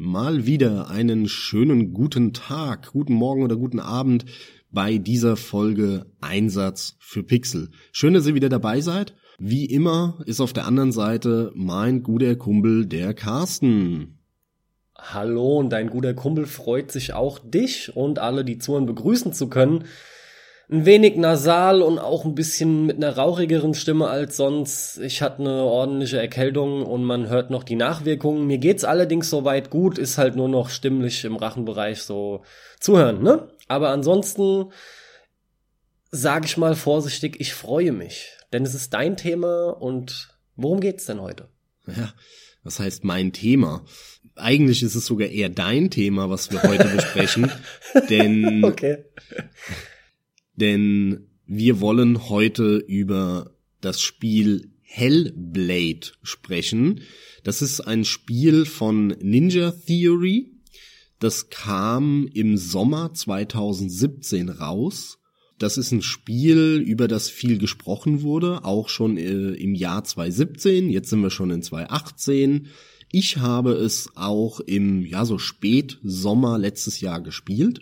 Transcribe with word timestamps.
mal 0.00 0.46
wieder 0.46 0.88
einen 0.88 1.28
schönen 1.28 1.92
guten 1.92 2.32
Tag, 2.32 2.90
guten 2.92 3.12
Morgen 3.12 3.42
oder 3.42 3.56
guten 3.56 3.80
Abend 3.80 4.24
bei 4.70 4.96
dieser 4.96 5.36
Folge 5.36 6.06
Einsatz 6.22 6.96
für 6.98 7.22
Pixel. 7.22 7.68
Schön, 7.92 8.14
dass 8.14 8.26
ihr 8.26 8.34
wieder 8.34 8.48
dabei 8.48 8.80
seid. 8.80 9.14
Wie 9.38 9.66
immer 9.66 10.18
ist 10.24 10.40
auf 10.40 10.54
der 10.54 10.66
anderen 10.66 10.90
Seite 10.90 11.52
mein 11.54 12.02
guter 12.02 12.34
Kumpel, 12.36 12.86
der 12.86 13.12
Carsten. 13.12 14.18
Hallo 14.96 15.58
und 15.58 15.68
dein 15.70 15.90
guter 15.90 16.14
Kumpel 16.14 16.46
freut 16.46 16.90
sich 16.90 17.12
auch 17.12 17.38
dich 17.38 17.94
und 17.94 18.18
alle, 18.18 18.42
die 18.42 18.56
zuhören, 18.56 18.86
begrüßen 18.86 19.34
zu 19.34 19.48
können 19.48 19.84
ein 20.70 20.86
wenig 20.86 21.16
nasal 21.16 21.82
und 21.82 21.98
auch 21.98 22.24
ein 22.24 22.36
bisschen 22.36 22.86
mit 22.86 22.96
einer 22.96 23.16
rauchigeren 23.16 23.74
Stimme 23.74 24.08
als 24.08 24.36
sonst. 24.36 24.98
Ich 24.98 25.20
hatte 25.20 25.40
eine 25.40 25.62
ordentliche 25.64 26.18
Erkältung 26.18 26.86
und 26.86 27.02
man 27.02 27.28
hört 27.28 27.50
noch 27.50 27.64
die 27.64 27.74
Nachwirkungen. 27.74 28.46
Mir 28.46 28.58
geht's 28.58 28.84
allerdings 28.84 29.28
soweit 29.30 29.70
gut, 29.70 29.98
ist 29.98 30.16
halt 30.16 30.36
nur 30.36 30.48
noch 30.48 30.70
stimmlich 30.70 31.24
im 31.24 31.34
Rachenbereich 31.34 32.02
so 32.02 32.42
zuhören, 32.78 33.22
ne? 33.22 33.48
Aber 33.66 33.88
ansonsten 33.88 34.66
sage 36.12 36.46
ich 36.46 36.56
mal 36.56 36.76
vorsichtig, 36.76 37.40
ich 37.40 37.52
freue 37.52 37.92
mich, 37.92 38.28
denn 38.52 38.62
es 38.62 38.74
ist 38.74 38.94
dein 38.94 39.16
Thema 39.16 39.70
und 39.70 40.28
worum 40.54 40.78
geht's 40.78 41.06
denn 41.06 41.20
heute? 41.20 41.48
Ja, 41.86 42.12
was 42.62 42.78
heißt 42.78 43.02
mein 43.02 43.32
Thema? 43.32 43.84
Eigentlich 44.36 44.84
ist 44.84 44.94
es 44.94 45.06
sogar 45.06 45.28
eher 45.28 45.48
dein 45.48 45.90
Thema, 45.90 46.30
was 46.30 46.52
wir 46.52 46.62
heute 46.62 46.88
besprechen, 46.88 47.50
denn 48.08 48.64
okay 48.64 49.04
denn 50.60 51.26
wir 51.46 51.80
wollen 51.80 52.28
heute 52.28 52.76
über 52.76 53.56
das 53.80 54.00
Spiel 54.00 54.70
Hellblade 54.82 56.12
sprechen. 56.22 57.00
Das 57.44 57.62
ist 57.62 57.80
ein 57.80 58.04
Spiel 58.04 58.66
von 58.66 59.08
Ninja 59.20 59.72
Theory. 59.72 60.52
Das 61.18 61.50
kam 61.50 62.28
im 62.32 62.56
Sommer 62.56 63.14
2017 63.14 64.48
raus. 64.48 65.18
Das 65.58 65.76
ist 65.76 65.92
ein 65.92 66.02
Spiel, 66.02 66.82
über 66.84 67.06
das 67.06 67.28
viel 67.28 67.58
gesprochen 67.58 68.22
wurde, 68.22 68.64
auch 68.64 68.88
schon 68.88 69.18
äh, 69.18 69.50
im 69.50 69.74
Jahr 69.74 70.02
2017. 70.02 70.88
Jetzt 70.88 71.10
sind 71.10 71.20
wir 71.20 71.30
schon 71.30 71.50
in 71.50 71.62
2018. 71.62 72.68
Ich 73.12 73.36
habe 73.36 73.72
es 73.72 74.08
auch 74.14 74.60
im, 74.60 75.04
ja, 75.04 75.24
so 75.24 75.38
Spätsommer 75.38 76.58
letztes 76.58 77.00
Jahr 77.00 77.20
gespielt. 77.20 77.80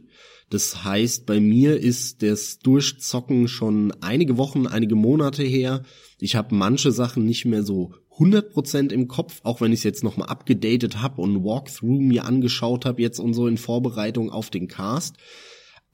Das 0.51 0.85
heißt, 0.85 1.27
bei 1.27 1.41
mir 1.41 1.79
ist 1.79 2.23
das 2.23 2.59
Durchzocken 2.59 3.49
schon 3.49 3.93
einige 4.01 4.39
Wochen, 4.39 4.67
einige 4.67 4.95
Monate 4.95 5.43
her. 5.43 5.83
Ich 6.19 6.37
habe 6.37 6.55
manche 6.55 6.91
Sachen 6.91 7.25
nicht 7.25 7.45
mehr 7.45 7.63
so 7.63 7.93
100% 8.19 8.91
im 8.91 9.09
Kopf, 9.09 9.41
auch 9.45 9.61
wenn 9.61 9.73
ich 9.73 9.81
es 9.81 9.85
jetzt 9.85 10.03
nochmal 10.03 10.29
abgedatet 10.29 11.03
habe 11.03 11.21
und 11.21 11.45
Walkthrough 11.45 12.01
mir 12.01 12.25
angeschaut 12.25 12.87
habe 12.87 13.03
jetzt 13.03 13.21
und 13.21 13.35
so 13.35 13.47
in 13.47 13.59
Vorbereitung 13.59 14.31
auf 14.31 14.51
den 14.51 14.69
Cast. 14.69 15.17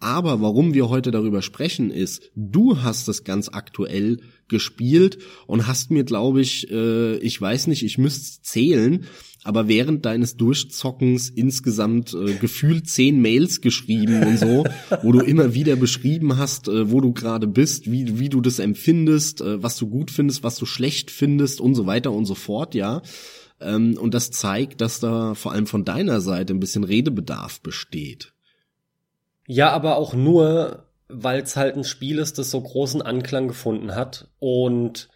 Aber 0.00 0.40
warum 0.40 0.74
wir 0.74 0.88
heute 0.88 1.10
darüber 1.10 1.40
sprechen 1.40 1.90
ist, 1.90 2.30
du 2.34 2.82
hast 2.82 3.08
es 3.08 3.24
ganz 3.24 3.48
aktuell 3.48 4.20
gespielt 4.48 5.18
und 5.46 5.66
hast 5.66 5.90
mir, 5.90 6.04
glaube 6.04 6.42
ich, 6.42 6.70
äh, 6.70 7.16
ich 7.18 7.40
weiß 7.40 7.68
nicht, 7.68 7.82
ich 7.82 7.96
müsste 7.96 8.42
zählen, 8.42 9.06
aber 9.44 9.68
während 9.68 10.04
deines 10.06 10.36
Durchzockens 10.36 11.28
insgesamt 11.28 12.14
äh, 12.14 12.34
gefühlt 12.34 12.88
zehn 12.88 13.20
Mails 13.20 13.60
geschrieben 13.60 14.22
und 14.24 14.38
so, 14.38 14.64
wo 15.02 15.12
du 15.12 15.20
immer 15.20 15.54
wieder 15.54 15.76
beschrieben 15.76 16.38
hast, 16.38 16.66
äh, 16.68 16.90
wo 16.90 17.00
du 17.00 17.12
gerade 17.12 17.46
bist, 17.46 17.90
wie, 17.90 18.18
wie 18.18 18.30
du 18.30 18.40
das 18.40 18.58
empfindest, 18.58 19.42
äh, 19.42 19.62
was 19.62 19.76
du 19.76 19.88
gut 19.88 20.10
findest, 20.10 20.42
was 20.42 20.56
du 20.56 20.66
schlecht 20.66 21.10
findest 21.10 21.60
und 21.60 21.74
so 21.74 21.86
weiter 21.86 22.10
und 22.10 22.24
so 22.24 22.34
fort, 22.34 22.74
ja. 22.74 23.02
Ähm, 23.60 23.96
und 23.98 24.14
das 24.14 24.30
zeigt, 24.30 24.80
dass 24.80 24.98
da 24.98 25.34
vor 25.34 25.52
allem 25.52 25.66
von 25.66 25.84
deiner 25.84 26.20
Seite 26.20 26.54
ein 26.54 26.60
bisschen 26.60 26.84
Redebedarf 26.84 27.60
besteht. 27.60 28.32
Ja, 29.46 29.70
aber 29.70 29.96
auch 29.96 30.14
nur, 30.14 30.86
weil 31.08 31.42
es 31.42 31.54
halt 31.56 31.76
ein 31.76 31.84
Spiel 31.84 32.18
ist, 32.18 32.38
das 32.38 32.50
so 32.50 32.60
großen 32.60 33.02
Anklang 33.02 33.48
gefunden 33.48 33.94
hat 33.94 34.28
und 34.38 35.08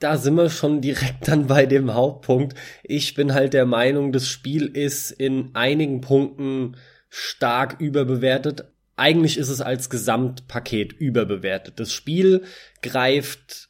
da 0.00 0.16
sind 0.16 0.34
wir 0.34 0.50
schon 0.50 0.80
direkt 0.80 1.28
dann 1.28 1.46
bei 1.46 1.66
dem 1.66 1.94
Hauptpunkt. 1.94 2.56
Ich 2.82 3.14
bin 3.14 3.32
halt 3.32 3.52
der 3.52 3.66
Meinung, 3.66 4.12
das 4.12 4.26
Spiel 4.26 4.66
ist 4.66 5.12
in 5.12 5.50
einigen 5.54 6.00
Punkten 6.00 6.76
stark 7.10 7.76
überbewertet. 7.78 8.64
Eigentlich 8.96 9.36
ist 9.36 9.50
es 9.50 9.60
als 9.60 9.90
Gesamtpaket 9.90 10.92
überbewertet. 10.92 11.78
Das 11.78 11.92
Spiel 11.92 12.44
greift, 12.82 13.68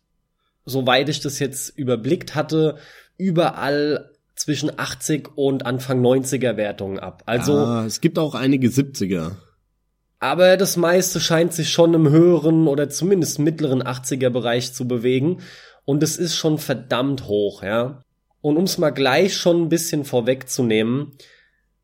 soweit 0.64 1.08
ich 1.08 1.20
das 1.20 1.40
jetzt 1.40 1.76
überblickt 1.76 2.34
hatte, 2.34 2.76
überall 3.16 4.10
zwischen 4.36 4.78
80 4.78 5.36
und 5.36 5.66
Anfang 5.66 6.00
90er 6.00 6.56
Wertungen 6.56 6.98
ab. 6.98 7.24
Also 7.26 7.58
ah, 7.58 7.84
es 7.84 8.00
gibt 8.00 8.18
auch 8.18 8.34
einige 8.34 8.68
70er. 8.68 9.32
Aber 10.20 10.56
das 10.56 10.76
meiste 10.76 11.18
scheint 11.18 11.54
sich 11.54 11.70
schon 11.70 11.94
im 11.94 12.08
höheren 12.08 12.68
oder 12.68 12.88
zumindest 12.90 13.38
mittleren 13.38 13.82
80er 13.82 14.28
Bereich 14.28 14.74
zu 14.74 14.86
bewegen. 14.86 15.40
Und 15.90 16.04
es 16.04 16.18
ist 16.18 16.36
schon 16.36 16.58
verdammt 16.58 17.26
hoch, 17.26 17.64
ja. 17.64 18.04
Und 18.42 18.56
um 18.56 18.62
es 18.62 18.78
mal 18.78 18.90
gleich 18.90 19.36
schon 19.36 19.62
ein 19.62 19.68
bisschen 19.68 20.04
vorwegzunehmen, 20.04 21.16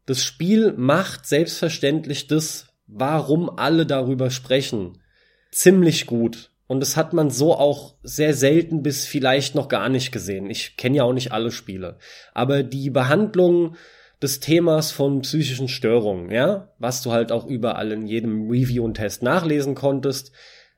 das 0.07 0.23
Spiel 0.23 0.75
macht 0.77 1.27
selbstverständlich 1.27 2.29
das, 2.29 2.69
warum 2.87 3.51
alle 3.51 3.85
darüber 3.85 4.31
sprechen, 4.31 5.03
ziemlich 5.51 6.07
gut. 6.07 6.53
Und 6.69 6.79
das 6.79 6.97
hat 6.97 7.15
man 7.15 7.31
so 7.31 7.53
auch 7.57 7.97
sehr 8.05 8.33
selten 8.33 8.85
bis 8.85 9.07
vielleicht 9.07 9.57
noch 9.57 9.67
gar 9.67 9.89
nicht 9.89 10.13
gesehen. 10.13 10.51
Ich 10.51 10.77
kenne 10.77 10.99
ja 10.99 11.03
auch 11.03 11.13
nicht 11.13 11.33
alle 11.33 11.51
Spiele. 11.51 11.99
Aber 12.33 12.63
die 12.63 12.91
Behandlung 12.91 13.75
des 14.23 14.39
Themas 14.39 14.93
von 14.93 15.23
psychischen 15.23 15.67
Störungen, 15.67 16.31
ja, 16.31 16.73
was 16.79 17.03
du 17.03 17.11
halt 17.11 17.33
auch 17.33 17.45
überall 17.45 17.91
in 17.91 18.07
jedem 18.07 18.49
Review 18.49 18.85
und 18.85 18.95
Test 18.95 19.25
nachlesen 19.25 19.75
konntest, 19.75 20.31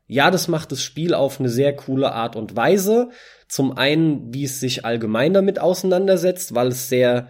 ja, 0.08 0.30
das 0.30 0.48
macht 0.48 0.72
das 0.72 0.82
Spiel 0.82 1.12
auf 1.12 1.38
eine 1.38 1.50
sehr 1.50 1.76
coole 1.76 2.12
Art 2.12 2.34
und 2.34 2.56
Weise. 2.56 3.10
Zum 3.46 3.76
einen, 3.76 4.32
wie 4.32 4.44
es 4.44 4.58
sich 4.58 4.86
allgemein 4.86 5.34
damit 5.34 5.60
auseinandersetzt, 5.60 6.54
weil 6.54 6.68
es 6.68 6.88
sehr 6.88 7.28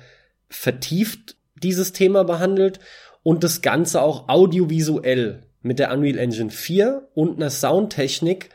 vertieft 0.49 1.37
dieses 1.57 1.93
Thema 1.93 2.23
behandelt 2.23 2.79
und 3.25 3.43
das 3.43 3.63
Ganze 3.63 4.01
auch 4.01 4.29
audiovisuell 4.29 5.43
mit 5.61 5.81
der 5.81 5.93
Unreal 5.93 6.19
Engine 6.19 6.51
4 6.51 7.09
und 7.15 7.37
einer 7.37 7.51
Soundtechnik, 7.51 8.51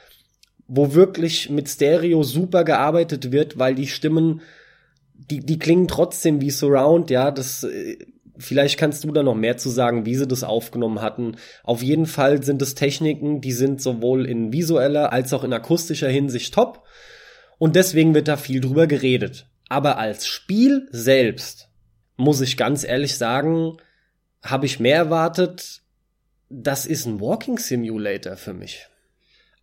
wo 0.67 0.94
wirklich 0.94 1.50
mit 1.50 1.67
Stereo 1.67 2.23
super 2.23 2.63
gearbeitet 2.63 3.34
wird, 3.34 3.59
weil 3.59 3.75
die 3.75 3.88
Stimmen, 3.88 4.40
die, 5.13 5.41
die 5.41 5.59
klingen 5.59 5.90
trotzdem 5.90 6.40
wie 6.40 6.50
Surround, 6.50 7.09
ja, 7.09 7.29
das 7.29 7.66
äh, 7.66 7.97
Vielleicht 8.38 8.79
kannst 8.79 9.03
du 9.03 9.11
da 9.11 9.21
noch 9.21 9.35
mehr 9.35 9.57
zu 9.57 9.69
sagen, 9.69 10.05
wie 10.05 10.16
sie 10.16 10.27
das 10.27 10.44
aufgenommen 10.44 11.01
hatten. 11.01 11.35
Auf 11.63 11.83
jeden 11.83 12.07
Fall 12.07 12.44
sind 12.44 12.61
es 12.61 12.73
Techniken, 12.73 13.41
die 13.41 13.51
sind 13.51 13.81
sowohl 13.81 14.25
in 14.25 14.51
visueller 14.51 15.13
als 15.13 15.33
auch 15.33 15.44
in 15.44 15.53
akustischer 15.53 16.09
Hinsicht 16.09 16.53
top. 16.53 16.83
Und 17.59 17.75
deswegen 17.75 18.16
wird 18.16 18.27
da 18.27 18.38
viel 18.38 18.59
drüber 18.59 18.88
geredet. 18.88 19.47
Aber 19.69 19.97
als 19.97 20.27
Spiel 20.27 20.88
selbst, 20.91 21.69
muss 22.17 22.41
ich 22.41 22.57
ganz 22.57 22.83
ehrlich 22.83 23.17
sagen, 23.17 23.77
habe 24.41 24.66
ich 24.66 24.79
mehr 24.79 24.97
erwartet. 24.97 25.81
Das 26.49 26.85
ist 26.85 27.05
ein 27.05 27.22
Walking 27.22 27.57
Simulator 27.57 28.35
für 28.35 28.53
mich. 28.53 28.88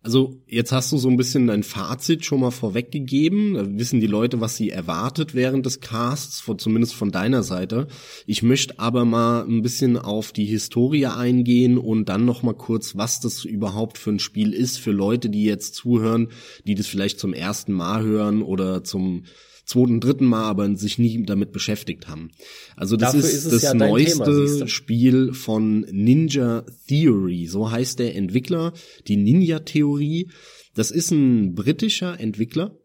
Also 0.03 0.41
jetzt 0.47 0.71
hast 0.71 0.91
du 0.91 0.97
so 0.97 1.09
ein 1.09 1.15
bisschen 1.17 1.45
dein 1.45 1.61
Fazit 1.61 2.25
schon 2.25 2.39
mal 2.39 2.49
vorweggegeben. 2.49 3.53
Da 3.53 3.77
wissen 3.77 3.99
die 3.99 4.07
Leute, 4.07 4.41
was 4.41 4.55
sie 4.55 4.71
erwartet 4.71 5.35
während 5.35 5.67
des 5.67 5.79
Casts, 5.79 6.39
von, 6.39 6.57
zumindest 6.57 6.95
von 6.95 7.11
deiner 7.11 7.43
Seite. 7.43 7.87
Ich 8.25 8.41
möchte 8.41 8.79
aber 8.79 9.05
mal 9.05 9.43
ein 9.43 9.61
bisschen 9.61 9.97
auf 9.97 10.31
die 10.31 10.45
Historie 10.45 11.05
eingehen 11.05 11.77
und 11.77 12.09
dann 12.09 12.25
noch 12.25 12.41
mal 12.41 12.55
kurz, 12.55 12.95
was 12.97 13.19
das 13.19 13.45
überhaupt 13.45 13.99
für 13.99 14.09
ein 14.09 14.19
Spiel 14.19 14.53
ist 14.53 14.79
für 14.79 14.91
Leute, 14.91 15.29
die 15.29 15.43
jetzt 15.43 15.75
zuhören, 15.75 16.29
die 16.65 16.73
das 16.73 16.87
vielleicht 16.87 17.19
zum 17.19 17.33
ersten 17.33 17.71
Mal 17.71 18.01
hören 18.01 18.41
oder 18.41 18.83
zum 18.83 19.25
zweiten, 19.71 19.99
dritten 19.99 20.25
Mal, 20.25 20.43
aber 20.43 20.75
sich 20.75 20.97
nie 20.97 21.23
damit 21.23 21.51
beschäftigt 21.51 22.07
haben. 22.07 22.31
Also 22.75 22.97
das 22.97 23.13
Dafür 23.13 23.29
ist, 23.29 23.45
ist 23.45 23.51
das 23.51 23.63
ja 23.63 23.73
neueste 23.73 24.23
Thema, 24.23 24.67
Spiel 24.67 25.33
von 25.33 25.81
Ninja 25.91 26.65
Theory, 26.87 27.47
so 27.47 27.71
heißt 27.71 27.99
der 27.99 28.15
Entwickler, 28.15 28.73
die 29.07 29.17
Ninja-Theorie. 29.17 30.29
Das 30.73 30.91
ist 30.91 31.11
ein 31.11 31.53
britischer 31.53 32.19
Entwickler, 32.19 32.77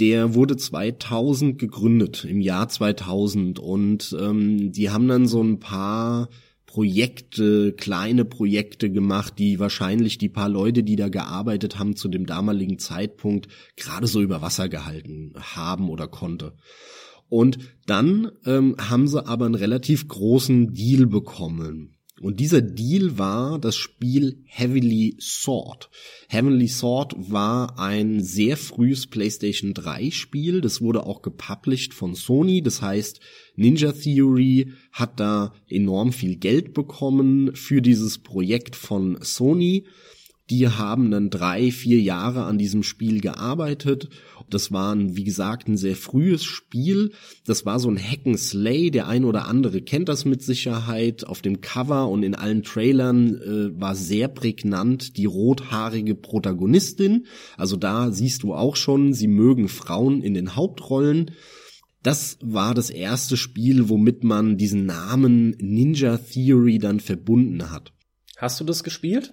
der 0.00 0.34
wurde 0.34 0.56
2000 0.56 1.58
gegründet, 1.58 2.24
im 2.24 2.40
Jahr 2.40 2.68
2000 2.68 3.58
und 3.58 4.16
ähm, 4.18 4.72
die 4.72 4.90
haben 4.90 5.06
dann 5.06 5.26
so 5.26 5.42
ein 5.42 5.60
paar 5.60 6.28
Projekte, 6.74 7.72
kleine 7.72 8.24
Projekte 8.24 8.90
gemacht, 8.90 9.38
die 9.38 9.60
wahrscheinlich 9.60 10.18
die 10.18 10.28
paar 10.28 10.48
Leute, 10.48 10.82
die 10.82 10.96
da 10.96 11.08
gearbeitet 11.08 11.78
haben, 11.78 11.94
zu 11.94 12.08
dem 12.08 12.26
damaligen 12.26 12.80
Zeitpunkt 12.80 13.46
gerade 13.76 14.08
so 14.08 14.20
über 14.20 14.42
Wasser 14.42 14.68
gehalten 14.68 15.34
haben 15.36 15.88
oder 15.88 16.08
konnte. 16.08 16.56
Und 17.28 17.58
dann 17.86 18.32
ähm, 18.44 18.74
haben 18.76 19.06
sie 19.06 19.24
aber 19.24 19.46
einen 19.46 19.54
relativ 19.54 20.08
großen 20.08 20.74
Deal 20.74 21.06
bekommen. 21.06 21.93
Und 22.24 22.40
dieser 22.40 22.62
Deal 22.62 23.18
war 23.18 23.58
das 23.58 23.76
Spiel 23.76 24.38
Heavily 24.46 25.14
Sword. 25.20 25.90
Heavenly 26.28 26.68
Sword 26.68 27.12
war 27.18 27.78
ein 27.78 28.22
sehr 28.22 28.56
frühes 28.56 29.06
PlayStation 29.06 29.74
3 29.74 30.10
Spiel. 30.10 30.62
Das 30.62 30.80
wurde 30.80 31.04
auch 31.04 31.20
gepublished 31.20 31.92
von 31.92 32.14
Sony. 32.14 32.62
Das 32.62 32.80
heißt, 32.80 33.20
Ninja 33.56 33.92
Theory 33.92 34.72
hat 34.90 35.20
da 35.20 35.52
enorm 35.68 36.14
viel 36.14 36.36
Geld 36.36 36.72
bekommen 36.72 37.54
für 37.54 37.82
dieses 37.82 38.16
Projekt 38.16 38.74
von 38.74 39.18
Sony. 39.20 39.84
Die 40.50 40.68
haben 40.68 41.10
dann 41.10 41.30
drei, 41.30 41.70
vier 41.70 42.00
Jahre 42.00 42.44
an 42.44 42.58
diesem 42.58 42.82
Spiel 42.82 43.22
gearbeitet. 43.22 44.10
Das 44.50 44.70
war, 44.72 44.94
ein, 44.94 45.16
wie 45.16 45.24
gesagt, 45.24 45.68
ein 45.68 45.78
sehr 45.78 45.96
frühes 45.96 46.44
Spiel. 46.44 47.12
Das 47.46 47.64
war 47.64 47.80
so 47.80 47.88
ein 47.88 47.98
Hacken 47.98 48.36
Slay. 48.36 48.90
Der 48.90 49.08
ein 49.08 49.24
oder 49.24 49.48
andere 49.48 49.80
kennt 49.80 50.10
das 50.10 50.26
mit 50.26 50.42
Sicherheit. 50.42 51.26
Auf 51.26 51.40
dem 51.40 51.62
Cover 51.62 52.10
und 52.10 52.22
in 52.22 52.34
allen 52.34 52.62
Trailern 52.62 53.36
äh, 53.36 53.80
war 53.80 53.94
sehr 53.94 54.28
prägnant 54.28 55.16
die 55.16 55.24
rothaarige 55.24 56.14
Protagonistin. 56.14 57.24
Also 57.56 57.76
da 57.76 58.12
siehst 58.12 58.42
du 58.42 58.52
auch 58.52 58.76
schon, 58.76 59.14
sie 59.14 59.28
mögen 59.28 59.68
Frauen 59.68 60.20
in 60.20 60.34
den 60.34 60.56
Hauptrollen. 60.56 61.30
Das 62.02 62.36
war 62.42 62.74
das 62.74 62.90
erste 62.90 63.38
Spiel, 63.38 63.88
womit 63.88 64.24
man 64.24 64.58
diesen 64.58 64.84
Namen 64.84 65.56
Ninja 65.58 66.18
Theory 66.18 66.78
dann 66.78 67.00
verbunden 67.00 67.70
hat. 67.70 67.94
Hast 68.36 68.60
du 68.60 68.64
das 68.64 68.84
gespielt? 68.84 69.32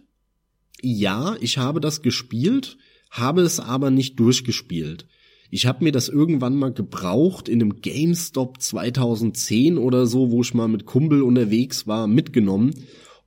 Ja, 0.81 1.35
ich 1.39 1.57
habe 1.57 1.79
das 1.79 2.01
gespielt, 2.01 2.77
habe 3.09 3.41
es 3.41 3.59
aber 3.59 3.91
nicht 3.91 4.19
durchgespielt. 4.19 5.05
Ich 5.49 5.65
habe 5.65 5.83
mir 5.83 5.91
das 5.91 6.07
irgendwann 6.07 6.55
mal 6.55 6.71
gebraucht 6.71 7.49
in 7.49 7.61
einem 7.61 7.81
GameStop 7.81 8.61
2010 8.61 9.77
oder 9.77 10.05
so, 10.05 10.31
wo 10.31 10.41
ich 10.41 10.53
mal 10.53 10.69
mit 10.69 10.85
Kumpel 10.85 11.21
unterwegs 11.21 11.87
war, 11.87 12.07
mitgenommen 12.07 12.73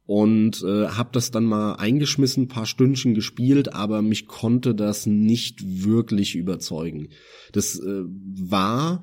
und 0.07 0.63
äh, 0.63 0.89
habe 0.89 1.11
das 1.13 1.31
dann 1.31 1.45
mal 1.45 1.75
eingeschmissen, 1.75 2.49
paar 2.49 2.67
Stündchen 2.67 3.15
gespielt, 3.15 3.75
aber 3.75 4.03
mich 4.03 4.27
konnte 4.27 4.75
das 4.75 5.07
nicht 5.07 5.85
wirklich 5.85 6.35
überzeugen. 6.35 7.09
Das 7.53 7.79
äh, 7.79 8.03
war 8.05 9.03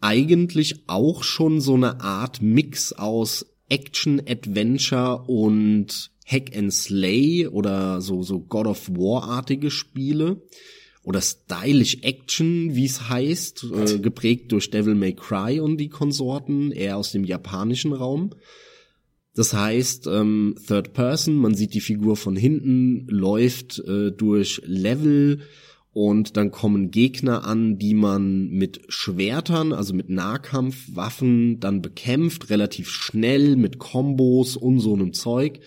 eigentlich 0.00 0.84
auch 0.86 1.24
schon 1.24 1.60
so 1.60 1.74
eine 1.74 2.00
Art 2.00 2.40
Mix 2.40 2.92
aus 2.92 3.46
Action, 3.68 4.20
Adventure 4.26 5.24
und 5.26 6.10
Hack 6.30 6.56
and 6.56 6.72
Slay 6.72 7.46
oder 7.46 8.00
so, 8.00 8.22
so 8.22 8.40
God 8.40 8.66
of 8.66 8.88
War-artige 8.90 9.70
Spiele 9.70 10.42
oder 11.02 11.22
Stylish 11.22 11.98
Action, 12.02 12.74
wie 12.74 12.84
es 12.84 13.08
heißt, 13.08 13.66
äh, 13.74 13.98
geprägt 13.98 14.52
durch 14.52 14.70
Devil 14.70 14.94
May 14.94 15.14
Cry 15.14 15.58
und 15.58 15.78
die 15.78 15.88
Konsorten, 15.88 16.70
eher 16.70 16.98
aus 16.98 17.12
dem 17.12 17.24
japanischen 17.24 17.94
Raum. 17.94 18.30
Das 19.34 19.54
heißt, 19.54 20.06
ähm, 20.08 20.56
Third 20.66 20.92
Person, 20.92 21.36
man 21.36 21.54
sieht 21.54 21.72
die 21.72 21.80
Figur 21.80 22.16
von 22.16 22.36
hinten, 22.36 23.06
läuft 23.08 23.78
äh, 23.78 24.10
durch 24.10 24.60
Level 24.66 25.40
und 25.92 26.36
dann 26.36 26.50
kommen 26.50 26.90
Gegner 26.90 27.44
an, 27.44 27.78
die 27.78 27.94
man 27.94 28.50
mit 28.50 28.82
Schwertern, 28.88 29.72
also 29.72 29.94
mit 29.94 30.10
Nahkampfwaffen 30.10 31.58
dann 31.60 31.80
bekämpft, 31.80 32.50
relativ 32.50 32.90
schnell 32.90 33.56
mit 33.56 33.78
Kombos 33.78 34.56
und 34.56 34.80
so 34.80 34.92
einem 34.92 35.12
Zeug. 35.14 35.60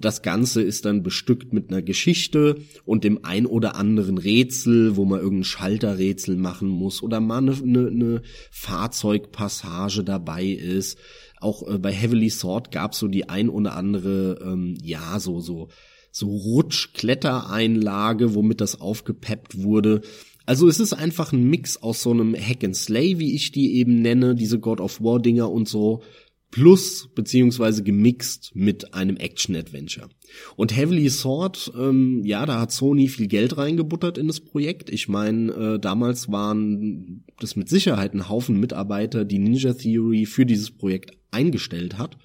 Das 0.00 0.22
Ganze 0.22 0.62
ist 0.62 0.84
dann 0.84 1.02
bestückt 1.02 1.52
mit 1.52 1.70
einer 1.70 1.82
Geschichte 1.82 2.56
und 2.84 3.04
dem 3.04 3.24
ein 3.24 3.46
oder 3.46 3.76
anderen 3.76 4.18
Rätsel, 4.18 4.96
wo 4.96 5.04
man 5.04 5.20
irgendein 5.20 5.44
Schalterrätsel 5.44 6.36
machen 6.36 6.68
muss 6.68 7.02
oder 7.02 7.20
mal 7.20 7.38
eine, 7.38 7.52
eine, 7.52 7.88
eine 7.88 8.22
Fahrzeugpassage 8.50 10.02
dabei 10.02 10.46
ist. 10.46 10.98
Auch 11.38 11.68
äh, 11.68 11.78
bei 11.78 11.92
Heavily 11.92 12.30
Sword 12.30 12.72
gab 12.72 12.92
es 12.92 12.98
so 12.98 13.08
die 13.08 13.28
ein 13.28 13.48
oder 13.48 13.76
andere, 13.76 14.40
ähm, 14.42 14.76
ja, 14.82 15.20
so, 15.20 15.40
so, 15.40 15.68
so 16.10 16.28
Rutsch-Klettereinlage, 16.28 18.34
womit 18.34 18.60
das 18.60 18.80
aufgepeppt 18.80 19.62
wurde. 19.62 20.00
Also 20.46 20.66
es 20.66 20.80
ist 20.80 20.92
einfach 20.92 21.32
ein 21.32 21.48
Mix 21.48 21.76
aus 21.76 22.02
so 22.02 22.10
einem 22.10 22.34
Hack 22.34 22.64
and 22.64 22.74
Slay, 22.74 23.18
wie 23.18 23.34
ich 23.34 23.52
die 23.52 23.76
eben 23.76 24.02
nenne, 24.02 24.34
diese 24.34 24.58
God 24.58 24.80
of 24.80 25.00
War 25.00 25.20
Dinger 25.20 25.50
und 25.50 25.68
so, 25.68 26.02
plus 26.50 27.08
beziehungsweise 27.14 27.82
gemixt 27.82 28.52
mit 28.54 28.94
einem 28.94 29.16
Action-Adventure. 29.16 30.08
Und 30.56 30.76
Heavily 30.76 31.08
Sword, 31.08 31.72
ähm, 31.78 32.22
ja, 32.24 32.44
da 32.46 32.60
hat 32.60 32.72
Sony 32.72 33.08
viel 33.08 33.28
Geld 33.28 33.56
reingebuttert 33.56 34.18
in 34.18 34.26
das 34.26 34.40
Projekt. 34.40 34.90
Ich 34.90 35.08
meine, 35.08 35.52
äh, 35.52 35.78
damals 35.78 36.30
waren 36.30 37.24
das 37.38 37.56
mit 37.56 37.68
Sicherheit 37.68 38.14
ein 38.14 38.28
Haufen 38.28 38.58
Mitarbeiter, 38.58 39.24
die 39.24 39.38
Ninja 39.38 39.74
Theory 39.74 40.26
für 40.26 40.46
dieses 40.46 40.70
Projekt 40.70 41.16
eingestellt 41.30 41.98
hat. 41.98 42.18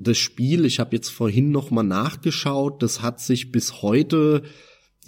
Das 0.00 0.16
Spiel, 0.16 0.64
ich 0.64 0.78
habe 0.78 0.96
jetzt 0.96 1.08
vorhin 1.08 1.50
noch 1.50 1.70
mal 1.70 1.82
nachgeschaut, 1.82 2.82
das 2.82 3.02
hat 3.02 3.20
sich 3.20 3.50
bis 3.50 3.82
heute 3.82 4.42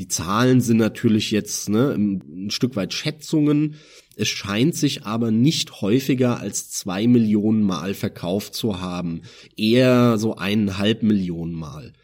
die 0.01 0.09
Zahlen 0.09 0.63
sind 0.63 0.79
natürlich 0.79 1.31
jetzt 1.31 1.69
ne, 1.69 1.91
ein 1.95 2.51
Stück 2.51 2.75
weit 2.75 2.95
Schätzungen. 2.95 3.75
Es 4.17 4.29
scheint 4.29 4.75
sich 4.75 5.05
aber 5.05 5.31
nicht 5.31 5.81
häufiger 5.81 6.41
als 6.41 6.69
zwei 6.71 7.07
Millionen 7.07 7.63
Mal 7.63 7.95
verkauft 7.95 8.55
zu 8.55 8.81
haben. 8.81 9.23
Eher 9.57 10.19
so 10.19 10.37
eineinhalb 10.37 11.03
Millionen 11.03 11.55
Mal. 11.55 11.95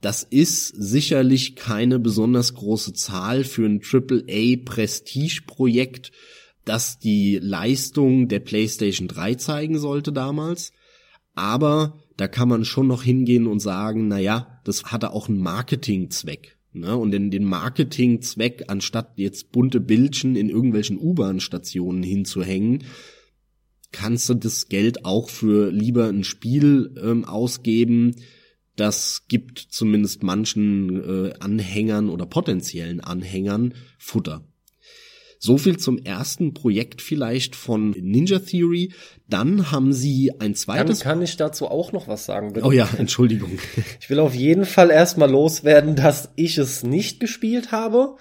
Das 0.00 0.22
ist 0.22 0.68
sicherlich 0.68 1.56
keine 1.56 1.98
besonders 1.98 2.54
große 2.54 2.92
Zahl 2.92 3.42
für 3.44 3.66
ein 3.66 3.80
AAA-Prestige-Projekt, 3.82 6.12
das 6.64 6.98
die 6.98 7.38
Leistung 7.42 8.28
der 8.28 8.40
PlayStation 8.40 9.08
3 9.08 9.34
zeigen 9.34 9.78
sollte 9.78 10.12
damals. 10.12 10.72
Aber 11.34 11.98
da 12.16 12.28
kann 12.28 12.48
man 12.48 12.64
schon 12.64 12.86
noch 12.86 13.02
hingehen 13.02 13.46
und 13.46 13.60
sagen, 13.60 14.08
na 14.08 14.18
ja, 14.18 14.60
das 14.64 14.84
hatte 14.84 15.12
auch 15.12 15.28
einen 15.28 15.40
Marketingzweck. 15.40 16.55
Ne? 16.80 16.96
Und 16.96 17.10
den, 17.10 17.30
den 17.30 17.44
Marketingzweck, 17.44 18.64
anstatt 18.68 19.12
jetzt 19.16 19.52
bunte 19.52 19.80
Bildchen 19.80 20.36
in 20.36 20.48
irgendwelchen 20.48 20.98
U-Bahn-Stationen 20.98 22.02
hinzuhängen, 22.02 22.84
kannst 23.92 24.28
du 24.28 24.34
das 24.34 24.68
Geld 24.68 25.04
auch 25.04 25.30
für 25.30 25.70
lieber 25.70 26.08
ein 26.08 26.24
Spiel 26.24 26.94
ähm, 27.02 27.24
ausgeben. 27.24 28.16
Das 28.76 29.26
gibt 29.28 29.58
zumindest 29.58 30.22
manchen 30.22 31.02
äh, 31.02 31.32
Anhängern 31.40 32.10
oder 32.10 32.26
potenziellen 32.26 33.00
Anhängern 33.00 33.74
Futter. 33.98 34.46
So 35.46 35.58
viel 35.58 35.78
zum 35.78 35.98
ersten 35.98 36.54
Projekt 36.54 37.00
vielleicht 37.00 37.54
von 37.54 37.90
Ninja 37.92 38.40
Theory. 38.40 38.92
Dann 39.28 39.70
haben 39.70 39.92
sie 39.92 40.32
ein 40.40 40.56
zweites. 40.56 40.98
Dann 40.98 41.08
kann 41.08 41.22
ich 41.22 41.36
dazu 41.36 41.68
auch 41.68 41.92
noch 41.92 42.08
was 42.08 42.26
sagen. 42.26 42.52
Bitte? 42.52 42.66
Oh 42.66 42.72
ja, 42.72 42.88
Entschuldigung. 42.98 43.56
Ich 44.00 44.10
will 44.10 44.18
auf 44.18 44.34
jeden 44.34 44.64
Fall 44.64 44.90
erstmal 44.90 45.30
loswerden, 45.30 45.94
dass 45.94 46.30
ich 46.34 46.58
es 46.58 46.82
nicht 46.82 47.20
gespielt 47.20 47.70
habe. 47.70 48.16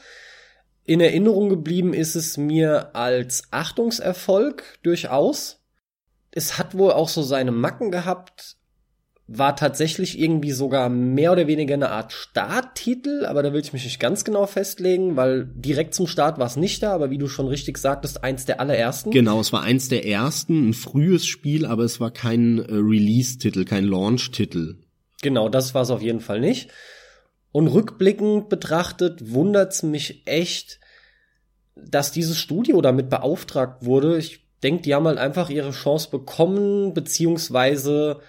In 0.84 1.02
Erinnerung 1.02 1.50
geblieben 1.50 1.96
ist 1.96 2.14
es 2.14 2.38
mir 2.38 2.96
als 2.96 3.46
Achtungserfolg 3.50 4.78
durchaus. 4.84 5.64
Es 6.30 6.60
hat 6.60 6.78
wohl 6.78 6.92
auch 6.92 7.10
so 7.10 7.24
seine 7.24 7.52
Macken 7.52 7.90
gehabt, 7.90 8.58
war 9.28 9.56
tatsächlich 9.56 10.20
irgendwie 10.20 10.52
sogar 10.52 10.88
mehr 10.88 11.32
oder 11.32 11.48
weniger 11.48 11.74
eine 11.74 11.90
Art 11.90 12.14
Starttitel, 12.14 13.26
aber 13.26 13.42
da 13.42 13.54
will 13.54 13.62
ich 13.62 13.74
mich 13.74 13.84
nicht 13.84 14.00
ganz 14.00 14.24
genau 14.24 14.46
festlegen, 14.46 15.16
weil 15.16 15.46
direkt 15.46 15.96
zum 15.96 16.06
Start 16.06 16.38
war 16.38 16.46
es 16.46 16.58
nicht 16.58 16.84
da, 16.84 16.94
aber 16.94 17.10
wie 17.10 17.18
du 17.18 17.28
schon 17.28 17.48
richtig 17.48 17.80
sagtest, 17.80 18.24
eins 18.24 18.46
der 18.46 18.60
allerersten. 18.60 19.10
Genau, 19.10 19.40
es 19.40 19.52
war 19.52 19.64
eins 19.64 19.90
der 19.90 20.06
ersten, 20.06 20.70
ein 20.70 20.74
frühes 20.74 21.26
Spiel, 21.26 21.66
aber 21.66 21.84
es 21.84 22.00
war 22.00 22.12
kein 22.12 22.60
äh, 22.60 22.74
Release-Titel, 22.74 23.66
kein 23.66 23.86
Launch-Titel. 23.86 24.76
Genau, 25.24 25.50
das 25.50 25.74
war 25.74 25.82
es 25.82 25.90
auf 25.90 26.04
jeden 26.04 26.22
Fall 26.22 26.40
nicht. 26.40 26.70
Und 27.52 27.68
rückblickend 27.68 28.50
betrachtet 28.50 29.32
wundert's 29.34 29.82
mich 29.82 30.28
echt, 30.28 30.80
dass 31.76 32.12
dieses 32.12 32.38
Studio 32.38 32.82
damit 32.82 33.10
beauftragt 33.10 33.86
wurde. 33.86 34.20
Ich 34.20 34.46
denke, 34.62 34.84
die 34.84 34.94
haben 34.94 35.08
halt 35.08 35.18
einfach 35.18 35.50
ihre 35.50 35.72
Chance 35.72 36.10
bekommen, 36.12 36.94
beziehungsweise 36.94 38.20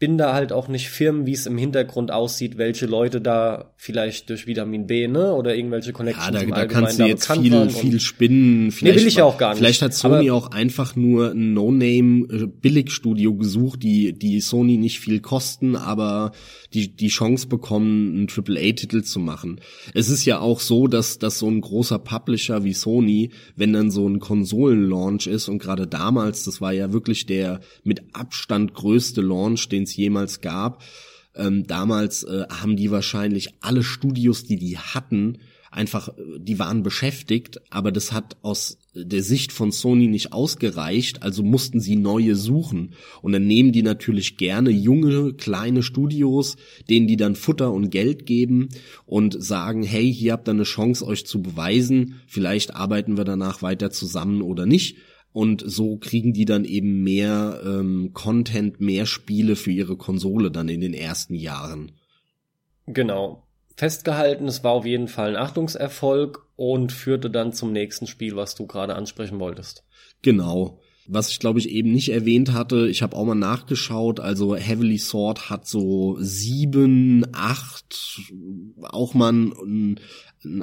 bin 0.00 0.16
da 0.16 0.32
halt 0.32 0.50
auch 0.50 0.66
nicht 0.66 0.88
firm, 0.88 1.26
wie 1.26 1.34
es 1.34 1.44
im 1.44 1.58
Hintergrund 1.58 2.10
aussieht, 2.10 2.56
welche 2.56 2.86
Leute 2.86 3.20
da 3.20 3.70
vielleicht 3.76 4.30
durch 4.30 4.46
Vitamin 4.46 4.86
B, 4.86 5.06
ne, 5.06 5.34
oder 5.34 5.54
irgendwelche 5.54 5.92
Connections 5.92 6.26
ja, 6.26 6.46
da, 6.46 6.56
da 6.56 6.66
kannst 6.66 6.98
du 6.98 7.04
jetzt 7.04 7.30
viel, 7.30 7.68
viel 7.68 8.00
spinnen. 8.00 8.72
Vielleicht, 8.72 8.96
nee, 8.96 9.00
will 9.02 9.08
ich 9.08 9.16
ja 9.16 9.24
auch 9.24 9.36
gar 9.36 9.50
nicht. 9.50 9.58
Vielleicht 9.58 9.82
hat 9.82 9.92
Sony 9.92 10.30
auch 10.30 10.52
einfach 10.52 10.96
nur 10.96 11.32
ein 11.32 11.52
No-Name-Billigstudio 11.52 13.34
gesucht, 13.34 13.82
die, 13.82 14.14
die 14.14 14.40
Sony 14.40 14.78
nicht 14.78 15.00
viel 15.00 15.20
kosten, 15.20 15.76
aber 15.76 16.32
die, 16.74 16.94
die 16.94 17.08
Chance 17.08 17.48
bekommen, 17.48 18.16
einen 18.16 18.28
AAA-Titel 18.28 19.02
zu 19.02 19.18
machen. 19.18 19.60
Es 19.94 20.08
ist 20.08 20.24
ja 20.24 20.38
auch 20.38 20.60
so, 20.60 20.86
dass, 20.86 21.18
dass 21.18 21.38
so 21.38 21.48
ein 21.48 21.60
großer 21.60 21.98
Publisher 21.98 22.64
wie 22.64 22.74
Sony, 22.74 23.30
wenn 23.56 23.72
dann 23.72 23.90
so 23.90 24.08
ein 24.08 24.20
Konsolen-Launch 24.20 25.26
ist 25.26 25.48
und 25.48 25.58
gerade 25.58 25.86
damals, 25.86 26.44
das 26.44 26.60
war 26.60 26.72
ja 26.72 26.92
wirklich 26.92 27.26
der 27.26 27.60
mit 27.82 28.02
Abstand 28.14 28.74
größte 28.74 29.20
Launch, 29.20 29.68
den 29.68 29.82
es 29.84 29.96
jemals 29.96 30.40
gab, 30.40 30.82
ähm, 31.34 31.66
damals 31.66 32.24
äh, 32.24 32.44
haben 32.48 32.76
die 32.76 32.90
wahrscheinlich 32.90 33.54
alle 33.60 33.82
Studios, 33.82 34.44
die 34.44 34.56
die 34.56 34.78
hatten, 34.78 35.38
einfach, 35.70 36.08
äh, 36.08 36.12
die 36.38 36.58
waren 36.58 36.82
beschäftigt, 36.82 37.60
aber 37.70 37.92
das 37.92 38.12
hat 38.12 38.36
aus 38.42 38.78
der 38.94 39.22
Sicht 39.22 39.52
von 39.52 39.70
Sony 39.70 40.08
nicht 40.08 40.32
ausgereicht, 40.32 41.22
also 41.22 41.42
mussten 41.42 41.80
sie 41.80 41.96
neue 41.96 42.34
suchen. 42.34 42.94
Und 43.22 43.32
dann 43.32 43.46
nehmen 43.46 43.72
die 43.72 43.82
natürlich 43.82 44.36
gerne 44.36 44.70
junge, 44.70 45.34
kleine 45.34 45.82
Studios, 45.82 46.56
denen 46.88 47.06
die 47.06 47.16
dann 47.16 47.36
Futter 47.36 47.72
und 47.72 47.90
Geld 47.90 48.26
geben 48.26 48.68
und 49.06 49.42
sagen, 49.42 49.82
hey, 49.82 50.12
hier 50.12 50.32
habt 50.32 50.48
ihr 50.48 50.52
eine 50.52 50.64
Chance, 50.64 51.06
euch 51.06 51.24
zu 51.26 51.40
beweisen, 51.40 52.20
vielleicht 52.26 52.74
arbeiten 52.74 53.16
wir 53.16 53.24
danach 53.24 53.62
weiter 53.62 53.90
zusammen 53.90 54.42
oder 54.42 54.66
nicht. 54.66 54.96
Und 55.32 55.62
so 55.64 55.96
kriegen 55.96 56.32
die 56.32 56.44
dann 56.44 56.64
eben 56.64 57.04
mehr 57.04 57.62
ähm, 57.64 58.10
Content, 58.12 58.80
mehr 58.80 59.06
Spiele 59.06 59.54
für 59.54 59.70
ihre 59.70 59.96
Konsole 59.96 60.50
dann 60.50 60.68
in 60.68 60.80
den 60.80 60.92
ersten 60.92 61.34
Jahren. 61.34 61.92
Genau. 62.86 63.46
Festgehalten, 63.80 64.46
es 64.46 64.62
war 64.62 64.72
auf 64.72 64.84
jeden 64.84 65.08
Fall 65.08 65.30
ein 65.30 65.42
Achtungserfolg 65.42 66.44
und 66.54 66.92
führte 66.92 67.30
dann 67.30 67.54
zum 67.54 67.72
nächsten 67.72 68.06
Spiel, 68.06 68.36
was 68.36 68.54
du 68.54 68.66
gerade 68.66 68.94
ansprechen 68.94 69.40
wolltest. 69.40 69.84
Genau. 70.20 70.80
Was 71.06 71.30
ich 71.30 71.38
glaube 71.38 71.60
ich 71.60 71.70
eben 71.70 71.90
nicht 71.90 72.10
erwähnt 72.10 72.52
hatte, 72.52 72.90
ich 72.90 73.00
habe 73.00 73.16
auch 73.16 73.24
mal 73.24 73.34
nachgeschaut, 73.34 74.20
also 74.20 74.54
Heavily 74.54 74.98
Sword 74.98 75.48
hat 75.48 75.66
so 75.66 76.18
sieben, 76.20 77.24
acht, 77.32 78.20
auch 78.82 79.14
mal 79.14 79.30
einen, 79.30 79.98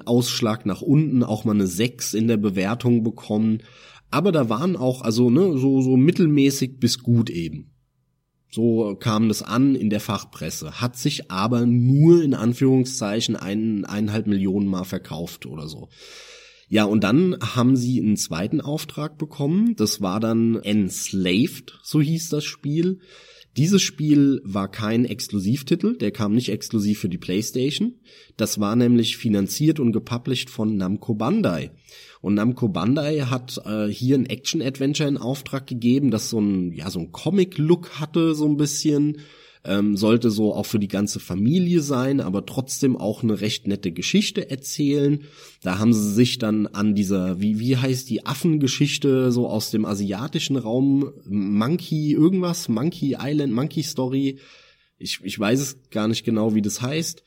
Ausschlag 0.05 0.67
nach 0.67 0.83
unten, 0.83 1.23
auch 1.23 1.43
mal 1.43 1.55
eine 1.55 1.65
sechs 1.65 2.13
in 2.13 2.27
der 2.27 2.37
Bewertung 2.37 3.01
bekommen. 3.01 3.63
Aber 4.11 4.31
da 4.31 4.47
waren 4.47 4.75
auch, 4.75 5.01
also 5.01 5.31
ne, 5.31 5.57
so, 5.57 5.81
so 5.81 5.97
mittelmäßig 5.97 6.79
bis 6.79 6.99
gut 6.99 7.31
eben. 7.31 7.71
So 8.49 8.95
kam 8.95 9.27
das 9.27 9.43
an 9.43 9.75
in 9.75 9.89
der 9.89 9.99
Fachpresse, 9.99 10.79
hat 10.79 10.97
sich 10.97 11.29
aber 11.29 11.65
nur 11.65 12.23
in 12.23 12.33
Anführungszeichen 12.33 13.35
ein, 13.35 13.85
eineinhalb 13.85 14.27
Millionen 14.27 14.67
Mal 14.67 14.85
verkauft 14.85 15.45
oder 15.45 15.67
so. 15.67 15.89
Ja, 16.69 16.83
und 16.83 17.03
dann 17.03 17.37
haben 17.41 17.75
sie 17.77 17.99
einen 18.01 18.17
zweiten 18.17 18.59
Auftrag 18.59 19.17
bekommen. 19.17 19.75
Das 19.75 20.01
war 20.01 20.19
dann 20.19 20.55
Enslaved, 20.55 21.79
so 21.83 22.01
hieß 22.01 22.29
das 22.29 22.43
Spiel. 22.43 22.99
Dieses 23.55 23.81
Spiel 23.81 24.41
war 24.43 24.69
kein 24.69 25.05
Exklusivtitel, 25.05 25.97
der 25.97 26.11
kam 26.11 26.35
nicht 26.35 26.49
exklusiv 26.49 26.99
für 26.99 27.09
die 27.09 27.17
PlayStation. 27.17 27.95
Das 28.35 28.59
war 28.59 28.75
nämlich 28.75 29.17
finanziert 29.17 29.79
und 29.79 29.93
gepublished 29.93 30.49
von 30.51 30.77
Namco 30.77 31.15
Bandai. 31.15 31.71
Und 32.21 32.35
Namco 32.35 32.67
Bandai 32.67 33.19
hat 33.21 33.61
äh, 33.65 33.87
hier 33.87 34.17
ein 34.17 34.25
Action-Adventure 34.25 35.09
in 35.09 35.17
Auftrag 35.17 35.67
gegeben, 35.67 36.11
das 36.11 36.29
so 36.29 36.39
ein, 36.39 36.71
ja, 36.73 36.89
so 36.89 36.99
ein 36.99 37.11
Comic-Look 37.11 37.99
hatte, 37.99 38.35
so 38.35 38.45
ein 38.47 38.57
bisschen. 38.57 39.17
Ähm, 39.63 39.97
sollte 39.97 40.31
so 40.31 40.53
auch 40.53 40.65
für 40.65 40.79
die 40.79 40.87
ganze 40.87 41.19
Familie 41.19 41.81
sein, 41.81 42.21
aber 42.21 42.45
trotzdem 42.45 42.95
auch 42.95 43.21
eine 43.21 43.41
recht 43.41 43.67
nette 43.67 43.91
Geschichte 43.91 44.49
erzählen. 44.49 45.25
Da 45.61 45.77
haben 45.77 45.91
sie 45.93 46.13
sich 46.13 46.37
dann 46.37 46.67
an 46.67 46.95
dieser, 46.95 47.41
wie, 47.41 47.59
wie 47.59 47.75
heißt 47.75 48.09
die 48.09 48.25
Affengeschichte 48.25 49.29
so 49.31 49.49
aus 49.49 49.69
dem 49.69 49.83
asiatischen 49.83 50.55
Raum, 50.55 51.11
Monkey 51.25 52.13
irgendwas, 52.13 52.69
Monkey 52.69 53.17
Island, 53.19 53.51
Monkey 53.51 53.83
Story. 53.83 54.39
Ich, 54.99 55.19
ich 55.23 55.37
weiß 55.37 55.59
es 55.59 55.77
gar 55.89 56.07
nicht 56.07 56.23
genau, 56.23 56.55
wie 56.55 56.61
das 56.61 56.81
heißt 56.81 57.23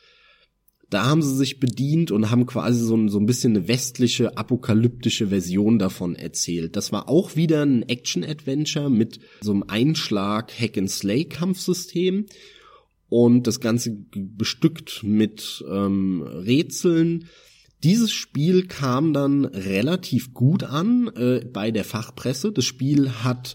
da 0.91 1.07
haben 1.07 1.23
sie 1.23 1.35
sich 1.37 1.61
bedient 1.61 2.11
und 2.11 2.31
haben 2.31 2.45
quasi 2.47 2.85
so 2.85 2.97
ein, 2.97 3.09
so 3.09 3.19
ein 3.19 3.27
bisschen 3.27 3.57
eine 3.57 3.69
westliche, 3.69 4.37
apokalyptische 4.37 5.29
Version 5.29 5.79
davon 5.79 6.17
erzählt. 6.17 6.75
Das 6.75 6.91
war 6.91 7.09
auch 7.09 7.37
wieder 7.37 7.65
ein 7.65 7.89
Action-Adventure 7.89 8.91
mit 8.91 9.21
so 9.41 9.53
einem 9.53 9.63
Einschlag-Hack-and-Slay-Kampfsystem 9.63 12.27
und 13.09 13.47
das 13.47 13.61
Ganze 13.61 13.97
bestückt 14.13 15.05
mit 15.05 15.65
ähm, 15.71 16.23
Rätseln. 16.23 17.29
Dieses 17.85 18.11
Spiel 18.13 18.67
kam 18.67 19.15
dann 19.15 19.45
relativ 19.45 20.35
gut 20.35 20.65
an 20.65 21.09
äh, 21.15 21.47
bei 21.51 21.71
der 21.71 21.85
Fachpresse. 21.85 22.51
Das 22.53 22.65
Spiel 22.65 23.11
hat 23.23 23.55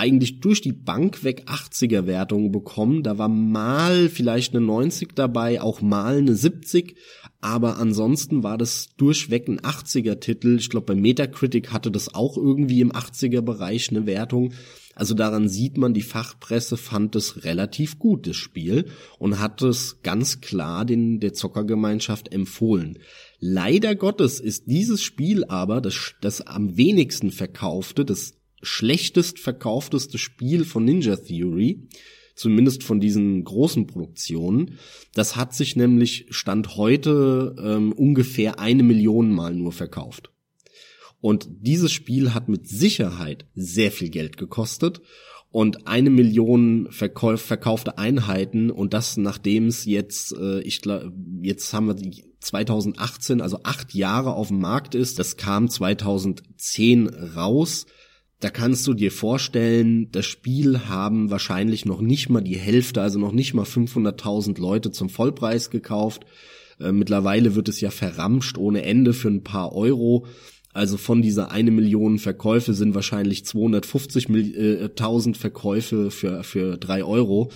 eigentlich 0.00 0.40
durch 0.40 0.62
die 0.62 0.72
Bank 0.72 1.24
weg 1.24 1.44
80er 1.46 2.06
Wertungen 2.06 2.50
bekommen. 2.50 3.02
Da 3.02 3.18
war 3.18 3.28
mal 3.28 4.08
vielleicht 4.08 4.54
eine 4.54 4.64
90 4.64 5.14
dabei, 5.14 5.60
auch 5.60 5.82
mal 5.82 6.16
eine 6.16 6.34
70, 6.34 6.96
aber 7.42 7.76
ansonsten 7.76 8.42
war 8.42 8.56
das 8.56 8.96
durchweg 8.96 9.46
ein 9.46 9.60
80er 9.60 10.18
Titel. 10.18 10.56
Ich 10.58 10.70
glaube, 10.70 10.94
bei 10.94 11.00
Metacritic 11.00 11.70
hatte 11.70 11.90
das 11.90 12.14
auch 12.14 12.38
irgendwie 12.38 12.80
im 12.80 12.92
80er 12.92 13.42
Bereich 13.42 13.90
eine 13.90 14.06
Wertung. 14.06 14.54
Also 14.94 15.14
daran 15.14 15.48
sieht 15.48 15.76
man, 15.76 15.92
die 15.92 16.02
Fachpresse 16.02 16.78
fand 16.78 17.14
es 17.14 17.44
relativ 17.44 17.98
gut, 17.98 18.26
das 18.26 18.36
Spiel, 18.36 18.86
und 19.18 19.38
hat 19.38 19.60
es 19.60 20.00
ganz 20.02 20.40
klar 20.40 20.86
den, 20.86 21.20
der 21.20 21.34
Zockergemeinschaft 21.34 22.32
empfohlen. 22.32 22.98
Leider 23.38 23.94
Gottes 23.94 24.40
ist 24.40 24.64
dieses 24.66 25.02
Spiel 25.02 25.44
aber 25.44 25.80
das, 25.80 26.14
das 26.22 26.40
am 26.40 26.78
wenigsten 26.78 27.30
verkaufte, 27.30 28.04
das 28.04 28.39
schlechtest 28.62 29.38
verkaufteste 29.38 30.18
Spiel 30.18 30.64
von 30.64 30.84
Ninja 30.84 31.16
Theory, 31.16 31.88
zumindest 32.34 32.84
von 32.84 33.00
diesen 33.00 33.44
großen 33.44 33.86
Produktionen. 33.86 34.78
Das 35.14 35.36
hat 35.36 35.54
sich 35.54 35.76
nämlich 35.76 36.26
Stand 36.30 36.76
heute 36.76 37.54
ähm, 37.62 37.92
ungefähr 37.92 38.58
eine 38.58 38.82
Million 38.82 39.32
Mal 39.32 39.54
nur 39.54 39.72
verkauft. 39.72 40.30
Und 41.20 41.48
dieses 41.50 41.92
Spiel 41.92 42.32
hat 42.32 42.48
mit 42.48 42.66
Sicherheit 42.66 43.46
sehr 43.54 43.92
viel 43.92 44.08
Geld 44.08 44.38
gekostet 44.38 45.02
und 45.50 45.86
eine 45.86 46.10
Million 46.10 46.88
verkauf, 46.90 47.42
verkaufte 47.42 47.98
Einheiten 47.98 48.70
und 48.70 48.94
das 48.94 49.16
nachdem 49.16 49.66
es 49.66 49.84
jetzt, 49.84 50.32
äh, 50.32 50.60
ich 50.60 50.80
glaube, 50.80 51.12
jetzt 51.42 51.72
haben 51.74 51.88
wir 51.88 51.94
die 51.94 52.24
2018, 52.40 53.40
also 53.40 53.60
acht 53.64 53.94
Jahre 53.94 54.34
auf 54.34 54.48
dem 54.48 54.60
Markt 54.60 54.94
ist. 54.94 55.18
Das 55.18 55.36
kam 55.36 55.68
2010 55.68 57.08
raus. 57.08 57.86
Da 58.40 58.48
kannst 58.48 58.86
du 58.86 58.94
dir 58.94 59.12
vorstellen, 59.12 60.10
das 60.12 60.24
Spiel 60.24 60.88
haben 60.88 61.30
wahrscheinlich 61.30 61.84
noch 61.84 62.00
nicht 62.00 62.30
mal 62.30 62.40
die 62.40 62.56
Hälfte, 62.56 63.02
also 63.02 63.18
noch 63.18 63.32
nicht 63.32 63.52
mal 63.52 63.66
500.000 63.66 64.58
Leute 64.58 64.90
zum 64.90 65.10
Vollpreis 65.10 65.68
gekauft. 65.68 66.24
Äh, 66.80 66.92
mittlerweile 66.92 67.54
wird 67.54 67.68
es 67.68 67.82
ja 67.82 67.90
verramscht 67.90 68.56
ohne 68.56 68.82
Ende 68.82 69.12
für 69.12 69.28
ein 69.28 69.44
paar 69.44 69.74
Euro. 69.74 70.26
Also 70.72 70.96
von 70.96 71.20
dieser 71.20 71.50
eine 71.50 71.70
Million 71.70 72.18
Verkäufe 72.18 72.72
sind 72.72 72.94
wahrscheinlich 72.94 73.42
250.000 73.42 75.36
Verkäufe 75.36 76.10
für, 76.10 76.42
für 76.42 76.78
drei 76.78 77.04
Euro. 77.04 77.50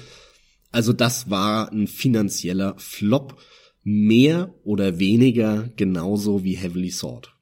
Also 0.71 0.93
das 0.93 1.31
war 1.31 1.73
ein 1.73 1.87
finanzieller 1.87 2.75
Flop. 2.77 3.41
Mehr 3.87 4.55
oder 4.65 4.99
weniger 4.99 5.71
genauso 5.77 6.43
wie 6.43 6.57
Heavily 6.57 6.91
Sword. 6.91 7.35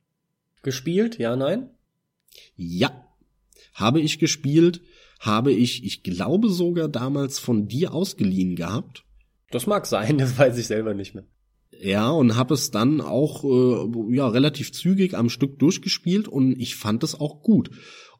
Gespielt? 0.63 1.19
Ja, 1.19 1.37
nein? 1.37 1.71
Ja, 2.57 3.12
habe 3.73 4.01
ich 4.01 4.19
gespielt, 4.19 4.81
habe 5.21 5.53
ich, 5.53 5.85
ich 5.85 6.03
glaube 6.03 6.49
sogar 6.49 6.89
damals 6.89 7.39
von 7.39 7.69
dir 7.69 7.95
ausgeliehen 7.95 8.57
gehabt. 8.57 9.05
Das 9.51 9.67
mag 9.67 9.87
sein, 9.87 10.19
das 10.19 10.39
weiß 10.39 10.59
ich 10.59 10.67
selber 10.67 10.95
nicht 10.95 11.15
mehr. 11.15 11.25
Ja, 11.81 12.11
und 12.11 12.37
habe 12.37 12.55
es 12.55 12.71
dann 12.71 13.01
auch 13.01 13.45
äh, 13.45 14.15
ja 14.15 14.29
relativ 14.29 14.73
zügig 14.73 15.17
am 15.17 15.29
Stück 15.29 15.59
durchgespielt 15.59 16.29
und 16.29 16.61
ich 16.61 16.77
fand 16.77 17.03
es 17.03 17.19
auch 17.19 17.43
gut. 17.43 17.71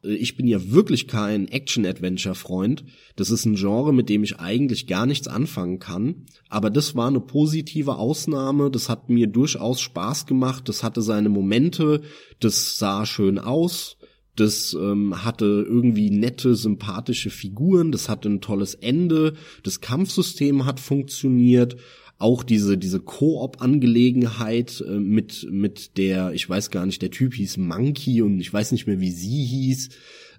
Äh, 0.03 0.15
ich 0.15 0.35
bin 0.35 0.47
ja 0.47 0.71
wirklich 0.71 1.07
kein 1.07 1.47
Action-Adventure-Freund. 1.47 2.83
Das 3.15 3.29
ist 3.29 3.45
ein 3.45 3.55
Genre, 3.55 3.93
mit 3.93 4.09
dem 4.09 4.23
ich 4.23 4.39
eigentlich 4.39 4.87
gar 4.87 5.05
nichts 5.05 5.27
anfangen 5.27 5.79
kann. 5.79 6.25
Aber 6.49 6.69
das 6.69 6.95
war 6.95 7.07
eine 7.07 7.21
positive 7.21 7.95
Ausnahme. 7.95 8.69
Das 8.69 8.89
hat 8.89 9.09
mir 9.09 9.27
durchaus 9.27 9.81
Spaß 9.81 10.25
gemacht. 10.25 10.67
Das 10.67 10.83
hatte 10.83 11.01
seine 11.01 11.29
Momente. 11.29 12.01
Das 12.39 12.77
sah 12.77 13.05
schön 13.05 13.39
aus. 13.39 13.97
Das 14.35 14.73
ähm, 14.73 15.23
hatte 15.23 15.45
irgendwie 15.45 16.09
nette, 16.09 16.55
sympathische 16.55 17.29
Figuren, 17.29 17.91
das 17.91 18.09
hatte 18.09 18.29
ein 18.29 18.41
tolles 18.41 18.73
Ende, 18.73 19.35
das 19.61 19.79
Kampfsystem 19.79 20.65
hat 20.65 20.79
funktioniert, 20.79 21.77
auch 22.17 22.43
diese 22.43 22.77
diese 22.77 22.99
Koop-Angelegenheit 22.99 24.83
äh, 24.87 24.99
mit 24.99 25.47
mit 25.51 25.97
der, 25.97 26.33
ich 26.33 26.49
weiß 26.49 26.71
gar 26.71 26.87
nicht, 26.87 27.01
der 27.03 27.11
Typ 27.11 27.35
hieß 27.35 27.57
Monkey 27.57 28.23
und 28.23 28.39
ich 28.39 28.51
weiß 28.51 28.71
nicht 28.71 28.87
mehr, 28.87 28.99
wie 28.99 29.11
sie 29.11 29.43
hieß. 29.43 29.89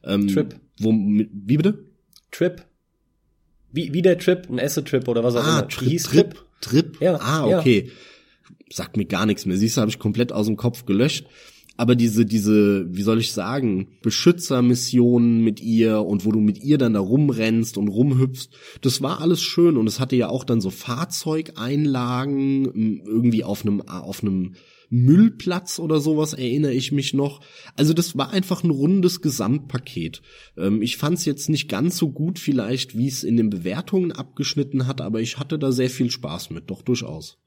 Ähm, 0.02 0.26
Trip. 0.26 0.56
Wo, 0.78 0.92
wie 0.92 1.56
bitte? 1.56 1.84
Trip. 2.32 2.64
Wie, 3.70 3.92
wie 3.92 4.02
der 4.02 4.18
Trip, 4.18 4.48
ein 4.50 4.58
Acid-Trip 4.58 5.06
oder 5.06 5.22
was 5.22 5.36
auch 5.36 5.44
ah, 5.44 5.58
immer. 5.58 5.68
Trip, 5.68 5.88
hieß 5.88 6.02
Trip. 6.04 6.34
Trip. 6.34 6.44
Trip. 6.60 7.00
Ja. 7.00 7.20
Ah, 7.20 7.58
okay. 7.58 7.86
Ja. 7.86 7.92
Sagt 8.70 8.96
mir 8.96 9.04
gar 9.04 9.26
nichts 9.26 9.46
mehr. 9.46 9.56
Siehst 9.56 9.76
du, 9.76 9.82
habe 9.82 9.90
ich 9.90 9.98
komplett 10.00 10.32
aus 10.32 10.46
dem 10.46 10.56
Kopf 10.56 10.84
gelöscht 10.84 11.26
aber 11.76 11.97
diese, 11.97 12.25
diese, 12.25 12.87
wie 12.88 13.02
soll 13.02 13.19
ich 13.19 13.33
sagen, 13.33 13.88
Beschützermissionen 14.02 15.43
mit 15.43 15.61
ihr 15.61 16.02
und 16.02 16.25
wo 16.25 16.31
du 16.31 16.40
mit 16.40 16.62
ihr 16.62 16.78
dann 16.78 16.95
da 16.95 17.00
rumrennst 17.00 17.76
und 17.76 17.88
rumhüpfst, 17.88 18.49
das 18.81 19.02
war 19.02 19.21
alles 19.21 19.43
schön 19.43 19.76
und 19.76 19.88
es 19.88 19.99
hatte 19.99 20.16
ja 20.16 20.28
auch 20.28 20.45
dann 20.45 20.61
so 20.61 20.71
Fahrzeugeinlagen, 20.71 23.02
irgendwie 23.04 23.43
auf 23.43 23.66
einem, 23.66 23.81
auf 23.83 24.23
einem 24.23 24.54
Müllplatz 24.90 25.81
oder 25.81 25.99
sowas 25.99 26.35
erinnere 26.35 26.73
ich 26.73 26.93
mich 26.93 27.14
noch. 27.14 27.40
Also 27.75 27.95
das 27.95 28.16
war 28.16 28.31
einfach 28.31 28.62
ein 28.62 28.71
rundes 28.71 29.21
Gesamtpaket. 29.21 30.23
Ähm, 30.57 30.83
ich 30.83 30.97
fand 30.97 31.19
es 31.19 31.25
jetzt 31.25 31.49
nicht 31.49 31.69
ganz 31.69 31.97
so 31.97 32.11
gut 32.11 32.38
vielleicht, 32.38 32.97
wie 32.97 33.09
es 33.09 33.25
in 33.25 33.37
den 33.37 33.50
Bewertungen 33.50 34.12
abgeschnitten 34.12 34.87
hat, 34.87 35.00
aber 35.00 35.21
ich 35.21 35.38
hatte 35.38 35.59
da 35.59 35.73
sehr 35.73 35.90
viel 35.90 36.11
Spaß 36.11 36.50
mit, 36.50 36.71
doch 36.71 36.83
durchaus. 36.83 37.38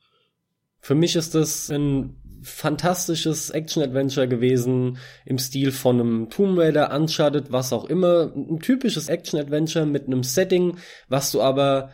Für 0.82 0.96
mich 0.96 1.16
ist 1.16 1.36
das 1.36 1.72
ein 1.72 2.16
fantastisches 2.42 3.50
Action-Adventure 3.50 4.28
gewesen 4.28 4.98
im 5.26 5.38
Stil 5.38 5.72
von 5.72 6.00
einem 6.00 6.30
Tomb 6.30 6.58
Raider, 6.58 6.94
Uncharted, 6.96 7.52
was 7.52 7.74
auch 7.74 7.86
immer. 7.86 8.32
Ein 8.36 8.60
typisches 8.60 9.10
Action-Adventure 9.10 9.86
mit 9.86 10.08
einem 10.08 10.24
Setting, 10.24 10.78
was 11.10 11.32
du 11.32 11.42
aber 11.42 11.92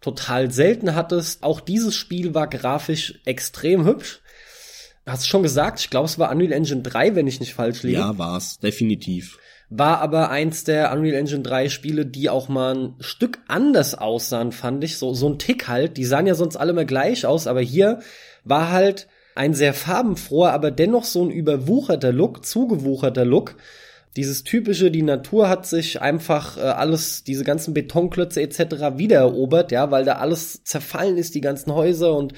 total 0.00 0.50
selten 0.50 0.94
hattest. 0.94 1.42
Auch 1.42 1.60
dieses 1.60 1.94
Spiel 1.94 2.34
war 2.34 2.46
grafisch 2.46 3.20
extrem 3.24 3.84
hübsch. 3.84 4.20
Hast 5.06 5.24
du 5.24 5.28
schon 5.28 5.42
gesagt, 5.42 5.80
ich 5.80 5.90
glaube, 5.90 6.06
es 6.06 6.18
war 6.18 6.30
Unreal 6.30 6.52
Engine 6.52 6.82
3, 6.82 7.14
wenn 7.14 7.26
ich 7.26 7.40
nicht 7.40 7.54
falsch 7.54 7.82
liege. 7.82 7.98
Ja, 7.98 8.18
war's, 8.18 8.58
definitiv. 8.58 9.38
War 9.68 10.00
aber 10.00 10.30
eins 10.30 10.64
der 10.64 10.92
Unreal 10.92 11.14
Engine 11.14 11.42
3 11.42 11.68
Spiele, 11.68 12.06
die 12.06 12.28
auch 12.28 12.48
mal 12.48 12.74
ein 12.74 12.94
Stück 13.00 13.38
anders 13.48 13.94
aussahen, 13.94 14.52
fand 14.52 14.84
ich. 14.84 14.98
So, 14.98 15.12
so 15.14 15.28
ein 15.28 15.38
Tick 15.38 15.66
halt. 15.68 15.96
Die 15.96 16.04
sahen 16.04 16.26
ja 16.26 16.34
sonst 16.34 16.56
alle 16.56 16.72
mal 16.72 16.86
gleich 16.86 17.26
aus, 17.26 17.46
aber 17.46 17.60
hier 17.60 18.00
war 18.44 18.70
halt 18.70 19.08
ein 19.36 19.54
sehr 19.54 19.74
farbenfroher, 19.74 20.52
aber 20.52 20.70
dennoch 20.70 21.04
so 21.04 21.24
ein 21.24 21.30
überwucherter 21.30 22.12
Look, 22.12 22.44
zugewucherter 22.44 23.24
Look. 23.24 23.56
Dieses 24.16 24.44
typische, 24.44 24.90
die 24.90 25.02
Natur 25.02 25.48
hat 25.48 25.66
sich 25.66 26.00
einfach 26.00 26.56
äh, 26.56 26.60
alles, 26.60 27.22
diese 27.22 27.44
ganzen 27.44 27.74
Betonklötze 27.74 28.40
etc. 28.40 28.96
wiedererobert, 28.96 29.72
ja, 29.72 29.90
weil 29.90 30.06
da 30.06 30.14
alles 30.14 30.64
zerfallen 30.64 31.18
ist, 31.18 31.34
die 31.34 31.42
ganzen 31.42 31.74
Häuser 31.74 32.14
und 32.14 32.32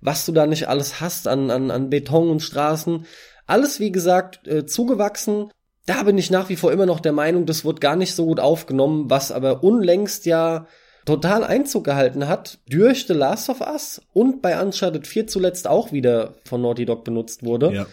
was 0.00 0.26
du 0.26 0.32
da 0.32 0.46
nicht 0.46 0.68
alles 0.68 1.00
hast 1.00 1.28
an, 1.28 1.50
an, 1.50 1.70
an 1.70 1.90
Beton 1.90 2.30
und 2.30 2.40
Straßen. 2.40 3.06
Alles, 3.46 3.78
wie 3.78 3.92
gesagt, 3.92 4.48
äh, 4.48 4.66
zugewachsen. 4.66 5.50
Da 5.86 6.02
bin 6.02 6.18
ich 6.18 6.30
nach 6.30 6.48
wie 6.48 6.56
vor 6.56 6.72
immer 6.72 6.86
noch 6.86 7.00
der 7.00 7.12
Meinung, 7.12 7.46
das 7.46 7.64
wird 7.64 7.80
gar 7.80 7.96
nicht 7.96 8.14
so 8.14 8.26
gut 8.26 8.40
aufgenommen, 8.40 9.08
was 9.08 9.30
aber 9.32 9.62
unlängst 9.62 10.26
ja 10.26 10.66
total 11.04 11.44
Einzug 11.44 11.84
gehalten 11.84 12.28
hat 12.28 12.58
durch 12.68 13.06
The 13.06 13.14
Last 13.14 13.48
of 13.48 13.60
Us 13.60 14.00
und 14.12 14.42
bei 14.42 14.60
Uncharted 14.60 15.06
4 15.06 15.26
zuletzt 15.26 15.66
auch 15.66 15.92
wieder 15.92 16.34
von 16.44 16.62
Naughty 16.62 16.84
Dog 16.84 17.04
benutzt 17.04 17.42
wurde. 17.42 17.72
Ja. 17.72 17.86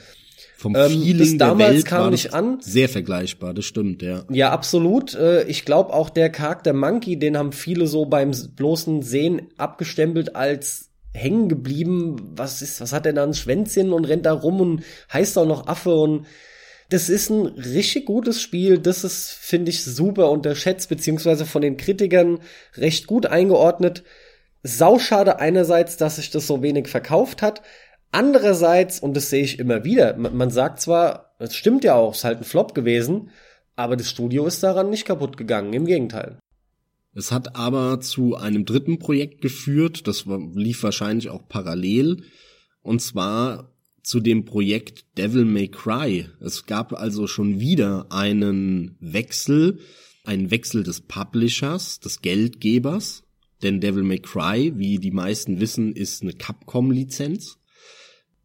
Vom 0.57 0.75
ähm, 0.75 0.89
Feeling 0.89 1.17
das 1.17 1.37
damals 1.37 1.57
der 1.57 1.75
Welt 1.75 1.85
kam 1.85 2.09
nicht 2.09 2.33
an. 2.33 2.57
Sehr 2.61 2.89
vergleichbar, 2.89 3.53
das 3.53 3.65
stimmt, 3.65 4.01
ja. 4.01 4.23
Ja, 4.29 4.51
absolut. 4.51 5.13
Äh, 5.13 5.43
ich 5.43 5.65
glaube 5.65 5.93
auch 5.93 6.09
der 6.09 6.31
Charakter 6.31 6.73
Monkey, 6.73 7.17
den 7.17 7.37
haben 7.37 7.51
viele 7.51 7.85
so 7.85 8.05
beim 8.05 8.31
bloßen 8.55 9.03
Sehen 9.03 9.49
abgestempelt 9.57 10.35
als 10.35 10.89
hängen 11.13 11.47
geblieben. 11.47 12.33
Was 12.35 12.63
ist, 12.63 12.81
was 12.81 12.91
hat 12.91 13.05
er 13.05 13.13
da 13.13 13.23
ein 13.23 13.35
Schwänzchen 13.35 13.93
und 13.93 14.05
rennt 14.05 14.25
da 14.25 14.33
rum 14.33 14.59
und 14.59 14.83
heißt 15.13 15.37
auch 15.37 15.47
noch 15.47 15.67
Affe 15.67 15.93
und 15.93 16.25
das 16.89 17.09
ist 17.09 17.29
ein 17.29 17.45
richtig 17.47 18.05
gutes 18.05 18.41
Spiel. 18.41 18.79
Das 18.79 19.03
ist, 19.03 19.31
finde 19.31 19.71
ich, 19.71 19.83
super 19.83 20.31
unterschätzt, 20.31 20.89
beziehungsweise 20.89 21.45
von 21.45 21.61
den 21.61 21.77
Kritikern 21.77 22.39
recht 22.75 23.07
gut 23.07 23.25
eingeordnet. 23.25 24.03
Sauschade 24.63 25.39
einerseits, 25.39 25.97
dass 25.97 26.15
sich 26.15 26.29
das 26.29 26.47
so 26.47 26.61
wenig 26.61 26.87
verkauft 26.87 27.41
hat. 27.41 27.61
Andererseits, 28.11 28.99
und 28.99 29.15
das 29.15 29.29
sehe 29.29 29.43
ich 29.43 29.59
immer 29.59 29.83
wieder, 29.83 30.15
man 30.17 30.49
sagt 30.49 30.79
zwar, 30.79 31.35
es 31.39 31.55
stimmt 31.55 31.83
ja 31.83 31.95
auch, 31.95 32.13
es 32.13 32.19
ist 32.19 32.23
halt 32.23 32.39
ein 32.39 32.45
Flop 32.45 32.73
gewesen, 32.73 33.31
aber 33.75 33.97
das 33.97 34.09
Studio 34.09 34.45
ist 34.47 34.63
daran 34.63 34.89
nicht 34.89 35.05
kaputt 35.05 35.35
gegangen, 35.35 35.73
im 35.73 35.85
Gegenteil. 35.85 36.39
Es 37.13 37.31
hat 37.31 37.55
aber 37.55 37.99
zu 37.99 38.35
einem 38.35 38.63
dritten 38.63 38.97
Projekt 38.97 39.41
geführt, 39.41 40.07
das 40.07 40.25
lief 40.25 40.83
wahrscheinlich 40.83 41.29
auch 41.29 41.47
parallel, 41.49 42.23
und 42.81 43.01
zwar 43.01 43.76
zu 44.07 44.21
dem 44.21 44.45
Projekt 44.45 45.03
Devil 45.17 45.43
May 45.43 45.67
Cry. 45.67 46.29
Es 46.39 46.65
gab 46.65 46.93
also 46.93 47.27
schon 47.27 47.59
wieder 47.59 48.09
einen 48.09 48.95
Wechsel, 49.01 49.79
einen 50.23 50.49
Wechsel 50.49 50.83
des 50.83 51.01
Publishers, 51.01 51.99
des 51.99 52.21
Geldgebers, 52.21 53.23
denn 53.63 53.81
Devil 53.81 54.03
May 54.03 54.19
Cry, 54.19 54.71
wie 54.77 54.97
die 54.99 55.11
meisten 55.11 55.59
wissen, 55.59 55.91
ist 55.91 56.21
eine 56.21 56.31
Capcom-Lizenz. 56.31 57.57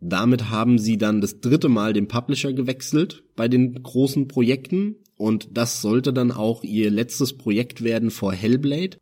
Damit 0.01 0.51
haben 0.51 0.81
sie 0.81 0.99
dann 0.99 1.21
das 1.21 1.39
dritte 1.39 1.69
Mal 1.69 1.93
den 1.93 2.09
Publisher 2.09 2.53
gewechselt 2.53 3.23
bei 3.37 3.47
den 3.47 3.81
großen 3.85 4.27
Projekten 4.27 4.97
und 5.17 5.51
das 5.53 5.81
sollte 5.81 6.13
dann 6.13 6.33
auch 6.33 6.65
ihr 6.65 6.91
letztes 6.91 7.39
Projekt 7.39 7.85
werden 7.85 8.11
vor 8.11 8.33
Hellblade. 8.33 8.99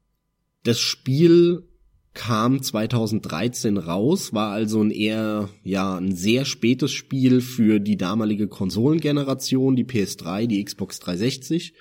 Das 0.65 0.79
Spiel 0.79 1.70
kam 2.15 2.63
2013 2.63 3.77
raus, 3.77 4.33
war 4.33 4.51
also 4.51 4.83
ein 4.83 4.91
eher, 4.91 5.49
ja, 5.63 5.97
ein 5.97 6.15
sehr 6.15 6.45
spätes 6.45 6.93
Spiel 6.93 7.41
für 7.41 7.79
die 7.79 7.97
damalige 7.97 8.49
Konsolengeneration, 8.49 9.77
die 9.77 9.85
PS3, 9.85 10.47
die 10.47 10.65
Xbox 10.65 10.99
360. 10.99 11.75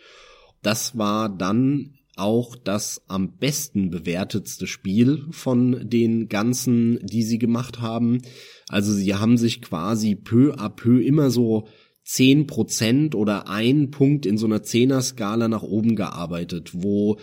Das 0.61 0.97
war 0.97 1.29
dann 1.29 1.95
auch 2.15 2.55
das 2.55 3.01
am 3.07 3.37
besten 3.37 3.89
bewertetste 3.89 4.67
Spiel 4.67 5.25
von 5.31 5.89
den 5.89 6.27
ganzen, 6.27 6.99
die 7.01 7.23
sie 7.23 7.39
gemacht 7.39 7.79
haben. 7.79 8.21
Also 8.67 8.93
sie 8.93 9.15
haben 9.15 9.37
sich 9.37 9.61
quasi 9.61 10.15
peu 10.15 10.53
à 10.55 10.69
peu 10.69 11.01
immer 11.01 11.31
so 11.31 11.67
zehn 12.03 12.45
Prozent 12.45 13.15
oder 13.15 13.47
ein 13.47 13.89
Punkt 13.91 14.25
in 14.25 14.37
so 14.37 14.47
einer 14.47 14.63
Zehner-Skala 14.63 15.47
nach 15.47 15.63
oben 15.63 15.95
gearbeitet, 15.95 16.71
wo 16.73 17.19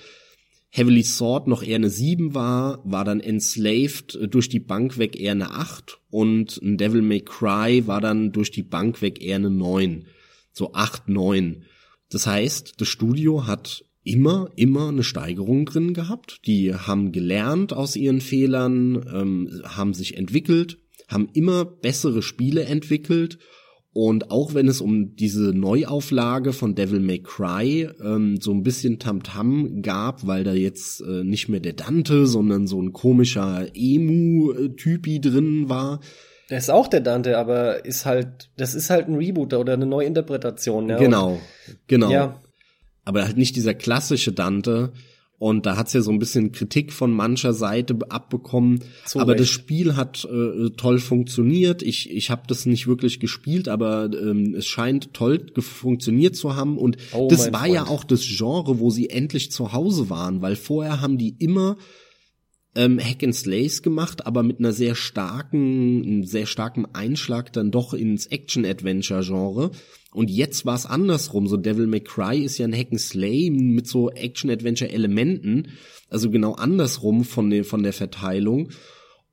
Heavily 0.70 1.02
Sword 1.05 1.46
noch 1.46 1.62
eher 1.62 1.76
eine 1.76 1.90
7 1.90 2.35
war, 2.35 2.81
war 2.85 3.05
dann 3.05 3.20
Enslaved 3.20 4.18
durch 4.31 4.48
die 4.48 4.61
Bank 4.61 4.98
weg 4.98 5.18
eher 5.18 5.33
eine 5.33 5.50
8 5.52 6.00
und 6.11 6.61
ein 6.62 6.76
Devil 6.76 7.02
May 7.02 7.20
Cry 7.20 7.87
war 7.87 8.00
dann 8.00 8.33
durch 8.33 8.50
die 8.50 8.62
Bank 8.62 9.00
weg 9.00 9.22
eher 9.22 9.37
eine 9.37 9.50
9. 9.50 10.07
So 10.52 10.74
8, 10.74 11.09
9. 11.09 11.64
Das 12.11 12.26
heißt, 12.26 12.81
das 12.81 12.88
Studio 12.88 13.46
hat 13.46 13.85
immer, 14.05 14.50
immer 14.57 14.88
eine 14.88 15.02
Steigerung 15.02 15.66
drin 15.66 15.92
gehabt. 15.92 16.40
Die 16.46 16.74
haben 16.74 17.11
gelernt 17.12 17.72
aus 17.72 17.96
ihren 17.96 18.20
Fehlern, 18.20 19.05
ähm, 19.12 19.62
haben 19.64 19.94
sich 19.94 20.16
entwickelt, 20.16 20.79
haben 21.09 21.29
immer 21.33 21.64
bessere 21.64 22.22
Spiele 22.22 22.64
entwickelt 22.64 23.38
und 23.96 24.30
auch 24.30 24.52
wenn 24.52 24.68
es 24.68 24.82
um 24.82 25.16
diese 25.16 25.54
Neuauflage 25.54 26.52
von 26.52 26.74
Devil 26.74 27.00
May 27.00 27.20
Cry 27.20 27.88
ähm, 28.04 28.38
so 28.42 28.52
ein 28.52 28.62
bisschen 28.62 28.98
Tamtam 28.98 29.64
-Tam 29.64 29.80
gab, 29.80 30.26
weil 30.26 30.44
da 30.44 30.52
jetzt 30.52 31.00
äh, 31.00 31.24
nicht 31.24 31.48
mehr 31.48 31.61
der 31.61 31.72
Dante, 31.72 32.26
sondern 32.26 32.66
so 32.66 32.78
ein 32.78 32.92
komischer 32.92 33.68
Emu-Typi 33.74 35.22
drin 35.22 35.70
war. 35.70 36.00
Der 36.50 36.59
ist 36.59 36.70
auch 36.70 36.88
der 36.88 37.00
Dante, 37.00 37.38
aber 37.38 37.87
ist 37.87 38.04
halt, 38.04 38.50
das 38.59 38.74
ist 38.74 38.90
halt 38.90 39.09
ein 39.09 39.14
Reboot 39.14 39.54
oder 39.54 39.72
eine 39.72 39.87
Neuinterpretation. 39.87 40.90
Ja? 40.90 40.98
Genau, 40.98 41.40
genau. 41.87 42.11
Ja. 42.11 42.38
Aber 43.06 43.24
halt 43.24 43.38
nicht 43.38 43.56
dieser 43.56 43.72
klassische 43.72 44.32
Dante, 44.32 44.92
und 45.38 45.66
da 45.66 45.77
hat's 45.77 45.92
ja 45.92 46.01
so 46.01 46.11
ein 46.11 46.18
bisschen 46.18 46.53
Kritik 46.53 46.92
von 46.92 47.12
mancher 47.12 47.53
Seite 47.53 47.99
abbekommen. 48.09 48.83
Zu 49.05 49.20
aber 49.20 49.33
Recht. 49.33 49.40
das 49.40 49.49
Spiel 49.51 49.94
hat 49.94 50.25
äh, 50.25 50.70
toll 50.70 50.99
funktioniert. 50.99 51.83
Ich, 51.83 52.11
ich 52.11 52.31
habe 52.31 52.42
das 52.49 52.64
nicht 52.64 52.87
wirklich 52.87 53.20
gespielt, 53.20 53.68
aber 53.68 54.11
ähm, 54.12 54.55
es 54.55 54.66
scheint 54.66 55.12
toll 55.12 55.46
funktioniert 55.59 56.37
zu 56.37 56.57
haben. 56.57 56.79
Und 56.79 56.96
oh, 57.12 57.29
das 57.29 57.53
war 57.53 57.61
Freund. 57.61 57.75
ja 57.75 57.87
auch 57.87 58.05
das 58.05 58.25
Genre, 58.27 58.79
wo 58.79 58.88
sie 58.88 59.11
endlich 59.11 59.51
zu 59.51 59.75
Hause 59.75 60.09
waren, 60.09 60.40
weil 60.40 60.57
vorher 60.57 61.03
haben 61.03 61.18
die 61.18 61.37
immer 61.38 61.77
ähm, 62.75 62.99
Hack 62.99 63.22
and 63.22 63.35
Slays 63.35 63.83
gemacht, 63.83 64.27
aber 64.27 64.42
mit 64.42 64.59
einer 64.59 64.72
sehr 64.72 64.94
starken, 64.94 66.03
einem 66.03 66.25
sehr 66.25 66.46
starken 66.46 66.87
Einschlag 66.94 67.53
dann 67.53 67.70
doch 67.70 67.92
ins 67.92 68.27
Action-Adventure-Genre. 68.27 69.70
Und 70.16 70.31
jetzt 70.31 70.64
war 70.64 70.74
es 70.74 70.87
andersrum. 70.87 71.46
So 71.46 71.59
Devil 71.59 71.87
May 71.87 72.00
Cry 72.00 72.38
ist 72.38 72.57
ja 72.57 72.66
ein 72.66 72.74
Hack 72.74 72.88
and 72.90 72.98
Slay 72.98 73.50
mit 73.50 73.87
so 73.87 74.11
Action-Adventure-Elementen. 74.11 75.68
Also 76.09 76.31
genau 76.31 76.55
andersrum 76.55 77.22
von, 77.22 77.50
der 77.50 77.66
von 77.66 77.83
der 77.83 77.92
Verteilung. 77.92 78.70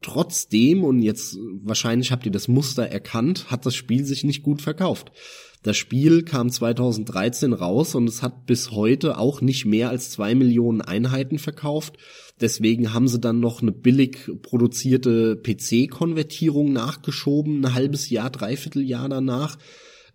Trotzdem, 0.01 0.83
und 0.83 1.01
jetzt 1.01 1.37
wahrscheinlich 1.61 2.11
habt 2.11 2.25
ihr 2.25 2.33
das 2.33 2.49
Muster 2.49 2.83
erkannt, 2.83 3.49
hat 3.49 3.65
das 3.65 3.75
Spiel 3.75 4.03
sich 4.03 4.25
nicht 4.25 4.43
gut 4.43 4.61
verkauft. 4.61 5.13
Das 5.61 5.77
Spiel 5.77 6.23
kam 6.23 6.49
2013 6.49 7.53
raus 7.53 7.95
und 7.95 8.09
es 8.09 8.21
hat 8.21 8.45
bis 8.45 8.71
heute 8.71 9.17
auch 9.17 9.39
nicht 9.39 9.63
mehr 9.63 9.87
als 9.87 10.11
zwei 10.11 10.35
Millionen 10.35 10.81
Einheiten 10.81 11.39
verkauft. 11.39 11.95
Deswegen 12.41 12.93
haben 12.93 13.07
sie 13.07 13.21
dann 13.21 13.39
noch 13.39 13.61
eine 13.61 13.71
billig 13.71 14.29
produzierte 14.41 15.37
PC-Konvertierung 15.37 16.73
nachgeschoben, 16.73 17.63
ein 17.63 17.73
halbes 17.73 18.09
Jahr, 18.09 18.29
dreiviertel 18.29 18.81
Jahr 18.81 19.07
danach. 19.07 19.57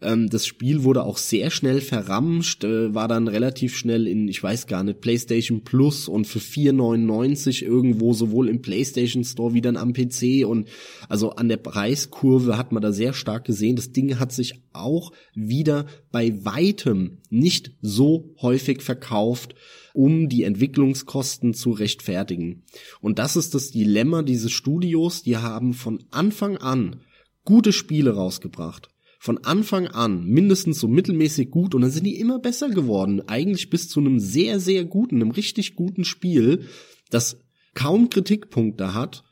Ähm, 0.01 0.29
das 0.31 0.47
Spiel 0.47 0.85
wurde 0.85 1.03
auch 1.03 1.19
sehr 1.19 1.51
schnell 1.51 1.81
verramscht, 1.81 2.63
äh, 2.65 2.95
war 2.95 3.09
dann 3.09 3.27
relativ 3.27 3.77
schnell 3.77 4.07
in, 4.07 4.29
ich 4.29 4.43
weiß 4.43 4.67
gar 4.67 4.85
nicht, 4.85 5.01
PlayStation 5.01 5.65
Plus 5.65 6.09
und 6.09 6.27
für 6.27 6.39
4,99 6.39 7.65
irgendwo 7.65 8.13
sowohl 8.13 8.49
im 8.49 8.63
PlayStation 8.63 9.25
Store 9.25 9.55
wie 9.55 9.61
dann 9.61 9.77
am 9.77 9.93
PC 9.93 10.47
und 10.47 10.69
also 11.09 11.31
an 11.31 11.49
der 11.49 11.57
Preiskurve 11.57 12.57
hat 12.57 12.71
man 12.71 12.83
da 12.83 12.93
sehr 12.93 13.13
stark 13.13 13.45
gesehen. 13.45 13.77
Das 13.77 13.93
Ding 13.93 14.19
hat 14.21 14.33
sich 14.33 14.61
auch 14.73 15.13
wieder 15.35 15.87
bei 16.13 16.45
weitem 16.45 17.19
nicht 17.29 17.73
so 17.83 18.35
häufig 18.41 18.83
verkauft, 18.83 19.57
um 19.95 20.29
die 20.29 20.45
Entwicklungskosten 20.45 21.55
zu 21.55 21.71
rechtfertigen. 21.71 22.63
Und 23.01 23.19
das 23.19 23.35
ist 23.35 23.55
das 23.55 23.73
Dilemma 23.73 24.23
dieses 24.23 24.53
Studios, 24.53 25.25
die 25.25 25.39
haben 25.39 25.75
von 25.75 26.05
Anfang 26.13 26.57
an 26.57 27.01
gute 27.45 27.73
Spiele 27.73 28.13
rausgebracht 28.13 28.91
von 29.19 29.39
Anfang 29.39 29.89
an 29.89 30.25
mindestens 30.25 30.79
so 30.79 30.87
mittelmäßig 30.87 31.51
gut 31.51 31.75
und 31.75 31.83
dann 31.83 31.91
sind 31.91 32.05
die 32.05 32.21
immer 32.21 32.39
besser 32.39 32.71
geworden. 32.71 33.21
Eigentlich 33.29 33.69
bis 33.69 33.89
zu 33.89 33.99
einem 33.99 34.21
sehr, 34.21 34.61
sehr 34.61 34.85
guten, 34.85 35.17
einem 35.17 35.33
richtig 35.33 35.75
guten 35.75 36.05
Spiel, 36.05 36.67
das 37.11 37.41
kaum 37.75 38.11
Kritikpunkte 38.11 38.95
hat, 38.95 39.25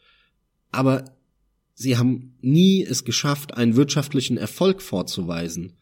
aber 0.72 1.04
sie 1.74 1.96
haben 1.96 2.36
nie 2.40 2.82
es 2.82 3.04
geschafft, 3.04 3.56
einen 3.56 3.76
wirtschaftlichen 3.76 4.36
Erfolg 4.36 4.82
vorzuweisen. 4.82 5.76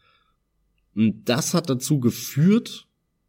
Und 0.95 1.29
das 1.29 1.55
hat 1.55 1.71
dazu 1.71 1.99
geführt, 1.99 2.87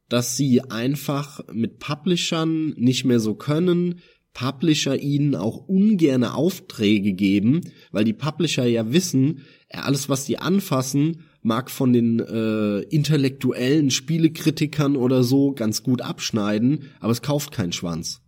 dass 0.10 0.38
sie 0.38 0.62
einfach 0.62 1.40
mit 1.52 1.80
Publishern 1.80 2.74
nicht 2.78 3.06
mehr 3.06 3.20
so 3.20 3.36
können, 3.36 4.02
Publisher 4.36 4.98
ihnen 4.98 5.34
auch 5.34 5.68
ungerne 5.68 6.36
Aufträge 6.36 7.14
geben, 7.14 7.62
weil 7.92 8.04
die 8.04 8.14
Publisher 8.14 8.66
ja 8.66 8.92
wissen, 8.92 9.46
alles 9.72 10.10
was 10.10 10.26
die 10.26 10.38
anfassen, 10.38 11.24
mag 11.42 11.72
von 11.72 11.94
den 11.94 12.20
äh, 12.20 12.82
intellektuellen 12.82 13.90
Spielekritikern 13.92 14.98
oder 14.98 15.24
so 15.24 15.54
ganz 15.54 15.84
gut 15.84 16.02
abschneiden, 16.02 16.92
aber 17.00 17.12
es 17.12 17.22
kauft 17.22 17.52
keinen 17.52 17.72
Schwanz. 17.72 18.22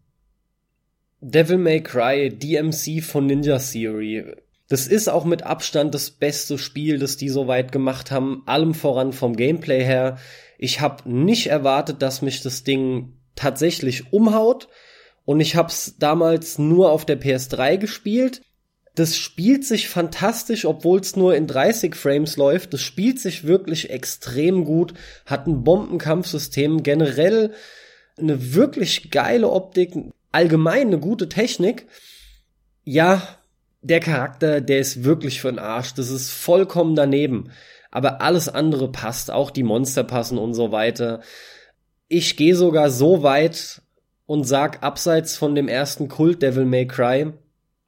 Devil 1.20 1.58
May 1.58 1.84
Cry 1.84 2.30
DMC 2.30 3.04
von 3.04 3.26
Ninja 3.26 3.60
Theory. 3.60 4.24
Das 4.70 4.88
ist 4.88 5.10
auch 5.10 5.26
mit 5.26 5.44
Abstand 5.44 5.94
das 5.94 6.12
beste 6.12 6.58
Spiel, 6.58 7.00
das 7.00 7.18
die 7.18 7.30
soweit 7.30 7.72
gemacht 7.72 8.12
haben, 8.12 8.44
allem 8.46 8.74
voran 8.74 9.12
vom 9.12 9.36
Gameplay 9.36 9.84
her. 9.84 10.20
Ich 10.58 10.80
habe 10.80 11.12
nicht 11.12 11.48
erwartet, 11.48 12.02
dass 12.02 12.22
mich 12.22 12.42
das 12.42 12.64
Ding 12.64 13.14
tatsächlich 13.36 14.14
umhaut 14.14 14.70
und 15.28 15.42
ich 15.42 15.56
habe 15.56 15.68
es 15.68 16.00
damals 16.00 16.58
nur 16.58 16.90
auf 16.90 17.06
der 17.06 17.22
PS3 17.22 17.78
gespielt 17.78 18.42
das 18.98 19.16
spielt 19.16 19.64
sich 19.64 19.90
fantastisch, 19.90 20.66
obwohl 20.66 21.00
es 21.00 21.16
nur 21.16 21.36
in 21.36 21.46
30 21.46 21.96
Frames 21.96 22.36
läuft. 22.36 22.74
Das 22.74 22.82
spielt 22.82 23.20
sich 23.20 23.44
wirklich 23.44 23.92
extrem 23.92 24.66
gut, 24.66 24.96
hat 25.28 25.46
ein 25.46 25.64
Bombenkampfsystem, 25.64 26.82
generell 26.82 27.54
eine 28.18 28.56
wirklich 28.56 29.12
geile 29.12 29.52
Optik, 29.52 29.94
allgemein 30.32 30.88
eine 30.88 31.00
gute 31.00 31.30
Technik. 31.30 31.86
Ja, 32.86 33.22
der 33.84 34.00
Charakter, 34.00 34.62
der 34.62 34.80
ist 34.80 35.04
wirklich 35.04 35.42
für 35.42 35.52
den 35.52 35.60
Arsch. 35.60 35.94
Das 35.94 36.10
ist 36.10 36.32
vollkommen 36.32 36.96
daneben. 36.96 37.52
Aber 37.92 38.22
alles 38.22 38.50
andere 38.50 38.92
passt, 38.92 39.30
auch 39.30 39.52
die 39.52 39.62
Monster 39.62 40.06
passen 40.06 40.40
und 40.40 40.56
so 40.56 40.72
weiter. 40.72 41.22
Ich 42.08 42.36
gehe 42.36 42.56
sogar 42.56 42.90
so 42.90 43.22
weit 43.22 43.84
und 44.28 44.44
sag 44.44 44.84
abseits 44.84 45.36
von 45.36 45.56
dem 45.56 45.68
ersten 45.68 46.10
Kult 46.10 46.44
Devil 46.44 46.66
May 46.66 46.86
Cry, 46.86 47.34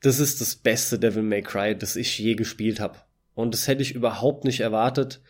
das 0.01 0.19
ist 0.19 0.41
das 0.41 0.55
beste 0.55 0.97
Devil 0.97 1.21
May 1.21 1.43
Cry, 1.43 1.77
das 1.77 1.95
ich 1.95 2.17
je 2.17 2.33
gespielt 2.33 2.79
habe. 2.79 2.97
Und 3.35 3.53
das 3.53 3.67
hätte 3.67 3.83
ich 3.83 3.93
überhaupt 3.93 4.45
nicht 4.45 4.61
erwartet. 4.61 5.21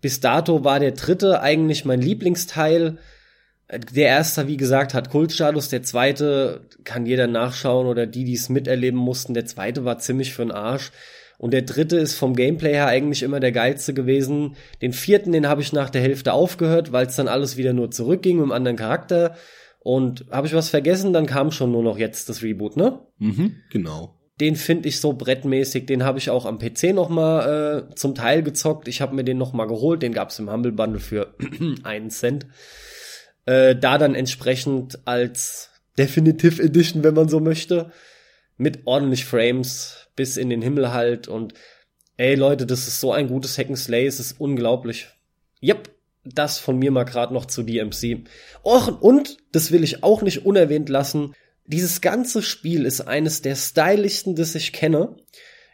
Bis 0.00 0.20
dato 0.20 0.64
war 0.64 0.80
der 0.80 0.92
dritte 0.92 1.40
eigentlich 1.40 1.84
mein 1.84 2.00
Lieblingsteil. 2.00 2.98
Der 3.94 4.08
erste, 4.08 4.48
wie 4.48 4.56
gesagt, 4.56 4.94
hat 4.94 5.10
Kultstatus. 5.10 5.68
Der 5.68 5.82
zweite 5.82 6.62
kann 6.84 7.06
jeder 7.06 7.26
nachschauen 7.26 7.86
oder 7.86 8.06
die, 8.06 8.24
die 8.24 8.34
es 8.34 8.48
miterleben 8.48 8.98
mussten. 8.98 9.34
Der 9.34 9.46
zweite 9.46 9.84
war 9.84 9.98
ziemlich 9.98 10.34
für 10.34 10.42
den 10.42 10.52
Arsch. 10.52 10.90
Und 11.36 11.52
der 11.52 11.62
dritte 11.62 11.96
ist 11.96 12.16
vom 12.16 12.34
Gameplay 12.34 12.72
her 12.72 12.86
eigentlich 12.86 13.22
immer 13.22 13.38
der 13.38 13.52
geilste 13.52 13.94
gewesen. 13.94 14.56
Den 14.82 14.92
vierten, 14.92 15.30
den 15.30 15.48
habe 15.48 15.62
ich 15.62 15.72
nach 15.72 15.90
der 15.90 16.02
Hälfte 16.02 16.32
aufgehört, 16.32 16.90
weil 16.90 17.06
es 17.06 17.16
dann 17.16 17.28
alles 17.28 17.56
wieder 17.56 17.72
nur 17.72 17.92
zurückging 17.92 18.36
mit 18.36 18.44
einem 18.44 18.52
anderen 18.52 18.76
Charakter. 18.76 19.36
Und 19.88 20.26
habe 20.30 20.46
ich 20.46 20.52
was 20.52 20.68
vergessen, 20.68 21.14
dann 21.14 21.24
kam 21.24 21.50
schon 21.50 21.72
nur 21.72 21.82
noch 21.82 21.96
jetzt 21.96 22.28
das 22.28 22.42
Reboot, 22.42 22.76
ne? 22.76 22.98
Mhm, 23.20 23.56
genau. 23.70 24.20
Den 24.38 24.54
finde 24.54 24.86
ich 24.86 25.00
so 25.00 25.14
brettmäßig, 25.14 25.86
den 25.86 26.04
habe 26.04 26.18
ich 26.18 26.28
auch 26.28 26.44
am 26.44 26.58
PC 26.58 26.92
noch 26.92 27.08
mal 27.08 27.86
äh, 27.88 27.94
zum 27.94 28.14
Teil 28.14 28.42
gezockt. 28.42 28.86
Ich 28.86 29.00
habe 29.00 29.14
mir 29.14 29.24
den 29.24 29.38
noch 29.38 29.54
mal 29.54 29.64
geholt, 29.64 30.02
den 30.02 30.12
gab's 30.12 30.38
im 30.40 30.52
Humble 30.52 30.72
Bundle 30.72 31.00
für 31.00 31.34
einen 31.84 32.10
Cent. 32.10 32.44
Äh, 33.46 33.76
da 33.76 33.96
dann 33.96 34.14
entsprechend 34.14 34.98
als 35.06 35.70
Definitive 35.96 36.62
Edition, 36.62 37.02
wenn 37.02 37.14
man 37.14 37.30
so 37.30 37.40
möchte, 37.40 37.90
mit 38.58 38.80
ordentlich 38.84 39.24
Frames 39.24 40.10
bis 40.14 40.36
in 40.36 40.50
den 40.50 40.60
Himmel 40.60 40.92
halt 40.92 41.28
und 41.28 41.54
ey 42.18 42.34
Leute, 42.34 42.66
das 42.66 42.88
ist 42.88 43.00
so 43.00 43.10
ein 43.10 43.28
gutes 43.28 43.58
Hack'n'Slay, 43.58 44.06
es 44.06 44.20
ist 44.20 44.38
unglaublich. 44.38 45.08
Yep, 45.62 45.88
das 46.34 46.58
von 46.58 46.78
mir 46.78 46.90
mal 46.90 47.04
gerade 47.04 47.34
noch 47.34 47.46
zu 47.46 47.62
DMC. 47.62 48.24
Och, 48.64 49.00
und, 49.00 49.38
das 49.52 49.72
will 49.72 49.84
ich 49.84 50.02
auch 50.02 50.22
nicht 50.22 50.44
unerwähnt 50.44 50.88
lassen, 50.88 51.34
dieses 51.68 52.00
ganze 52.00 52.42
Spiel 52.42 52.86
ist 52.86 53.02
eines 53.02 53.42
der 53.42 53.54
stylischsten, 53.54 54.34
das 54.34 54.54
ich 54.54 54.72
kenne. 54.72 55.16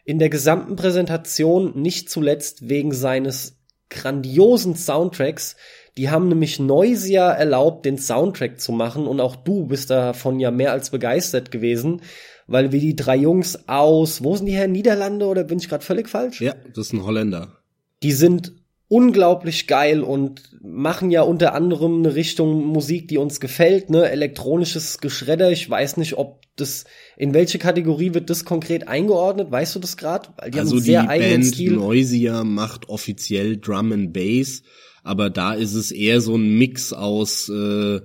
In 0.03 0.19
der 0.19 0.29
gesamten 0.29 0.75
Präsentation 0.75 1.81
nicht 1.81 2.09
zuletzt 2.09 2.69
wegen 2.69 2.91
seines 2.91 3.57
grandiosen 3.89 4.75
Soundtracks. 4.75 5.55
Die 5.97 6.09
haben 6.09 6.27
nämlich 6.27 6.59
Noisia 6.59 7.31
erlaubt, 7.31 7.85
den 7.85 7.97
Soundtrack 7.97 8.59
zu 8.59 8.73
machen 8.73 9.07
und 9.07 9.21
auch 9.21 9.37
du 9.37 9.67
bist 9.67 9.89
davon 9.89 10.39
ja 10.41 10.51
mehr 10.51 10.73
als 10.73 10.89
begeistert 10.89 11.49
gewesen, 11.49 12.01
weil 12.45 12.73
wir 12.73 12.81
die 12.81 12.97
drei 12.97 13.15
Jungs 13.15 13.67
aus, 13.69 14.21
wo 14.21 14.35
sind 14.35 14.47
die 14.47 14.51
her, 14.51 14.67
Niederlande 14.67 15.25
oder 15.25 15.45
bin 15.45 15.59
ich 15.59 15.69
gerade 15.69 15.85
völlig 15.85 16.09
falsch? 16.09 16.41
Ja, 16.41 16.55
das 16.73 16.87
ist 16.87 16.93
ein 16.93 17.05
Holländer. 17.05 17.59
Die 18.03 18.11
sind 18.11 18.53
unglaublich 18.87 19.67
geil 19.67 20.01
und 20.01 20.41
machen 20.61 21.11
ja 21.11 21.21
unter 21.21 21.53
anderem 21.53 21.99
eine 21.99 22.15
Richtung 22.15 22.65
Musik, 22.65 23.07
die 23.07 23.17
uns 23.17 23.39
gefällt, 23.39 23.89
ne, 23.89 24.09
elektronisches 24.09 24.99
Geschredder. 24.99 25.51
Ich 25.51 25.69
weiß 25.69 25.97
nicht, 25.97 26.17
ob 26.17 26.41
das 26.55 26.85
in 27.17 27.33
welche 27.33 27.59
Kategorie 27.59 28.13
wird 28.13 28.29
das 28.29 28.45
konkret 28.45 28.87
eingeordnet? 28.87 29.51
Weißt 29.51 29.75
du 29.75 29.79
das 29.79 29.97
gerade? 29.97 30.29
Die 30.51 30.59
also 30.59 30.75
haben 30.75 30.83
sehr 30.83 31.01
die 31.01 31.19
Band 31.19 31.45
Stil. 31.45 31.73
Noisia 31.73 32.43
macht 32.43 32.89
offiziell 32.89 33.57
Drum 33.57 33.91
and 33.91 34.13
Bass, 34.13 34.63
aber 35.03 35.29
da 35.29 35.53
ist 35.53 35.73
es 35.73 35.91
eher 35.91 36.21
so 36.21 36.35
ein 36.35 36.57
Mix 36.57 36.93
aus 36.93 37.49
äh, 37.49 38.01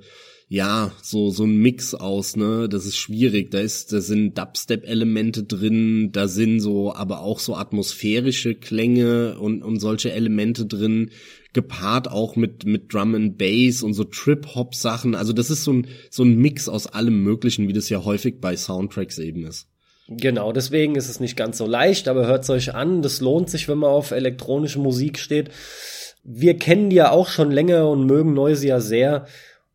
ja, 0.53 0.91
so, 1.01 1.31
so 1.31 1.45
ein 1.45 1.59
Mix 1.59 1.95
aus, 1.95 2.35
ne, 2.35 2.69
das 2.69 2.85
ist 2.85 2.97
schwierig. 2.97 3.53
Da 3.53 3.61
ist, 3.61 3.93
da 3.93 4.01
sind 4.01 4.37
Dubstep-Elemente 4.37 5.45
drin, 5.45 6.11
da 6.11 6.27
sind 6.27 6.59
so, 6.59 6.93
aber 6.93 7.21
auch 7.21 7.39
so 7.39 7.55
atmosphärische 7.55 8.57
Klänge 8.57 9.39
und, 9.39 9.63
und 9.63 9.79
solche 9.79 10.11
Elemente 10.11 10.67
drin, 10.67 11.11
gepaart 11.53 12.11
auch 12.11 12.35
mit, 12.35 12.67
mit 12.67 12.93
Drum 12.93 13.15
and 13.15 13.39
Bass 13.39 13.85
und 13.85 13.95
so 13.95 14.03
Trip-Hop-Sachen. 14.03 15.15
Also 15.15 15.33
das 15.33 15.51
ist 15.51 15.63
so 15.63 15.73
ein, 15.73 15.87
so 16.11 16.25
ein 16.25 16.35
Mix 16.35 16.69
aus 16.69 16.89
allem 16.89 17.23
Möglichen, 17.23 17.69
wie 17.69 17.73
das 17.73 17.89
ja 17.89 18.05
häufig 18.05 18.41
bei 18.41 18.57
Soundtracks 18.57 19.19
eben 19.19 19.47
ist. 19.47 19.69
Genau, 20.09 20.51
deswegen 20.51 20.97
ist 20.97 21.09
es 21.09 21.21
nicht 21.21 21.37
ganz 21.37 21.59
so 21.59 21.67
leicht, 21.67 22.09
aber 22.09 22.27
hört's 22.27 22.51
euch 22.51 22.75
an. 22.75 23.03
Das 23.03 23.21
lohnt 23.21 23.51
sich, 23.51 23.69
wenn 23.69 23.79
man 23.79 23.91
auf 23.91 24.11
elektronische 24.11 24.81
Musik 24.81 25.21
steht. 25.21 25.51
Wir 26.25 26.59
kennen 26.59 26.91
die 26.91 26.97
ja 26.97 27.13
auch 27.13 27.29
schon 27.29 27.53
länger 27.53 27.89
und 27.89 28.05
mögen 28.05 28.35
Noisia 28.35 28.81
sehr. 28.81 29.27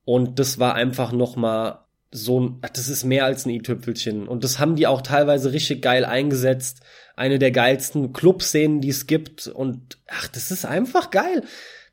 Und 0.06 0.40
das 0.40 0.60
war 0.60 0.76
einfach 0.76 1.12
noch 1.12 1.36
mal 1.36 1.86
so 2.12 2.40
ein, 2.40 2.62
das 2.74 2.88
ist 2.88 3.04
mehr 3.04 3.26
als 3.26 3.46
ein 3.46 3.50
i-Tüpfelchen. 3.50 4.28
Und 4.28 4.44
das 4.44 4.60
haben 4.60 4.76
die 4.76 4.88
auch 4.88 5.02
teilweise 5.02 5.52
richtig 5.52 5.82
geil 5.82 6.06
eingesetzt. 6.06 6.82
Eine 7.16 7.40
der 7.40 7.52
geilsten 7.52 8.14
Clubszenen, 8.14 8.82
die 8.82 8.90
es 8.90 9.08
gibt. 9.08 9.48
Und 9.48 9.98
ach, 10.08 10.28
das 10.28 10.52
ist 10.52 10.66
einfach 10.66 11.10
geil. 11.12 11.44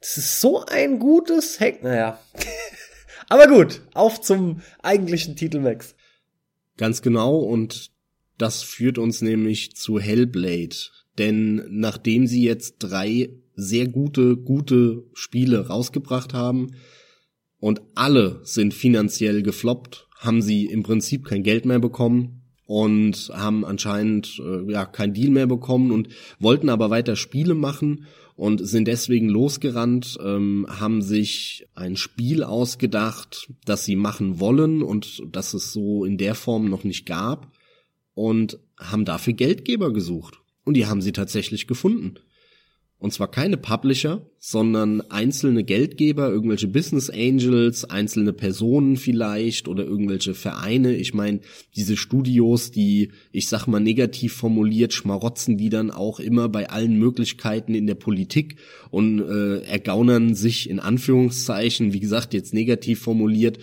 Das 0.01 0.17
ist 0.19 0.41
so 0.41 0.65
ein 0.67 0.99
gutes 0.99 1.59
Hack. 1.59 1.83
Naja. 1.83 2.21
Aber 3.29 3.47
gut, 3.47 3.83
auf 3.95 4.21
zum 4.21 4.61
eigentlichen 4.83 5.37
Titel, 5.37 5.61
Max. 5.61 5.95
Ganz 6.77 7.03
genau. 7.03 7.39
Und 7.39 7.91
das 8.37 8.63
führt 8.63 8.99
uns 8.99 9.23
nämlich 9.23 9.77
zu 9.77 9.99
Hellblade. 9.99 10.77
Denn 11.19 11.65
nachdem 11.69 12.27
sie 12.27 12.45
jetzt 12.45 12.77
drei 12.79 13.31
sehr 13.55 13.89
gute, 13.89 14.37
gute 14.37 15.05
Spiele 15.15 15.69
rausgebracht 15.69 16.35
haben, 16.35 16.75
und 17.63 17.81
alle 17.95 18.41
sind 18.43 18.75
finanziell 18.75 19.45
gefloppt, 19.45 20.09
haben 20.19 20.43
sie 20.43 20.67
im 20.67 20.83
Prinzip 20.83 21.25
kein 21.25 21.45
Geld 21.45 21.65
mehr 21.65 21.79
bekommen 21.79 22.43
und 22.67 23.31
haben 23.33 23.65
anscheinend 23.65 24.43
äh, 24.45 24.69
ja 24.73 24.85
kein 24.85 25.15
Deal 25.15 25.31
mehr 25.31 25.47
bekommen 25.47 25.93
und 25.93 26.09
wollten 26.41 26.69
aber 26.69 26.91
weiter 26.91 27.15
Spiele 27.15 27.55
machen 27.55 28.07
und 28.35 28.67
sind 28.67 28.89
deswegen 28.89 29.29
losgerannt, 29.29 30.19
ähm, 30.25 30.67
haben 30.69 31.03
sich 31.03 31.69
ein 31.77 31.97
Spiel 31.97 32.43
ausgedacht, 32.43 33.53
das 33.65 33.85
sie 33.85 33.95
machen 33.95 34.41
wollen 34.41 34.83
und 34.83 35.23
das 35.31 35.55
es 35.55 35.73
so 35.73 36.05
in 36.05 36.19
der 36.19 36.35
Form 36.35 36.69
noch 36.69 36.83
nicht 36.83 37.07
gab 37.07 37.53
und 38.15 38.59
haben 38.77 39.05
dafür 39.05 39.35
Geldgeber 39.35 39.93
gesucht. 39.93 40.41
Und 40.65 40.75
die 40.75 40.87
haben 40.87 41.01
sie 41.01 41.13
tatsächlich 41.13 41.69
gefunden. 41.69 42.17
Und 43.03 43.13
zwar 43.13 43.29
keine 43.29 43.57
Publisher, 43.57 44.25
sondern 44.39 45.01
einzelne 45.01 45.65
Geldgeber, 45.65 46.31
irgendwelche 46.31 46.69
Business 46.69 47.11
Angels, 47.11 47.85
einzelne 47.85 48.33
Personen 48.33 48.97
vielleicht 48.97 49.67
oder 49.67 49.83
irgendwelche 49.83 50.35
Vereine. 50.35 50.95
Ich 50.95 51.13
meine, 51.13 51.41
diese 51.75 51.97
Studios, 51.97 52.71
die, 52.71 53.11
ich 53.33 53.49
sag 53.49 53.67
mal 53.67 53.81
negativ 53.81 54.35
formuliert, 54.35 54.93
schmarotzen 54.93 55.59
die 55.59 55.69
dann 55.69 55.91
auch 55.91 56.21
immer 56.21 56.49
bei 56.49 56.71
allen 56.71 56.97
Möglichkeiten 56.97 57.75
in 57.75 57.89
der 57.89 57.97
Politik 57.97 58.55
und 58.93 59.19
äh, 59.19 59.63
ergaunern 59.63 60.37
sich 60.37 60.71
in 60.71 60.79
Anführungszeichen, 60.79 61.93
wie 61.93 62.01
gesagt, 62.01 62.33
jetzt 62.35 62.55
negativ 62.55 63.01
formuliert, 63.01 63.59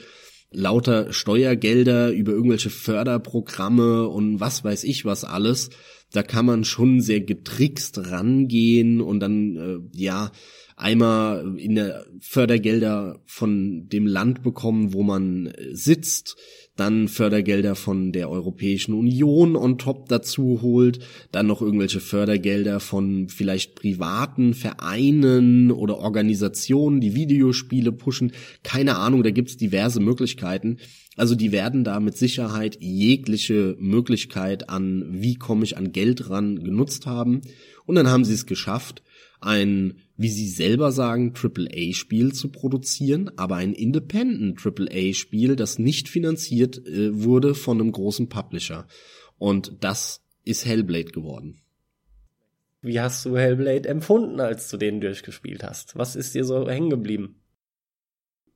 lauter 0.51 1.13
Steuergelder 1.13 2.11
über 2.11 2.33
irgendwelche 2.33 2.71
Förderprogramme 2.71 4.09
und 4.09 4.41
was 4.41 4.65
weiß 4.65 4.83
ich 4.83 5.05
was 5.05 5.23
alles 5.23 5.69
Da 6.11 6.23
kann 6.23 6.45
man 6.45 6.63
schon 6.63 7.01
sehr 7.01 7.21
getrickst 7.21 8.11
rangehen 8.11 9.01
und 9.01 9.19
dann, 9.19 9.55
äh, 9.55 9.97
ja, 9.97 10.31
einmal 10.75 11.57
in 11.57 11.75
der 11.75 12.05
Fördergelder 12.21 13.21
von 13.25 13.89
dem 13.89 14.07
Land 14.07 14.43
bekommen, 14.43 14.93
wo 14.93 15.03
man 15.03 15.47
äh, 15.47 15.75
sitzt, 15.75 16.37
dann 16.79 17.09
Fördergelder 17.09 17.75
von 17.75 18.13
der 18.13 18.29
Europäischen 18.29 18.93
Union 18.93 19.57
on 19.57 19.77
top 19.77 20.07
dazu 20.07 20.61
holt, 20.61 20.99
dann 21.31 21.47
noch 21.47 21.61
irgendwelche 21.61 21.99
Fördergelder 21.99 22.79
von 22.79 23.27
vielleicht 23.27 23.75
privaten 23.75 24.53
Vereinen 24.53 25.71
oder 25.71 25.97
Organisationen, 25.97 27.01
die 27.01 27.15
Videospiele 27.15 27.91
pushen. 27.91 28.31
Keine 28.63 28.95
Ahnung, 28.95 29.23
da 29.23 29.31
gibt's 29.31 29.57
diverse 29.57 29.99
Möglichkeiten. 29.99 30.77
Also 31.19 31.35
die 31.35 31.51
werden 31.51 31.83
da 31.83 31.99
mit 31.99 32.17
Sicherheit 32.17 32.77
jegliche 32.79 33.75
Möglichkeit 33.77 34.69
an, 34.69 35.05
wie 35.09 35.35
komme 35.35 35.65
ich 35.65 35.75
an 35.75 35.91
Geld 35.91 36.29
ran, 36.29 36.63
genutzt 36.63 37.05
haben. 37.07 37.41
Und 37.85 37.95
dann 37.95 38.07
haben 38.07 38.23
sie 38.23 38.33
es 38.33 38.45
geschafft, 38.45 39.03
ein, 39.41 39.95
wie 40.15 40.29
sie 40.29 40.47
selber 40.47 40.93
sagen, 40.93 41.33
AAA-Spiel 41.35 42.31
zu 42.31 42.47
produzieren, 42.53 43.31
aber 43.35 43.57
ein 43.57 43.73
Independent 43.73 44.65
AAA-Spiel, 44.65 45.57
das 45.57 45.77
nicht 45.77 46.07
finanziert 46.07 46.77
äh, 46.87 47.21
wurde 47.21 47.53
von 47.53 47.81
einem 47.81 47.91
großen 47.91 48.29
Publisher. 48.29 48.87
Und 49.37 49.73
das 49.81 50.21
ist 50.45 50.65
Hellblade 50.65 51.11
geworden. 51.11 51.59
Wie 52.81 53.01
hast 53.01 53.25
du 53.25 53.35
Hellblade 53.35 53.89
empfunden, 53.89 54.39
als 54.39 54.69
du 54.69 54.77
den 54.77 55.01
durchgespielt 55.01 55.65
hast? 55.65 55.97
Was 55.97 56.15
ist 56.15 56.33
dir 56.33 56.45
so 56.45 56.69
hängen 56.69 56.89
geblieben? 56.89 57.41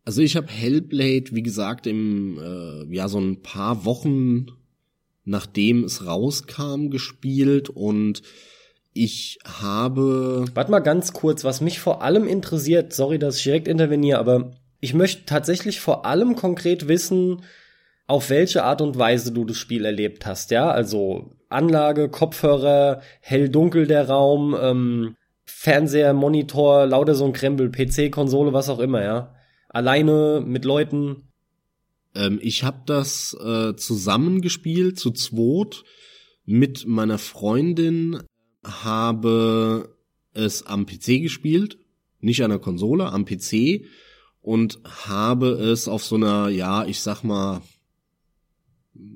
Also 0.05 0.21
ich 0.21 0.35
habe 0.35 0.47
Hellblade, 0.47 1.31
wie 1.31 1.43
gesagt, 1.43 1.87
im 1.87 2.37
äh, 2.39 2.93
ja 2.93 3.07
so 3.07 3.19
ein 3.19 3.41
paar 3.41 3.85
Wochen 3.85 4.47
nachdem 5.25 5.83
es 5.83 6.05
rauskam 6.05 6.89
gespielt 6.89 7.69
und 7.69 8.21
ich 8.93 9.39
habe. 9.45 10.45
Warte 10.53 10.71
mal 10.71 10.79
ganz 10.79 11.13
kurz, 11.13 11.43
was 11.43 11.61
mich 11.61 11.79
vor 11.79 12.01
allem 12.01 12.27
interessiert, 12.27 12.93
sorry, 12.93 13.19
dass 13.19 13.37
ich 13.37 13.43
direkt 13.43 13.67
interveniere, 13.67 14.19
aber 14.19 14.51
ich 14.79 14.93
möchte 14.93 15.25
tatsächlich 15.25 15.79
vor 15.79 16.05
allem 16.05 16.35
konkret 16.35 16.87
wissen, 16.87 17.41
auf 18.05 18.29
welche 18.29 18.63
Art 18.63 18.81
und 18.81 18.97
Weise 18.99 19.31
du 19.31 19.45
das 19.45 19.57
Spiel 19.57 19.85
erlebt 19.85 20.25
hast, 20.25 20.51
ja? 20.51 20.69
Also 20.69 21.31
Anlage, 21.49 22.09
Kopfhörer, 22.09 23.01
hell-dunkel 23.21 23.87
der 23.87 24.09
Raum, 24.09 24.55
ähm, 24.59 25.15
Fernseher, 25.45 26.13
Monitor, 26.13 26.85
lauter 26.85 27.15
so 27.15 27.25
ein 27.25 27.33
Krempel, 27.33 27.69
PC, 27.71 28.11
Konsole, 28.11 28.51
was 28.51 28.69
auch 28.69 28.79
immer, 28.79 29.01
ja? 29.01 29.33
Alleine, 29.73 30.43
mit 30.45 30.65
Leuten. 30.65 31.29
Ähm, 32.13 32.39
ich 32.43 32.63
habe 32.63 32.83
das 32.85 33.35
äh, 33.43 33.75
zusammengespielt, 33.75 34.99
zu 34.99 35.09
zweit, 35.09 35.83
mit 36.45 36.85
meiner 36.85 37.17
Freundin 37.17 38.21
habe 38.63 39.97
es 40.33 40.63
am 40.63 40.85
PC 40.85 41.23
gespielt, 41.23 41.79
nicht 42.19 42.43
an 42.43 42.51
der 42.51 42.59
Konsole, 42.59 43.11
am 43.11 43.25
PC 43.25 43.85
und 44.41 44.79
habe 45.07 45.49
es 45.49 45.87
auf 45.87 46.03
so 46.03 46.17
einer, 46.17 46.49
ja, 46.49 46.85
ich 46.85 46.99
sag 46.99 47.23
mal, 47.23 47.61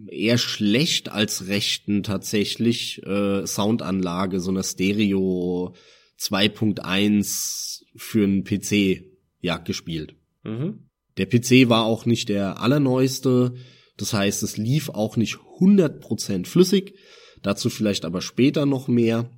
eher 0.08 0.39
schlecht 0.39 1.10
als 1.10 1.48
rechten 1.48 2.02
tatsächlich 2.02 3.06
äh, 3.06 3.46
Soundanlage, 3.46 4.39
so 4.39 4.50
einer 4.50 4.63
Stereo 4.63 5.76
2.1 6.20 7.84
für 7.96 8.24
einen 8.24 8.43
PC 8.43 9.04
ja 9.39 9.58
gespielt. 9.58 10.15
Mhm. 10.48 10.90
Der 11.18 11.26
PC 11.26 11.70
war 11.70 11.86
auch 11.86 12.06
nicht 12.06 12.30
der 12.30 12.62
allerneueste, 12.62 13.54
das 13.98 14.14
heißt, 14.14 14.44
es 14.44 14.58
lief 14.58 14.90
auch 14.90 15.18
nicht 15.18 15.38
100% 15.60 16.46
flüssig, 16.46 16.96
dazu 17.42 17.70
vielleicht 17.70 18.06
aber 18.06 18.22
später 18.22 18.66
noch 18.66 18.88
mehr 18.88 19.30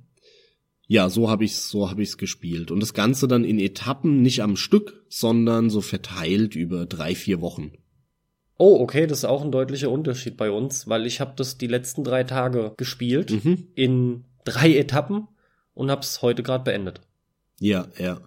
ja, 0.92 1.08
so 1.08 1.30
habe 1.30 1.44
ich's, 1.44 1.68
so 1.70 1.88
habe 1.88 2.02
ich's 2.02 2.18
gespielt 2.18 2.72
und 2.72 2.80
das 2.80 2.94
Ganze 2.94 3.28
dann 3.28 3.44
in 3.44 3.60
Etappen, 3.60 4.22
nicht 4.22 4.42
am 4.42 4.56
Stück, 4.56 5.04
sondern 5.08 5.70
so 5.70 5.82
verteilt 5.82 6.56
über 6.56 6.84
drei, 6.84 7.14
vier 7.14 7.40
Wochen. 7.40 7.70
Oh, 8.58 8.80
okay, 8.80 9.06
das 9.06 9.18
ist 9.18 9.24
auch 9.24 9.44
ein 9.44 9.52
deutlicher 9.52 9.88
Unterschied 9.88 10.36
bei 10.36 10.50
uns, 10.50 10.88
weil 10.88 11.06
ich 11.06 11.20
habe 11.20 11.34
das 11.36 11.58
die 11.58 11.68
letzten 11.68 12.02
drei 12.02 12.24
Tage 12.24 12.74
gespielt 12.76 13.30
mhm. 13.30 13.68
in 13.76 14.24
drei 14.44 14.76
Etappen 14.76 15.28
und 15.74 15.92
hab's 15.92 16.22
heute 16.22 16.42
gerade 16.42 16.64
beendet. 16.64 17.02
Ja, 17.60 17.86
ja. 17.96 18.20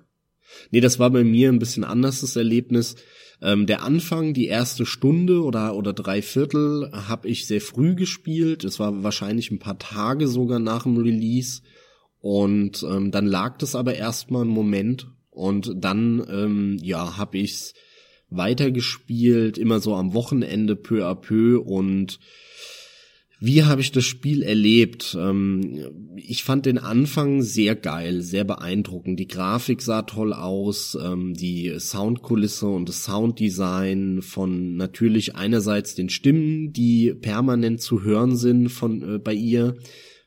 Nee, 0.72 0.82
das 0.82 1.00
war 1.00 1.10
bei 1.10 1.24
mir 1.24 1.50
ein 1.50 1.60
bisschen 1.60 1.84
anders 1.84 2.22
das 2.22 2.36
Erlebnis. 2.36 2.96
Ähm, 3.42 3.66
der 3.66 3.84
Anfang, 3.84 4.34
die 4.34 4.48
erste 4.48 4.86
Stunde 4.86 5.44
oder 5.44 5.76
oder 5.76 5.94
drei 5.94 6.22
Viertel, 6.22 6.90
habe 6.94 7.28
ich 7.28 7.46
sehr 7.46 7.62
früh 7.62 7.96
gespielt. 7.96 8.64
Es 8.64 8.80
war 8.80 9.04
wahrscheinlich 9.04 9.52
ein 9.52 9.60
paar 9.60 9.80
Tage 9.80 10.28
sogar 10.28 10.60
nach 10.60 10.84
dem 10.84 10.98
Release. 10.98 11.62
Und 12.20 12.84
ähm, 12.90 13.12
dann 13.12 13.26
lag 13.26 13.58
das 13.58 13.76
aber 13.76 13.96
erstmal 13.96 14.44
einen 14.44 14.52
Moment 14.52 15.08
und 15.30 15.74
dann 15.76 16.26
ähm, 16.30 16.78
ja 16.82 17.18
habe 17.18 17.38
ich's 17.38 17.74
weitergespielt, 18.30 19.58
immer 19.58 19.80
so 19.80 19.94
am 19.96 20.14
Wochenende 20.14 20.76
peu 20.76 21.06
à 21.06 21.16
peu 21.16 21.60
und 21.60 22.20
wie 23.46 23.66
habe 23.66 23.82
ich 23.82 23.92
das 23.92 24.06
Spiel 24.06 24.42
erlebt? 24.42 25.18
Ähm, 25.20 26.16
ich 26.16 26.46
fand 26.46 26.66
den 26.66 26.78
Anfang 26.78 27.42
sehr 27.42 27.76
geil, 27.76 28.22
sehr 28.22 28.46
beeindruckend. 28.46 29.20
Die 29.20 29.28
Grafik 29.28 29.82
sah 29.82 30.04
toll 30.04 30.32
aus, 30.32 30.98
ähm, 31.04 31.34
die 31.34 31.78
Soundkulisse 31.78 32.68
und 32.68 32.88
das 32.88 33.04
Sounddesign 33.04 34.22
von 34.22 34.78
natürlich 34.78 35.36
einerseits 35.36 35.94
den 35.94 36.08
Stimmen, 36.08 36.72
die 36.72 37.14
permanent 37.14 37.82
zu 37.82 38.02
hören 38.02 38.38
sind 38.38 38.70
von 38.70 39.16
äh, 39.16 39.20
bei 39.20 39.34
ihr, 39.34 39.76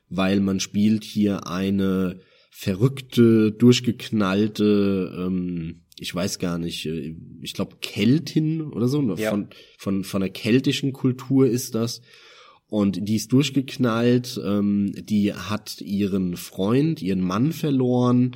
weil 0.09 0.39
man 0.39 0.59
spielt 0.59 1.03
hier 1.03 1.47
eine 1.47 2.19
verrückte, 2.51 3.51
durchgeknallte, 3.51 5.25
ähm, 5.25 5.85
ich 5.99 6.13
weiß 6.13 6.37
gar 6.37 6.59
nicht, 6.59 6.85
äh, 6.85 7.15
ich 7.41 7.55
glaube 7.55 7.77
Keltin 7.81 8.61
oder 8.61 8.87
so, 8.87 9.01
ja. 9.15 9.31
von, 9.31 9.47
von, 9.79 10.03
von 10.03 10.21
der 10.21 10.29
keltischen 10.29 10.93
Kultur 10.93 11.47
ist 11.47 11.73
das. 11.73 12.03
Und 12.69 13.07
die 13.07 13.15
ist 13.15 13.31
durchgeknallt, 13.31 14.39
ähm, 14.43 14.93
die 14.97 15.33
hat 15.33 15.79
ihren 15.81 16.35
Freund, 16.35 17.01
ihren 17.01 17.21
Mann 17.21 17.53
verloren 17.53 18.35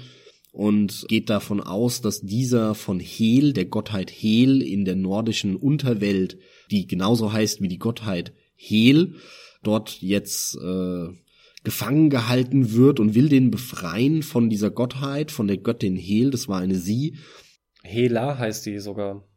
und 0.54 1.06
geht 1.10 1.30
davon 1.30 1.60
aus, 1.60 2.02
dass 2.02 2.22
dieser 2.22 2.76
von 2.76 3.00
Hel, 3.00 3.54
der 3.54 3.65
Gottheit 3.65 4.10
Hel 4.10 4.62
in 4.62 4.86
der 4.86 4.96
nordischen 4.96 5.56
Unterwelt, 5.56 6.38
die 6.72 6.88
genauso 6.88 7.34
heißt 7.34 7.62
wie 7.62 7.67
die 7.67 7.78
Gottheit 7.78 8.34
Hel, 8.56 9.15
dort 9.63 10.02
jetzt 10.02 10.56
äh, 10.56 11.08
gefangen 11.63 12.10
gehalten 12.10 12.74
wird 12.74 13.00
und 13.00 13.15
will 13.15 13.30
den 13.30 13.52
befreien 13.52 14.24
von 14.24 14.50
dieser 14.50 14.72
Gottheit, 14.72 15.32
von 15.32 15.48
der 15.48 15.58
Göttin 15.58 15.96
Hel, 15.96 16.32
das 16.32 16.48
war 16.48 16.60
eine 16.60 16.76
sie. 16.76 17.17
Hela 17.84 18.38
heißt 18.38 18.65
die 18.65 18.80
sogar. 18.80 19.28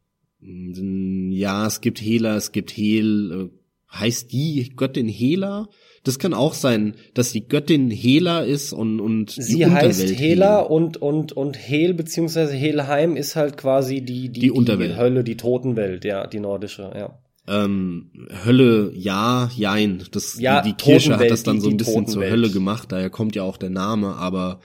Ja, 0.40 1.66
es 1.66 1.80
gibt 1.80 2.00
Hela, 2.00 2.36
es 2.36 2.52
gibt 2.52 2.76
Hel. 2.76 3.50
Äh, 3.50 3.63
heißt 3.92 4.32
die 4.32 4.72
Göttin 4.76 5.08
Hela? 5.08 5.68
Das 6.04 6.18
kann 6.18 6.34
auch 6.34 6.52
sein, 6.52 6.96
dass 7.14 7.32
die 7.32 7.48
Göttin 7.48 7.90
Hela 7.90 8.40
ist 8.40 8.72
und 8.72 9.00
und 9.00 9.30
sie 9.30 9.64
heißt 9.66 10.10
Hela 10.10 10.60
Hel. 10.60 10.66
und 10.66 10.96
und 10.98 11.32
und 11.32 11.56
Hel 11.56 11.94
beziehungsweise 11.94 12.52
Helheim 12.52 13.16
ist 13.16 13.36
halt 13.36 13.56
quasi 13.56 14.02
die 14.02 14.28
die, 14.28 14.40
die 14.40 14.50
Unterwelt, 14.50 14.92
die 14.92 14.96
Hölle, 14.96 15.24
die 15.24 15.36
Totenwelt, 15.36 16.04
ja, 16.04 16.26
die 16.26 16.40
nordische, 16.40 16.92
ja. 16.94 17.18
Ähm, 17.46 18.10
Hölle, 18.44 18.92
ja, 18.94 19.50
jein. 19.54 20.02
Das, 20.12 20.38
ja, 20.38 20.62
die, 20.62 20.70
die 20.70 20.76
Kirche 20.76 21.18
hat 21.18 21.30
das 21.30 21.42
dann 21.42 21.56
die, 21.56 21.62
so 21.62 21.68
ein 21.68 21.76
bisschen 21.76 22.06
zur 22.06 22.22
Hölle 22.24 22.50
gemacht, 22.50 22.90
daher 22.92 23.10
kommt 23.10 23.34
ja 23.34 23.42
auch 23.42 23.58
der 23.58 23.70
Name, 23.70 24.14
aber 24.16 24.60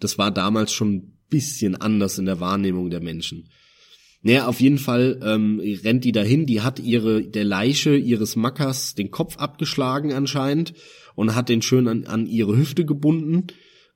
das 0.00 0.18
war 0.18 0.30
damals 0.30 0.72
schon 0.72 0.94
ein 0.94 1.18
bisschen 1.30 1.76
anders 1.76 2.18
in 2.18 2.26
der 2.26 2.40
Wahrnehmung 2.40 2.90
der 2.90 3.00
Menschen. 3.00 3.48
Naja, 4.26 4.48
auf 4.48 4.60
jeden 4.60 4.78
Fall 4.78 5.20
ähm, 5.22 5.62
rennt 5.84 6.02
die 6.02 6.10
dahin, 6.10 6.46
die 6.46 6.60
hat 6.60 6.80
ihre, 6.80 7.22
der 7.22 7.44
Leiche 7.44 7.94
ihres 7.94 8.34
Mackers 8.34 8.96
den 8.96 9.12
Kopf 9.12 9.36
abgeschlagen 9.36 10.12
anscheinend 10.12 10.74
und 11.14 11.36
hat 11.36 11.48
den 11.48 11.62
schön 11.62 11.86
an, 11.86 12.06
an 12.06 12.26
ihre 12.26 12.56
Hüfte 12.56 12.84
gebunden. 12.84 13.46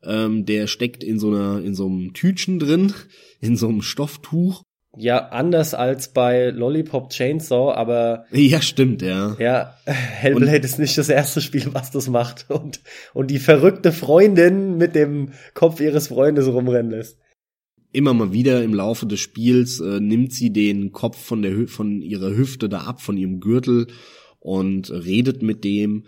Ähm, 0.04 0.46
der 0.46 0.68
steckt 0.68 1.02
in 1.02 1.18
so 1.18 1.30
einer, 1.30 1.60
in 1.64 1.74
so 1.74 1.86
einem 1.86 2.14
Tütchen 2.14 2.60
drin, 2.60 2.94
in 3.40 3.56
so 3.56 3.66
einem 3.68 3.82
Stofftuch 3.82 4.62
ja, 4.96 5.28
anders 5.28 5.72
als 5.72 6.12
bei 6.12 6.50
Lollipop 6.50 7.10
Chainsaw, 7.10 7.72
aber. 7.74 8.24
Ja, 8.32 8.60
stimmt, 8.60 9.02
ja. 9.02 9.36
Ja, 9.38 9.76
Hellblade 9.86 10.56
und, 10.56 10.64
ist 10.64 10.80
nicht 10.80 10.98
das 10.98 11.08
erste 11.08 11.40
Spiel, 11.40 11.68
was 11.72 11.92
das 11.92 12.08
macht 12.08 12.46
und, 12.48 12.80
und 13.14 13.30
die 13.30 13.38
verrückte 13.38 13.92
Freundin 13.92 14.78
mit 14.78 14.96
dem 14.96 15.30
Kopf 15.54 15.80
ihres 15.80 16.08
Freundes 16.08 16.48
rumrennen 16.48 16.90
lässt. 16.90 17.18
Immer 17.92 18.14
mal 18.14 18.33
wieder 18.33 18.62
im 18.62 18.74
Laufe 18.74 19.07
des 19.07 19.20
Spiels 19.20 19.81
äh, 19.81 20.00
nimmt 20.00 20.33
sie 20.33 20.53
den 20.53 20.92
Kopf 20.92 21.18
von 21.18 21.42
der 21.42 21.68
von 21.68 22.03
ihrer 22.03 22.37
Hüfte 22.37 22.68
da 22.68 22.83
ab, 22.83 23.00
von 23.00 23.16
ihrem 23.16 23.40
Gürtel 23.40 23.88
und 24.38 24.90
redet 24.90 25.42
mit 25.42 25.64
dem 25.64 26.05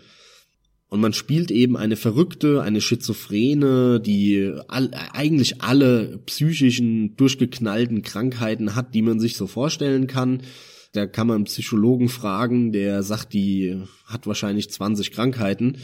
und 0.93 0.99
man 0.99 1.13
spielt 1.13 1.49
eben 1.49 1.75
eine 1.75 1.95
Verrückte, 1.95 2.61
eine 2.61 2.79
Schizophrene, 2.79 3.99
die 3.99 4.53
all, 4.67 4.91
eigentlich 5.13 5.63
alle 5.63 6.19
psychischen, 6.27 7.15
durchgeknallten 7.15 8.03
Krankheiten 8.03 8.75
hat, 8.75 8.93
die 8.93 9.01
man 9.01 9.19
sich 9.19 9.35
so 9.35 9.47
vorstellen 9.47 10.05
kann. 10.05 10.43
Da 10.91 11.07
kann 11.07 11.25
man 11.25 11.37
einen 11.37 11.45
Psychologen 11.45 12.09
fragen, 12.09 12.71
der 12.71 13.01
sagt, 13.01 13.33
die 13.33 13.81
hat 14.05 14.27
wahrscheinlich 14.27 14.69
20 14.69 15.09
Krankheiten. 15.09 15.79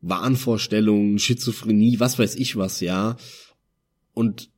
Wahnvorstellungen, 0.00 1.20
Schizophrenie, 1.20 2.00
was 2.00 2.18
weiß 2.18 2.34
ich 2.34 2.56
was, 2.56 2.80
ja. 2.80 3.16
Und 4.12 4.50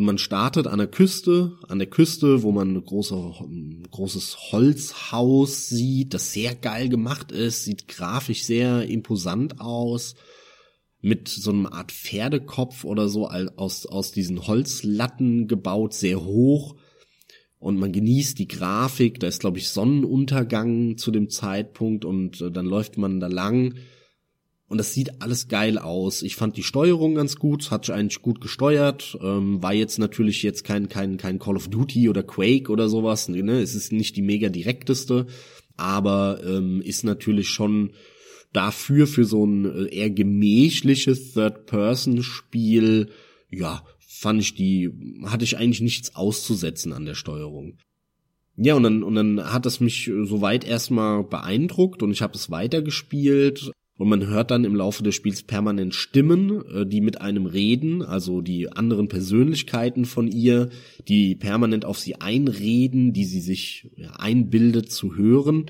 und 0.00 0.06
man 0.06 0.16
startet 0.16 0.66
an 0.66 0.78
der 0.78 0.88
Küste, 0.88 1.58
an 1.68 1.78
der 1.78 1.86
Küste, 1.86 2.42
wo 2.42 2.52
man 2.52 2.74
ein, 2.74 2.82
große, 2.82 3.14
ein 3.14 3.86
großes 3.90 4.50
Holzhaus 4.50 5.68
sieht, 5.68 6.14
das 6.14 6.32
sehr 6.32 6.54
geil 6.54 6.88
gemacht 6.88 7.32
ist, 7.32 7.66
sieht 7.66 7.86
grafisch 7.86 8.44
sehr 8.44 8.88
imposant 8.88 9.60
aus, 9.60 10.14
mit 11.02 11.28
so 11.28 11.50
einer 11.50 11.74
Art 11.74 11.92
Pferdekopf 11.92 12.84
oder 12.84 13.10
so 13.10 13.28
aus, 13.28 13.84
aus 13.84 14.10
diesen 14.10 14.46
Holzlatten 14.46 15.48
gebaut, 15.48 15.92
sehr 15.92 16.24
hoch. 16.24 16.76
Und 17.58 17.78
man 17.78 17.92
genießt 17.92 18.38
die 18.38 18.48
Grafik, 18.48 19.20
da 19.20 19.26
ist, 19.26 19.40
glaube 19.40 19.58
ich, 19.58 19.68
Sonnenuntergang 19.68 20.96
zu 20.96 21.10
dem 21.10 21.28
Zeitpunkt 21.28 22.06
und 22.06 22.40
äh, 22.40 22.50
dann 22.50 22.64
läuft 22.64 22.96
man 22.96 23.20
da 23.20 23.26
lang 23.26 23.74
und 24.70 24.78
das 24.78 24.94
sieht 24.94 25.20
alles 25.20 25.48
geil 25.48 25.78
aus. 25.78 26.22
Ich 26.22 26.36
fand 26.36 26.56
die 26.56 26.62
Steuerung 26.62 27.16
ganz 27.16 27.34
gut, 27.34 27.72
hat 27.72 27.90
eigentlich 27.90 28.22
gut 28.22 28.40
gesteuert. 28.40 29.18
Ähm, 29.20 29.60
war 29.60 29.74
jetzt 29.74 29.98
natürlich 29.98 30.44
jetzt 30.44 30.62
kein, 30.62 30.88
kein, 30.88 31.16
kein 31.16 31.40
Call 31.40 31.56
of 31.56 31.66
Duty 31.66 32.08
oder 32.08 32.22
Quake 32.22 32.70
oder 32.70 32.88
sowas. 32.88 33.28
Ne? 33.28 33.60
Es 33.60 33.74
ist 33.74 33.90
nicht 33.90 34.14
die 34.14 34.22
mega 34.22 34.48
direkteste, 34.48 35.26
aber 35.76 36.40
ähm, 36.46 36.80
ist 36.82 37.02
natürlich 37.02 37.48
schon 37.48 37.94
dafür 38.52 39.08
für 39.08 39.24
so 39.24 39.44
ein 39.44 39.64
äh, 39.64 39.92
eher 39.92 40.10
gemächliches 40.10 41.34
Third-Person-Spiel, 41.34 43.10
ja, 43.50 43.84
fand 43.98 44.40
ich 44.40 44.54
die, 44.54 44.90
hatte 45.24 45.42
ich 45.42 45.56
eigentlich 45.56 45.80
nichts 45.80 46.14
auszusetzen 46.14 46.92
an 46.92 47.06
der 47.06 47.16
Steuerung. 47.16 47.78
Ja, 48.56 48.74
und 48.76 48.84
dann, 48.84 49.02
und 49.02 49.16
dann 49.16 49.52
hat 49.52 49.66
es 49.66 49.80
mich 49.80 50.12
soweit 50.22 50.64
erstmal 50.64 51.24
beeindruckt 51.24 52.04
und 52.04 52.12
ich 52.12 52.22
habe 52.22 52.34
es 52.34 52.52
weitergespielt, 52.52 53.72
und 54.00 54.08
man 54.08 54.26
hört 54.26 54.50
dann 54.50 54.64
im 54.64 54.74
Laufe 54.74 55.02
des 55.02 55.14
Spiels 55.14 55.42
permanent 55.42 55.94
Stimmen, 55.94 56.64
äh, 56.74 56.86
die 56.86 57.02
mit 57.02 57.20
einem 57.20 57.44
reden, 57.44 58.00
also 58.00 58.40
die 58.40 58.72
anderen 58.72 59.08
Persönlichkeiten 59.08 60.06
von 60.06 60.26
ihr, 60.26 60.70
die 61.06 61.34
permanent 61.34 61.84
auf 61.84 61.98
sie 61.98 62.18
einreden, 62.18 63.12
die 63.12 63.26
sie 63.26 63.42
sich 63.42 63.90
einbildet 64.16 64.90
zu 64.90 65.16
hören. 65.16 65.66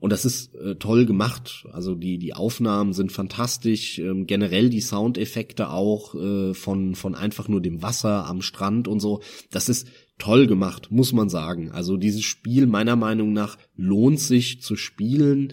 Und 0.00 0.14
das 0.14 0.24
ist 0.24 0.54
äh, 0.54 0.76
toll 0.76 1.04
gemacht. 1.04 1.66
Also 1.70 1.94
die, 1.94 2.16
die 2.16 2.32
Aufnahmen 2.32 2.94
sind 2.94 3.12
fantastisch. 3.12 3.98
Ähm, 3.98 4.26
generell 4.26 4.70
die 4.70 4.80
Soundeffekte 4.80 5.68
auch 5.68 6.14
äh, 6.14 6.54
von, 6.54 6.94
von 6.94 7.14
einfach 7.14 7.48
nur 7.48 7.60
dem 7.60 7.82
Wasser 7.82 8.24
am 8.24 8.40
Strand 8.40 8.88
und 8.88 9.00
so. 9.00 9.20
Das 9.50 9.68
ist 9.68 9.88
toll 10.16 10.46
gemacht, 10.46 10.90
muss 10.90 11.12
man 11.12 11.28
sagen. 11.28 11.70
Also 11.70 11.98
dieses 11.98 12.22
Spiel 12.22 12.66
meiner 12.66 12.96
Meinung 12.96 13.34
nach 13.34 13.58
lohnt 13.76 14.20
sich 14.20 14.62
zu 14.62 14.74
spielen 14.74 15.52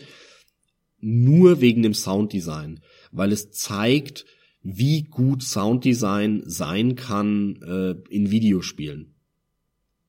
nur 1.00 1.62
wegen 1.62 1.84
dem 1.84 1.94
Sounddesign, 1.94 2.80
weil 3.12 3.32
es 3.32 3.52
zeigt, 3.52 4.26
wie 4.62 5.04
gut 5.04 5.44
Sounddesign 5.44 6.44
sein 6.46 6.96
kann 6.96 7.60
äh, 7.62 7.96
in 8.10 8.32
Videospielen. 8.32 9.16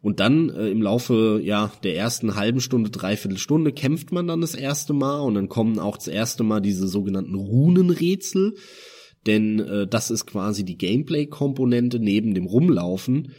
Und 0.01 0.21
dann 0.21 0.51
äh, 0.51 0.71
im 0.71 0.83
Laufe 0.83 1.41
ja 1.43 1.73
der 1.83 1.97
ersten 1.97 2.37
halben 2.37 2.61
Stunde, 2.61 2.91
dreiviertel 2.91 3.39
Stunde 3.39 3.73
kämpft 3.73 4.13
man 4.13 4.27
dann 4.29 4.41
das 4.41 4.55
erste 4.55 4.93
Mal 4.93 5.21
und 5.21 5.35
dann 5.35 5.49
kommen 5.49 5.79
auch 5.79 5.97
das 5.97 6.09
erste 6.09 6.45
Mal 6.45 6.61
diese 6.61 6.89
sogenannten 6.89 7.35
Runenrätsel, 7.35 8.55
denn 9.27 9.59
äh, 9.59 9.87
das 9.87 10.11
ist 10.11 10.27
quasi 10.27 10.65
die 10.65 10.79
Gameplay-Komponente 10.79 11.99
neben 11.99 12.35
dem 12.35 12.47
Rumlaufen. 12.47 13.33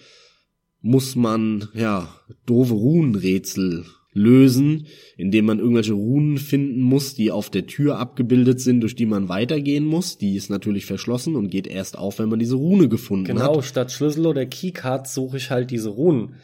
Muss 0.81 1.15
man 1.15 1.69
ja 1.73 2.13
doofe 2.45 2.73
Runenrätsel 2.73 3.85
lösen, 4.17 4.87
indem 5.15 5.45
man 5.45 5.59
irgendwelche 5.59 5.93
Runen 5.93 6.37
finden 6.37 6.81
muss, 6.81 7.13
die 7.13 7.31
auf 7.31 7.49
der 7.49 7.67
Tür 7.67 7.99
abgebildet 7.99 8.59
sind, 8.59 8.81
durch 8.81 8.95
die 8.95 9.05
man 9.05 9.29
weitergehen 9.29 9.85
muss. 9.85 10.17
Die 10.17 10.35
ist 10.35 10.49
natürlich 10.49 10.85
verschlossen 10.85 11.35
und 11.35 11.49
geht 11.49 11.67
erst 11.67 11.97
auf, 11.97 12.19
wenn 12.19 12.29
man 12.29 12.39
diese 12.39 12.55
Rune 12.55 12.89
gefunden 12.89 13.25
genau, 13.25 13.41
hat. 13.41 13.49
Genau, 13.51 13.61
statt 13.61 13.91
Schlüssel 13.91 14.25
oder 14.25 14.45
Keycard 14.45 15.07
suche 15.07 15.37
ich 15.37 15.51
halt 15.51 15.71
diese 15.71 15.89
Runen. 15.89 16.35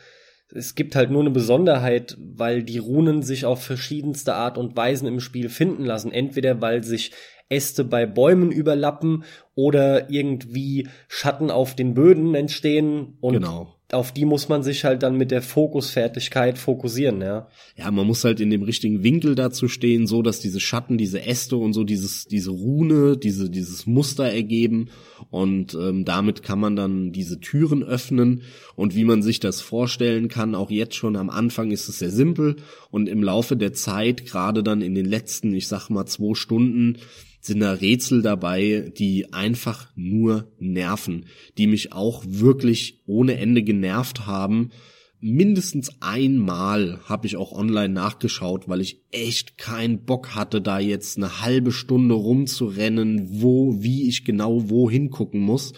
Es 0.56 0.76
gibt 0.76 0.96
halt 0.96 1.10
nur 1.10 1.22
eine 1.22 1.32
Besonderheit, 1.32 2.16
weil 2.20 2.64
die 2.64 2.78
Runen 2.78 3.24
sich 3.24 3.46
auf 3.46 3.64
verschiedenste 3.64 4.36
Art 4.36 4.58
und 4.58 4.78
Weisen 4.78 5.08
im 5.08 5.20
Spiel 5.20 5.50
finden 5.50 5.84
lassen. 5.84 6.12
Entweder 6.12 6.62
weil 6.62 6.84
sich 6.84 7.12
Äste 7.50 7.84
bei 7.84 8.06
Bäumen 8.06 8.52
überlappen 8.52 9.24
oder 9.56 10.12
irgendwie 10.12 10.88
Schatten 11.08 11.50
auf 11.50 11.76
den 11.76 11.94
Böden 11.94 12.36
entstehen 12.36 13.18
und 13.20 13.34
genau 13.34 13.73
auf 13.94 14.12
die 14.12 14.26
muss 14.26 14.50
man 14.50 14.64
sich 14.64 14.84
halt 14.84 15.04
dann 15.04 15.18
mit 15.18 15.32
der 15.32 15.42
Fokusfertigkeit 15.42 16.58
fokussieren, 16.58 17.22
ja. 17.22 17.48
Ja, 17.78 17.92
man 17.92 18.08
muss 18.08 18.24
halt 18.24 18.40
in 18.40 18.50
dem 18.50 18.64
richtigen 18.64 19.04
Winkel 19.04 19.36
dazu 19.36 19.68
stehen, 19.68 20.08
so 20.08 20.22
dass 20.22 20.40
diese 20.40 20.60
Schatten, 20.60 20.98
diese 20.98 21.26
Äste 21.26 21.56
und 21.56 21.74
so 21.74 21.84
dieses 21.84 22.26
diese 22.26 22.52
Rune, 22.52 23.18
diese 23.18 23.50
dieses 23.50 23.86
Muster 23.86 24.26
ergeben. 24.26 24.90
Und 25.30 25.74
ähm, 25.74 26.06
damit 26.06 26.44
kann 26.44 26.60
man 26.60 26.76
dann 26.76 27.12
diese 27.12 27.40
Türen 27.40 27.84
öffnen. 27.84 28.42
Und 28.76 28.96
wie 28.96 29.06
man 29.06 29.22
sich 29.22 29.40
das 29.40 29.62
vorstellen 29.62 30.28
kann, 30.28 30.56
auch 30.56 30.70
jetzt 30.70 30.96
schon 30.96 31.16
am 31.16 31.30
Anfang 31.30 31.72
ist 31.72 31.88
es 31.88 32.00
sehr 32.00 32.12
simpel. 32.12 32.58
Und 32.92 33.08
im 33.08 33.24
Laufe 33.24 33.56
der 33.56 33.74
Zeit, 33.74 34.26
gerade 34.26 34.64
dann 34.64 34.82
in 34.82 34.96
den 34.96 35.06
letzten, 35.06 35.54
ich 35.54 35.68
sag 35.68 35.90
mal 35.90 36.06
zwei 36.06 36.36
Stunden 36.36 36.98
sind 37.46 37.60
da 37.60 37.74
Rätsel 37.74 38.22
dabei, 38.22 38.92
die 38.98 39.34
einfach 39.34 39.90
nur 39.96 40.48
nerven, 40.60 41.26
die 41.58 41.68
mich 41.68 41.92
auch 41.92 42.24
wirklich 42.26 43.02
ohne 43.06 43.38
Ende 43.38 43.64
genervt 43.64 44.26
haben. 44.26 44.72
Mindestens 45.20 45.92
einmal 46.02 47.00
habe 47.06 47.28
ich 47.28 47.36
auch 47.36 47.52
online 47.52 47.94
nachgeschaut, 47.94 48.70
weil 48.70 48.80
ich 48.80 49.02
echt 49.12 49.58
keinen 49.58 50.06
Bock 50.06 50.36
hatte, 50.36 50.62
da 50.62 50.80
jetzt 50.80 51.18
eine 51.18 51.42
halbe 51.42 51.74
Stunde 51.74 52.16
rumzurennen, 52.16 53.42
wo, 53.42 53.82
wie 53.82 54.08
ich 54.08 54.24
genau 54.24 54.70
wo 54.70 54.90
hingucken 54.90 55.42
muss, 55.42 55.74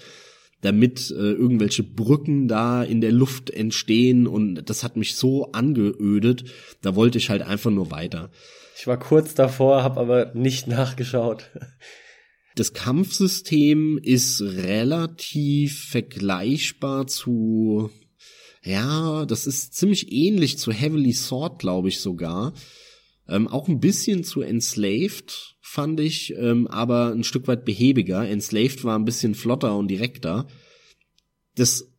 damit 0.61 1.11
äh, 1.11 1.31
irgendwelche 1.31 1.83
Brücken 1.83 2.47
da 2.47 2.83
in 2.83 3.01
der 3.01 3.11
Luft 3.11 3.49
entstehen 3.49 4.27
und 4.27 4.69
das 4.69 4.83
hat 4.83 4.97
mich 4.97 5.15
so 5.15 5.51
angeödet, 5.51 6.45
da 6.81 6.95
wollte 6.95 7.17
ich 7.17 7.29
halt 7.31 7.41
einfach 7.41 7.71
nur 7.71 7.89
weiter. 7.91 8.29
Ich 8.77 8.87
war 8.87 8.99
kurz 8.99 9.33
davor, 9.33 9.83
habe 9.83 9.99
aber 9.99 10.33
nicht 10.33 10.67
nachgeschaut. 10.67 11.51
Das 12.55 12.73
Kampfsystem 12.73 13.97
ist 14.01 14.41
relativ 14.41 15.89
vergleichbar 15.89 17.07
zu, 17.07 17.89
ja, 18.63 19.25
das 19.25 19.45
ist 19.45 19.73
ziemlich 19.73 20.11
ähnlich 20.11 20.57
zu 20.57 20.71
Heavily 20.71 21.13
Sword, 21.13 21.59
glaube 21.59 21.89
ich 21.89 21.99
sogar. 21.99 22.53
Ähm, 23.27 23.47
auch 23.47 23.67
ein 23.67 23.79
bisschen 23.79 24.23
zu 24.23 24.41
Enslaved, 24.41 25.57
fand 25.61 25.99
ich, 25.99 26.33
ähm, 26.37 26.67
aber 26.67 27.11
ein 27.11 27.23
Stück 27.23 27.47
weit 27.47 27.65
behäbiger. 27.65 28.27
Enslaved 28.27 28.83
war 28.83 28.97
ein 28.97 29.05
bisschen 29.05 29.35
flotter 29.35 29.75
und 29.77 29.89
direkter. 29.89 30.47
Das 31.55 31.94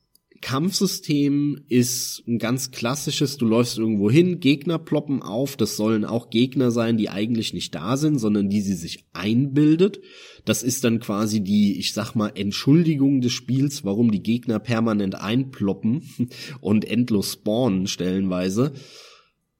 Kampfsystem 0.46 1.64
ist 1.66 2.22
ein 2.28 2.38
ganz 2.38 2.70
klassisches, 2.70 3.36
du 3.36 3.46
läufst 3.46 3.78
irgendwo 3.78 4.08
hin, 4.08 4.38
Gegner 4.38 4.78
ploppen 4.78 5.20
auf, 5.20 5.56
das 5.56 5.74
sollen 5.74 6.04
auch 6.04 6.30
Gegner 6.30 6.70
sein, 6.70 6.96
die 6.96 7.10
eigentlich 7.10 7.52
nicht 7.52 7.74
da 7.74 7.96
sind, 7.96 8.20
sondern 8.20 8.48
die 8.48 8.60
sie 8.60 8.74
sich 8.74 9.06
einbildet. 9.12 9.98
Das 10.44 10.62
ist 10.62 10.84
dann 10.84 11.00
quasi 11.00 11.40
die, 11.40 11.80
ich 11.80 11.92
sag 11.92 12.14
mal, 12.14 12.30
Entschuldigung 12.32 13.20
des 13.20 13.32
Spiels, 13.32 13.84
warum 13.84 14.12
die 14.12 14.22
Gegner 14.22 14.60
permanent 14.60 15.16
einploppen 15.16 16.28
und 16.60 16.84
endlos 16.84 17.32
spawnen 17.32 17.88
stellenweise. 17.88 18.72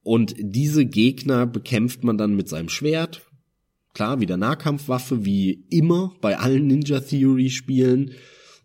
Und 0.04 0.36
diese 0.38 0.86
Gegner 0.86 1.48
bekämpft 1.48 2.04
man 2.04 2.16
dann 2.16 2.36
mit 2.36 2.48
seinem 2.48 2.68
Schwert. 2.68 3.22
Klar, 3.92 4.20
wieder 4.20 4.36
Nahkampfwaffe, 4.36 5.24
wie 5.24 5.66
immer 5.68 6.14
bei 6.20 6.38
allen 6.38 6.68
Ninja 6.68 7.00
Theory 7.00 7.50
Spielen 7.50 8.12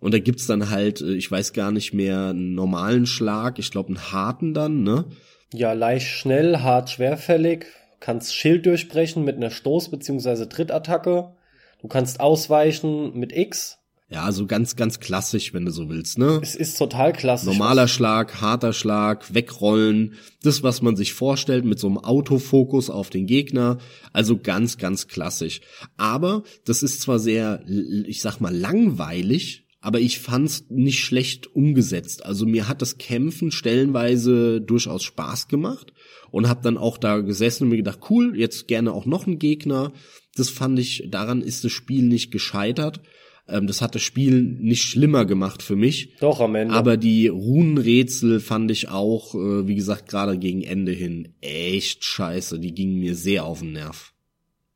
und 0.01 0.13
da 0.13 0.19
gibt's 0.19 0.47
dann 0.47 0.69
halt, 0.69 0.99
äh, 0.99 1.13
ich 1.13 1.31
weiß 1.31 1.53
gar 1.53 1.71
nicht 1.71 1.93
mehr, 1.93 2.29
einen 2.29 2.53
normalen 2.53 3.05
Schlag, 3.05 3.59
ich 3.59 3.71
glaube 3.71 3.89
einen 3.89 4.11
harten 4.11 4.53
dann, 4.53 4.83
ne? 4.83 5.05
Ja, 5.53 5.73
leicht 5.73 6.07
schnell, 6.07 6.59
hart 6.59 6.89
schwerfällig. 6.89 7.65
Kannst 7.99 8.35
Schild 8.35 8.65
durchbrechen 8.65 9.23
mit 9.23 9.37
einer 9.37 9.51
Stoß- 9.51 9.91
bzw. 9.91 10.47
Trittattacke. 10.47 11.33
Du 11.81 11.87
kannst 11.87 12.19
ausweichen 12.19 13.17
mit 13.17 13.31
X. 13.35 13.77
Ja, 14.09 14.23
also 14.23 14.45
ganz, 14.45 14.75
ganz 14.75 14.99
klassisch, 14.99 15.53
wenn 15.53 15.63
du 15.63 15.71
so 15.71 15.87
willst, 15.87 16.17
ne? 16.17 16.39
Es 16.41 16.55
ist 16.55 16.77
total 16.77 17.13
klassisch. 17.13 17.47
Normaler 17.47 17.87
Schlag, 17.87 18.41
harter 18.41 18.73
Schlag, 18.73 19.33
wegrollen. 19.33 20.15
Das, 20.43 20.63
was 20.63 20.81
man 20.81 20.97
sich 20.97 21.13
vorstellt 21.13 21.63
mit 21.63 21.79
so 21.79 21.87
einem 21.87 21.97
Autofokus 21.97 22.89
auf 22.89 23.09
den 23.09 23.25
Gegner. 23.25 23.77
Also 24.11 24.37
ganz, 24.37 24.77
ganz 24.77 25.07
klassisch. 25.07 25.61
Aber 25.95 26.43
das 26.65 26.83
ist 26.83 27.01
zwar 27.01 27.19
sehr, 27.19 27.63
ich 27.67 28.21
sag 28.21 28.41
mal, 28.41 28.53
langweilig, 28.53 29.65
aber 29.81 29.99
ich 29.99 30.19
fand's 30.19 30.65
nicht 30.69 30.99
schlecht 30.99 31.53
umgesetzt. 31.55 32.23
Also 32.23 32.45
mir 32.45 32.67
hat 32.67 32.81
das 32.81 32.99
Kämpfen 32.99 33.51
stellenweise 33.51 34.61
durchaus 34.61 35.03
Spaß 35.03 35.47
gemacht 35.47 35.91
und 36.29 36.47
habe 36.47 36.61
dann 36.61 36.77
auch 36.77 36.99
da 36.99 37.17
gesessen 37.17 37.63
und 37.63 37.69
mir 37.69 37.77
gedacht, 37.77 37.99
cool, 38.09 38.37
jetzt 38.37 38.67
gerne 38.67 38.93
auch 38.93 39.07
noch 39.07 39.25
ein 39.25 39.39
Gegner. 39.39 39.91
Das 40.35 40.49
fand 40.49 40.77
ich, 40.79 41.07
daran 41.09 41.41
ist 41.41 41.63
das 41.63 41.71
Spiel 41.71 42.03
nicht 42.03 42.31
gescheitert. 42.31 43.01
Ähm, 43.47 43.65
das 43.65 43.81
hat 43.81 43.95
das 43.95 44.03
Spiel 44.03 44.41
nicht 44.43 44.83
schlimmer 44.83 45.25
gemacht 45.25 45.63
für 45.63 45.75
mich. 45.75 46.15
Doch, 46.19 46.39
am 46.39 46.53
Ende. 46.53 46.75
Aber 46.75 46.95
die 46.95 47.27
Runenrätsel 47.27 48.39
fand 48.39 48.69
ich 48.69 48.89
auch, 48.89 49.34
äh, 49.34 49.67
wie 49.67 49.75
gesagt, 49.75 50.07
gerade 50.07 50.38
gegen 50.38 50.61
Ende 50.61 50.91
hin 50.91 51.34
echt 51.41 52.03
scheiße. 52.03 52.59
Die 52.59 52.73
gingen 52.73 52.99
mir 52.99 53.15
sehr 53.15 53.45
auf 53.45 53.59
den 53.59 53.73
Nerv. 53.73 54.13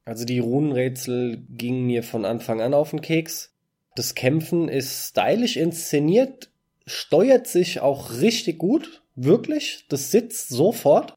Also 0.03 0.25
die 0.25 0.39
Runenrätsel 0.39 1.45
gingen 1.49 1.85
mir 1.85 2.03
von 2.03 2.25
Anfang 2.25 2.61
an 2.61 2.73
auf 2.73 2.89
den 2.89 3.01
Keks. 3.01 3.54
Das 3.95 4.13
Kämpfen 4.13 4.67
ist 4.67 5.09
stylisch 5.09 5.55
inszeniert, 5.55 6.49
steuert 6.85 7.47
sich 7.47 7.79
auch 7.79 8.19
richtig 8.19 8.59
gut, 8.59 9.01
wirklich. 9.15 9.85
Das 9.89 10.11
sitzt 10.11 10.49
sofort. 10.49 11.13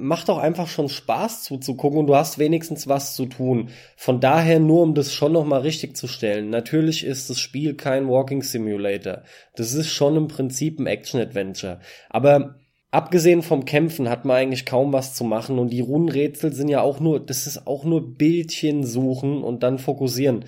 Macht 0.00 0.30
auch 0.30 0.38
einfach 0.38 0.68
schon 0.68 0.88
Spaß 0.88 1.42
zuzugucken 1.42 1.98
und 1.98 2.06
du 2.06 2.14
hast 2.14 2.38
wenigstens 2.38 2.86
was 2.86 3.16
zu 3.16 3.26
tun. 3.26 3.70
Von 3.96 4.20
daher 4.20 4.60
nur, 4.60 4.82
um 4.82 4.94
das 4.94 5.12
schon 5.12 5.32
nochmal 5.32 5.62
richtig 5.62 5.96
zu 5.96 6.06
stellen. 6.06 6.50
Natürlich 6.50 7.04
ist 7.04 7.30
das 7.30 7.40
Spiel 7.40 7.74
kein 7.74 8.08
Walking 8.08 8.42
Simulator. 8.42 9.22
Das 9.56 9.72
ist 9.72 9.88
schon 9.88 10.14
im 10.14 10.28
Prinzip 10.28 10.78
ein 10.78 10.86
Action-Adventure. 10.86 11.80
Aber 12.10 12.60
abgesehen 12.92 13.42
vom 13.42 13.64
Kämpfen 13.64 14.08
hat 14.08 14.24
man 14.24 14.36
eigentlich 14.36 14.66
kaum 14.66 14.92
was 14.92 15.14
zu 15.14 15.24
machen 15.24 15.58
und 15.58 15.70
die 15.70 15.80
Runenrätsel 15.80 16.52
sind 16.52 16.68
ja 16.68 16.80
auch 16.80 17.00
nur, 17.00 17.18
das 17.18 17.48
ist 17.48 17.66
auch 17.66 17.84
nur 17.84 18.16
Bildchen 18.16 18.84
suchen 18.84 19.42
und 19.42 19.64
dann 19.64 19.78
fokussieren. 19.80 20.44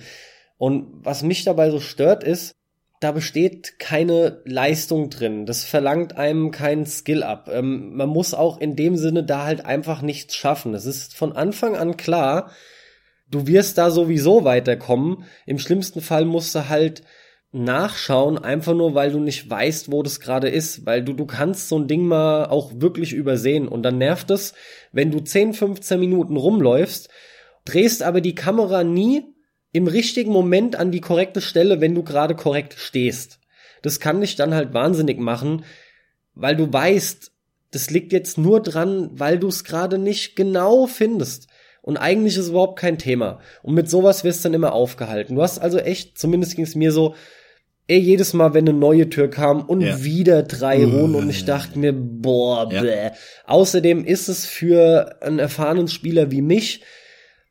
Und 0.61 0.85
was 1.01 1.23
mich 1.23 1.43
dabei 1.43 1.71
so 1.71 1.79
stört 1.79 2.23
ist, 2.23 2.53
da 2.99 3.11
besteht 3.11 3.79
keine 3.79 4.43
Leistung 4.45 5.09
drin. 5.09 5.47
Das 5.47 5.63
verlangt 5.63 6.17
einem 6.17 6.51
keinen 6.51 6.85
Skill 6.85 7.23
ab. 7.23 7.49
Ähm, 7.51 7.95
man 7.95 8.09
muss 8.09 8.35
auch 8.35 8.61
in 8.61 8.75
dem 8.75 8.95
Sinne 8.95 9.23
da 9.23 9.43
halt 9.43 9.65
einfach 9.65 10.03
nichts 10.03 10.35
schaffen. 10.35 10.75
Es 10.75 10.85
ist 10.85 11.15
von 11.15 11.31
Anfang 11.31 11.75
an 11.75 11.97
klar, 11.97 12.51
du 13.27 13.47
wirst 13.47 13.79
da 13.79 13.89
sowieso 13.89 14.43
weiterkommen. 14.43 15.23
Im 15.47 15.57
schlimmsten 15.57 15.99
Fall 15.99 16.25
musst 16.25 16.53
du 16.53 16.69
halt 16.69 17.01
nachschauen, 17.51 18.37
einfach 18.37 18.75
nur, 18.75 18.93
weil 18.93 19.11
du 19.11 19.19
nicht 19.19 19.49
weißt, 19.49 19.91
wo 19.91 20.03
das 20.03 20.19
gerade 20.19 20.49
ist, 20.49 20.85
weil 20.85 21.03
du, 21.03 21.13
du 21.13 21.25
kannst 21.25 21.69
so 21.69 21.79
ein 21.79 21.87
Ding 21.87 22.05
mal 22.05 22.45
auch 22.45 22.71
wirklich 22.75 23.13
übersehen 23.13 23.67
und 23.67 23.81
dann 23.81 23.97
nervt 23.97 24.29
es, 24.29 24.53
wenn 24.91 25.09
du 25.09 25.21
10, 25.21 25.55
15 25.55 25.99
Minuten 25.99 26.37
rumläufst, 26.37 27.09
drehst 27.65 28.03
aber 28.03 28.21
die 28.21 28.35
Kamera 28.35 28.83
nie 28.83 29.30
im 29.71 29.87
richtigen 29.87 30.31
Moment 30.31 30.75
an 30.75 30.91
die 30.91 31.01
korrekte 31.01 31.41
Stelle, 31.41 31.81
wenn 31.81 31.95
du 31.95 32.03
gerade 32.03 32.35
korrekt 32.35 32.75
stehst. 32.77 33.39
Das 33.81 33.99
kann 33.99 34.21
dich 34.21 34.35
dann 34.35 34.53
halt 34.53 34.73
wahnsinnig 34.73 35.19
machen, 35.19 35.63
weil 36.35 36.55
du 36.55 36.71
weißt, 36.71 37.31
das 37.71 37.89
liegt 37.89 38.11
jetzt 38.11 38.37
nur 38.37 38.61
dran, 38.61 39.09
weil 39.13 39.39
du 39.39 39.47
es 39.47 39.63
gerade 39.63 39.97
nicht 39.97 40.35
genau 40.35 40.87
findest. 40.87 41.47
Und 41.81 41.97
eigentlich 41.97 42.33
ist 42.33 42.43
es 42.43 42.49
überhaupt 42.49 42.77
kein 42.77 42.97
Thema. 42.97 43.39
Und 43.63 43.73
mit 43.73 43.89
sowas 43.89 44.23
wirst 44.23 44.43
du 44.43 44.49
dann 44.49 44.53
immer 44.53 44.73
aufgehalten. 44.73 45.35
Du 45.35 45.41
hast 45.41 45.59
also 45.59 45.79
echt, 45.79 46.17
zumindest 46.17 46.55
ging 46.55 46.65
es 46.65 46.75
mir 46.75 46.91
so, 46.91 47.15
ey, 47.87 47.97
jedes 47.97 48.33
Mal, 48.33 48.53
wenn 48.53 48.67
eine 48.67 48.77
neue 48.77 49.09
Tür 49.09 49.29
kam 49.29 49.61
und 49.61 49.81
ja. 49.81 50.03
wieder 50.03 50.43
drei 50.43 50.83
Runden 50.83 51.15
und 51.15 51.29
ich 51.29 51.45
dachte 51.45 51.79
mir, 51.79 51.93
boah, 51.93 52.71
ja. 52.71 52.81
bäh. 52.81 53.09
Außerdem 53.47 54.05
ist 54.05 54.29
es 54.29 54.45
für 54.45 55.21
einen 55.21 55.39
erfahrenen 55.39 55.87
Spieler 55.87 56.29
wie 56.29 56.41
mich, 56.41 56.81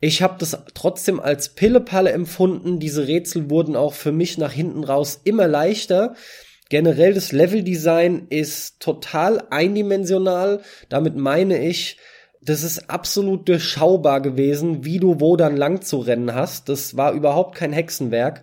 ich 0.00 0.22
habe 0.22 0.36
das 0.38 0.58
trotzdem 0.74 1.20
als 1.20 1.50
Pillepalle 1.50 2.10
empfunden. 2.10 2.80
Diese 2.80 3.06
Rätsel 3.06 3.50
wurden 3.50 3.76
auch 3.76 3.92
für 3.92 4.12
mich 4.12 4.38
nach 4.38 4.52
hinten 4.52 4.82
raus 4.82 5.20
immer 5.24 5.46
leichter. 5.46 6.14
Generell 6.70 7.12
das 7.12 7.32
Leveldesign 7.32 8.28
ist 8.30 8.80
total 8.80 9.42
eindimensional. 9.50 10.62
Damit 10.88 11.16
meine 11.16 11.66
ich, 11.66 11.98
das 12.40 12.62
ist 12.62 12.88
absolut 12.88 13.48
durchschaubar 13.48 14.22
gewesen, 14.22 14.84
wie 14.84 14.98
du 14.98 15.20
wo 15.20 15.36
dann 15.36 15.56
lang 15.56 15.82
zu 15.82 15.98
rennen 15.98 16.34
hast. 16.34 16.70
Das 16.70 16.96
war 16.96 17.12
überhaupt 17.12 17.54
kein 17.54 17.72
Hexenwerk. 17.72 18.42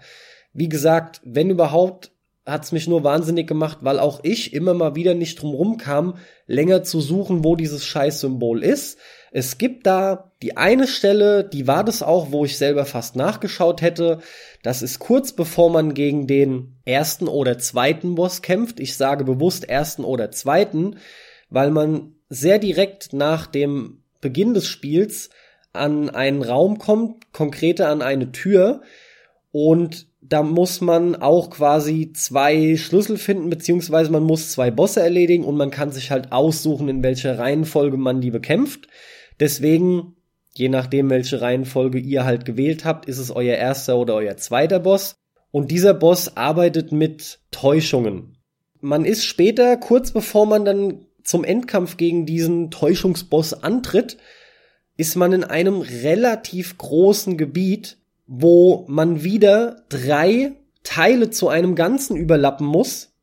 Wie 0.53 0.69
gesagt, 0.69 1.21
wenn 1.23 1.49
überhaupt, 1.49 2.11
hat's 2.45 2.71
mich 2.71 2.87
nur 2.87 3.03
wahnsinnig 3.03 3.47
gemacht, 3.47 3.79
weil 3.81 3.99
auch 3.99 4.19
ich 4.23 4.53
immer 4.53 4.75
mal 4.75 4.95
wieder 4.95 5.15
nicht 5.15 5.41
drum 5.41 5.55
rumkam, 5.55 6.17
länger 6.45 6.83
zu 6.83 7.01
suchen, 7.01 7.43
wo 7.43 7.55
dieses 7.55 7.83
Scheißsymbol 7.83 8.63
ist. 8.63 8.99
Es 9.38 9.59
gibt 9.59 9.85
da 9.85 10.31
die 10.41 10.57
eine 10.57 10.88
Stelle, 10.88 11.43
die 11.43 11.67
war 11.67 11.83
das 11.83 12.01
auch, 12.01 12.31
wo 12.31 12.43
ich 12.43 12.57
selber 12.57 12.85
fast 12.85 13.15
nachgeschaut 13.15 13.83
hätte. 13.83 14.17
Das 14.63 14.81
ist 14.81 14.97
kurz 14.97 15.31
bevor 15.31 15.69
man 15.69 15.93
gegen 15.93 16.25
den 16.25 16.79
ersten 16.85 17.27
oder 17.27 17.59
zweiten 17.59 18.15
Boss 18.15 18.41
kämpft. 18.41 18.79
Ich 18.79 18.97
sage 18.97 19.25
bewusst 19.25 19.69
ersten 19.69 20.03
oder 20.03 20.31
zweiten, 20.31 20.95
weil 21.51 21.69
man 21.69 22.15
sehr 22.29 22.57
direkt 22.57 23.13
nach 23.13 23.45
dem 23.45 24.01
Beginn 24.21 24.55
des 24.55 24.65
Spiels 24.65 25.29
an 25.71 26.09
einen 26.09 26.41
Raum 26.41 26.79
kommt, 26.79 27.31
konkreter 27.31 27.89
an 27.89 28.01
eine 28.01 28.31
Tür 28.31 28.81
und 29.51 30.07
da 30.19 30.41
muss 30.41 30.81
man 30.81 31.15
auch 31.15 31.51
quasi 31.51 32.11
zwei 32.11 32.75
Schlüssel 32.75 33.17
finden, 33.17 33.51
beziehungsweise 33.51 34.11
man 34.11 34.23
muss 34.23 34.49
zwei 34.49 34.71
Bosse 34.71 35.01
erledigen 35.01 35.43
und 35.43 35.57
man 35.57 35.69
kann 35.69 35.91
sich 35.91 36.09
halt 36.09 36.31
aussuchen, 36.31 36.89
in 36.89 37.03
welcher 37.03 37.38
Reihenfolge 37.38 37.97
man 37.97 38.19
die 38.19 38.31
bekämpft. 38.31 38.88
Deswegen, 39.39 40.15
je 40.53 40.69
nachdem, 40.69 41.09
welche 41.09 41.41
Reihenfolge 41.41 41.99
ihr 41.99 42.25
halt 42.25 42.45
gewählt 42.45 42.85
habt, 42.85 43.05
ist 43.07 43.19
es 43.19 43.31
euer 43.31 43.55
erster 43.55 43.97
oder 43.97 44.15
euer 44.15 44.38
zweiter 44.38 44.79
Boss. 44.79 45.15
Und 45.51 45.71
dieser 45.71 45.93
Boss 45.93 46.35
arbeitet 46.35 46.91
mit 46.91 47.39
Täuschungen. 47.51 48.38
Man 48.81 49.05
ist 49.05 49.25
später, 49.25 49.77
kurz 49.77 50.11
bevor 50.11 50.45
man 50.45 50.65
dann 50.65 51.05
zum 51.23 51.43
Endkampf 51.43 51.97
gegen 51.97 52.25
diesen 52.25 52.71
Täuschungsboss 52.71 53.53
antritt, 53.53 54.17
ist 54.97 55.15
man 55.15 55.33
in 55.33 55.43
einem 55.43 55.81
relativ 55.81 56.77
großen 56.77 57.38
Gebiet, 57.38 57.97
wo 58.25 58.85
man 58.88 59.23
wieder 59.23 59.83
drei 59.89 60.53
Teile 60.83 61.29
zu 61.29 61.49
einem 61.49 61.75
Ganzen 61.75 62.17
überlappen 62.17 62.65
muss. 62.65 63.13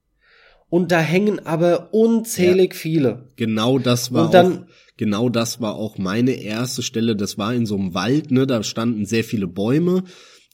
Und 0.68 0.92
da 0.92 1.00
hängen 1.00 1.46
aber 1.46 1.92
unzählig 1.92 2.72
ja, 2.72 2.78
viele. 2.78 3.28
Genau 3.36 3.78
das 3.78 4.12
war 4.12 4.26
und 4.26 4.34
dann, 4.34 4.58
auch, 4.64 4.66
genau 4.96 5.28
das 5.28 5.60
war 5.60 5.74
auch 5.74 5.98
meine 5.98 6.32
erste 6.32 6.82
Stelle. 6.82 7.16
Das 7.16 7.38
war 7.38 7.54
in 7.54 7.66
so 7.66 7.76
einem 7.76 7.94
Wald, 7.94 8.30
ne, 8.30 8.46
da 8.46 8.62
standen 8.62 9.06
sehr 9.06 9.24
viele 9.24 9.46
Bäume. 9.46 10.04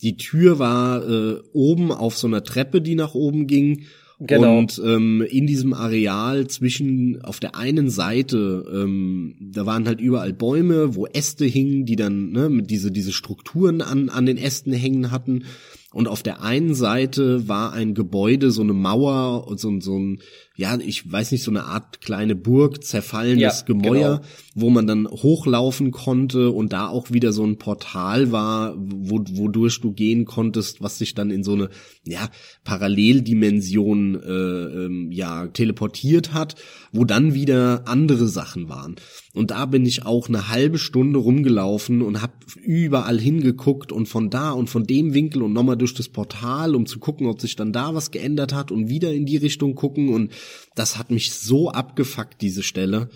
Die 0.03 0.17
Tür 0.17 0.59
war 0.59 1.07
äh, 1.09 1.41
oben 1.53 1.93
auf 1.93 2.17
so 2.17 2.27
einer 2.27 2.43
Treppe, 2.43 2.81
die 2.81 2.95
nach 2.95 3.15
oben 3.15 3.47
ging. 3.47 3.85
Genau. 4.23 4.59
Und 4.59 4.81
ähm, 4.85 5.23
in 5.23 5.47
diesem 5.47 5.73
Areal 5.73 6.47
zwischen 6.47 7.23
auf 7.23 7.41
der 7.41 7.57
einen 7.57 7.89
Seite, 7.89 8.67
ähm, 8.71 9.35
da 9.41 9.65
waren 9.65 9.87
halt 9.87 10.01
überall 10.01 10.35
Bäume, 10.35 10.95
wo 10.95 11.07
Äste 11.07 11.47
hingen, 11.47 11.87
die 11.87 11.97
dann 11.97 12.31
ne, 12.31 12.51
mit 12.51 12.71
diese 12.71 12.91
diese 12.91 13.13
Strukturen 13.13 13.81
an 13.81 14.11
an 14.11 14.27
den 14.27 14.37
Ästen 14.37 14.75
hängen 14.75 15.11
hatten. 15.11 15.45
Und 15.93 16.07
auf 16.07 16.23
der 16.23 16.43
einen 16.43 16.75
Seite 16.75 17.49
war 17.49 17.73
ein 17.73 17.95
Gebäude, 17.95 18.53
so 18.53 18.63
eine 18.63 18.73
Mauer 18.73 19.49
und 19.49 19.59
so, 19.59 19.81
so 19.81 19.99
ein, 19.99 20.21
ja, 20.55 20.79
ich 20.79 21.11
weiß 21.11 21.33
nicht, 21.33 21.43
so 21.43 21.51
eine 21.51 21.65
Art 21.65 22.01
kleine 22.01 22.37
Burg, 22.37 22.85
zerfallenes 22.85 23.61
ja, 23.61 23.65
Gemäuer, 23.67 24.19
genau. 24.19 24.29
wo 24.55 24.71
man 24.71 24.87
dann 24.87 25.09
hochlaufen 25.09 25.91
konnte 25.91 26.51
und 26.51 26.73
da 26.73 26.87
auch 26.87 27.11
wieder 27.11 27.33
so 27.33 27.45
ein 27.45 27.59
Portal 27.59 28.31
war, 28.31 28.77
wo, 28.79 29.25
wodurch 29.33 29.81
du 29.81 29.91
gehen 29.93 30.27
konntest, 30.27 30.81
was 30.81 30.99
sich 30.99 31.15
dann 31.15 31.31
in 31.31 31.43
so 31.43 31.55
eine, 31.55 31.71
ja, 32.05 32.29
Paralleldimension, 32.63 34.15
äh, 34.15 34.85
ähm, 34.85 35.11
ja, 35.11 35.49
teleportiert 35.49 36.33
hat, 36.33 36.55
wo 36.93 37.05
dann 37.05 37.35
wieder 37.35 37.89
andere 37.89 38.29
Sachen 38.29 38.69
waren. 38.69 38.95
Und 39.33 39.51
da 39.51 39.67
bin 39.67 39.87
ich 39.87 40.05
auch 40.07 40.29
eine 40.29 40.49
halbe 40.49 40.79
Stunde 40.79 41.19
rumgelaufen 41.19 42.03
und 42.03 42.21
hab 42.21 42.45
überall 42.57 43.19
hingeguckt 43.19 43.93
und 43.93 44.07
von 44.07 44.29
da 44.29 44.51
und 44.51 44.69
von 44.69 44.85
dem 44.85 45.15
Winkel 45.15 45.43
und 45.43 45.53
nochmal 45.53 45.80
durch 45.81 45.95
das 45.95 46.09
Portal, 46.09 46.75
um 46.75 46.87
zu 46.87 46.99
gucken, 46.99 47.27
ob 47.27 47.41
sich 47.41 47.57
dann 47.57 47.73
da 47.73 47.95
was 47.95 48.11
geändert 48.11 48.55
hat 48.55 48.71
und 48.71 48.89
wieder 48.89 49.13
in 49.13 49.27
die 49.27 49.37
Richtung 49.37 49.75
gucken 49.75 50.15
und 50.15 50.33
das 50.75 50.99
hat 50.99 51.11
mich 51.11 51.33
so 51.33 51.71
abgefuckt, 51.71 52.41
diese 52.41 52.63
Stelle. 52.63 53.11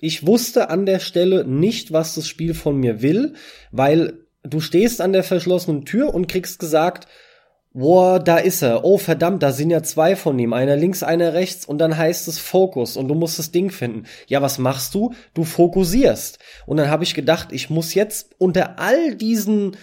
Ich 0.00 0.26
wusste 0.26 0.70
an 0.70 0.86
der 0.86 1.00
Stelle 1.00 1.44
nicht, 1.44 1.92
was 1.92 2.14
das 2.14 2.28
Spiel 2.28 2.54
von 2.54 2.76
mir 2.76 3.02
will, 3.02 3.34
weil 3.72 4.26
du 4.42 4.60
stehst 4.60 5.00
an 5.00 5.12
der 5.12 5.24
verschlossenen 5.24 5.84
Tür 5.84 6.14
und 6.14 6.28
kriegst 6.28 6.58
gesagt, 6.58 7.08
Boah, 7.76 8.20
da 8.20 8.38
ist 8.38 8.62
er. 8.62 8.84
Oh 8.84 8.98
verdammt, 8.98 9.42
da 9.42 9.50
sind 9.50 9.68
ja 9.70 9.82
zwei 9.82 10.14
von 10.14 10.38
ihm. 10.38 10.52
Einer 10.52 10.76
links, 10.76 11.02
einer 11.02 11.32
rechts 11.32 11.66
und 11.66 11.78
dann 11.78 11.98
heißt 11.98 12.28
es 12.28 12.38
Fokus 12.38 12.96
und 12.96 13.08
du 13.08 13.16
musst 13.16 13.40
das 13.40 13.50
Ding 13.50 13.70
finden. 13.72 14.04
Ja, 14.28 14.40
was 14.40 14.58
machst 14.58 14.94
du? 14.94 15.12
Du 15.34 15.42
fokussierst. 15.42 16.38
Und 16.66 16.76
dann 16.76 16.88
habe 16.88 17.02
ich 17.02 17.14
gedacht, 17.14 17.48
ich 17.50 17.70
muss 17.70 17.94
jetzt 17.94 18.30
unter 18.38 18.78
all 18.78 19.16
diesen, 19.16 19.76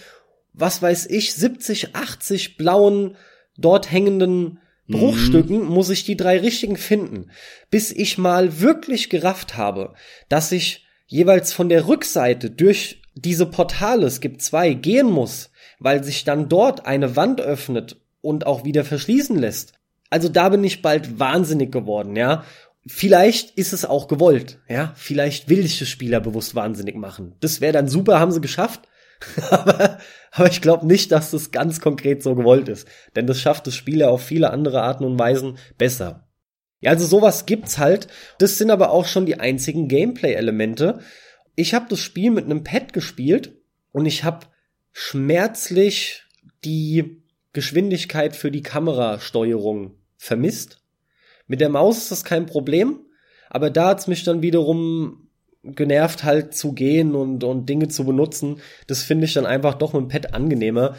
was 0.52 0.82
weiß 0.82 1.06
ich, 1.06 1.34
70, 1.34 1.94
80 1.94 2.56
blauen, 2.56 3.16
dort 3.56 3.90
hängenden 3.90 4.58
Bruchstücken 4.88 5.60
mhm. 5.60 5.68
muss 5.68 5.90
ich 5.90 6.04
die 6.04 6.16
drei 6.16 6.38
richtigen 6.38 6.76
finden, 6.76 7.30
bis 7.70 7.92
ich 7.92 8.18
mal 8.18 8.60
wirklich 8.60 9.10
gerafft 9.10 9.56
habe, 9.56 9.94
dass 10.28 10.52
ich 10.52 10.86
jeweils 11.06 11.52
von 11.52 11.68
der 11.68 11.88
Rückseite 11.88 12.50
durch 12.50 13.00
diese 13.14 13.46
Portale, 13.46 14.06
es 14.06 14.20
gibt 14.20 14.42
zwei, 14.42 14.74
gehen 14.74 15.10
muss 15.10 15.52
weil 15.82 16.04
sich 16.04 16.24
dann 16.24 16.48
dort 16.48 16.86
eine 16.86 17.16
Wand 17.16 17.40
öffnet 17.40 17.96
und 18.20 18.46
auch 18.46 18.64
wieder 18.64 18.84
verschließen 18.84 19.36
lässt. 19.36 19.74
Also 20.10 20.28
da 20.28 20.48
bin 20.48 20.62
ich 20.62 20.82
bald 20.82 21.18
wahnsinnig 21.18 21.72
geworden, 21.72 22.16
ja. 22.16 22.44
Vielleicht 22.86 23.52
ist 23.52 23.72
es 23.72 23.84
auch 23.84 24.08
gewollt, 24.08 24.58
ja. 24.68 24.92
Vielleicht 24.96 25.48
will 25.48 25.64
ich 25.64 25.78
das 25.78 25.88
Spieler 25.88 26.20
bewusst 26.20 26.54
wahnsinnig 26.54 26.96
machen. 26.96 27.34
Das 27.40 27.60
wäre 27.60 27.72
dann 27.72 27.88
super, 27.88 28.20
haben 28.20 28.32
sie 28.32 28.40
geschafft. 28.40 28.82
aber, 29.50 29.98
aber 30.30 30.48
ich 30.48 30.60
glaube 30.60 30.86
nicht, 30.86 31.12
dass 31.12 31.30
das 31.30 31.50
ganz 31.50 31.80
konkret 31.80 32.22
so 32.22 32.34
gewollt 32.34 32.68
ist. 32.68 32.88
Denn 33.16 33.26
das 33.26 33.40
schafft 33.40 33.66
das 33.66 33.74
Spieler 33.74 34.10
auf 34.10 34.22
viele 34.22 34.50
andere 34.50 34.82
Arten 34.82 35.04
und 35.04 35.18
Weisen 35.18 35.58
besser. 35.78 36.28
Ja, 36.80 36.90
also 36.90 37.06
sowas 37.06 37.46
gibt's 37.46 37.78
halt. 37.78 38.08
Das 38.38 38.58
sind 38.58 38.70
aber 38.70 38.90
auch 38.90 39.06
schon 39.06 39.26
die 39.26 39.38
einzigen 39.38 39.88
Gameplay-Elemente. 39.88 41.00
Ich 41.54 41.74
habe 41.74 41.86
das 41.88 42.00
Spiel 42.00 42.30
mit 42.30 42.44
einem 42.44 42.64
Pad 42.64 42.92
gespielt 42.92 43.56
und 43.92 44.06
ich 44.06 44.24
habe 44.24 44.46
schmerzlich 44.90 46.24
die 46.64 47.22
Geschwindigkeit 47.52 48.34
für 48.34 48.50
die 48.50 48.62
Kamerasteuerung 48.62 49.94
vermisst. 50.16 50.82
Mit 51.46 51.60
der 51.60 51.68
Maus 51.68 51.98
ist 51.98 52.10
das 52.10 52.24
kein 52.24 52.46
Problem, 52.46 53.00
aber 53.50 53.70
da 53.70 53.88
hat's 53.88 54.06
mich 54.06 54.24
dann 54.24 54.42
wiederum 54.42 55.21
genervt 55.62 56.24
halt 56.24 56.54
zu 56.54 56.72
gehen 56.72 57.14
und, 57.14 57.44
und 57.44 57.68
Dinge 57.68 57.88
zu 57.88 58.04
benutzen. 58.04 58.60
Das 58.86 59.02
finde 59.02 59.26
ich 59.26 59.34
dann 59.34 59.46
einfach 59.46 59.74
doch 59.74 59.92
mit 59.92 60.02
dem 60.02 60.08
Pad 60.08 60.34
angenehmer. 60.34 60.96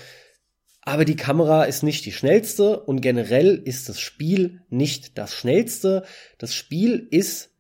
Aber 0.82 1.06
die 1.06 1.16
Kamera 1.16 1.64
ist 1.64 1.84
nicht 1.84 2.06
die 2.06 2.12
schnellste 2.12 2.80
und 2.82 3.02
generell 3.02 3.56
ist 3.56 3.88
das 3.88 4.00
Spiel 4.00 4.62
nicht 4.70 5.18
das 5.18 5.34
schnellste. 5.34 6.04
Das 6.38 6.54
Spiel 6.54 7.08
ist, 7.10 7.52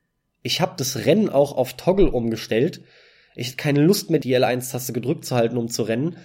ich 0.41 0.60
habe 0.60 0.74
das 0.78 1.06
Rennen 1.06 1.30
auch 1.30 1.54
auf 1.54 1.76
Toggle 1.76 2.12
umgestellt. 2.12 2.82
Ich 3.36 3.47
hatte 3.47 3.58
keine 3.58 3.82
Lust 3.82 4.10
mehr, 4.10 4.20
die 4.20 4.36
L1-Taste 4.36 4.93
gedrückt 4.93 5.26
zu 5.26 5.36
halten, 5.36 5.58
um 5.58 5.70
zu 5.70 5.84
rennen. 5.84 6.18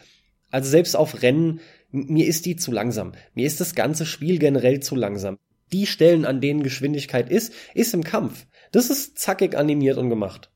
Also 0.51 0.71
selbst 0.71 0.97
auf 0.97 1.23
Rennen, 1.23 1.61
mir 1.91 2.27
ist 2.27 2.47
die 2.47 2.57
zu 2.57 2.73
langsam. 2.73 3.13
Mir 3.35 3.47
ist 3.47 3.61
das 3.61 3.75
ganze 3.75 4.05
Spiel 4.05 4.39
generell 4.39 4.81
zu 4.81 4.97
langsam. 4.97 5.39
Die 5.73 5.87
Stellen, 5.87 6.25
an 6.25 6.41
denen 6.41 6.63
Geschwindigkeit 6.63 7.31
ist, 7.31 7.53
ist 7.75 7.95
im 7.95 8.03
Kampf. 8.03 8.47
Das 8.73 8.91
ist 8.91 9.19
zackig 9.19 9.57
animiert 9.57 9.99
und 9.99 10.09
gemacht. 10.09 10.51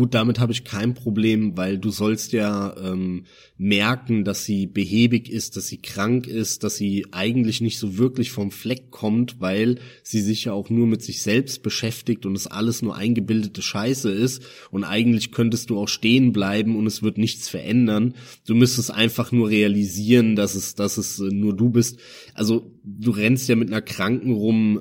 Gut, 0.00 0.14
damit 0.14 0.38
habe 0.38 0.52
ich 0.52 0.64
kein 0.64 0.94
Problem, 0.94 1.58
weil 1.58 1.76
du 1.76 1.90
sollst 1.90 2.32
ja 2.32 2.74
ähm, 2.82 3.26
merken, 3.58 4.24
dass 4.24 4.46
sie 4.46 4.66
behäbig 4.66 5.28
ist, 5.30 5.58
dass 5.58 5.66
sie 5.66 5.76
krank 5.76 6.26
ist, 6.26 6.64
dass 6.64 6.76
sie 6.76 7.04
eigentlich 7.12 7.60
nicht 7.60 7.78
so 7.78 7.98
wirklich 7.98 8.30
vom 8.30 8.50
Fleck 8.50 8.90
kommt, 8.90 9.42
weil 9.42 9.78
sie 10.02 10.22
sich 10.22 10.46
ja 10.46 10.54
auch 10.54 10.70
nur 10.70 10.86
mit 10.86 11.02
sich 11.02 11.20
selbst 11.20 11.62
beschäftigt 11.62 12.24
und 12.24 12.34
es 12.34 12.46
alles 12.46 12.80
nur 12.80 12.96
eingebildete 12.96 13.60
Scheiße 13.60 14.10
ist 14.10 14.42
und 14.70 14.84
eigentlich 14.84 15.32
könntest 15.32 15.68
du 15.68 15.78
auch 15.78 15.88
stehen 15.88 16.32
bleiben 16.32 16.76
und 16.76 16.86
es 16.86 17.02
wird 17.02 17.18
nichts 17.18 17.50
verändern. 17.50 18.14
Du 18.46 18.54
müsstest 18.54 18.90
einfach 18.90 19.32
nur 19.32 19.50
realisieren, 19.50 20.34
dass 20.34 20.54
es, 20.54 20.76
dass 20.76 20.96
es 20.96 21.18
nur 21.18 21.54
du 21.54 21.68
bist. 21.68 21.98
Also 22.32 22.72
du 22.84 23.10
rennst 23.10 23.50
ja 23.50 23.54
mit 23.54 23.68
einer 23.68 23.82
Kranken 23.82 24.32
rum 24.32 24.80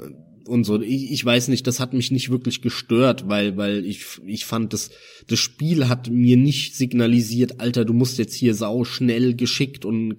und 0.50 0.64
so. 0.64 0.82
Ich, 0.82 1.12
ich 1.12 1.24
weiß 1.24 1.48
nicht, 1.48 1.66
das 1.68 1.80
hat 1.80 1.94
mich 1.94 2.12
nicht 2.12 2.30
wirklich 2.30 2.62
gestört, 2.62 3.30
weil, 3.30 3.56
weil 3.58 3.86
ich, 3.86 4.06
ich 4.26 4.46
fand, 4.46 4.74
das, 4.74 4.90
das 5.28 5.40
Spiel 5.40 5.88
hat 5.88 6.10
mir 6.10 6.38
nicht 6.38 6.76
signalisiert, 6.76 7.60
Alter, 7.60 7.86
du 7.86 7.94
musst 7.94 8.18
jetzt 8.18 8.34
hier 8.34 8.54
sau 8.56 8.84
schnell 8.84 9.36
geschickt 9.36 9.86
und 9.86 10.18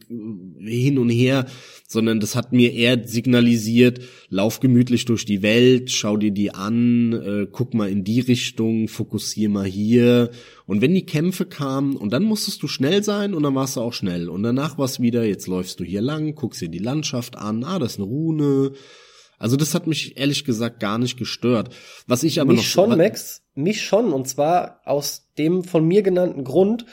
hin 0.60 0.98
und 0.98 1.10
her, 1.10 1.46
sondern 1.86 2.20
das 2.20 2.36
hat 2.36 2.52
mir 2.52 2.72
eher 2.72 3.06
signalisiert, 3.06 4.00
lauf 4.28 4.60
gemütlich 4.60 5.04
durch 5.04 5.24
die 5.24 5.42
Welt, 5.42 5.90
schau 5.90 6.16
dir 6.16 6.30
die 6.30 6.54
an, 6.54 7.12
äh, 7.12 7.46
guck 7.50 7.74
mal 7.74 7.90
in 7.90 8.04
die 8.04 8.20
Richtung, 8.20 8.88
fokussier 8.88 9.48
mal 9.48 9.66
hier. 9.66 10.30
Und 10.66 10.80
wenn 10.80 10.94
die 10.94 11.06
Kämpfe 11.06 11.46
kamen, 11.46 11.96
und 11.96 12.12
dann 12.12 12.22
musstest 12.22 12.62
du 12.62 12.68
schnell 12.68 13.02
sein 13.02 13.34
und 13.34 13.42
dann 13.42 13.56
warst 13.56 13.76
du 13.76 13.80
auch 13.80 13.92
schnell. 13.92 14.28
Und 14.28 14.44
danach 14.44 14.78
war 14.78 14.84
es 14.84 15.00
wieder, 15.00 15.24
jetzt 15.24 15.48
läufst 15.48 15.80
du 15.80 15.84
hier 15.84 16.00
lang, 16.00 16.34
guckst 16.36 16.60
dir 16.60 16.68
die 16.68 16.78
Landschaft 16.78 17.36
an, 17.36 17.64
ah, 17.64 17.78
das 17.80 17.92
ist 17.92 17.98
eine 17.98 18.06
Rune, 18.06 18.72
also 19.40 19.56
das 19.56 19.74
hat 19.74 19.86
mich 19.86 20.18
ehrlich 20.18 20.44
gesagt 20.44 20.80
gar 20.80 20.98
nicht 20.98 21.16
gestört. 21.16 21.70
Was 22.06 22.22
ich 22.22 22.42
aber 22.42 22.50
mich 22.52 22.58
noch 22.58 22.64
schon, 22.66 22.96
Max, 22.98 23.42
mich 23.54 23.82
schon 23.82 24.12
und 24.12 24.28
zwar 24.28 24.82
aus 24.84 25.28
dem 25.38 25.64
von 25.64 25.84
mir 25.88 26.02
genannten 26.02 26.44
Grund, 26.44 26.84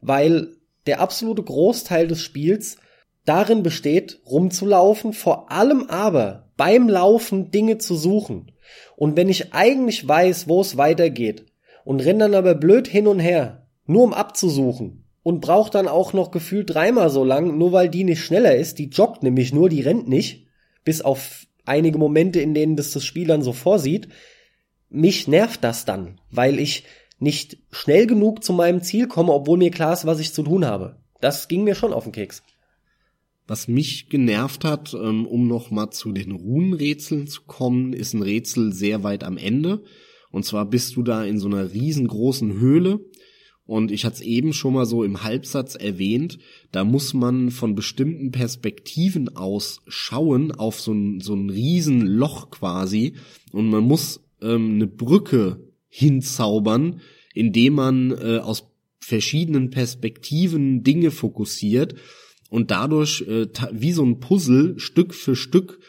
weil 0.00 0.56
der 0.86 1.00
absolute 1.00 1.42
Großteil 1.42 2.06
des 2.06 2.22
Spiels 2.22 2.76
darin 3.24 3.64
besteht, 3.64 4.20
rumzulaufen, 4.24 5.14
vor 5.14 5.50
allem 5.50 5.90
aber 5.90 6.48
beim 6.56 6.88
Laufen 6.88 7.50
Dinge 7.50 7.78
zu 7.78 7.96
suchen. 7.96 8.52
Und 8.94 9.16
wenn 9.16 9.28
ich 9.28 9.52
eigentlich 9.52 10.06
weiß, 10.06 10.46
wo 10.46 10.60
es 10.60 10.76
weitergeht 10.76 11.46
und 11.84 11.98
renn 11.98 12.20
dann 12.20 12.36
aber 12.36 12.54
blöd 12.54 12.86
hin 12.86 13.08
und 13.08 13.18
her, 13.18 13.66
nur 13.84 14.04
um 14.04 14.14
abzusuchen 14.14 15.04
und 15.24 15.40
braucht 15.40 15.74
dann 15.74 15.88
auch 15.88 16.12
noch 16.12 16.30
gefühlt 16.30 16.72
dreimal 16.72 17.10
so 17.10 17.24
lang, 17.24 17.58
nur 17.58 17.72
weil 17.72 17.88
die 17.88 18.04
nicht 18.04 18.22
schneller 18.22 18.54
ist, 18.54 18.78
die 18.78 18.90
joggt 18.90 19.24
nämlich 19.24 19.52
nur, 19.52 19.68
die 19.68 19.80
rennt 19.80 20.08
nicht, 20.08 20.46
bis 20.84 21.02
auf 21.02 21.45
einige 21.66 21.98
Momente, 21.98 22.40
in 22.40 22.54
denen 22.54 22.76
das 22.76 22.92
das 22.92 23.04
Spiel 23.04 23.26
dann 23.26 23.42
so 23.42 23.52
vorsieht, 23.52 24.08
mich 24.88 25.28
nervt 25.28 25.62
das 25.64 25.84
dann, 25.84 26.20
weil 26.30 26.58
ich 26.58 26.84
nicht 27.18 27.58
schnell 27.70 28.06
genug 28.06 28.44
zu 28.44 28.52
meinem 28.52 28.82
Ziel 28.82 29.08
komme, 29.08 29.32
obwohl 29.32 29.58
mir 29.58 29.70
klar 29.70 29.92
ist, 29.92 30.06
was 30.06 30.20
ich 30.20 30.32
zu 30.32 30.42
tun 30.42 30.64
habe. 30.64 30.96
Das 31.20 31.48
ging 31.48 31.64
mir 31.64 31.74
schon 31.74 31.92
auf 31.92 32.04
den 32.04 32.12
Keks. 32.12 32.42
Was 33.46 33.68
mich 33.68 34.08
genervt 34.08 34.64
hat, 34.64 34.92
ähm, 34.94 35.26
um 35.26 35.46
noch 35.46 35.70
mal 35.70 35.90
zu 35.90 36.12
den 36.12 36.32
Runenrätseln 36.32 37.26
zu 37.26 37.42
kommen, 37.42 37.92
ist 37.92 38.12
ein 38.12 38.22
Rätsel 38.22 38.72
sehr 38.72 39.02
weit 39.02 39.24
am 39.24 39.38
Ende. 39.38 39.82
Und 40.30 40.44
zwar 40.44 40.66
bist 40.66 40.96
du 40.96 41.02
da 41.02 41.24
in 41.24 41.38
so 41.38 41.46
einer 41.46 41.72
riesengroßen 41.72 42.58
Höhle 42.58 43.00
und 43.66 43.90
ich 43.90 44.04
hatte 44.04 44.16
es 44.16 44.20
eben 44.20 44.52
schon 44.52 44.74
mal 44.74 44.86
so 44.86 45.02
im 45.02 45.24
Halbsatz 45.24 45.74
erwähnt, 45.74 46.38
da 46.70 46.84
muss 46.84 47.14
man 47.14 47.50
von 47.50 47.74
bestimmten 47.74 48.30
Perspektiven 48.30 49.36
aus 49.36 49.82
schauen 49.88 50.52
auf 50.52 50.80
so 50.80 50.92
ein, 50.92 51.20
so 51.20 51.34
ein 51.34 51.50
Riesenloch 51.50 52.50
quasi. 52.50 53.14
Und 53.50 53.68
man 53.68 53.82
muss 53.82 54.20
ähm, 54.40 54.76
eine 54.76 54.86
Brücke 54.86 55.60
hinzaubern, 55.88 57.00
indem 57.34 57.74
man 57.74 58.12
äh, 58.12 58.38
aus 58.38 58.68
verschiedenen 59.00 59.70
Perspektiven 59.70 60.84
Dinge 60.84 61.10
fokussiert. 61.10 61.96
Und 62.50 62.70
dadurch 62.70 63.22
äh, 63.22 63.48
wie 63.72 63.92
so 63.92 64.04
ein 64.04 64.20
Puzzle 64.20 64.78
Stück 64.78 65.12
für 65.12 65.34
Stück 65.34 65.80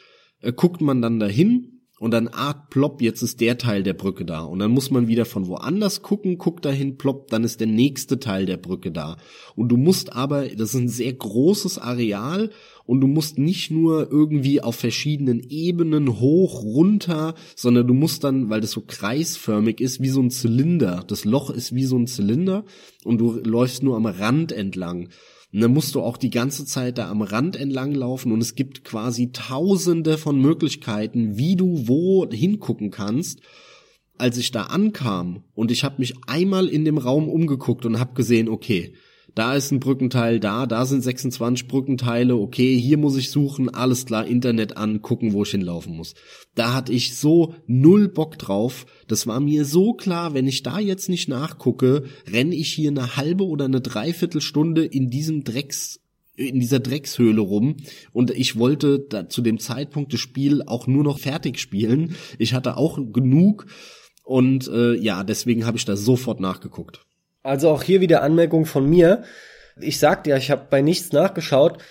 äh, 0.41 0.51
guckt 0.51 0.81
man 0.81 1.03
dann 1.03 1.19
dahin 1.19 1.76
und 1.99 2.11
dann 2.11 2.27
art 2.27 2.69
plopp, 2.69 3.01
jetzt 3.01 3.21
ist 3.21 3.41
der 3.41 3.57
Teil 3.57 3.83
der 3.83 3.93
Brücke 3.93 4.23
da. 4.23 4.41
Und 4.41 4.59
dann 4.59 4.71
muss 4.71 4.91
man 4.91 5.07
wieder 5.07 5.25
von 5.25 5.47
woanders 5.47 6.01
gucken, 6.01 6.37
guckt 6.37 6.65
dahin, 6.65 6.97
plopp, 6.97 7.29
dann 7.29 7.43
ist 7.43 7.59
der 7.59 7.67
nächste 7.67 8.19
Teil 8.19 8.45
der 8.45 8.57
Brücke 8.57 8.91
da. 8.91 9.17
Und 9.55 9.69
du 9.69 9.77
musst 9.77 10.13
aber, 10.13 10.47
das 10.47 10.73
ist 10.73 10.79
ein 10.79 10.89
sehr 10.89 11.13
großes 11.13 11.79
Areal 11.79 12.51
und 12.85 13.01
du 13.01 13.07
musst 13.07 13.37
nicht 13.39 13.71
nur 13.71 14.11
irgendwie 14.11 14.61
auf 14.61 14.75
verschiedenen 14.75 15.41
Ebenen 15.49 16.19
hoch, 16.19 16.63
runter, 16.63 17.33
sondern 17.55 17.87
du 17.87 17.93
musst 17.93 18.23
dann, 18.23 18.49
weil 18.49 18.61
das 18.61 18.71
so 18.71 18.81
kreisförmig 18.85 19.81
ist, 19.81 19.99
wie 19.99 20.09
so 20.09 20.21
ein 20.21 20.29
Zylinder, 20.29 21.03
das 21.07 21.25
Loch 21.25 21.49
ist 21.49 21.73
wie 21.73 21.85
so 21.85 21.97
ein 21.97 22.07
Zylinder 22.07 22.63
und 23.03 23.17
du 23.17 23.39
läufst 23.43 23.81
nur 23.81 23.95
am 23.95 24.05
Rand 24.05 24.51
entlang 24.51 25.09
und 25.53 25.61
dann 25.61 25.73
musst 25.73 25.95
du 25.95 26.01
auch 26.01 26.17
die 26.17 26.29
ganze 26.29 26.65
Zeit 26.65 26.97
da 26.97 27.09
am 27.09 27.21
Rand 27.21 27.55
entlang 27.55 27.93
laufen 27.93 28.31
und 28.31 28.41
es 28.41 28.55
gibt 28.55 28.83
quasi 28.83 29.31
tausende 29.31 30.17
von 30.17 30.39
Möglichkeiten, 30.39 31.37
wie 31.37 31.55
du 31.55 31.87
wo 31.87 32.29
hingucken 32.29 32.91
kannst. 32.91 33.41
Als 34.17 34.37
ich 34.37 34.51
da 34.51 34.63
ankam 34.63 35.43
und 35.53 35.71
ich 35.71 35.83
habe 35.83 35.95
mich 35.99 36.15
einmal 36.25 36.67
in 36.67 36.85
dem 36.85 36.97
Raum 36.97 37.29
umgeguckt 37.29 37.85
und 37.85 37.99
habe 37.99 38.15
gesehen, 38.15 38.49
okay, 38.49 38.93
da 39.37 39.53
ist 39.53 39.71
ein 39.71 39.79
Brückenteil 39.79 40.39
da, 40.39 40.65
da 40.65 40.87
sind 40.87 41.03
26 41.03 41.67
Brückenteile, 41.67 42.35
okay, 42.35 42.75
hier 42.79 42.97
muss 42.97 43.15
ich 43.17 43.29
suchen, 43.29 43.69
alles 43.69 44.07
klar, 44.07 44.25
Internet 44.25 44.77
an, 44.77 45.03
gucken, 45.03 45.31
wo 45.31 45.43
ich 45.43 45.51
hinlaufen 45.51 45.95
muss. 45.95 46.15
Da 46.55 46.73
hatte 46.73 46.91
ich 46.91 47.15
so 47.15 47.53
null 47.67 48.07
Bock 48.07 48.39
drauf. 48.39 48.87
Das 49.07 49.27
war 49.27 49.39
mir 49.39 49.63
so 49.65 49.93
klar, 49.93 50.33
wenn 50.33 50.47
ich 50.47 50.63
da 50.63 50.79
jetzt 50.79 51.07
nicht 51.07 51.29
nachgucke, 51.29 52.05
renne 52.25 52.55
ich 52.55 52.73
hier 52.73 52.89
eine 52.89 53.15
halbe 53.15 53.45
oder 53.45 53.65
eine 53.65 53.79
Dreiviertelstunde 53.79 54.83
in 54.83 55.11
diesem 55.11 55.43
Drecks 55.43 55.99
in 56.35 56.59
dieser 56.59 56.79
Dreckshöhle 56.79 57.41
rum 57.41 57.77
und 58.13 58.29
ich 58.29 58.59
wollte 58.59 58.99
da 58.99 59.27
zu 59.27 59.41
dem 59.41 59.59
Zeitpunkt 59.59 60.13
des 60.13 60.19
Spiels 60.19 60.67
auch 60.67 60.85
nur 60.85 61.03
noch 61.03 61.19
fertig 61.19 61.59
spielen. 61.59 62.15
Ich 62.37 62.53
hatte 62.53 62.77
auch 62.77 62.99
genug 63.11 63.65
und 64.23 64.67
äh, 64.67 64.95
ja, 64.95 65.23
deswegen 65.23 65.65
habe 65.65 65.77
ich 65.77 65.85
da 65.85 65.95
sofort 65.95 66.39
nachgeguckt. 66.39 67.07
Also 67.47 67.69
auch 67.69 67.81
hier 67.81 68.01
wieder 68.01 68.23
Anmerkung 68.23 68.65
von 68.65 68.89
mir. 68.89 69.23
Ich 69.79 69.99
sagte 69.99 70.31
ja, 70.31 70.37
ich 70.37 70.51
habe 70.51 70.67
bei 70.69 70.81
nichts 70.81 71.13
nachgeschaut. 71.13 71.81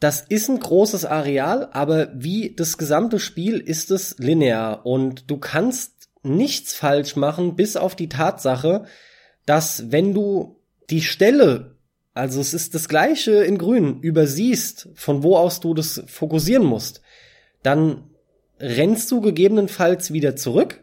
Das 0.00 0.22
ist 0.22 0.48
ein 0.48 0.58
großes 0.58 1.04
Areal, 1.04 1.68
aber 1.72 2.08
wie 2.14 2.54
das 2.56 2.78
gesamte 2.78 3.20
Spiel 3.20 3.58
ist 3.58 3.90
es 3.90 4.16
linear 4.18 4.86
und 4.86 5.30
du 5.30 5.36
kannst 5.36 6.08
nichts 6.22 6.74
falsch 6.74 7.14
machen, 7.14 7.56
bis 7.56 7.76
auf 7.76 7.94
die 7.94 8.08
Tatsache, 8.08 8.86
dass 9.44 9.92
wenn 9.92 10.14
du 10.14 10.56
die 10.88 11.02
Stelle, 11.02 11.76
also 12.14 12.40
es 12.40 12.54
ist 12.54 12.74
das 12.74 12.88
gleiche 12.88 13.32
in 13.44 13.58
grün, 13.58 14.00
übersiehst, 14.00 14.88
von 14.94 15.22
wo 15.22 15.36
aus 15.36 15.60
du 15.60 15.74
das 15.74 16.02
fokussieren 16.06 16.64
musst, 16.64 17.02
dann 17.62 18.10
rennst 18.58 19.10
du 19.10 19.20
gegebenenfalls 19.20 20.14
wieder 20.14 20.36
zurück 20.36 20.82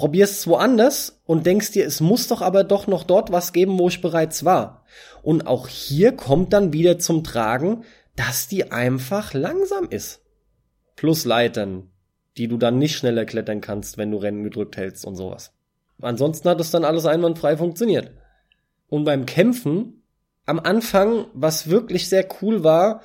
probierst 0.00 0.38
es 0.38 0.46
woanders 0.46 1.20
und 1.26 1.44
denkst 1.44 1.72
dir, 1.72 1.84
es 1.84 2.00
muss 2.00 2.26
doch 2.26 2.40
aber 2.40 2.64
doch 2.64 2.86
noch 2.86 3.04
dort 3.04 3.32
was 3.32 3.52
geben, 3.52 3.78
wo 3.78 3.88
ich 3.88 4.00
bereits 4.00 4.46
war. 4.46 4.86
Und 5.20 5.46
auch 5.46 5.68
hier 5.68 6.12
kommt 6.12 6.54
dann 6.54 6.72
wieder 6.72 6.98
zum 6.98 7.22
Tragen, 7.22 7.84
dass 8.16 8.48
die 8.48 8.72
einfach 8.72 9.34
langsam 9.34 9.90
ist. 9.90 10.22
Plus 10.96 11.26
Leitern, 11.26 11.90
die 12.38 12.48
du 12.48 12.56
dann 12.56 12.78
nicht 12.78 12.96
schneller 12.96 13.26
klettern 13.26 13.60
kannst, 13.60 13.98
wenn 13.98 14.10
du 14.10 14.16
Rennen 14.16 14.42
gedrückt 14.42 14.78
hältst 14.78 15.04
und 15.04 15.16
sowas. 15.16 15.52
Ansonsten 16.00 16.48
hat 16.48 16.60
es 16.62 16.70
dann 16.70 16.86
alles 16.86 17.04
einwandfrei 17.04 17.58
funktioniert. 17.58 18.10
Und 18.88 19.04
beim 19.04 19.26
Kämpfen, 19.26 20.02
am 20.46 20.60
Anfang, 20.60 21.26
was 21.34 21.68
wirklich 21.68 22.08
sehr 22.08 22.26
cool 22.40 22.64
war, 22.64 23.02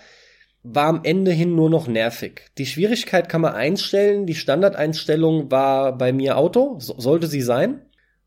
war 0.68 0.88
am 0.88 1.02
Ende 1.04 1.32
hin 1.32 1.56
nur 1.56 1.70
noch 1.70 1.88
nervig. 1.88 2.50
Die 2.58 2.66
Schwierigkeit 2.66 3.30
kann 3.30 3.42
man 3.42 3.54
einstellen. 3.54 4.26
Die 4.26 4.36
Standardeinstellung 4.36 5.52
war 5.52 5.96
bei 5.96 6.12
mir 6.12 6.38
Auto, 6.38 6.80
so, 6.80 7.00
sollte 7.00 7.28
sie 7.28 7.42
sein. 7.42 7.82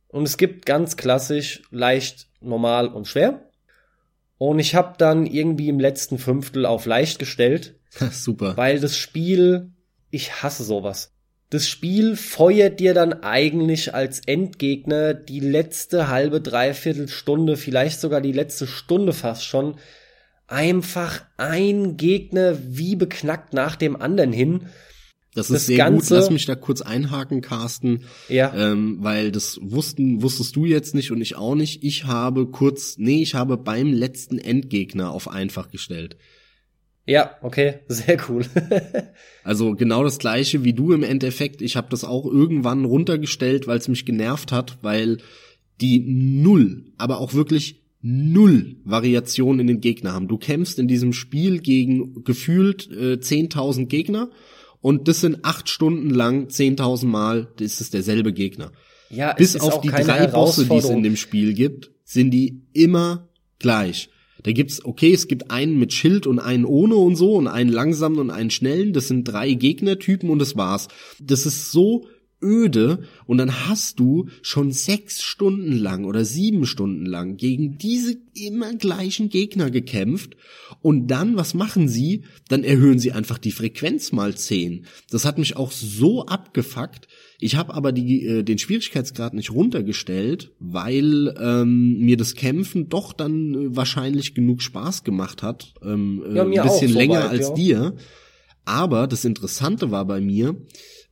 Und 0.06 0.22
es 0.22 0.36
gibt 0.36 0.64
ganz 0.64 0.96
klassisch 0.96 1.62
leicht, 1.70 2.28
normal 2.40 2.88
und 2.88 3.08
schwer. 3.08 3.50
Und 4.38 4.60
ich 4.60 4.76
habe 4.76 4.94
dann 4.98 5.26
irgendwie 5.26 5.68
im 5.68 5.80
letzten 5.80 6.18
Fünftel 6.18 6.64
auf 6.64 6.86
leicht 6.86 7.18
gestellt. 7.18 7.74
Super. 8.12 8.56
Weil 8.56 8.78
das 8.78 8.96
Spiel, 8.96 9.72
ich 10.10 10.42
hasse 10.42 10.62
sowas. 10.62 11.12
Das 11.50 11.66
Spiel 11.66 12.14
feuert 12.14 12.78
dir 12.78 12.94
dann 12.94 13.24
eigentlich 13.24 13.94
als 13.94 14.20
Endgegner 14.20 15.14
die 15.14 15.40
letzte 15.40 16.08
halbe, 16.08 16.40
dreiviertel 16.40 17.08
Stunde, 17.08 17.56
vielleicht 17.56 18.00
sogar 18.00 18.20
die 18.20 18.32
letzte 18.32 18.66
Stunde 18.66 19.12
fast 19.12 19.44
schon, 19.44 19.76
einfach 20.48 21.24
ein 21.36 21.96
Gegner 21.96 22.58
wie 22.66 22.96
beknackt 22.96 23.52
nach 23.52 23.76
dem 23.76 23.94
anderen 23.94 24.32
hin. 24.32 24.62
Das 25.34 25.50
ist 25.50 25.54
das 25.54 25.66
sehr 25.66 25.76
Ganze, 25.76 26.14
gut. 26.14 26.22
Lass 26.22 26.30
mich 26.30 26.46
da 26.46 26.56
kurz 26.56 26.80
einhaken, 26.80 27.42
Carsten. 27.42 28.04
Ja. 28.28 28.52
Ähm, 28.56 28.96
weil 29.00 29.30
das 29.30 29.60
wussten, 29.62 30.22
wusstest 30.22 30.56
du 30.56 30.64
jetzt 30.64 30.94
nicht 30.94 31.12
und 31.12 31.20
ich 31.20 31.36
auch 31.36 31.54
nicht. 31.54 31.84
Ich 31.84 32.06
habe 32.06 32.46
kurz, 32.46 32.96
nee, 32.98 33.22
ich 33.22 33.34
habe 33.34 33.56
beim 33.56 33.92
letzten 33.92 34.38
Endgegner 34.38 35.12
auf 35.12 35.28
einfach 35.28 35.70
gestellt. 35.70 36.16
Ja, 37.06 37.36
okay, 37.40 37.80
sehr 37.88 38.18
cool. 38.28 38.44
also 39.44 39.74
genau 39.74 40.02
das 40.02 40.18
gleiche 40.18 40.64
wie 40.64 40.72
du 40.72 40.92
im 40.92 41.02
Endeffekt. 41.02 41.62
Ich 41.62 41.76
habe 41.76 41.88
das 41.90 42.04
auch 42.04 42.26
irgendwann 42.26 42.84
runtergestellt, 42.84 43.66
weil 43.66 43.78
es 43.78 43.88
mich 43.88 44.04
genervt 44.06 44.50
hat, 44.50 44.78
weil 44.82 45.18
die 45.80 46.00
null, 46.00 46.86
aber 46.96 47.18
auch 47.18 47.32
wirklich 47.34 47.82
null 48.00 48.76
Variation 48.84 49.58
in 49.60 49.66
den 49.66 49.80
Gegner 49.80 50.12
haben. 50.12 50.28
Du 50.28 50.38
kämpfst 50.38 50.78
in 50.78 50.88
diesem 50.88 51.12
Spiel 51.12 51.60
gegen 51.60 52.24
gefühlt 52.24 52.88
äh, 52.90 53.14
10.000 53.14 53.86
Gegner 53.86 54.30
und 54.80 55.08
das 55.08 55.20
sind 55.20 55.44
acht 55.44 55.68
Stunden 55.68 56.10
lang 56.10 56.46
10.000 56.46 57.06
Mal, 57.06 57.48
das 57.56 57.80
ist 57.80 57.94
derselbe 57.94 58.32
Gegner. 58.32 58.72
Ja, 59.10 59.32
Bis 59.32 59.56
auf 59.56 59.80
die 59.80 59.88
drei 59.88 60.26
Bosse, 60.26 60.66
die 60.66 60.76
es 60.76 60.88
in 60.88 61.02
dem 61.02 61.16
Spiel 61.16 61.54
gibt, 61.54 61.90
sind 62.04 62.30
die 62.30 62.62
immer 62.72 63.28
gleich. 63.58 64.10
Da 64.42 64.52
gibt's, 64.52 64.84
okay, 64.84 65.12
es 65.12 65.26
gibt 65.26 65.50
einen 65.50 65.78
mit 65.78 65.92
Schild 65.92 66.26
und 66.26 66.38
einen 66.38 66.64
ohne 66.64 66.94
und 66.94 67.16
so 67.16 67.34
und 67.34 67.48
einen 67.48 67.70
langsamen 67.70 68.18
und 68.18 68.30
einen 68.30 68.50
schnellen. 68.50 68.92
Das 68.92 69.08
sind 69.08 69.24
drei 69.24 69.52
Gegnertypen 69.54 70.30
und 70.30 70.38
das 70.38 70.56
war's. 70.56 70.88
Das 71.20 71.44
ist 71.44 71.72
so 71.72 72.06
öde 72.42 73.04
und 73.26 73.38
dann 73.38 73.68
hast 73.68 73.98
du 73.98 74.28
schon 74.42 74.72
sechs 74.72 75.22
Stunden 75.22 75.72
lang 75.72 76.04
oder 76.04 76.24
sieben 76.24 76.66
Stunden 76.66 77.06
lang 77.06 77.36
gegen 77.36 77.78
diese 77.78 78.16
immer 78.34 78.74
gleichen 78.74 79.28
Gegner 79.28 79.70
gekämpft 79.70 80.36
und 80.80 81.08
dann, 81.08 81.36
was 81.36 81.54
machen 81.54 81.88
sie? 81.88 82.22
Dann 82.48 82.64
erhöhen 82.64 82.98
sie 82.98 83.12
einfach 83.12 83.38
die 83.38 83.50
Frequenz 83.50 84.12
mal 84.12 84.36
zehn. 84.36 84.86
Das 85.10 85.24
hat 85.24 85.38
mich 85.38 85.56
auch 85.56 85.72
so 85.72 86.26
abgefuckt. 86.26 87.08
Ich 87.40 87.56
habe 87.56 87.74
aber 87.74 87.92
die, 87.92 88.24
äh, 88.24 88.42
den 88.42 88.58
Schwierigkeitsgrad 88.58 89.34
nicht 89.34 89.52
runtergestellt, 89.52 90.52
weil 90.58 91.34
ähm, 91.40 91.98
mir 91.98 92.16
das 92.16 92.34
Kämpfen 92.34 92.88
doch 92.88 93.12
dann 93.12 93.54
äh, 93.54 93.76
wahrscheinlich 93.76 94.34
genug 94.34 94.62
Spaß 94.62 95.04
gemacht 95.04 95.42
hat. 95.42 95.74
Ähm, 95.82 96.22
äh, 96.26 96.34
ja, 96.36 96.44
ein 96.44 96.68
bisschen 96.68 96.92
länger 96.92 97.24
weit, 97.24 97.30
als 97.30 97.48
ja. 97.48 97.54
dir. 97.54 97.96
Aber 98.64 99.06
das 99.06 99.24
Interessante 99.24 99.90
war 99.90 100.04
bei 100.04 100.20
mir, 100.20 100.56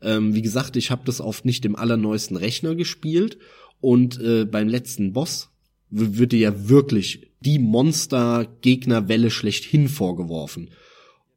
ähm, 0.03 0.35
wie 0.35 0.43
gesagt, 0.43 0.77
ich 0.77 0.91
habe 0.91 1.03
das 1.05 1.21
auf 1.21 1.45
nicht 1.45 1.65
dem 1.65 1.77
allerneuesten 1.77 2.37
Rechner 2.37 2.75
gespielt 2.75 3.39
und 3.81 4.21
äh, 4.21 4.45
beim 4.45 4.69
letzten 4.69 5.13
Boss 5.13 5.51
wird 5.91 6.33
dir 6.33 6.39
ja 6.39 6.69
wirklich 6.69 7.31
die 7.41 7.59
Monster-Gegnerwelle 7.59 9.31
schlechthin 9.31 9.89
vorgeworfen. 9.89 10.71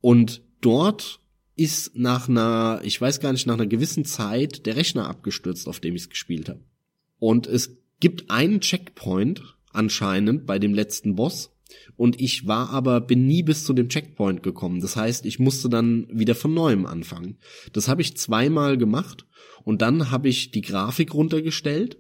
Und 0.02 0.42
dort 0.62 1.20
ist 1.56 1.96
nach 1.96 2.30
einer, 2.30 2.82
ich 2.84 3.00
weiß 3.00 3.20
gar 3.20 3.34
nicht, 3.34 3.46
nach 3.46 3.56
einer 3.56 3.68
gewissen 3.68 4.06
Zeit 4.06 4.66
der 4.66 4.76
Rechner 4.76 5.08
abgestürzt, 5.08 5.68
auf 5.68 5.80
dem 5.80 5.96
ich 5.96 6.04
es 6.04 6.10
gespielt 6.10 6.50
habe. 6.50 6.62
Und 7.20 7.48
es 7.48 7.78
gibt 8.00 8.32
einen 8.32 8.62
Checkpoint 8.62 9.44
anscheinend 9.72 10.46
bei 10.46 10.58
dem 10.58 10.74
letzten 10.74 11.16
Boss, 11.16 11.52
und 11.96 12.20
ich 12.20 12.48
war 12.48 12.70
aber, 12.70 13.02
bin 13.02 13.26
nie 13.26 13.44
bis 13.44 13.64
zu 13.64 13.74
dem 13.74 13.90
Checkpoint 13.90 14.44
gekommen. 14.44 14.82
Das 14.82 14.96
heißt, 14.96 15.26
ich 15.26 15.40
musste 15.40 15.70
dann 15.70 16.08
wieder 16.12 16.36
von 16.36 16.54
neuem 16.54 16.86
anfangen. 16.86 17.38
Das 17.74 17.88
habe 17.88 18.02
ich 18.02 18.18
zweimal 18.18 18.78
gemacht 18.78 19.26
und 19.64 19.82
dann 19.82 20.12
habe 20.12 20.30
ich 20.30 20.52
die 20.52 20.62
Grafik 20.62 21.14
runtergestellt 21.14 21.98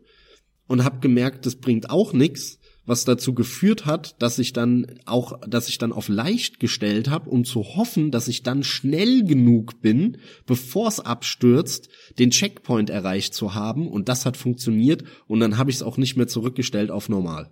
und 0.68 0.84
habe 0.84 1.00
gemerkt, 1.00 1.46
das 1.46 1.56
bringt 1.56 1.90
auch 1.90 2.14
nichts, 2.14 2.60
was 2.90 3.06
dazu 3.06 3.34
geführt 3.36 3.86
hat, 3.86 4.22
dass 4.22 4.40
ich 4.40 4.52
dann 4.52 5.00
auch, 5.06 5.40
dass 5.48 5.70
ich 5.70 5.78
dann 5.78 5.92
auf 5.92 6.10
leicht 6.10 6.60
gestellt 6.60 7.10
habe, 7.10 7.30
um 7.30 7.46
zu 7.46 7.76
hoffen, 7.76 8.10
dass 8.10 8.28
ich 8.28 8.42
dann 8.42 8.64
schnell 8.64 9.24
genug 9.24 9.82
bin, 9.82 10.18
bevor 10.48 10.88
es 10.88 11.00
abstürzt, 11.00 11.90
den 12.18 12.32
Checkpoint 12.32 12.90
erreicht 12.90 13.36
zu 13.36 13.54
haben. 13.54 13.88
Und 13.88 14.10
das 14.10 14.26
hat 14.26 14.38
funktioniert 14.38 15.04
und 15.28 15.40
dann 15.40 15.58
habe 15.58 15.70
ich 15.70 15.78
es 15.78 15.84
auch 15.84 15.98
nicht 15.98 16.18
mehr 16.18 16.28
zurückgestellt 16.28 16.90
auf 16.90 17.10
normal. 17.10 17.52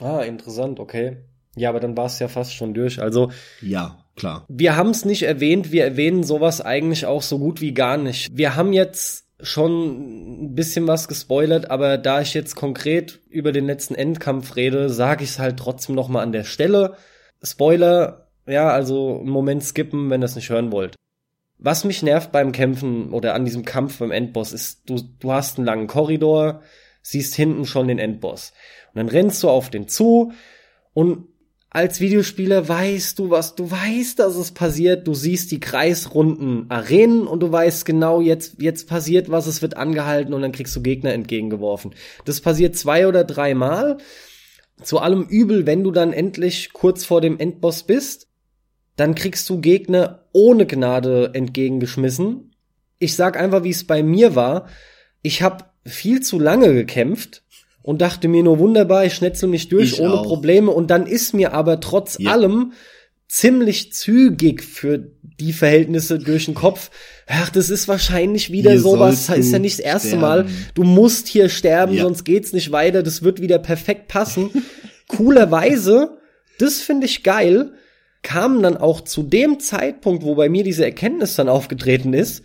Ah, 0.00 0.20
interessant, 0.20 0.78
okay. 0.80 1.24
Ja, 1.56 1.68
aber 1.68 1.80
dann 1.80 1.96
war 1.96 2.06
es 2.06 2.18
ja 2.18 2.28
fast 2.28 2.54
schon 2.54 2.74
durch. 2.74 3.00
Also 3.00 3.30
ja, 3.60 3.98
klar. 4.16 4.44
Wir 4.48 4.76
haben 4.76 4.90
es 4.90 5.04
nicht 5.04 5.22
erwähnt, 5.22 5.72
wir 5.72 5.84
erwähnen 5.84 6.24
sowas 6.24 6.60
eigentlich 6.60 7.06
auch 7.06 7.22
so 7.22 7.38
gut 7.38 7.60
wie 7.60 7.74
gar 7.74 7.96
nicht. 7.96 8.36
Wir 8.36 8.56
haben 8.56 8.72
jetzt 8.72 9.24
schon 9.40 10.44
ein 10.44 10.54
bisschen 10.54 10.86
was 10.86 11.08
gespoilert, 11.08 11.70
aber 11.70 11.98
da 11.98 12.20
ich 12.20 12.34
jetzt 12.34 12.54
konkret 12.54 13.20
über 13.28 13.52
den 13.52 13.66
letzten 13.66 13.94
Endkampf 13.94 14.56
rede, 14.56 14.90
sage 14.90 15.24
ich 15.24 15.30
es 15.30 15.38
halt 15.38 15.58
trotzdem 15.58 15.94
noch 15.94 16.08
mal 16.08 16.22
an 16.22 16.32
der 16.32 16.44
Stelle. 16.44 16.96
Spoiler, 17.42 18.28
ja, 18.46 18.68
also 18.68 19.18
einen 19.18 19.30
Moment 19.30 19.64
skippen, 19.64 20.10
wenn 20.10 20.22
ihr 20.22 20.26
es 20.26 20.36
nicht 20.36 20.50
hören 20.50 20.72
wollt. 20.72 20.96
Was 21.58 21.84
mich 21.84 22.02
nervt 22.02 22.32
beim 22.32 22.52
Kämpfen 22.52 23.12
oder 23.12 23.34
an 23.34 23.44
diesem 23.44 23.64
Kampf 23.64 23.98
beim 23.98 24.10
Endboss 24.10 24.52
ist, 24.52 24.88
du, 24.88 25.00
du 25.20 25.32
hast 25.32 25.58
einen 25.58 25.66
langen 25.66 25.86
Korridor, 25.86 26.62
siehst 27.02 27.34
hinten 27.34 27.64
schon 27.64 27.88
den 27.88 27.98
Endboss. 27.98 28.52
Und 28.92 28.98
dann 28.98 29.08
rennst 29.08 29.42
du 29.42 29.48
auf 29.48 29.70
den 29.70 29.88
zu 29.88 30.32
und 30.94 31.28
als 31.74 31.98
Videospieler 31.98 32.68
weißt 32.68 33.18
du, 33.18 33.30
was 33.30 33.56
du 33.56 33.68
weißt, 33.68 34.20
dass 34.20 34.36
es 34.36 34.52
passiert. 34.52 35.08
Du 35.08 35.12
siehst 35.12 35.50
die 35.50 35.58
kreisrunden 35.58 36.70
Arenen 36.70 37.26
und 37.26 37.40
du 37.40 37.50
weißt 37.50 37.84
genau, 37.84 38.20
jetzt, 38.20 38.62
jetzt 38.62 38.88
passiert 38.88 39.28
was, 39.28 39.48
es 39.48 39.60
wird 39.60 39.76
angehalten 39.76 40.34
und 40.34 40.42
dann 40.42 40.52
kriegst 40.52 40.74
du 40.76 40.82
Gegner 40.82 41.12
entgegengeworfen. 41.12 41.92
Das 42.24 42.40
passiert 42.40 42.76
zwei 42.76 43.08
oder 43.08 43.24
dreimal. 43.24 43.98
Zu 44.82 45.00
allem 45.00 45.24
Übel, 45.24 45.66
wenn 45.66 45.82
du 45.82 45.90
dann 45.90 46.12
endlich 46.12 46.72
kurz 46.72 47.04
vor 47.04 47.20
dem 47.20 47.40
Endboss 47.40 47.82
bist, 47.82 48.28
dann 48.94 49.16
kriegst 49.16 49.50
du 49.50 49.60
Gegner 49.60 50.26
ohne 50.30 50.66
Gnade 50.66 51.32
entgegengeschmissen. 51.34 52.54
Ich 53.00 53.16
sag 53.16 53.36
einfach, 53.36 53.64
wie 53.64 53.70
es 53.70 53.84
bei 53.84 54.04
mir 54.04 54.36
war. 54.36 54.68
Ich 55.22 55.42
habe 55.42 55.64
viel 55.84 56.20
zu 56.20 56.38
lange 56.38 56.72
gekämpft 56.72 57.42
und 57.84 58.00
dachte 58.00 58.28
mir 58.28 58.42
nur 58.42 58.58
wunderbar, 58.58 59.04
ich 59.04 59.12
schnetzel 59.14 59.46
mich 59.46 59.68
durch 59.68 59.92
ich 59.92 60.00
ohne 60.00 60.14
auch. 60.14 60.26
Probleme 60.26 60.70
und 60.70 60.90
dann 60.90 61.06
ist 61.06 61.34
mir 61.34 61.52
aber 61.52 61.80
trotz 61.80 62.16
ja. 62.18 62.32
allem 62.32 62.72
ziemlich 63.28 63.92
zügig 63.92 64.62
für 64.62 65.10
die 65.22 65.52
Verhältnisse 65.52 66.18
durch 66.18 66.46
den 66.46 66.54
Kopf. 66.54 66.90
Ach, 67.26 67.50
das 67.50 67.68
ist 67.68 67.86
wahrscheinlich 67.86 68.50
wieder 68.50 68.70
hier 68.70 68.80
sowas, 68.80 69.28
ist 69.28 69.52
ja 69.52 69.58
nicht 69.58 69.78
das 69.80 69.84
erste 69.84 70.08
sterben. 70.08 70.22
Mal. 70.22 70.46
Du 70.74 70.82
musst 70.82 71.28
hier 71.28 71.50
sterben, 71.50 71.92
ja. 71.92 72.04
sonst 72.04 72.24
geht's 72.24 72.54
nicht 72.54 72.72
weiter. 72.72 73.02
Das 73.02 73.22
wird 73.22 73.42
wieder 73.42 73.58
perfekt 73.58 74.08
passen. 74.08 74.50
Coolerweise, 75.08 76.16
das 76.58 76.80
finde 76.80 77.04
ich 77.04 77.22
geil, 77.22 77.72
kamen 78.22 78.62
dann 78.62 78.78
auch 78.78 79.02
zu 79.02 79.22
dem 79.22 79.60
Zeitpunkt, 79.60 80.24
wo 80.24 80.36
bei 80.36 80.48
mir 80.48 80.64
diese 80.64 80.86
Erkenntnis 80.86 81.36
dann 81.36 81.50
aufgetreten 81.50 82.14
ist, 82.14 82.42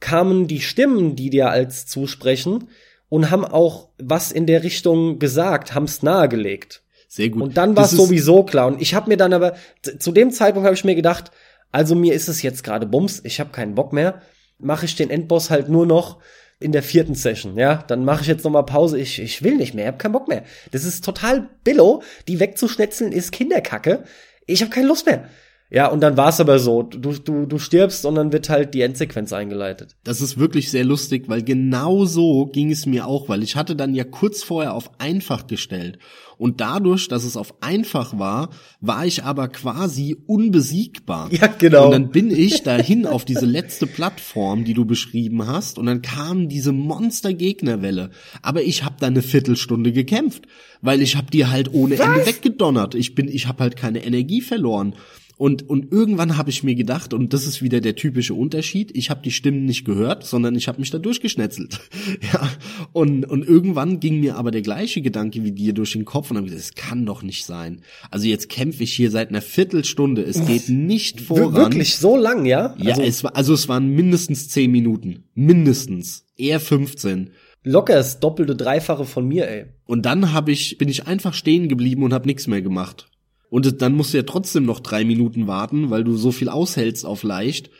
kamen 0.00 0.46
die 0.46 0.60
Stimmen, 0.60 1.16
die 1.16 1.30
dir 1.30 1.48
als 1.48 1.86
zusprechen, 1.86 2.68
und 3.08 3.30
haben 3.30 3.44
auch 3.44 3.88
was 3.98 4.32
in 4.32 4.46
der 4.46 4.62
Richtung 4.62 5.18
gesagt, 5.18 5.74
haben 5.74 5.84
es 5.84 6.02
nahegelegt. 6.02 6.82
Sehr 7.08 7.28
gut. 7.28 7.42
Und 7.42 7.56
dann 7.56 7.76
war 7.76 7.84
es 7.84 7.92
sowieso 7.92 8.42
klar. 8.42 8.66
Und 8.66 8.82
ich 8.82 8.94
habe 8.94 9.08
mir 9.08 9.16
dann 9.16 9.32
aber, 9.32 9.54
zu 9.98 10.12
dem 10.12 10.30
Zeitpunkt 10.32 10.66
habe 10.66 10.74
ich 10.74 10.84
mir 10.84 10.94
gedacht, 10.94 11.30
also 11.72 11.94
mir 11.94 12.14
ist 12.14 12.28
es 12.28 12.42
jetzt 12.42 12.64
gerade 12.64 12.86
Bums, 12.86 13.20
ich 13.24 13.40
habe 13.40 13.50
keinen 13.50 13.74
Bock 13.74 13.92
mehr, 13.92 14.22
mache 14.58 14.86
ich 14.86 14.96
den 14.96 15.10
Endboss 15.10 15.50
halt 15.50 15.68
nur 15.68 15.86
noch 15.86 16.18
in 16.58 16.72
der 16.72 16.82
vierten 16.82 17.14
Session, 17.14 17.58
ja, 17.58 17.84
dann 17.86 18.04
mache 18.04 18.22
ich 18.22 18.28
jetzt 18.28 18.44
noch 18.44 18.50
mal 18.50 18.62
Pause, 18.62 18.98
ich, 18.98 19.20
ich 19.20 19.42
will 19.42 19.56
nicht 19.56 19.74
mehr, 19.74 19.84
ich 19.84 19.88
habe 19.88 19.98
keinen 19.98 20.12
Bock 20.12 20.26
mehr. 20.26 20.42
Das 20.70 20.84
ist 20.84 21.04
total 21.04 21.50
billo, 21.64 22.02
die 22.28 22.40
wegzuschnetzeln 22.40 23.12
ist 23.12 23.30
Kinderkacke. 23.30 24.04
Ich 24.46 24.62
habe 24.62 24.70
keine 24.70 24.86
Lust 24.86 25.06
mehr. 25.06 25.28
Ja, 25.68 25.88
und 25.88 26.00
dann 26.00 26.16
war 26.16 26.28
es 26.28 26.38
aber 26.38 26.60
so, 26.60 26.84
du, 26.84 27.12
du, 27.12 27.44
du 27.44 27.58
stirbst 27.58 28.06
und 28.06 28.14
dann 28.14 28.32
wird 28.32 28.48
halt 28.48 28.72
die 28.72 28.82
Endsequenz 28.82 29.32
eingeleitet. 29.32 29.96
Das 30.04 30.20
ist 30.20 30.38
wirklich 30.38 30.70
sehr 30.70 30.84
lustig, 30.84 31.24
weil 31.26 31.42
genau 31.42 32.04
so 32.04 32.46
ging 32.46 32.70
es 32.70 32.86
mir 32.86 33.06
auch, 33.06 33.28
weil 33.28 33.42
ich 33.42 33.56
hatte 33.56 33.74
dann 33.74 33.92
ja 33.92 34.04
kurz 34.04 34.44
vorher 34.44 34.74
auf 34.74 34.92
einfach 35.00 35.48
gestellt. 35.48 35.98
Und 36.38 36.60
dadurch, 36.60 37.08
dass 37.08 37.24
es 37.24 37.36
auf 37.36 37.62
einfach 37.62 38.16
war, 38.18 38.50
war 38.80 39.06
ich 39.06 39.24
aber 39.24 39.48
quasi 39.48 40.16
unbesiegbar. 40.26 41.30
Ja, 41.32 41.48
genau. 41.48 41.86
Und 41.86 41.92
dann 41.92 42.10
bin 42.10 42.30
ich 42.30 42.62
dahin 42.62 43.04
auf 43.06 43.24
diese 43.24 43.46
letzte 43.46 43.86
Plattform, 43.86 44.64
die 44.64 44.74
du 44.74 44.84
beschrieben 44.84 45.46
hast, 45.46 45.78
und 45.78 45.86
dann 45.86 46.02
kam 46.02 46.48
diese 46.48 46.72
Monster-Gegnerwelle. 46.72 48.10
Aber 48.42 48.62
ich 48.62 48.84
habe 48.84 48.96
da 49.00 49.06
eine 49.06 49.22
Viertelstunde 49.22 49.92
gekämpft, 49.92 50.44
weil 50.80 51.02
ich 51.02 51.16
habe 51.16 51.30
die 51.30 51.46
halt 51.46 51.72
ohne 51.72 51.98
Was? 51.98 52.06
Ende 52.06 52.26
weggedonnert. 52.26 52.94
Ich 52.94 53.14
bin, 53.14 53.28
ich 53.28 53.48
habe 53.48 53.64
halt 53.64 53.76
keine 53.76 54.04
Energie 54.04 54.42
verloren. 54.42 54.94
Und, 55.38 55.68
und 55.68 55.92
irgendwann 55.92 56.38
habe 56.38 56.48
ich 56.48 56.62
mir 56.62 56.74
gedacht, 56.74 57.12
und 57.12 57.34
das 57.34 57.46
ist 57.46 57.60
wieder 57.60 57.82
der 57.82 57.94
typische 57.94 58.32
Unterschied, 58.32 58.96
ich 58.96 59.10
habe 59.10 59.20
die 59.22 59.30
Stimmen 59.30 59.66
nicht 59.66 59.84
gehört, 59.84 60.24
sondern 60.24 60.54
ich 60.54 60.66
habe 60.66 60.80
mich 60.80 60.90
da 60.90 60.98
durchgeschnetzelt. 60.98 61.78
ja, 62.32 62.48
und, 62.92 63.26
und 63.26 63.46
irgendwann 63.46 64.00
ging 64.00 64.20
mir 64.20 64.36
aber 64.36 64.50
der 64.50 64.62
gleiche 64.62 65.02
Gedanke 65.02 65.44
wie 65.44 65.52
dir 65.52 65.74
durch 65.74 65.92
den 65.92 66.06
Kopf 66.06 66.30
und 66.30 66.38
habe 66.38 66.46
gesagt, 66.46 66.62
es 66.62 66.74
kann 66.74 67.04
doch 67.04 67.22
nicht 67.22 67.44
sein. 67.44 67.82
Also 68.10 68.26
jetzt 68.26 68.48
kämpfe 68.48 68.82
ich 68.82 68.94
hier 68.94 69.10
seit 69.10 69.28
einer 69.28 69.42
Viertelstunde, 69.42 70.22
es 70.22 70.46
geht 70.46 70.70
nicht 70.70 71.20
voran. 71.20 71.54
Wirklich 71.54 71.96
so 71.96 72.16
lang, 72.16 72.46
ja? 72.46 72.74
Ja, 72.78 72.92
also, 72.92 73.02
es 73.02 73.22
war, 73.22 73.36
also 73.36 73.52
es 73.52 73.68
waren 73.68 73.88
mindestens 73.88 74.48
zehn 74.48 74.70
Minuten. 74.70 75.24
Mindestens. 75.34 76.24
Eher 76.38 76.60
15. 76.60 77.30
Locker 77.62 77.94
das 77.94 78.20
doppelte, 78.20 78.56
dreifache 78.56 79.04
von 79.04 79.28
mir, 79.28 79.48
ey. 79.50 79.66
Und 79.84 80.06
dann 80.06 80.32
hab 80.32 80.48
ich, 80.48 80.78
bin 80.78 80.88
ich 80.88 81.06
einfach 81.06 81.34
stehen 81.34 81.68
geblieben 81.68 82.04
und 82.04 82.14
hab 82.14 82.24
nichts 82.24 82.46
mehr 82.46 82.62
gemacht. 82.62 83.08
Und 83.50 83.80
dann 83.82 83.94
musst 83.94 84.12
du 84.12 84.18
ja 84.18 84.24
trotzdem 84.24 84.64
noch 84.64 84.80
drei 84.80 85.04
Minuten 85.04 85.46
warten, 85.46 85.90
weil 85.90 86.04
du 86.04 86.16
so 86.16 86.32
viel 86.32 86.48
aushältst 86.48 87.06
auf 87.06 87.22
leicht. 87.22 87.70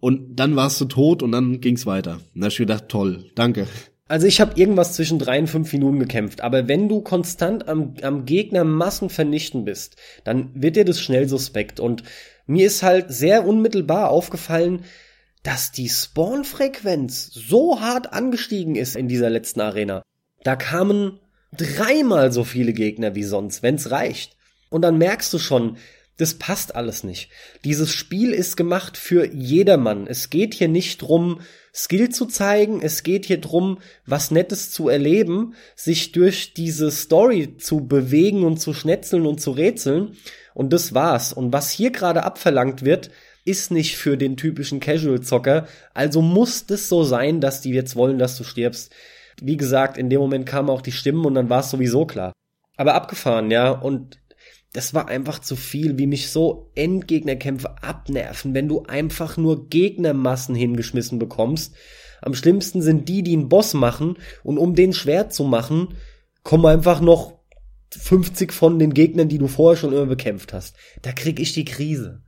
Und 0.00 0.36
dann 0.36 0.56
warst 0.56 0.80
du 0.80 0.86
tot 0.86 1.22
und 1.22 1.32
dann 1.32 1.60
ging's 1.60 1.84
weiter. 1.86 2.20
Da 2.34 2.46
hab 2.46 2.52
ich 2.52 2.58
gedacht, 2.58 2.88
toll, 2.88 3.30
danke. 3.34 3.66
Also 4.08 4.26
ich 4.26 4.40
habe 4.40 4.58
irgendwas 4.58 4.94
zwischen 4.94 5.20
drei 5.20 5.38
und 5.38 5.46
fünf 5.46 5.72
Minuten 5.72 6.00
gekämpft, 6.00 6.40
aber 6.40 6.66
wenn 6.66 6.88
du 6.88 7.00
konstant 7.00 7.68
am, 7.68 7.94
am 8.02 8.24
Gegner 8.24 8.64
Massen 8.64 9.08
vernichten 9.08 9.64
bist, 9.64 9.94
dann 10.24 10.50
wird 10.52 10.74
dir 10.74 10.84
das 10.84 11.00
schnell 11.00 11.28
suspekt. 11.28 11.78
Und 11.78 12.02
mir 12.48 12.66
ist 12.66 12.82
halt 12.82 13.12
sehr 13.12 13.46
unmittelbar 13.46 14.10
aufgefallen, 14.10 14.82
dass 15.44 15.70
die 15.70 15.88
Spawn-Frequenz 15.88 17.30
so 17.32 17.80
hart 17.80 18.12
angestiegen 18.12 18.74
ist 18.74 18.96
in 18.96 19.06
dieser 19.06 19.30
letzten 19.30 19.60
Arena. 19.60 20.02
Da 20.42 20.56
kamen 20.56 21.20
dreimal 21.56 22.32
so 22.32 22.42
viele 22.42 22.72
Gegner 22.72 23.14
wie 23.14 23.22
sonst, 23.22 23.62
wenn's 23.62 23.92
reicht. 23.92 24.36
Und 24.70 24.82
dann 24.82 24.98
merkst 24.98 25.32
du 25.32 25.38
schon, 25.38 25.76
das 26.16 26.34
passt 26.34 26.76
alles 26.76 27.02
nicht. 27.02 27.30
Dieses 27.64 27.92
Spiel 27.92 28.32
ist 28.32 28.56
gemacht 28.56 28.98
für 28.98 29.32
jedermann. 29.32 30.06
Es 30.06 30.28
geht 30.28 30.52
hier 30.54 30.68
nicht 30.68 31.00
drum, 31.00 31.40
Skill 31.74 32.10
zu 32.10 32.26
zeigen, 32.26 32.82
es 32.82 33.02
geht 33.02 33.24
hier 33.24 33.40
drum, 33.40 33.78
was 34.04 34.30
Nettes 34.30 34.70
zu 34.70 34.88
erleben, 34.88 35.54
sich 35.76 36.12
durch 36.12 36.52
diese 36.52 36.90
Story 36.90 37.56
zu 37.56 37.86
bewegen 37.86 38.44
und 38.44 38.58
zu 38.58 38.74
schnetzeln 38.74 39.24
und 39.24 39.40
zu 39.40 39.52
rätseln. 39.52 40.16
Und 40.52 40.72
das 40.72 40.92
war's. 40.92 41.32
Und 41.32 41.52
was 41.54 41.70
hier 41.70 41.90
gerade 41.90 42.22
abverlangt 42.22 42.84
wird, 42.84 43.10
ist 43.46 43.70
nicht 43.70 43.96
für 43.96 44.18
den 44.18 44.36
typischen 44.36 44.80
Casual-Zocker. 44.80 45.66
Also 45.94 46.20
muss 46.20 46.66
das 46.66 46.88
so 46.88 47.02
sein, 47.02 47.40
dass 47.40 47.62
die 47.62 47.70
jetzt 47.70 47.96
wollen, 47.96 48.18
dass 48.18 48.36
du 48.36 48.44
stirbst. 48.44 48.92
Wie 49.40 49.56
gesagt, 49.56 49.96
in 49.96 50.10
dem 50.10 50.20
Moment 50.20 50.44
kamen 50.44 50.68
auch 50.68 50.82
die 50.82 50.92
Stimmen 50.92 51.24
und 51.24 51.34
dann 51.34 51.48
war 51.48 51.60
es 51.60 51.70
sowieso 51.70 52.04
klar. 52.04 52.34
Aber 52.76 52.94
abgefahren, 52.94 53.50
ja. 53.50 53.70
Und 53.70 54.19
das 54.72 54.94
war 54.94 55.08
einfach 55.08 55.40
zu 55.40 55.56
viel, 55.56 55.98
wie 55.98 56.06
mich 56.06 56.30
so 56.30 56.70
Endgegnerkämpfe 56.74 57.82
abnerven, 57.82 58.54
wenn 58.54 58.68
du 58.68 58.84
einfach 58.84 59.36
nur 59.36 59.68
Gegnermassen 59.68 60.54
hingeschmissen 60.54 61.18
bekommst. 61.18 61.74
Am 62.22 62.34
schlimmsten 62.34 62.80
sind 62.80 63.08
die, 63.08 63.22
die 63.22 63.32
einen 63.32 63.48
Boss 63.48 63.74
machen 63.74 64.16
und 64.44 64.58
um 64.58 64.74
den 64.74 64.92
schwer 64.92 65.28
zu 65.30 65.44
machen, 65.44 65.94
kommen 66.42 66.66
einfach 66.66 67.00
noch 67.00 67.40
50 67.90 68.52
von 68.52 68.78
den 68.78 68.94
Gegnern, 68.94 69.28
die 69.28 69.38
du 69.38 69.48
vorher 69.48 69.76
schon 69.76 69.92
immer 69.92 70.06
bekämpft 70.06 70.52
hast. 70.52 70.76
Da 71.02 71.12
krieg 71.12 71.40
ich 71.40 71.52
die 71.52 71.64
Krise. 71.64 72.22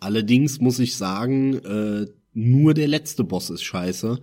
Allerdings 0.00 0.60
muss 0.60 0.78
ich 0.78 0.96
sagen, 0.96 1.58
äh, 1.58 2.06
nur 2.32 2.74
der 2.74 2.88
letzte 2.88 3.24
Boss 3.24 3.50
ist 3.50 3.62
scheiße, 3.62 4.20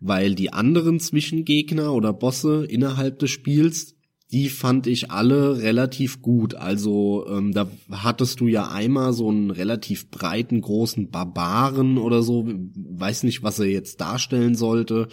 weil 0.00 0.34
die 0.34 0.52
anderen 0.52 1.00
Zwischengegner 1.00 1.92
oder 1.92 2.12
Bosse 2.12 2.64
innerhalb 2.64 3.18
des 3.18 3.30
Spiels 3.30 3.93
die 4.34 4.48
fand 4.48 4.88
ich 4.88 5.12
alle 5.12 5.62
relativ 5.62 6.20
gut. 6.20 6.56
Also 6.56 7.24
ähm, 7.30 7.52
da 7.52 7.70
hattest 7.92 8.40
du 8.40 8.48
ja 8.48 8.68
einmal 8.68 9.12
so 9.12 9.28
einen 9.30 9.52
relativ 9.52 10.10
breiten, 10.10 10.60
großen 10.60 11.08
Barbaren 11.08 11.98
oder 11.98 12.24
so, 12.24 12.44
weiß 12.74 13.22
nicht, 13.22 13.44
was 13.44 13.60
er 13.60 13.66
jetzt 13.66 14.00
darstellen 14.00 14.56
sollte, 14.56 15.06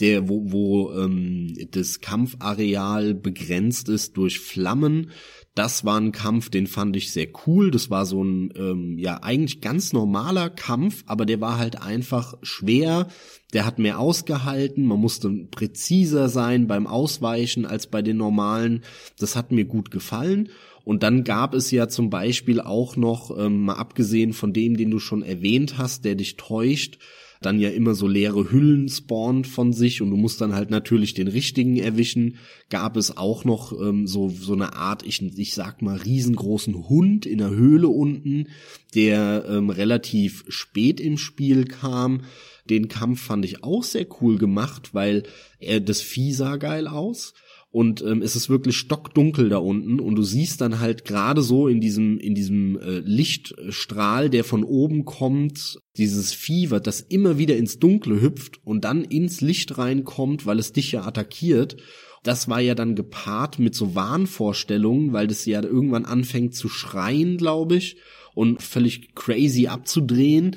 der 0.00 0.28
wo, 0.28 0.50
wo 0.50 0.92
ähm, 0.94 1.56
das 1.70 2.00
Kampfareal 2.00 3.14
begrenzt 3.14 3.88
ist 3.88 4.16
durch 4.16 4.40
Flammen. 4.40 5.10
Das 5.56 5.86
war 5.86 5.98
ein 5.98 6.12
Kampf, 6.12 6.50
den 6.50 6.66
fand 6.66 6.96
ich 6.96 7.12
sehr 7.12 7.28
cool. 7.46 7.70
Das 7.70 7.88
war 7.88 8.04
so 8.04 8.22
ein, 8.22 8.52
ähm, 8.58 8.98
ja, 8.98 9.22
eigentlich 9.22 9.62
ganz 9.62 9.94
normaler 9.94 10.50
Kampf, 10.50 11.02
aber 11.06 11.24
der 11.24 11.40
war 11.40 11.56
halt 11.56 11.80
einfach 11.80 12.34
schwer. 12.42 13.08
Der 13.54 13.64
hat 13.64 13.78
mehr 13.78 13.98
ausgehalten. 13.98 14.84
Man 14.84 15.00
musste 15.00 15.30
präziser 15.50 16.28
sein 16.28 16.66
beim 16.66 16.86
Ausweichen 16.86 17.64
als 17.64 17.86
bei 17.86 18.02
den 18.02 18.18
normalen. 18.18 18.82
Das 19.18 19.34
hat 19.34 19.50
mir 19.50 19.64
gut 19.64 19.90
gefallen. 19.90 20.50
Und 20.84 21.02
dann 21.02 21.24
gab 21.24 21.54
es 21.54 21.70
ja 21.70 21.88
zum 21.88 22.10
Beispiel 22.10 22.60
auch 22.60 22.96
noch, 22.96 23.36
ähm, 23.38 23.62
mal 23.62 23.76
abgesehen 23.76 24.34
von 24.34 24.52
dem, 24.52 24.76
den 24.76 24.90
du 24.90 24.98
schon 24.98 25.22
erwähnt 25.22 25.78
hast, 25.78 26.04
der 26.04 26.16
dich 26.16 26.36
täuscht, 26.36 26.98
dann 27.40 27.60
ja 27.60 27.70
immer 27.70 27.94
so 27.94 28.06
leere 28.06 28.50
Hüllen 28.50 28.88
spawnt 28.88 29.46
von 29.46 29.72
sich 29.72 30.02
und 30.02 30.10
du 30.10 30.16
musst 30.16 30.40
dann 30.40 30.54
halt 30.54 30.70
natürlich 30.70 31.14
den 31.14 31.28
richtigen 31.28 31.76
erwischen, 31.76 32.36
gab 32.70 32.96
es 32.96 33.16
auch 33.16 33.44
noch 33.44 33.72
ähm, 33.72 34.06
so, 34.06 34.28
so 34.28 34.52
eine 34.52 34.74
Art, 34.74 35.04
ich, 35.04 35.22
ich 35.38 35.54
sag 35.54 35.82
mal, 35.82 35.96
riesengroßen 35.96 36.88
Hund 36.88 37.26
in 37.26 37.38
der 37.38 37.50
Höhle 37.50 37.88
unten, 37.88 38.48
der 38.94 39.44
ähm, 39.48 39.70
relativ 39.70 40.44
spät 40.48 41.00
im 41.00 41.18
Spiel 41.18 41.64
kam. 41.64 42.22
Den 42.68 42.88
Kampf 42.88 43.22
fand 43.22 43.44
ich 43.44 43.62
auch 43.62 43.84
sehr 43.84 44.06
cool 44.20 44.38
gemacht, 44.38 44.90
weil 44.92 45.22
er 45.60 45.80
das 45.80 46.00
Vieh 46.00 46.32
sah 46.32 46.56
geil 46.56 46.88
aus 46.88 47.34
und 47.76 48.00
ähm, 48.00 48.22
es 48.22 48.36
ist 48.36 48.48
wirklich 48.48 48.74
stockdunkel 48.74 49.50
da 49.50 49.58
unten 49.58 50.00
und 50.00 50.14
du 50.14 50.22
siehst 50.22 50.62
dann 50.62 50.80
halt 50.80 51.04
gerade 51.04 51.42
so 51.42 51.68
in 51.68 51.78
diesem 51.78 52.18
in 52.18 52.34
diesem 52.34 52.78
äh, 52.80 53.00
Lichtstrahl, 53.00 54.30
der 54.30 54.44
von 54.44 54.64
oben 54.64 55.04
kommt, 55.04 55.78
dieses 55.98 56.32
Fieber, 56.32 56.80
das 56.80 57.02
immer 57.02 57.36
wieder 57.36 57.54
ins 57.58 57.78
Dunkle 57.78 58.18
hüpft 58.22 58.64
und 58.64 58.84
dann 58.86 59.04
ins 59.04 59.42
Licht 59.42 59.76
reinkommt, 59.76 60.46
weil 60.46 60.58
es 60.58 60.72
dich 60.72 60.92
ja 60.92 61.04
attackiert. 61.04 61.76
Das 62.22 62.48
war 62.48 62.60
ja 62.60 62.74
dann 62.74 62.94
gepaart 62.94 63.58
mit 63.58 63.74
so 63.74 63.94
Wahnvorstellungen, 63.94 65.12
weil 65.12 65.26
das 65.26 65.44
ja 65.44 65.62
irgendwann 65.62 66.06
anfängt 66.06 66.54
zu 66.54 66.70
schreien, 66.70 67.36
glaube 67.36 67.76
ich, 67.76 67.98
und 68.34 68.62
völlig 68.62 69.14
crazy 69.14 69.66
abzudrehen. 69.66 70.56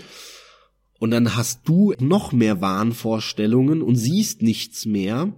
Und 1.00 1.12
dann 1.12 1.36
hast 1.36 1.68
du 1.68 1.94
noch 2.00 2.32
mehr 2.32 2.62
Wahnvorstellungen 2.62 3.82
und 3.82 3.98
siehst 3.98 4.42
nichts 4.42 4.86
mehr 4.86 5.34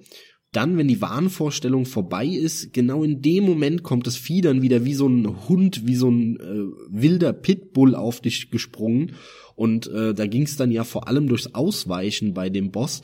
dann, 0.52 0.78
wenn 0.78 0.90
die 0.90 1.02
Wahnvorstellung 1.02 1.86
vorbei 1.86 2.26
ist, 2.26 2.74
genau 2.74 3.04
in 3.04 3.22
dem 3.22 3.46
Moment 3.46 3.84
kommt 3.84 4.06
das 4.06 4.18
Vieh 4.18 4.42
dann 4.42 4.62
wieder 4.62 4.84
wie 4.84 4.94
so 4.94 5.08
ein 5.08 5.48
Hund, 5.48 5.88
wie 5.88 5.96
so 5.96 6.10
ein 6.10 6.40
äh, 6.40 6.66
wilder 6.90 7.32
Pitbull 7.32 7.96
auf 7.96 8.20
dich 8.20 8.52
gesprungen. 8.52 9.14
Und 9.56 9.88
äh, 9.88 10.14
da 10.14 10.28
ging 10.28 10.44
es 10.44 10.58
dann 10.58 10.72
ja 10.72 10.84
vor 10.84 11.08
allem 11.08 11.28
durchs 11.28 11.54
Ausweichen 11.54 12.34
bei 12.34 12.50
dem 12.50 12.72
Boss. 12.72 13.02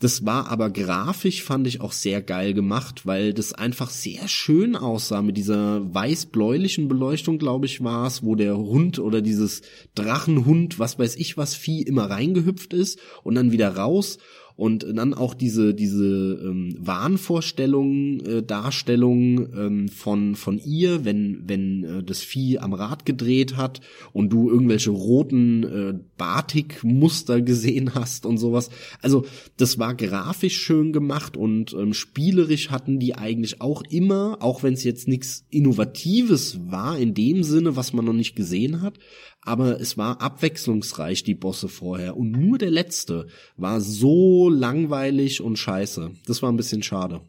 Das 0.00 0.24
war 0.24 0.48
aber 0.48 0.70
grafisch, 0.70 1.42
fand 1.42 1.66
ich 1.66 1.80
auch 1.80 1.90
sehr 1.90 2.22
geil 2.22 2.54
gemacht, 2.54 3.04
weil 3.04 3.34
das 3.34 3.52
einfach 3.52 3.90
sehr 3.90 4.28
schön 4.28 4.76
aussah 4.76 5.22
mit 5.22 5.36
dieser 5.36 5.92
weiß-bläulichen 5.92 6.86
Beleuchtung, 6.86 7.38
glaube 7.38 7.66
ich, 7.66 7.82
war 7.82 8.06
es, 8.06 8.22
wo 8.22 8.36
der 8.36 8.56
Hund 8.56 9.00
oder 9.00 9.22
dieses 9.22 9.62
Drachenhund, 9.96 10.78
was 10.78 11.00
weiß 11.00 11.16
ich 11.16 11.36
was, 11.36 11.56
Vieh 11.56 11.82
immer 11.82 12.10
reingehüpft 12.10 12.74
ist 12.74 13.00
und 13.24 13.34
dann 13.34 13.50
wieder 13.50 13.76
raus 13.76 14.18
und 14.58 14.84
dann 14.92 15.14
auch 15.14 15.34
diese 15.34 15.72
diese 15.72 16.04
ähm, 16.04 16.74
Wahnvorstellungen 16.80 18.18
äh, 18.26 18.42
Darstellung 18.42 19.54
ähm, 19.54 19.88
von 19.88 20.34
von 20.34 20.58
ihr 20.58 21.04
wenn 21.04 21.44
wenn 21.46 21.84
äh, 21.84 22.02
das 22.02 22.22
Vieh 22.22 22.58
am 22.58 22.72
Rad 22.72 23.06
gedreht 23.06 23.56
hat 23.56 23.80
und 24.12 24.30
du 24.30 24.50
irgendwelche 24.50 24.90
roten 24.90 25.62
äh, 25.62 25.94
Batikmuster 26.16 27.40
gesehen 27.40 27.94
hast 27.94 28.26
und 28.26 28.38
sowas. 28.38 28.70
Also 29.00 29.26
das 29.58 29.78
war 29.78 29.94
grafisch 29.94 30.56
schön 30.56 30.92
gemacht 30.92 31.36
und 31.36 31.72
ähm, 31.74 31.94
spielerisch 31.94 32.70
hatten 32.70 32.98
die 32.98 33.14
eigentlich 33.14 33.60
auch 33.60 33.84
immer 33.88 34.38
auch 34.40 34.64
wenn 34.64 34.74
es 34.74 34.82
jetzt 34.82 35.06
nichts 35.06 35.46
innovatives 35.50 36.58
war 36.68 36.98
in 36.98 37.14
dem 37.14 37.44
Sinne 37.44 37.76
was 37.76 37.92
man 37.92 38.04
noch 38.04 38.12
nicht 38.12 38.34
gesehen 38.34 38.82
hat 38.82 38.98
aber 39.42 39.80
es 39.80 39.96
war 39.96 40.20
abwechslungsreich, 40.20 41.22
die 41.22 41.34
Bosse 41.34 41.68
vorher. 41.68 42.16
Und 42.16 42.32
nur 42.32 42.58
der 42.58 42.70
letzte 42.70 43.28
war 43.56 43.80
so 43.80 44.48
langweilig 44.48 45.40
und 45.40 45.58
scheiße. 45.58 46.10
Das 46.26 46.42
war 46.42 46.52
ein 46.52 46.56
bisschen 46.56 46.82
schade. 46.82 47.22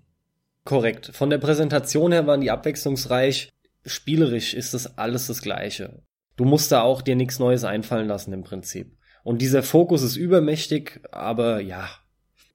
Korrekt. 0.66 1.12
Von 1.14 1.30
der 1.30 1.38
Präsentation 1.38 2.12
her 2.12 2.28
waren 2.28 2.42
die 2.42 2.52
abwechslungsreich. 2.52 3.50
Spielerisch 3.86 4.54
ist 4.54 4.74
das 4.74 4.98
alles 4.98 5.28
das 5.28 5.42
Gleiche. 5.42 6.04
Du 6.36 6.46
musst 6.46 6.72
da 6.72 6.82
auch 6.82 7.02
dir 7.02 7.16
nichts 7.16 7.40
Neues 7.40 7.64
einfallen 7.64 8.08
lassen 8.08 8.34
im 8.34 8.44
Prinzip. 8.44 8.98
Und 9.24 9.42
dieser 9.42 9.64
Fokus 9.64 10.04
ist 10.04 10.16
übermächtig, 10.16 11.02
aber 11.12 11.60
ja, 11.60 11.90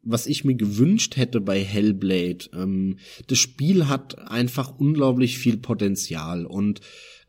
was 0.04 0.26
ich 0.26 0.44
mir 0.44 0.54
gewünscht 0.54 1.16
hätte 1.16 1.40
bei 1.40 1.60
Hellblade. 1.60 2.50
Ähm, 2.54 2.98
das 3.26 3.38
Spiel 3.38 3.88
hat 3.88 4.18
einfach 4.18 4.78
unglaublich 4.78 5.38
viel 5.38 5.56
Potenzial 5.56 6.46
und 6.46 6.80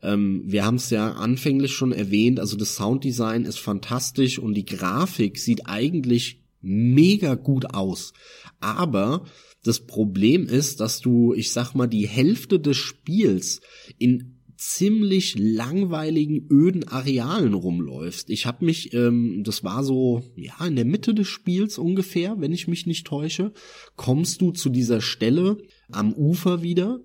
ähm, 0.06 0.42
wir 0.46 0.64
haben 0.64 0.76
es 0.76 0.90
ja 0.90 1.12
anfänglich 1.12 1.72
schon 1.72 1.92
erwähnt, 1.92 2.38
also 2.38 2.56
das 2.56 2.76
Sounddesign 2.76 3.44
ist 3.44 3.58
fantastisch 3.58 4.38
und 4.38 4.54
die 4.54 4.64
Grafik 4.64 5.38
sieht 5.38 5.66
eigentlich 5.66 6.42
mega 6.60 7.34
gut 7.34 7.74
aus. 7.74 8.12
Aber 8.60 9.24
das 9.64 9.86
Problem 9.86 10.46
ist, 10.46 10.80
dass 10.80 11.00
du, 11.00 11.34
ich 11.34 11.52
sag 11.52 11.74
mal, 11.74 11.88
die 11.88 12.06
Hälfte 12.06 12.60
des 12.60 12.76
Spiels 12.76 13.60
in 13.98 14.36
ziemlich 14.56 15.36
langweiligen, 15.38 16.46
öden 16.50 16.88
Arealen 16.88 17.52
rumläufst. 17.52 18.30
Ich 18.30 18.46
habe 18.46 18.64
mich, 18.64 18.94
ähm, 18.94 19.42
das 19.44 19.64
war 19.64 19.84
so, 19.84 20.22
ja, 20.34 20.66
in 20.66 20.76
der 20.76 20.86
Mitte 20.86 21.14
des 21.14 21.28
Spiels 21.28 21.78
ungefähr, 21.78 22.40
wenn 22.40 22.52
ich 22.52 22.66
mich 22.68 22.86
nicht 22.86 23.06
täusche, 23.06 23.52
kommst 23.96 24.40
du 24.40 24.52
zu 24.52 24.70
dieser 24.70 25.00
Stelle 25.00 25.58
am 25.90 26.14
Ufer 26.14 26.62
wieder, 26.62 27.00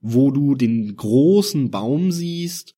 wo 0.00 0.30
du 0.30 0.54
den 0.54 0.96
großen 0.96 1.70
Baum 1.70 2.12
siehst 2.12 2.74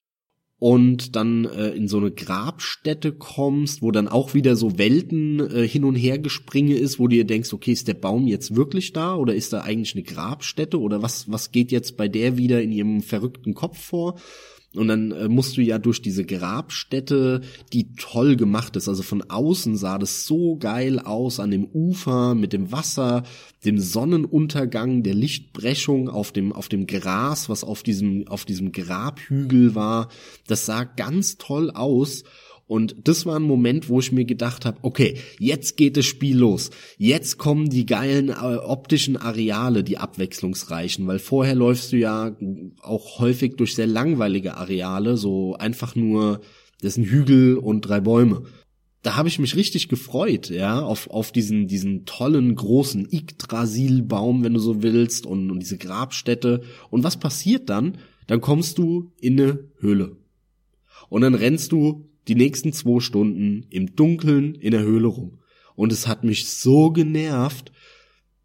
und 0.59 1.15
dann 1.15 1.45
äh, 1.45 1.71
in 1.71 1.87
so 1.87 1.99
eine 1.99 2.11
Grabstätte 2.11 3.13
kommst, 3.13 3.81
wo 3.81 3.93
dann 3.93 4.09
auch 4.09 4.35
wieder 4.35 4.57
so 4.57 4.77
Welten 4.77 5.39
äh, 5.39 5.69
hin 5.69 5.85
und 5.85 5.95
her 5.95 6.19
gespringe 6.19 6.75
ist, 6.75 6.99
wo 6.99 7.07
du 7.07 7.17
dir 7.17 7.25
denkst, 7.25 7.53
okay, 7.53 7.73
ist 7.73 7.87
der 7.87 7.95
Baum 7.95 8.27
jetzt 8.27 8.57
wirklich 8.57 8.93
da 8.93 9.15
oder 9.15 9.35
ist 9.35 9.53
da 9.53 9.61
eigentlich 9.61 9.95
eine 9.95 10.03
Grabstätte 10.03 10.81
oder 10.81 11.01
was 11.01 11.31
was 11.31 11.53
geht 11.53 11.71
jetzt 11.71 11.97
bei 11.97 12.09
der 12.09 12.37
wieder 12.37 12.61
in 12.61 12.73
ihrem 12.73 13.03
verrückten 13.03 13.55
Kopf 13.55 13.79
vor? 13.79 14.19
Und 14.75 14.89
dann 14.89 15.13
äh, 15.13 15.29
musst 15.29 15.57
du 15.57 15.63
ja 15.63 15.79
durch 15.79 16.03
diese 16.03 16.27
Grabstätte, 16.27 17.41
die 17.73 17.95
toll 17.95 18.37
gemacht 18.37 18.77
ist. 18.77 18.87
Also 18.87 19.03
von 19.03 19.23
außen 19.23 19.77
sah 19.77 19.99
das 19.99 20.27
so 20.27 20.57
geil 20.57 20.99
aus 20.99 21.41
an 21.41 21.51
dem 21.51 21.65
Ufer 21.65 22.35
mit 22.35 22.53
dem 22.53 22.71
Wasser, 22.71 23.23
dem 23.65 23.79
Sonnenuntergang, 23.79 25.03
der 25.03 25.15
Lichtbrechung 25.15 26.11
auf 26.11 26.33
dem, 26.33 26.53
auf 26.53 26.69
dem 26.69 26.87
Gras, 26.87 27.49
was 27.49 27.65
auf 27.65 27.83
diesem, 27.83 28.29
auf 28.29 28.45
diesem 28.45 28.73
Grabhügel 28.73 29.75
war. 29.75 30.09
Das 30.47 30.67
sah 30.67 30.85
ganz 30.85 31.39
toll 31.39 31.71
aus. 31.71 32.25
Und 32.69 32.97
das 33.05 33.25
war 33.25 33.37
ein 33.37 33.45
Moment, 33.45 33.89
wo 33.89 33.99
ich 33.99 34.13
mir 34.13 34.27
gedacht 34.27 34.67
habe, 34.67 34.79
okay, 34.83 35.17
jetzt 35.39 35.79
geht 35.79 35.97
das 35.97 36.05
Spiel 36.05 36.37
los. 36.37 36.69
Jetzt 36.99 37.39
kommen 37.39 37.71
die 37.71 37.87
geilen 37.87 38.29
äh, 38.29 38.33
optischen 38.33 39.17
Areale, 39.17 39.83
die 39.83 39.97
abwechslungsreichen, 39.97 41.07
weil 41.07 41.19
vorher 41.19 41.55
läufst 41.55 41.93
du 41.93 41.97
ja 41.97 42.37
auch 42.83 43.21
häufig 43.21 43.57
durch 43.57 43.75
sehr 43.75 43.87
langweilige 43.87 44.59
Areale, 44.59 45.17
so 45.17 45.57
einfach 45.57 45.97
nur, 45.97 46.43
das 46.83 46.95
sind 46.95 47.05
Hügel 47.05 47.57
und 47.57 47.81
drei 47.81 48.01
Bäume. 48.01 48.43
Da 49.01 49.17
habe 49.17 49.29
ich 49.29 49.39
mich 49.39 49.57
richtig 49.57 49.89
gefreut, 49.89 50.51
ja, 50.51 50.83
auf, 50.83 51.09
auf 51.09 51.33
diesen, 51.33 51.69
diesen 51.69 52.05
tollen 52.05 52.55
großen 52.55 53.09
Yggdrasil-Baum, 53.11 54.45
wenn 54.45 54.53
du 54.53 54.61
so 54.61 54.83
willst, 54.83 55.25
und, 55.25 55.51
und 55.51 55.61
diese 55.61 55.79
Grabstätte. 55.79 56.61
Und 56.91 57.03
was 57.03 57.19
passiert 57.19 57.71
dann? 57.71 57.97
Dann 58.27 58.43
kommst 58.43 58.77
du 58.77 59.11
in 59.19 59.41
eine 59.41 59.61
Höhle. 59.79 60.19
Und 61.09 61.23
dann 61.23 61.35
rennst 61.35 61.73
du 61.73 62.08
die 62.29 62.35
nächsten 62.35 62.73
zwei 62.73 63.01
Stunden 63.01 63.67
im 63.71 63.97
Dunkeln 63.97 64.55
in 64.55 64.71
der 64.71 64.83
Höhle 64.83 65.09
rum. 65.09 65.39
Und 65.75 65.93
es 65.93 66.07
hat 66.07 66.25
mich 66.25 66.49
so 66.49 66.91
genervt. 66.91 67.73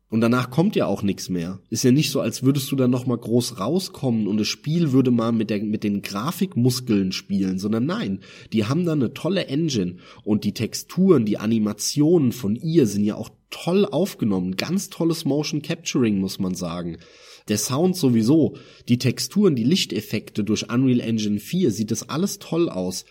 Und 0.07 0.21
danach 0.21 0.51
kommt 0.51 0.75
ja 0.75 0.85
auch 0.85 1.01
nichts 1.01 1.27
mehr. 1.29 1.59
Ist 1.71 1.83
ja 1.83 1.91
nicht 1.91 2.11
so, 2.11 2.21
als 2.21 2.43
würdest 2.43 2.71
du 2.71 2.75
dann 2.75 2.91
noch 2.91 3.07
mal 3.07 3.17
groß 3.17 3.59
rauskommen 3.59 4.27
und 4.27 4.37
das 4.37 4.47
Spiel 4.47 4.91
würde 4.91 5.09
mal 5.09 5.31
mit 5.31 5.49
der 5.49 5.63
mit 5.63 5.83
den 5.83 6.03
Grafikmuskeln 6.03 7.11
spielen, 7.11 7.57
sondern 7.57 7.87
nein, 7.87 8.19
die 8.53 8.65
haben 8.65 8.85
da 8.85 8.91
eine 8.91 9.15
tolle 9.15 9.47
Engine 9.47 9.97
und 10.23 10.43
die 10.43 10.53
Texturen, 10.53 11.25
die 11.25 11.39
Animationen 11.39 12.31
von 12.31 12.55
ihr 12.55 12.85
sind 12.85 13.05
ja 13.05 13.15
auch 13.15 13.31
toll 13.49 13.87
aufgenommen, 13.87 14.55
ganz 14.55 14.91
tolles 14.91 15.25
Motion 15.25 15.63
Capturing 15.63 16.19
muss 16.19 16.37
man 16.37 16.53
sagen. 16.53 16.99
Der 17.47 17.57
Sound 17.57 17.95
sowieso, 17.95 18.55
die 18.87 18.99
Texturen, 18.99 19.55
die 19.55 19.63
Lichteffekte 19.63 20.43
durch 20.43 20.71
Unreal 20.71 21.01
Engine 21.01 21.39
4 21.39 21.71
sieht 21.71 21.91
das 21.91 22.07
alles 22.07 22.37
toll 22.37 22.69
aus. 22.69 23.05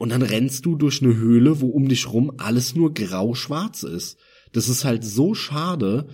Und 0.00 0.08
dann 0.08 0.22
rennst 0.22 0.64
du 0.64 0.76
durch 0.76 1.02
eine 1.02 1.14
Höhle, 1.14 1.60
wo 1.60 1.68
um 1.68 1.86
dich 1.86 2.10
rum 2.10 2.32
alles 2.38 2.74
nur 2.74 2.94
grau-schwarz 2.94 3.82
ist. 3.82 4.16
Das 4.50 4.70
ist 4.70 4.86
halt 4.86 5.04
so 5.04 5.34
schade. 5.34 6.08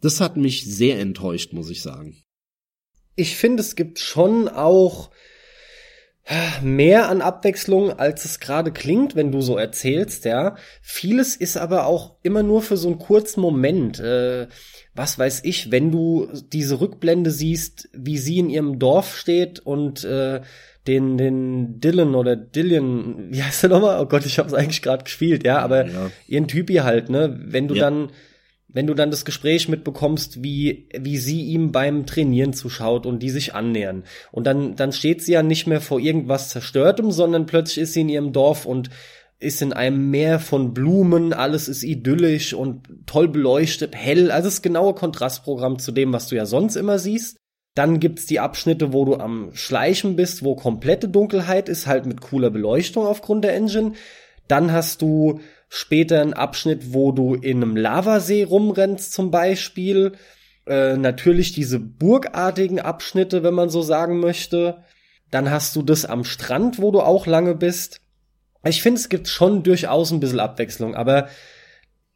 Das 0.00 0.20
hat 0.20 0.36
mich 0.36 0.64
sehr 0.64 0.98
enttäuscht, 0.98 1.52
muss 1.52 1.70
ich 1.70 1.82
sagen. 1.82 2.16
Ich 3.14 3.36
finde, 3.36 3.60
es 3.60 3.76
gibt 3.76 4.00
schon 4.00 4.48
auch 4.48 5.10
mehr 6.62 7.08
an 7.08 7.22
Abwechslung, 7.22 7.92
als 7.92 8.24
es 8.24 8.40
gerade 8.40 8.72
klingt, 8.72 9.14
wenn 9.14 9.30
du 9.30 9.40
so 9.40 9.56
erzählst, 9.56 10.24
ja. 10.24 10.56
Vieles 10.80 11.36
ist 11.36 11.56
aber 11.56 11.86
auch 11.86 12.16
immer 12.24 12.42
nur 12.42 12.60
für 12.60 12.76
so 12.76 12.88
einen 12.88 12.98
kurzen 12.98 13.40
Moment. 13.40 14.00
Äh, 14.00 14.48
was 14.94 15.18
weiß 15.18 15.40
ich, 15.44 15.70
wenn 15.70 15.90
du 15.90 16.28
diese 16.52 16.80
Rückblende 16.80 17.30
siehst, 17.30 17.88
wie 17.92 18.18
sie 18.18 18.38
in 18.38 18.50
ihrem 18.50 18.78
Dorf 18.78 19.16
steht 19.16 19.60
und 19.60 20.04
äh, 20.04 20.42
den, 20.86 21.16
den 21.16 21.80
Dylan 21.80 22.14
oder 22.14 22.36
Dillian, 22.36 23.30
wie 23.30 23.42
heißt 23.42 23.62
der 23.62 23.70
nochmal? 23.70 24.00
Oh 24.00 24.06
Gott, 24.06 24.26
ich 24.26 24.38
hab's 24.38 24.52
eigentlich 24.52 24.82
gerade 24.82 25.04
gespielt, 25.04 25.44
ja, 25.44 25.60
aber 25.60 25.86
ja. 25.86 26.10
ihren 26.26 26.48
Typi 26.48 26.74
halt, 26.76 27.08
ne? 27.08 27.38
Wenn 27.42 27.68
du 27.68 27.74
ja. 27.74 27.82
dann, 27.82 28.10
wenn 28.68 28.86
du 28.86 28.94
dann 28.94 29.10
das 29.10 29.24
Gespräch 29.24 29.68
mitbekommst, 29.68 30.42
wie, 30.42 30.88
wie 30.98 31.18
sie 31.18 31.42
ihm 31.44 31.72
beim 31.72 32.04
Trainieren 32.04 32.52
zuschaut 32.52 33.06
und 33.06 33.20
die 33.20 33.30
sich 33.30 33.54
annähern. 33.54 34.02
Und 34.32 34.46
dann, 34.46 34.74
dann 34.76 34.92
steht 34.92 35.22
sie 35.22 35.32
ja 35.32 35.42
nicht 35.42 35.66
mehr 35.66 35.80
vor 35.80 36.00
irgendwas 36.00 36.48
Zerstörtem, 36.48 37.12
sondern 37.12 37.46
plötzlich 37.46 37.78
ist 37.78 37.92
sie 37.92 38.00
in 38.00 38.08
ihrem 38.08 38.32
Dorf 38.32 38.66
und 38.66 38.90
ist 39.42 39.62
in 39.62 39.72
einem 39.72 40.10
Meer 40.10 40.38
von 40.38 40.72
Blumen, 40.72 41.32
alles 41.32 41.68
ist 41.68 41.82
idyllisch 41.82 42.54
und 42.54 42.88
toll 43.06 43.28
beleuchtet, 43.28 43.94
hell, 43.94 44.30
also 44.30 44.48
das 44.48 44.62
genaue 44.62 44.94
Kontrastprogramm 44.94 45.78
zu 45.78 45.92
dem, 45.92 46.12
was 46.12 46.28
du 46.28 46.36
ja 46.36 46.46
sonst 46.46 46.76
immer 46.76 46.98
siehst. 46.98 47.36
Dann 47.74 48.00
gibt's 48.00 48.26
die 48.26 48.40
Abschnitte, 48.40 48.92
wo 48.92 49.04
du 49.04 49.16
am 49.16 49.54
Schleichen 49.54 50.14
bist, 50.14 50.44
wo 50.44 50.54
komplette 50.54 51.08
Dunkelheit 51.08 51.68
ist, 51.68 51.86
halt 51.86 52.04
mit 52.06 52.20
cooler 52.20 52.50
Beleuchtung 52.50 53.06
aufgrund 53.06 53.44
der 53.44 53.54
Engine. 53.54 53.92
Dann 54.46 54.72
hast 54.72 55.00
du 55.00 55.40
später 55.68 56.20
einen 56.20 56.34
Abschnitt, 56.34 56.92
wo 56.92 57.12
du 57.12 57.34
in 57.34 57.62
einem 57.62 57.76
Lavasee 57.76 58.42
rumrennst 58.44 59.12
zum 59.12 59.30
Beispiel. 59.30 60.12
Äh, 60.66 60.98
natürlich 60.98 61.52
diese 61.52 61.78
burgartigen 61.78 62.78
Abschnitte, 62.78 63.42
wenn 63.42 63.54
man 63.54 63.70
so 63.70 63.80
sagen 63.80 64.20
möchte. 64.20 64.84
Dann 65.30 65.50
hast 65.50 65.74
du 65.74 65.82
das 65.82 66.04
am 66.04 66.24
Strand, 66.24 66.78
wo 66.78 66.90
du 66.90 67.00
auch 67.00 67.26
lange 67.26 67.54
bist. 67.54 68.01
Ich 68.64 68.82
finde, 68.82 69.00
es 69.00 69.08
gibt 69.08 69.28
schon 69.28 69.62
durchaus 69.62 70.12
ein 70.12 70.20
bisschen 70.20 70.40
Abwechslung, 70.40 70.94
aber 70.94 71.28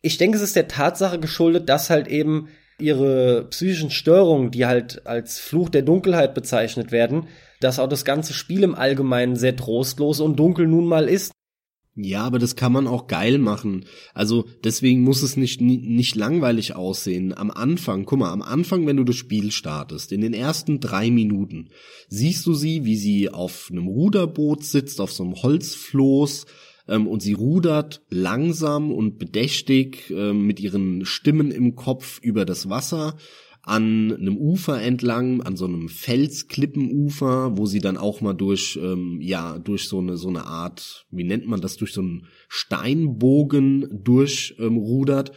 ich 0.01 0.19
denke, 0.19 0.37
es 0.37 0.43
ist 0.43 0.57
der 0.57 0.69
Tatsache 0.69 1.19
geschuldet, 1.19 1.69
dass 1.69 1.91
halt 1.91 2.07
eben 2.07 2.49
ihre 2.79 3.49
psychischen 3.49 3.91
Störungen, 3.91 4.51
die 4.51 4.67
halt 4.67 5.07
als 5.07 5.39
Fluch 5.39 5.69
der 5.69 5.83
Dunkelheit 5.83 6.35
bezeichnet 6.35 6.93
werden, 6.93 7.29
dass 7.61 7.79
auch 7.79 7.89
das 7.89 8.05
ganze 8.05 8.35
Spiel 8.35 8.63
im 8.63 8.75
Allgemeinen 8.75 9.37
sehr 9.37 9.57
trostlos 9.57 10.21
und 10.21 10.37
dunkel 10.37 10.67
nun 10.67 10.87
mal 10.87 11.09
ist. 11.09 11.33
Ja, 11.99 12.25
aber 12.25 12.39
das 12.39 12.57
kann 12.57 12.73
man 12.73 12.87
auch 12.87 13.07
geil 13.07 13.39
machen. 13.39 13.87
Also 14.13 14.45
deswegen 14.63 15.01
muss 15.01 15.23
es 15.23 15.39
nicht, 15.39 15.63
nicht 15.63 16.15
langweilig 16.15 16.77
aussehen. 16.77 17.37
Am 17.37 17.51
Anfang, 17.51 18.05
guck 18.05 18.19
mal, 18.19 18.33
am 18.33 18.43
Anfang, 18.43 18.87
wenn 18.87 18.99
du 18.99 19.05
das 19.05 19.17
Spiel 19.17 19.51
startest, 19.51 20.13
in 20.13 20.21
den 20.21 20.35
ersten 20.35 20.79
drei 20.79 21.11
Minuten, 21.11 21.71
siehst 22.09 22.47
du 22.47 22.53
sie, 22.53 22.85
wie 22.85 22.97
sie 22.97 23.31
auf 23.31 23.69
einem 23.71 23.87
Ruderboot 23.87 24.63
sitzt, 24.63 25.01
auf 25.01 25.11
so 25.11 25.25
einem 25.25 25.37
Holzfloß, 25.37 26.45
ähm, 26.89 27.07
und 27.07 27.23
sie 27.23 27.33
rudert 27.33 28.03
langsam 28.11 28.93
und 28.93 29.19
bedächtig 29.19 30.11
äh, 30.11 30.33
mit 30.33 30.61
ihren 30.61 31.05
Stimmen 31.05 31.51
im 31.51 31.77
Kopf 31.77 32.21
über 32.23 32.45
das 32.45 32.69
Wasser 32.69 33.17
an 33.67 34.13
einem 34.13 34.37
Ufer 34.37 34.81
entlang, 34.81 35.43
an 35.43 35.57
so 35.57 35.67
einem 35.67 35.89
Felsklippenufer, 35.89 37.59
wo 37.59 37.67
sie 37.67 37.81
dann 37.81 37.97
auch 37.97 38.21
mal 38.21 38.33
durch, 38.33 38.79
ähm, 38.81 39.19
ja, 39.21 39.59
durch 39.59 39.89
so 39.89 39.99
eine, 39.99 40.17
so 40.17 40.29
eine 40.29 40.47
Art, 40.47 41.05
wie 41.11 41.25
nennt 41.25 41.49
man 41.49 41.61
das, 41.61 41.77
durch 41.77 41.93
so 41.93 42.01
einen 42.01 42.29
Steinbogen 42.49 44.03
durchrudert. 44.05 45.31
Ähm, 45.31 45.37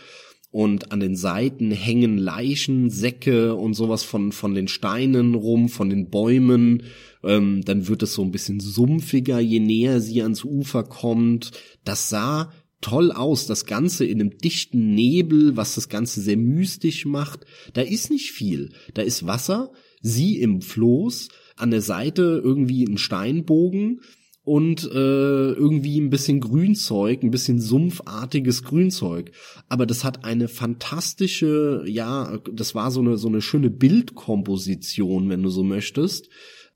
und 0.52 0.92
an 0.92 1.00
den 1.00 1.16
Seiten 1.16 1.70
hängen 1.70 2.18
Leichen, 2.18 2.90
Säcke 2.90 3.54
und 3.56 3.76
sowas 3.76 4.04
von, 4.04 4.32
von 4.32 4.56
den 4.56 4.68
Steinen 4.68 5.36
rum, 5.36 5.70
von 5.70 5.92
den 5.92 6.10
Bäumen. 6.10 6.84
Ähm, 7.24 7.62
dann 7.66 7.88
wird 7.88 8.02
es 8.02 8.14
so 8.14 8.24
ein 8.24 8.32
bisschen 8.32 8.60
sumpfiger, 8.60 9.40
je 9.40 9.60
näher 9.60 10.02
sie 10.02 10.24
ans 10.24 10.44
Ufer 10.44 10.84
kommt. 10.84 11.52
Das 11.84 12.10
sah 12.10 12.52
toll 12.82 13.12
aus, 13.12 13.46
das 13.46 13.66
Ganze 13.66 14.06
in 14.06 14.22
einem 14.22 14.38
dichten 14.38 14.94
Nebel, 14.94 15.58
was 15.58 15.76
das 15.76 15.90
Ganze 15.90 16.22
sehr 16.22 16.38
mystisch 16.38 17.06
macht. 17.06 17.46
Da 17.74 17.82
ist 17.82 18.10
nicht 18.10 18.32
viel. 18.32 18.72
Da 18.94 19.02
ist 19.02 19.26
Wasser, 19.26 19.72
sie 20.02 20.40
im 20.40 20.62
Floß, 20.62 21.30
an 21.56 21.72
der 21.72 21.82
Seite 21.82 22.42
irgendwie 22.44 22.86
ein 22.86 22.98
Steinbogen, 22.98 24.02
und 24.50 24.84
äh, 24.84 25.52
irgendwie 25.52 26.00
ein 26.00 26.10
bisschen 26.10 26.40
Grünzeug, 26.40 27.22
ein 27.22 27.30
bisschen 27.30 27.62
sumpfartiges 27.62 28.64
Grünzeug. 28.64 29.32
Aber 29.68 29.86
das 29.86 30.04
hat 30.04 30.26
eine 30.26 30.48
fantastische, 30.48 31.84
ja, 31.86 32.40
das 32.52 32.74
war 32.74 32.90
so 32.90 33.00
eine 33.00 33.18
so 33.18 33.28
eine 33.28 33.42
schöne 33.42 33.70
Bildkomposition, 33.70 35.30
wenn 35.30 35.44
du 35.44 35.50
so 35.50 35.64
möchtest. 35.64 36.30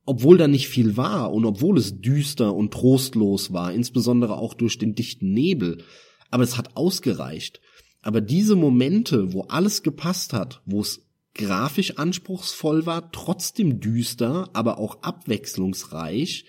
Obwohl 0.05 0.37
da 0.37 0.47
nicht 0.47 0.67
viel 0.67 0.97
war 0.97 1.31
und 1.31 1.45
obwohl 1.45 1.77
es 1.77 2.01
düster 2.01 2.53
und 2.53 2.73
trostlos 2.73 3.53
war, 3.53 3.71
insbesondere 3.71 4.37
auch 4.37 4.53
durch 4.53 4.77
den 4.77 4.95
dichten 4.95 5.33
Nebel. 5.33 5.83
Aber 6.29 6.43
es 6.43 6.57
hat 6.57 6.75
ausgereicht. 6.75 7.61
Aber 8.01 8.19
diese 8.19 8.55
Momente, 8.55 9.31
wo 9.31 9.43
alles 9.43 9.81
gepasst 9.81 10.33
hat, 10.33 10.61
wo 10.65 10.81
es 10.81 11.07
grafisch 11.35 11.97
anspruchsvoll 11.97 12.85
war, 12.85 13.11
trotzdem 13.11 13.79
düster, 13.79 14.49
aber 14.53 14.77
auch 14.77 15.01
abwechslungsreich, 15.03 16.45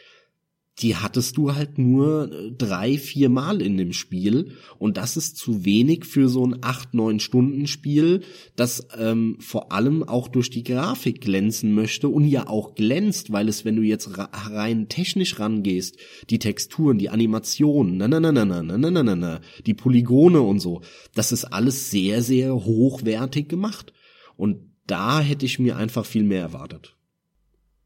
die 0.80 0.96
hattest 0.96 1.36
du 1.36 1.54
halt 1.54 1.78
nur 1.78 2.32
äh, 2.32 2.50
drei, 2.50 2.98
vier 2.98 3.28
Mal 3.28 3.62
in 3.62 3.76
dem 3.76 3.92
Spiel 3.92 4.52
und 4.78 4.96
das 4.96 5.16
ist 5.16 5.36
zu 5.36 5.64
wenig 5.64 6.04
für 6.04 6.28
so 6.28 6.44
ein 6.44 6.58
acht, 6.62 6.94
neun 6.94 7.20
Stunden 7.20 7.66
Spiel, 7.66 8.22
das 8.56 8.88
ähm, 8.98 9.36
vor 9.38 9.70
allem 9.70 10.02
auch 10.02 10.26
durch 10.26 10.50
die 10.50 10.64
Grafik 10.64 11.20
glänzen 11.20 11.74
möchte 11.74 12.08
und 12.08 12.26
ja 12.26 12.48
auch 12.48 12.74
glänzt, 12.74 13.30
weil 13.30 13.48
es, 13.48 13.64
wenn 13.64 13.76
du 13.76 13.82
jetzt 13.82 14.10
rein 14.18 14.88
technisch 14.88 15.38
rangehst, 15.38 15.96
die 16.30 16.40
Texturen, 16.40 16.98
die 16.98 17.10
Animationen, 17.10 17.96
na 17.96 18.08
na 18.08 18.18
na 18.18 18.32
na 18.32 18.44
na 18.44 18.62
na 18.62 18.76
na 18.76 19.02
na 19.02 19.14
na, 19.14 19.40
die 19.66 19.74
Polygone 19.74 20.40
und 20.40 20.58
so, 20.58 20.82
das 21.14 21.30
ist 21.30 21.44
alles 21.44 21.90
sehr, 21.90 22.22
sehr 22.22 22.52
hochwertig 22.52 23.48
gemacht 23.48 23.92
und 24.36 24.58
da 24.86 25.20
hätte 25.20 25.46
ich 25.46 25.58
mir 25.58 25.76
einfach 25.76 26.04
viel 26.04 26.24
mehr 26.24 26.42
erwartet. 26.42 26.96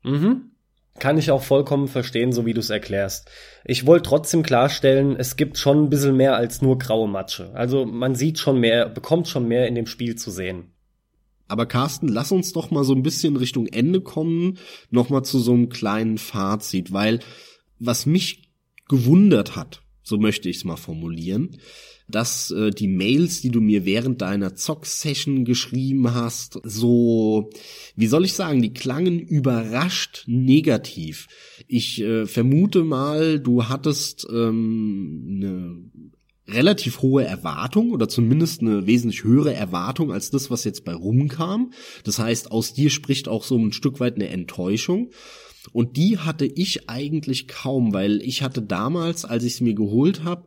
Mhm. 0.03 0.53
Kann 0.99 1.18
ich 1.18 1.30
auch 1.30 1.42
vollkommen 1.42 1.88
verstehen, 1.88 2.32
so 2.32 2.44
wie 2.44 2.55
du 2.55 2.61
es 2.61 2.70
erklärst. 2.70 3.30
Ich 3.64 3.86
wollte 3.86 4.09
trotzdem 4.09 4.42
klarstellen, 4.42 5.16
es 5.16 5.36
gibt 5.36 5.59
schon 5.59 5.84
ein 5.84 5.90
bisschen 5.90 6.16
mehr 6.16 6.36
als 6.36 6.61
nur 6.62 6.78
graue 6.78 7.09
Matsche. 7.09 7.51
Also 7.55 7.86
man 7.86 8.14
sieht 8.14 8.38
schon 8.38 8.59
mehr, 8.59 8.88
bekommt 8.88 9.28
schon 9.28 9.46
mehr 9.46 9.68
in 9.68 9.74
dem 9.74 9.86
Spiel 9.86 10.16
zu 10.16 10.30
sehen. 10.30 10.72
Aber 11.46 11.66
Carsten, 11.66 12.09
lass 12.09 12.30
uns 12.30 12.53
doch 12.53 12.70
mal 12.70 12.84
so 12.84 12.94
ein 12.94 13.03
bisschen 13.03 13.36
Richtung 13.36 13.66
Ende 13.66 14.01
kommen, 14.01 14.59
nochmal 14.90 15.24
zu 15.24 15.38
so 15.38 15.53
einem 15.53 15.70
kleinen 15.70 16.18
Fazit, 16.18 16.92
weil 16.92 17.20
was 17.78 18.05
mich 18.05 18.51
gewundert 18.88 19.57
hat, 19.57 19.82
so 20.09 20.19
möchte 20.19 20.49
ich 20.49 20.59
es 20.59 20.65
mal 20.65 20.77
formulieren, 20.77 21.59
dass 22.09 22.51
äh, 22.51 22.71
die 22.71 22.89
Mails, 22.89 23.43
die 23.43 23.51
du 23.51 23.61
mir 23.61 23.85
während 23.85 24.23
deiner 24.23 24.55
Zock-Session 24.55 25.45
geschrieben 25.45 26.15
hast, 26.15 26.59
so, 26.65 27.51
wie 27.97 28.07
soll 28.07 28.25
ich 28.25 28.33
sagen, 28.33 28.63
die 28.63 28.73
klangen 28.73 29.21
überrascht 29.21 30.25
negativ. 30.27 31.27
Ich 31.67 32.01
äh, 32.01 32.27
vermute 32.27 32.85
mal, 32.85 33.39
du 33.39 33.69
hattest 33.69 34.27
ähm, 34.31 35.25
eine 35.37 35.91
relativ 36.49 37.03
hohe 37.03 37.25
Erwartung 37.25 37.91
oder 37.91 38.09
zumindest 38.09 38.63
eine 38.63 38.87
wesentlich 38.87 39.23
höhere 39.23 39.53
Erwartung 39.53 40.11
als 40.13 40.31
das, 40.31 40.51
was 40.51 40.65
jetzt 40.65 40.85
bei 40.85 40.95
rumkam. 40.95 41.73
Das 42.05 42.19
heißt, 42.19 42.51
aus 42.51 42.73
dir 42.73 42.89
spricht 42.89 43.29
auch 43.29 43.45
so 43.45 43.59
ein 43.59 43.73
Stück 43.73 44.01
weit 44.01 44.15
eine 44.15 44.29
Enttäuschung. 44.29 45.11
Und 45.73 45.97
die 45.97 46.19
hatte 46.19 46.47
ich 46.47 46.89
eigentlich 46.89 47.49
kaum, 47.49 47.93
weil 47.93 48.23
ich 48.23 48.43
hatte 48.43 48.62
damals, 48.62 49.25
als 49.25 49.45
ich 49.45 49.55
es 49.55 49.61
mir 49.61 49.75
geholt 49.75 50.25
habe, 50.25 50.47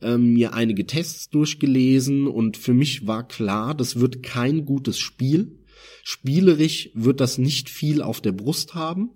ähm, 0.00 0.32
mir 0.32 0.54
einige 0.54 0.86
Tests 0.86 1.30
durchgelesen 1.30 2.26
und 2.26 2.56
für 2.56 2.74
mich 2.74 3.06
war 3.06 3.26
klar, 3.26 3.74
das 3.74 4.00
wird 4.00 4.22
kein 4.22 4.64
gutes 4.64 4.98
Spiel. 4.98 5.58
Spielerisch 6.04 6.90
wird 6.94 7.20
das 7.20 7.38
nicht 7.38 7.70
viel 7.70 8.02
auf 8.02 8.20
der 8.20 8.32
Brust 8.32 8.74
haben, 8.74 9.10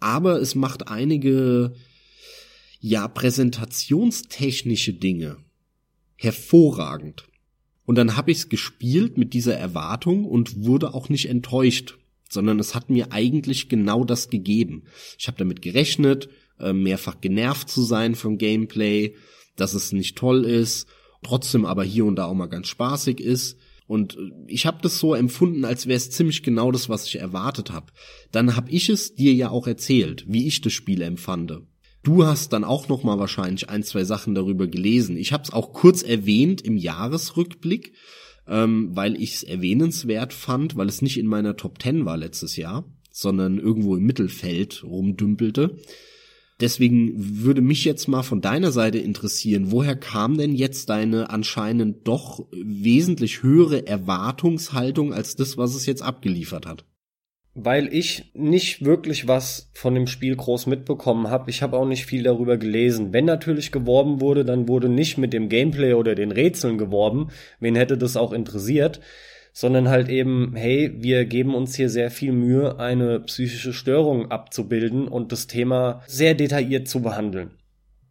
aber 0.00 0.40
es 0.40 0.54
macht 0.54 0.88
einige 0.88 1.74
ja 2.80 3.06
präsentationstechnische 3.06 4.94
Dinge 4.94 5.36
hervorragend. 6.16 7.26
Und 7.84 7.96
dann 7.96 8.16
habe 8.16 8.30
ich 8.30 8.38
es 8.38 8.48
gespielt 8.48 9.18
mit 9.18 9.34
dieser 9.34 9.56
Erwartung 9.56 10.24
und 10.24 10.64
wurde 10.64 10.94
auch 10.94 11.08
nicht 11.08 11.28
enttäuscht, 11.28 11.98
sondern 12.32 12.58
es 12.58 12.74
hat 12.74 12.90
mir 12.90 13.12
eigentlich 13.12 13.68
genau 13.68 14.04
das 14.04 14.30
gegeben. 14.30 14.84
Ich 15.18 15.26
habe 15.26 15.38
damit 15.38 15.62
gerechnet, 15.62 16.28
äh, 16.58 16.72
mehrfach 16.72 17.20
genervt 17.20 17.68
zu 17.68 17.82
sein 17.82 18.14
vom 18.14 18.38
Gameplay, 18.38 19.14
dass 19.56 19.74
es 19.74 19.92
nicht 19.92 20.16
toll 20.16 20.44
ist, 20.44 20.86
trotzdem 21.22 21.64
aber 21.64 21.84
hier 21.84 22.04
und 22.04 22.16
da 22.16 22.26
auch 22.26 22.34
mal 22.34 22.46
ganz 22.46 22.68
spaßig 22.68 23.20
ist. 23.20 23.58
Und 23.86 24.16
äh, 24.16 24.30
ich 24.46 24.66
habe 24.66 24.78
das 24.82 24.98
so 24.98 25.14
empfunden, 25.14 25.64
als 25.64 25.86
wäre 25.86 25.96
es 25.96 26.10
ziemlich 26.10 26.42
genau 26.42 26.72
das, 26.72 26.88
was 26.88 27.06
ich 27.06 27.16
erwartet 27.16 27.70
habe. 27.70 27.92
Dann 28.30 28.56
habe 28.56 28.70
ich 28.70 28.88
es 28.88 29.14
dir 29.14 29.34
ja 29.34 29.50
auch 29.50 29.66
erzählt, 29.66 30.24
wie 30.26 30.46
ich 30.46 30.60
das 30.60 30.72
Spiel 30.72 31.02
empfand. 31.02 31.52
Du 32.02 32.26
hast 32.26 32.52
dann 32.52 32.64
auch 32.64 32.88
noch 32.88 33.04
mal 33.04 33.18
wahrscheinlich 33.18 33.68
ein, 33.68 33.84
zwei 33.84 34.04
Sachen 34.04 34.34
darüber 34.34 34.66
gelesen. 34.66 35.16
Ich 35.16 35.32
habe 35.32 35.44
es 35.44 35.52
auch 35.52 35.72
kurz 35.72 36.02
erwähnt 36.02 36.60
im 36.62 36.76
Jahresrückblick, 36.76 37.92
ähm, 38.48 38.90
weil 38.94 39.20
ich 39.20 39.34
es 39.34 39.42
erwähnenswert 39.42 40.32
fand, 40.32 40.76
weil 40.76 40.88
es 40.88 41.02
nicht 41.02 41.18
in 41.18 41.26
meiner 41.26 41.56
Top 41.56 41.78
Ten 41.78 42.04
war 42.04 42.16
letztes 42.16 42.56
Jahr, 42.56 42.84
sondern 43.10 43.58
irgendwo 43.58 43.96
im 43.96 44.04
Mittelfeld 44.04 44.82
rumdümpelte. 44.84 45.76
Deswegen 46.60 47.12
würde 47.16 47.60
mich 47.60 47.84
jetzt 47.84 48.06
mal 48.06 48.22
von 48.22 48.40
deiner 48.40 48.70
Seite 48.70 48.98
interessieren, 48.98 49.72
woher 49.72 49.96
kam 49.96 50.36
denn 50.38 50.54
jetzt 50.54 50.90
deine 50.90 51.30
anscheinend 51.30 52.06
doch 52.06 52.46
wesentlich 52.52 53.42
höhere 53.42 53.86
Erwartungshaltung 53.86 55.12
als 55.12 55.34
das, 55.34 55.56
was 55.58 55.74
es 55.74 55.86
jetzt 55.86 56.02
abgeliefert 56.02 56.66
hat? 56.66 56.84
Weil 57.54 57.92
ich 57.92 58.30
nicht 58.34 58.84
wirklich 58.84 59.28
was 59.28 59.70
von 59.74 59.94
dem 59.94 60.06
Spiel 60.06 60.34
groß 60.34 60.66
mitbekommen 60.66 61.28
habe. 61.28 61.50
Ich 61.50 61.62
habe 61.62 61.76
auch 61.76 61.86
nicht 61.86 62.06
viel 62.06 62.22
darüber 62.22 62.56
gelesen. 62.56 63.12
Wenn 63.12 63.26
natürlich 63.26 63.72
geworben 63.72 64.20
wurde, 64.20 64.44
dann 64.44 64.68
wurde 64.68 64.88
nicht 64.88 65.18
mit 65.18 65.32
dem 65.34 65.48
Gameplay 65.48 65.92
oder 65.92 66.14
den 66.14 66.32
Rätseln 66.32 66.78
geworben. 66.78 67.28
Wen 67.60 67.76
hätte 67.76 67.98
das 67.98 68.16
auch 68.16 68.32
interessiert? 68.32 69.00
sondern 69.52 69.88
halt 69.88 70.08
eben, 70.08 70.54
hey, 70.56 70.94
wir 70.96 71.26
geben 71.26 71.54
uns 71.54 71.74
hier 71.74 71.90
sehr 71.90 72.10
viel 72.10 72.32
Mühe, 72.32 72.78
eine 72.78 73.20
psychische 73.20 73.72
Störung 73.72 74.30
abzubilden 74.30 75.08
und 75.08 75.30
das 75.30 75.46
Thema 75.46 76.02
sehr 76.06 76.34
detailliert 76.34 76.88
zu 76.88 77.02
behandeln. 77.02 77.50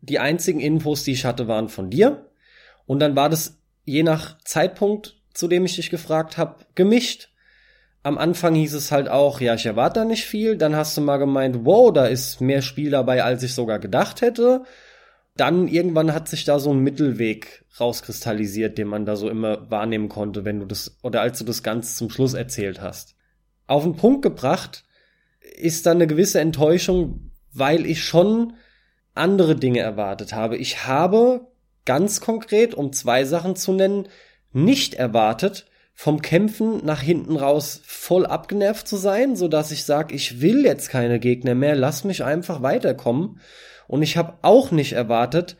Die 0.01 0.19
einzigen 0.19 0.59
Infos, 0.59 1.03
die 1.03 1.13
ich 1.13 1.25
hatte, 1.25 1.47
waren 1.47 1.69
von 1.69 1.89
dir. 1.89 2.25
Und 2.85 2.99
dann 2.99 3.15
war 3.15 3.29
das 3.29 3.59
je 3.85 4.03
nach 4.03 4.37
Zeitpunkt, 4.43 5.17
zu 5.33 5.47
dem 5.47 5.65
ich 5.65 5.75
dich 5.75 5.89
gefragt 5.89 6.37
habe, 6.37 6.65
gemischt. 6.75 7.29
Am 8.03 8.17
Anfang 8.17 8.55
hieß 8.55 8.73
es 8.73 8.91
halt 8.91 9.09
auch, 9.09 9.41
ja, 9.41 9.53
ich 9.53 9.65
erwarte 9.65 9.99
da 9.99 10.05
nicht 10.05 10.25
viel. 10.25 10.57
Dann 10.57 10.75
hast 10.75 10.97
du 10.97 11.01
mal 11.01 11.17
gemeint, 11.17 11.59
wow, 11.63 11.93
da 11.93 12.05
ist 12.05 12.41
mehr 12.41 12.61
Spiel 12.61 12.89
dabei, 12.89 13.23
als 13.23 13.43
ich 13.43 13.53
sogar 13.53 13.79
gedacht 13.79 14.21
hätte 14.21 14.63
dann 15.35 15.67
irgendwann 15.67 16.13
hat 16.13 16.27
sich 16.27 16.43
da 16.43 16.59
so 16.59 16.71
ein 16.71 16.79
Mittelweg 16.79 17.65
rauskristallisiert, 17.79 18.77
den 18.77 18.87
man 18.87 19.05
da 19.05 19.15
so 19.15 19.29
immer 19.29 19.69
wahrnehmen 19.71 20.09
konnte, 20.09 20.45
wenn 20.45 20.59
du 20.59 20.65
das 20.65 20.97
oder 21.01 21.21
als 21.21 21.39
du 21.39 21.45
das 21.45 21.63
Ganze 21.63 21.95
zum 21.95 22.09
Schluss 22.09 22.33
erzählt 22.33 22.81
hast. 22.81 23.15
Auf 23.67 23.83
den 23.83 23.95
Punkt 23.95 24.21
gebracht 24.21 24.83
ist 25.39 25.85
dann 25.85 25.97
eine 25.97 26.07
gewisse 26.07 26.41
Enttäuschung, 26.41 27.31
weil 27.53 27.85
ich 27.85 28.03
schon 28.03 28.53
andere 29.13 29.55
Dinge 29.55 29.79
erwartet 29.79 30.33
habe. 30.33 30.57
Ich 30.57 30.85
habe 30.85 31.47
ganz 31.85 32.21
konkret, 32.21 32.75
um 32.75 32.93
zwei 32.93 33.23
Sachen 33.23 33.55
zu 33.55 33.73
nennen, 33.73 34.09
nicht 34.51 34.95
erwartet, 34.95 35.65
vom 35.93 36.21
Kämpfen 36.21 36.83
nach 36.85 37.01
hinten 37.01 37.35
raus 37.35 37.81
voll 37.85 38.25
abgenervt 38.25 38.87
zu 38.87 38.97
sein, 38.97 39.35
so 39.35 39.47
dass 39.47 39.71
ich 39.71 39.83
sage, 39.83 40.15
ich 40.15 40.41
will 40.41 40.65
jetzt 40.65 40.89
keine 40.89 41.19
Gegner 41.19 41.55
mehr, 41.55 41.75
lass 41.75 42.03
mich 42.03 42.23
einfach 42.23 42.61
weiterkommen 42.61 43.39
und 43.87 44.01
ich 44.01 44.17
habe 44.17 44.39
auch 44.41 44.71
nicht 44.71 44.93
erwartet, 44.93 45.57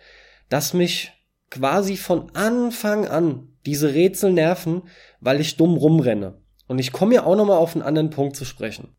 dass 0.50 0.74
mich 0.74 1.12
quasi 1.50 1.98
von 1.98 2.32
Anfang 2.34 3.06
an 3.06 3.50
diese 3.66 3.94
Rätsel 3.94 4.32
nerven, 4.32 4.84
weil 5.20 5.40
ich 5.40 5.58
dumm 5.58 5.76
rumrenne. 5.76 6.42
Und 6.68 6.80
ich 6.80 6.92
komme 6.92 7.16
ja 7.16 7.26
auch 7.26 7.36
nochmal 7.36 7.58
auf 7.58 7.76
einen 7.76 7.84
anderen 7.84 8.10
Punkt 8.10 8.36
zu 8.36 8.46
sprechen. 8.46 8.96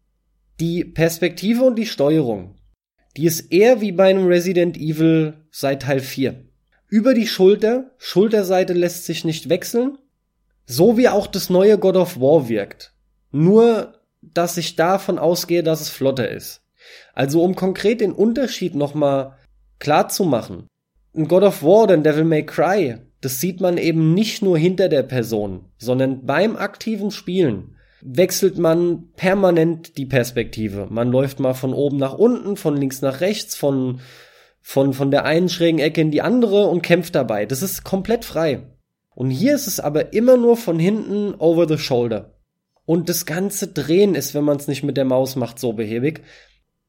Die 0.61 0.85
Perspektive 0.85 1.64
und 1.64 1.76
die 1.76 1.87
Steuerung, 1.87 2.57
die 3.16 3.24
ist 3.24 3.53
eher 3.53 3.80
wie 3.80 3.93
bei 3.93 4.11
einem 4.11 4.26
Resident 4.26 4.76
Evil 4.76 5.47
seit 5.51 5.83
Teil 5.83 6.01
4. 6.01 6.45
Über 6.89 7.14
die 7.14 7.26
Schulter, 7.26 7.91
Schulterseite 7.97 8.74
lässt 8.74 9.07
sich 9.07 9.24
nicht 9.24 9.49
wechseln, 9.49 9.97
so 10.66 10.96
wie 10.96 11.08
auch 11.08 11.26
das 11.26 11.50
neue 11.50 11.78
God 11.78 11.96
of 11.96 12.20
War 12.20 12.48
wirkt. 12.48 12.94
Nur, 13.30 13.94
dass 14.20 14.56
ich 14.56 14.76
davon 14.76 15.18
ausgehe, 15.18 15.62
dass 15.62 15.80
es 15.80 15.88
flotter 15.88 16.28
ist. 16.28 16.62
Also 17.14 17.42
um 17.42 17.54
konkret 17.54 18.00
den 18.00 18.12
Unterschied 18.12 18.74
nochmal 18.74 19.36
klar 19.78 20.08
zu 20.08 20.24
machen. 20.24 20.66
Ein 21.14 21.28
God 21.28 21.42
of 21.42 21.62
War 21.62 21.84
oder 21.84 21.94
ein 21.94 22.04
Devil 22.04 22.24
May 22.24 22.46
Cry, 22.46 22.98
das 23.20 23.40
sieht 23.40 23.60
man 23.60 23.76
eben 23.78 24.14
nicht 24.14 24.42
nur 24.42 24.58
hinter 24.58 24.88
der 24.88 25.02
Person, 25.02 25.66
sondern 25.78 26.24
beim 26.26 26.56
aktiven 26.56 27.10
Spielen 27.10 27.76
wechselt 28.02 28.58
man 28.58 29.10
permanent 29.14 29.96
die 29.96 30.06
Perspektive. 30.06 30.88
Man 30.90 31.10
läuft 31.10 31.38
mal 31.38 31.54
von 31.54 31.72
oben 31.72 31.98
nach 31.98 32.14
unten, 32.14 32.56
von 32.56 32.76
links 32.76 33.00
nach 33.00 33.20
rechts, 33.20 33.54
von, 33.54 34.00
von, 34.60 34.92
von 34.92 35.10
der 35.10 35.24
einen 35.24 35.48
schrägen 35.48 35.78
Ecke 35.78 36.00
in 36.00 36.10
die 36.10 36.22
andere 36.22 36.66
und 36.66 36.82
kämpft 36.82 37.14
dabei. 37.14 37.46
Das 37.46 37.62
ist 37.62 37.84
komplett 37.84 38.24
frei. 38.24 38.62
Und 39.14 39.30
hier 39.30 39.54
ist 39.54 39.66
es 39.66 39.80
aber 39.80 40.12
immer 40.12 40.36
nur 40.36 40.56
von 40.56 40.78
hinten 40.78 41.34
over 41.34 41.68
the 41.68 41.78
shoulder. 41.78 42.34
Und 42.84 43.08
das 43.08 43.26
ganze 43.26 43.68
Drehen 43.68 44.14
ist, 44.14 44.34
wenn 44.34 44.44
man 44.44 44.56
es 44.56 44.68
nicht 44.68 44.82
mit 44.82 44.96
der 44.96 45.04
Maus 45.04 45.36
macht, 45.36 45.58
so 45.58 45.72
behäbig, 45.72 46.22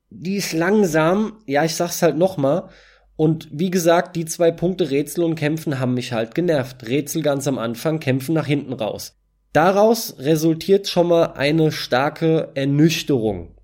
die 0.10 0.36
ist 0.36 0.54
langsam, 0.54 1.38
ja, 1.46 1.64
ich 1.64 1.76
sag's 1.76 2.02
halt 2.02 2.18
nochmal. 2.18 2.70
Und 3.16 3.48
wie 3.52 3.70
gesagt, 3.70 4.16
die 4.16 4.26
zwei 4.26 4.52
Punkte 4.52 4.90
Rätsel 4.90 5.24
und 5.24 5.36
Kämpfen 5.36 5.80
haben 5.80 5.94
mich 5.94 6.14
halt 6.14 6.34
genervt. 6.36 6.88
Rätsel 6.88 7.22
ganz 7.22 7.48
am 7.48 7.58
Anfang, 7.58 8.00
Kämpfen 8.00 8.34
nach 8.34 8.48
hinten 8.48 8.74
raus. 8.74 9.20
Daraus 9.54 10.16
resultiert 10.18 10.88
schon 10.88 11.08
mal 11.08 11.34
eine 11.34 11.72
starke 11.72 12.52
Ernüchterung, 12.56 13.56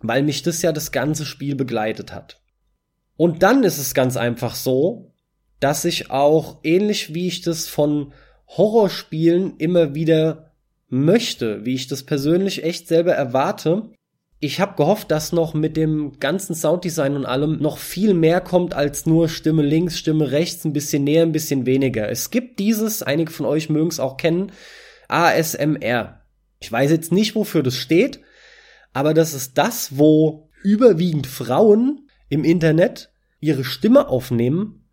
weil 0.00 0.22
mich 0.22 0.42
das 0.42 0.62
ja 0.62 0.72
das 0.72 0.92
ganze 0.92 1.26
Spiel 1.26 1.56
begleitet 1.56 2.12
hat. 2.12 2.40
Und 3.18 3.42
dann 3.42 3.62
ist 3.64 3.78
es 3.78 3.92
ganz 3.92 4.16
einfach 4.16 4.54
so, 4.54 5.14
dass 5.60 5.84
ich 5.84 6.10
auch 6.10 6.58
ähnlich 6.62 7.14
wie 7.14 7.28
ich 7.28 7.40
das 7.40 7.68
von 7.68 8.12
Horrorspielen 8.48 9.56
immer 9.58 9.94
wieder 9.94 10.52
möchte, 10.88 11.64
wie 11.64 11.74
ich 11.74 11.88
das 11.88 12.04
persönlich 12.04 12.62
echt 12.62 12.88
selber 12.88 13.12
erwarte, 13.12 13.90
ich 14.38 14.60
habe 14.60 14.76
gehofft, 14.76 15.10
dass 15.10 15.32
noch 15.32 15.54
mit 15.54 15.76
dem 15.76 16.18
ganzen 16.20 16.54
Sounddesign 16.54 17.16
und 17.16 17.24
allem 17.24 17.58
noch 17.58 17.78
viel 17.78 18.12
mehr 18.12 18.42
kommt 18.42 18.74
als 18.74 19.06
nur 19.06 19.28
Stimme 19.28 19.62
links, 19.62 19.98
Stimme 19.98 20.30
rechts, 20.30 20.64
ein 20.64 20.74
bisschen 20.74 21.04
näher, 21.04 21.22
ein 21.22 21.32
bisschen 21.32 21.64
weniger. 21.64 22.10
Es 22.10 22.30
gibt 22.30 22.58
dieses, 22.58 23.02
einige 23.02 23.32
von 23.32 23.46
euch 23.46 23.70
mögen 23.70 23.88
es 23.88 24.00
auch 24.00 24.18
kennen, 24.18 24.52
ASMR. 25.08 26.20
Ich 26.60 26.70
weiß 26.70 26.90
jetzt 26.90 27.12
nicht, 27.12 27.34
wofür 27.34 27.62
das 27.62 27.76
steht, 27.76 28.20
aber 28.92 29.14
das 29.14 29.32
ist 29.32 29.56
das, 29.56 29.96
wo 29.96 30.50
überwiegend 30.62 31.26
Frauen 31.26 32.08
im 32.28 32.44
Internet 32.44 33.10
ihre 33.40 33.64
Stimme 33.64 34.08
aufnehmen, 34.08 34.85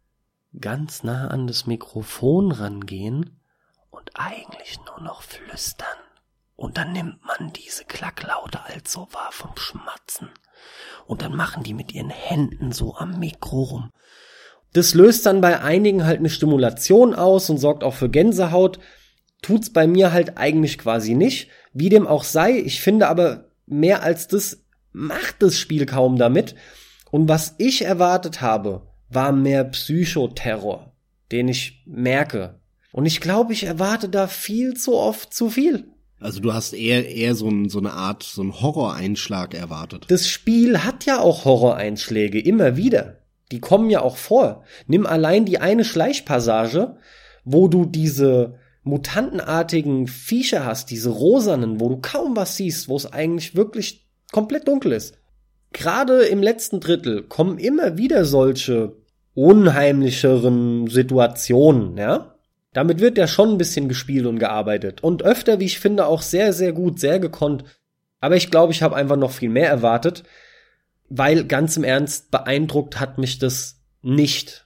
ganz 0.59 1.03
nah 1.03 1.27
an 1.27 1.47
das 1.47 1.65
Mikrofon 1.65 2.51
rangehen 2.51 3.39
und 3.89 4.11
eigentlich 4.15 4.79
nur 4.85 5.01
noch 5.01 5.21
flüstern. 5.21 5.87
Und 6.55 6.77
dann 6.77 6.93
nimmt 6.93 7.23
man 7.25 7.51
diese 7.53 7.83
Klacklaute 7.85 8.63
als 8.63 8.91
so 8.91 9.07
wahr 9.11 9.31
vom 9.31 9.55
Schmatzen. 9.57 10.29
Und 11.07 11.21
dann 11.21 11.35
machen 11.35 11.63
die 11.63 11.73
mit 11.73 11.93
ihren 11.93 12.09
Händen 12.09 12.71
so 12.71 12.95
am 12.95 13.19
Mikro 13.19 13.63
rum. 13.63 13.91
Das 14.71 14.93
löst 14.93 15.25
dann 15.25 15.41
bei 15.41 15.61
einigen 15.61 16.05
halt 16.05 16.19
eine 16.19 16.29
Stimulation 16.29 17.13
aus 17.13 17.49
und 17.49 17.57
sorgt 17.57 17.83
auch 17.83 17.93
für 17.93 18.09
Gänsehaut. 18.09 18.79
Tut's 19.41 19.71
bei 19.71 19.87
mir 19.87 20.13
halt 20.13 20.37
eigentlich 20.37 20.77
quasi 20.77 21.15
nicht. 21.15 21.49
Wie 21.73 21.89
dem 21.89 22.07
auch 22.07 22.23
sei, 22.23 22.53
ich 22.53 22.81
finde 22.81 23.07
aber 23.07 23.45
mehr 23.65 24.03
als 24.03 24.27
das 24.27 24.63
macht 24.91 25.41
das 25.41 25.57
Spiel 25.57 25.85
kaum 25.85 26.17
damit. 26.17 26.55
Und 27.11 27.27
was 27.27 27.55
ich 27.57 27.83
erwartet 27.83 28.41
habe, 28.41 28.92
war 29.13 29.31
mehr 29.31 29.63
Psychoterror, 29.63 30.93
den 31.31 31.47
ich 31.47 31.83
merke. 31.85 32.59
Und 32.91 33.05
ich 33.05 33.21
glaube, 33.21 33.53
ich 33.53 33.63
erwarte 33.63 34.09
da 34.09 34.27
viel 34.27 34.75
zu 34.75 34.95
oft 34.95 35.33
zu 35.33 35.49
viel. 35.49 35.87
Also 36.19 36.39
du 36.39 36.53
hast 36.53 36.73
eher 36.73 37.09
eher 37.09 37.35
so, 37.35 37.49
ein, 37.49 37.67
so 37.67 37.79
eine 37.79 37.91
Art 37.91 38.23
so 38.23 38.41
ein 38.41 38.61
Horroreinschlag 38.61 39.53
erwartet. 39.53 40.05
Das 40.07 40.27
Spiel 40.27 40.79
hat 40.83 41.05
ja 41.05 41.19
auch 41.19 41.43
Horroreinschläge 41.43 42.39
immer 42.39 42.77
wieder. 42.77 43.17
Die 43.51 43.59
kommen 43.59 43.89
ja 43.89 44.01
auch 44.01 44.15
vor. 44.15 44.63
Nimm 44.87 45.05
allein 45.05 45.45
die 45.45 45.59
eine 45.59 45.83
Schleichpassage, 45.83 46.95
wo 47.43 47.67
du 47.67 47.85
diese 47.85 48.57
mutantenartigen 48.83 50.07
Viecher 50.07 50.65
hast, 50.65 50.91
diese 50.91 51.09
rosanen, 51.09 51.79
wo 51.79 51.89
du 51.89 51.97
kaum 51.97 52.35
was 52.35 52.57
siehst, 52.57 52.87
wo 52.87 52.95
es 52.95 53.11
eigentlich 53.11 53.55
wirklich 53.55 54.07
komplett 54.31 54.67
dunkel 54.67 54.93
ist. 54.93 55.17
Gerade 55.73 56.23
im 56.25 56.41
letzten 56.41 56.79
Drittel 56.79 57.23
kommen 57.23 57.57
immer 57.57 57.97
wieder 57.97 58.25
solche 58.25 58.95
unheimlicheren 59.33 60.87
Situationen, 60.87 61.97
ja? 61.97 62.35
Damit 62.73 62.99
wird 62.99 63.17
ja 63.19 63.27
schon 63.27 63.51
ein 63.51 63.57
bisschen 63.57 63.87
gespielt 63.87 64.25
und 64.25 64.39
gearbeitet. 64.39 65.03
Und 65.03 65.23
öfter, 65.23 65.59
wie 65.59 65.65
ich 65.65 65.79
finde, 65.79 66.07
auch 66.07 66.23
sehr, 66.23 66.53
sehr 66.53 66.73
gut, 66.73 66.99
sehr 66.99 67.19
gekonnt. 67.19 67.63
Aber 68.19 68.35
ich 68.35 68.49
glaube, 68.49 68.73
ich 68.73 68.81
habe 68.81 68.95
einfach 68.95 69.15
noch 69.15 69.31
viel 69.31 69.49
mehr 69.49 69.69
erwartet, 69.69 70.23
weil 71.07 71.45
ganz 71.45 71.77
im 71.77 71.83
Ernst 71.83 72.31
beeindruckt 72.31 72.99
hat 72.99 73.19
mich 73.19 73.37
das 73.37 73.79
nicht. 74.01 74.65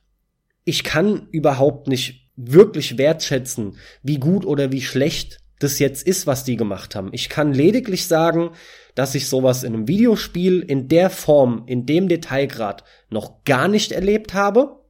Ich 0.64 0.86
kann 0.86 1.28
überhaupt 1.32 1.88
nicht 1.88 2.30
wirklich 2.38 2.98
wertschätzen, 2.98 3.76
wie 4.04 4.20
gut 4.20 4.46
oder 4.46 4.72
wie 4.72 4.82
schlecht 4.82 5.40
das 5.60 5.80
jetzt 5.80 6.06
ist, 6.06 6.28
was 6.28 6.44
die 6.44 6.56
gemacht 6.56 6.96
haben. 6.96 7.10
Ich 7.12 7.30
kann 7.30 7.54
lediglich 7.54 8.08
sagen, 8.08 8.52
dass 8.96 9.16
ich 9.16 9.28
sowas 9.28 9.64
in 9.64 9.74
einem 9.74 9.88
Videospiel 9.88 10.62
in 10.62 10.88
der 10.88 11.10
Form, 11.10 11.64
in 11.66 11.86
dem 11.86 12.08
Detailgrad 12.08 12.84
noch 13.10 13.44
gar 13.44 13.68
nicht 13.68 13.92
erlebt 13.92 14.34
habe. 14.34 14.82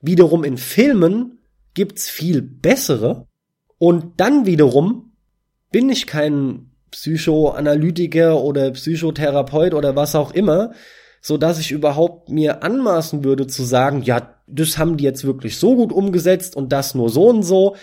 Wiederum 0.00 0.44
in 0.44 0.56
Filmen 0.56 1.38
gibt's 1.74 2.08
viel 2.08 2.42
bessere. 2.42 3.26
Und 3.78 4.20
dann 4.20 4.46
wiederum 4.46 5.12
bin 5.70 5.90
ich 5.90 6.06
kein 6.06 6.70
Psychoanalytiker 6.90 8.40
oder 8.40 8.70
Psychotherapeut 8.70 9.74
oder 9.74 9.96
was 9.96 10.14
auch 10.14 10.32
immer, 10.32 10.72
so 11.20 11.36
dass 11.36 11.58
ich 11.58 11.72
überhaupt 11.72 12.30
mir 12.30 12.62
anmaßen 12.62 13.24
würde 13.24 13.46
zu 13.46 13.64
sagen, 13.64 14.02
ja, 14.02 14.34
das 14.46 14.78
haben 14.78 14.96
die 14.96 15.04
jetzt 15.04 15.24
wirklich 15.24 15.58
so 15.58 15.76
gut 15.76 15.92
umgesetzt 15.92 16.56
und 16.56 16.72
das 16.72 16.94
nur 16.94 17.10
so 17.10 17.28
und 17.28 17.42
so. 17.42 17.76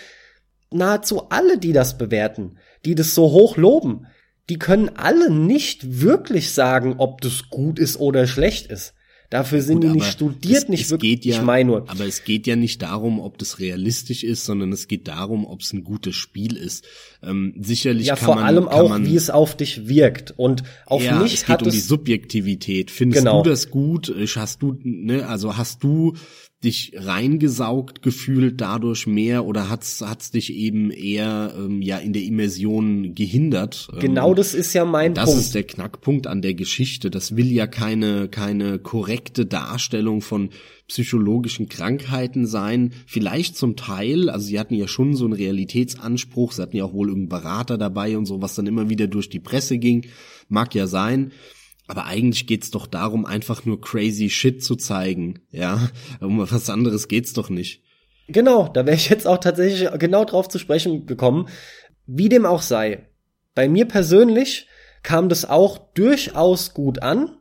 Nahezu 0.74 1.28
alle, 1.30 1.58
die 1.58 1.72
das 1.72 1.98
bewerten, 1.98 2.58
die 2.84 2.94
das 2.94 3.14
so 3.14 3.30
hoch 3.30 3.56
loben, 3.56 4.06
die 4.48 4.58
können 4.58 4.90
alle 4.90 5.30
nicht 5.30 6.02
wirklich 6.02 6.52
sagen, 6.52 6.96
ob 6.98 7.20
das 7.20 7.48
gut 7.48 7.78
ist 7.78 7.98
oder 7.98 8.26
schlecht 8.26 8.66
ist. 8.66 8.94
Dafür 9.34 9.62
sind 9.62 9.80
Gut, 9.80 9.84
die 9.84 9.94
nicht 9.94 10.12
studiert, 10.12 10.62
es, 10.64 10.68
nicht 10.68 10.84
es 10.84 10.90
wirklich. 10.90 11.22
Geht 11.22 11.24
ja, 11.24 11.36
ich 11.36 11.42
meine 11.42 11.68
nur. 11.68 11.90
Aber 11.90 12.06
es 12.06 12.22
geht 12.22 12.46
ja 12.46 12.54
nicht 12.54 12.82
darum, 12.82 13.18
ob 13.18 13.36
das 13.38 13.58
realistisch 13.58 14.22
ist, 14.22 14.44
sondern 14.44 14.70
es 14.70 14.86
geht 14.86 15.08
darum, 15.08 15.44
ob 15.44 15.60
es 15.60 15.72
ein 15.72 15.82
gutes 15.82 16.14
Spiel 16.14 16.56
ist. 16.56 16.84
Ähm, 17.20 17.52
sicherlich 17.58 18.06
ja, 18.06 18.14
kann 18.14 18.26
vor 18.26 18.34
man, 18.36 18.44
allem 18.44 18.68
auch, 18.68 18.90
man, 18.90 19.06
wie 19.06 19.16
es 19.16 19.30
auf 19.30 19.56
dich 19.56 19.88
wirkt 19.88 20.34
und 20.36 20.62
auf 20.86 21.02
ja, 21.02 21.18
mich 21.18 21.34
es 21.34 21.40
geht 21.40 21.48
hat 21.48 21.62
um 21.62 21.68
es 21.68 21.74
die 21.74 21.80
Subjektivität. 21.80 22.92
Findest 22.92 23.24
genau. 23.24 23.42
du 23.42 23.50
das 23.50 23.70
gut? 23.70 24.14
Hast 24.36 24.62
du, 24.62 24.78
ne, 24.84 25.26
also 25.26 25.56
hast 25.56 25.82
du 25.82 26.14
dich 26.64 26.92
reingesaugt 26.96 28.02
gefühlt 28.02 28.60
dadurch 28.60 29.06
mehr 29.06 29.44
oder 29.44 29.68
hat's 29.68 30.00
hat's 30.00 30.30
dich 30.30 30.52
eben 30.52 30.90
eher 30.90 31.54
ähm, 31.56 31.82
ja 31.82 31.98
in 31.98 32.12
der 32.12 32.22
Immersion 32.22 33.14
gehindert? 33.14 33.88
Genau 34.00 34.30
ähm, 34.30 34.36
das 34.36 34.54
ist 34.54 34.72
ja 34.72 34.84
mein 34.84 35.14
das 35.14 35.26
Punkt. 35.26 35.38
Das 35.38 35.46
ist 35.46 35.54
der 35.54 35.62
Knackpunkt 35.64 36.26
an 36.26 36.42
der 36.42 36.54
Geschichte. 36.54 37.10
Das 37.10 37.36
will 37.36 37.52
ja 37.52 37.66
keine 37.66 38.28
keine 38.28 38.78
korrekte 38.78 39.46
Darstellung 39.46 40.20
von 40.20 40.50
psychologischen 40.88 41.68
Krankheiten 41.68 42.46
sein. 42.46 42.92
Vielleicht 43.06 43.56
zum 43.56 43.76
Teil, 43.76 44.28
also 44.28 44.46
sie 44.46 44.58
hatten 44.58 44.74
ja 44.74 44.88
schon 44.88 45.14
so 45.14 45.24
einen 45.24 45.32
Realitätsanspruch, 45.32 46.52
sie 46.52 46.62
hatten 46.62 46.76
ja 46.76 46.84
auch 46.84 46.92
wohl 46.92 47.08
irgendeinen 47.08 47.42
Berater 47.42 47.78
dabei 47.78 48.18
und 48.18 48.26
so, 48.26 48.42
was 48.42 48.54
dann 48.54 48.66
immer 48.66 48.90
wieder 48.90 49.06
durch 49.06 49.28
die 49.28 49.40
Presse 49.40 49.78
ging. 49.78 50.06
Mag 50.48 50.74
ja 50.74 50.86
sein. 50.86 51.32
Aber 51.86 52.06
eigentlich 52.06 52.46
geht's 52.46 52.70
doch 52.70 52.86
darum, 52.86 53.26
einfach 53.26 53.64
nur 53.64 53.80
crazy 53.80 54.30
shit 54.30 54.64
zu 54.64 54.76
zeigen, 54.76 55.40
ja. 55.50 55.90
Um 56.20 56.38
was 56.38 56.70
anderes 56.70 57.08
geht's 57.08 57.32
doch 57.34 57.50
nicht. 57.50 57.82
Genau, 58.28 58.68
da 58.68 58.86
wäre 58.86 58.96
ich 58.96 59.10
jetzt 59.10 59.26
auch 59.26 59.38
tatsächlich 59.38 59.90
genau 59.98 60.24
drauf 60.24 60.48
zu 60.48 60.58
sprechen 60.58 61.06
gekommen. 61.06 61.48
Wie 62.06 62.28
dem 62.28 62.46
auch 62.46 62.62
sei. 62.62 63.08
Bei 63.54 63.68
mir 63.68 63.86
persönlich 63.86 64.66
kam 65.02 65.28
das 65.28 65.44
auch 65.48 65.78
durchaus 65.92 66.72
gut 66.72 67.02
an, 67.02 67.36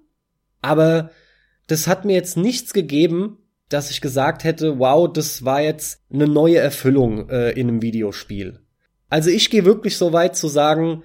aber 0.62 1.12
das 1.68 1.88
hat 1.88 2.04
mir 2.06 2.14
jetzt 2.14 2.36
nichts 2.36 2.74
gegeben, 2.74 3.38
dass 3.70 3.89
ich 3.89 4.02
gesagt 4.02 4.44
hätte, 4.44 4.78
wow, 4.80 5.12
das 5.12 5.46
war 5.46 5.62
jetzt 5.62 6.02
eine 6.12 6.28
neue 6.28 6.58
Erfüllung 6.58 7.30
äh, 7.30 7.52
in 7.52 7.70
einem 7.70 7.82
Videospiel. 7.82 8.60
Also 9.10 9.30
ich 9.30 9.50
gehe 9.50 9.66
wirklich 9.66 9.98
so 9.98 10.12
weit 10.12 10.36
zu 10.36 10.48
sagen, 10.48 11.04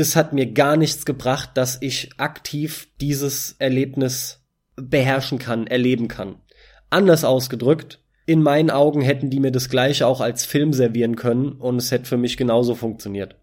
das 0.00 0.16
hat 0.16 0.32
mir 0.32 0.46
gar 0.46 0.76
nichts 0.76 1.04
gebracht, 1.04 1.50
dass 1.54 1.80
ich 1.82 2.10
aktiv 2.16 2.88
dieses 3.00 3.54
Erlebnis 3.58 4.42
beherrschen 4.76 5.38
kann, 5.38 5.66
erleben 5.66 6.08
kann. 6.08 6.36
Anders 6.88 7.22
ausgedrückt, 7.22 8.00
in 8.24 8.42
meinen 8.42 8.70
Augen 8.70 9.02
hätten 9.02 9.28
die 9.28 9.40
mir 9.40 9.52
das 9.52 9.68
gleiche 9.68 10.06
auch 10.06 10.20
als 10.20 10.46
Film 10.46 10.72
servieren 10.72 11.16
können 11.16 11.52
und 11.52 11.76
es 11.76 11.90
hätte 11.90 12.06
für 12.06 12.16
mich 12.16 12.36
genauso 12.36 12.74
funktioniert. 12.74 13.36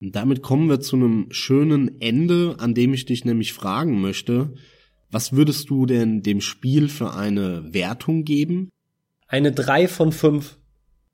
Und 0.00 0.16
damit 0.16 0.42
kommen 0.42 0.68
wir 0.70 0.80
zu 0.80 0.96
einem 0.96 1.26
schönen 1.30 2.00
Ende, 2.00 2.56
an 2.58 2.74
dem 2.74 2.94
ich 2.94 3.04
dich 3.04 3.24
nämlich 3.24 3.52
fragen 3.52 4.00
möchte, 4.00 4.54
was 5.10 5.32
würdest 5.32 5.68
du 5.68 5.84
denn 5.84 6.22
dem 6.22 6.40
Spiel 6.40 6.88
für 6.88 7.12
eine 7.12 7.74
Wertung 7.74 8.24
geben? 8.24 8.70
Eine 9.28 9.52
drei 9.52 9.86
von 9.86 10.12
fünf. 10.12 10.56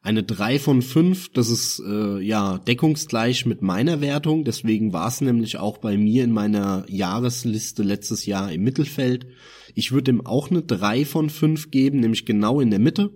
Eine 0.02 0.22
drei 0.22 0.58
von 0.58 0.80
fünf, 0.80 1.30
das 1.32 1.50
ist 1.50 1.82
äh, 1.86 2.20
ja 2.20 2.56
deckungsgleich 2.58 3.44
mit 3.44 3.60
meiner 3.60 4.00
Wertung, 4.00 4.44
deswegen 4.44 4.94
war 4.94 5.08
es 5.08 5.20
nämlich 5.20 5.58
auch 5.58 5.76
bei 5.76 5.98
mir 5.98 6.24
in 6.24 6.32
meiner 6.32 6.86
Jahresliste 6.88 7.82
letztes 7.82 8.24
Jahr 8.24 8.50
im 8.50 8.62
Mittelfeld. 8.62 9.26
Ich 9.74 9.92
würde 9.92 10.12
ihm 10.12 10.24
auch 10.24 10.50
eine 10.50 10.62
drei 10.62 11.04
von 11.04 11.28
fünf 11.28 11.70
geben, 11.70 12.00
nämlich 12.00 12.24
genau 12.24 12.60
in 12.60 12.70
der 12.70 12.78
Mitte. 12.78 13.12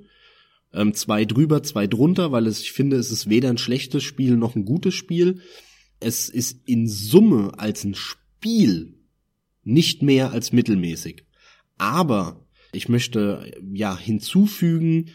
Ähm, 0.74 0.92
zwei 0.92 1.24
drüber, 1.24 1.62
zwei 1.62 1.86
drunter, 1.86 2.32
weil 2.32 2.46
es, 2.46 2.60
ich 2.60 2.72
finde, 2.72 2.96
es 2.96 3.10
ist 3.10 3.30
weder 3.30 3.48
ein 3.48 3.58
schlechtes 3.58 4.02
Spiel 4.02 4.36
noch 4.36 4.54
ein 4.54 4.66
gutes 4.66 4.92
Spiel. 4.92 5.40
Es 6.00 6.28
ist 6.28 6.68
in 6.68 6.86
Summe 6.86 7.52
als 7.56 7.84
ein 7.84 7.94
Spiel 7.94 8.98
nicht 9.62 10.02
mehr 10.02 10.32
als 10.32 10.52
mittelmäßig. 10.52 11.24
Aber 11.78 12.46
ich 12.72 12.90
möchte 12.90 13.52
ja 13.72 13.96
hinzufügen, 13.96 15.06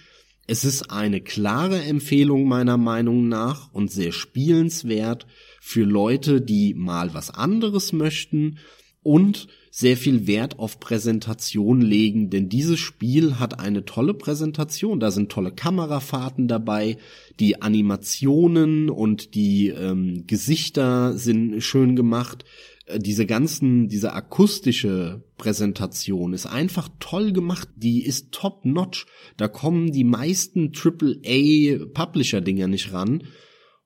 es 0.49 0.65
ist 0.65 0.89
eine 0.89 1.21
klare 1.21 1.83
Empfehlung 1.83 2.47
meiner 2.47 2.77
Meinung 2.77 3.27
nach 3.27 3.71
und 3.71 3.91
sehr 3.91 4.11
spielenswert 4.11 5.27
für 5.61 5.83
Leute, 5.83 6.41
die 6.41 6.73
mal 6.73 7.13
was 7.13 7.29
anderes 7.29 7.93
möchten 7.93 8.57
und 9.03 9.47
sehr 9.69 9.95
viel 9.95 10.25
Wert 10.25 10.57
auf 10.57 10.79
Präsentation 10.79 11.81
legen, 11.81 12.31
denn 12.31 12.49
dieses 12.49 12.79
Spiel 12.79 13.37
hat 13.37 13.59
eine 13.59 13.85
tolle 13.85 14.15
Präsentation. 14.15 14.99
Da 14.99 15.11
sind 15.11 15.31
tolle 15.31 15.51
Kamerafahrten 15.51 16.47
dabei, 16.47 16.97
die 17.39 17.61
Animationen 17.61 18.89
und 18.89 19.35
die 19.35 19.67
ähm, 19.67 20.23
Gesichter 20.25 21.15
sind 21.15 21.61
schön 21.61 21.95
gemacht. 21.95 22.43
Diese 22.97 23.25
ganzen, 23.25 23.87
diese 23.87 24.13
akustische 24.13 25.23
Präsentation 25.37 26.33
ist 26.33 26.45
einfach 26.45 26.89
toll 26.99 27.31
gemacht. 27.33 27.69
Die 27.75 28.03
ist 28.03 28.31
top 28.31 28.65
notch. 28.65 29.05
Da 29.37 29.47
kommen 29.47 29.91
die 29.91 30.03
meisten 30.03 30.71
AAA 30.75 31.85
Publisher 31.93 32.41
Dinger 32.41 32.67
nicht 32.67 32.91
ran. 32.93 33.23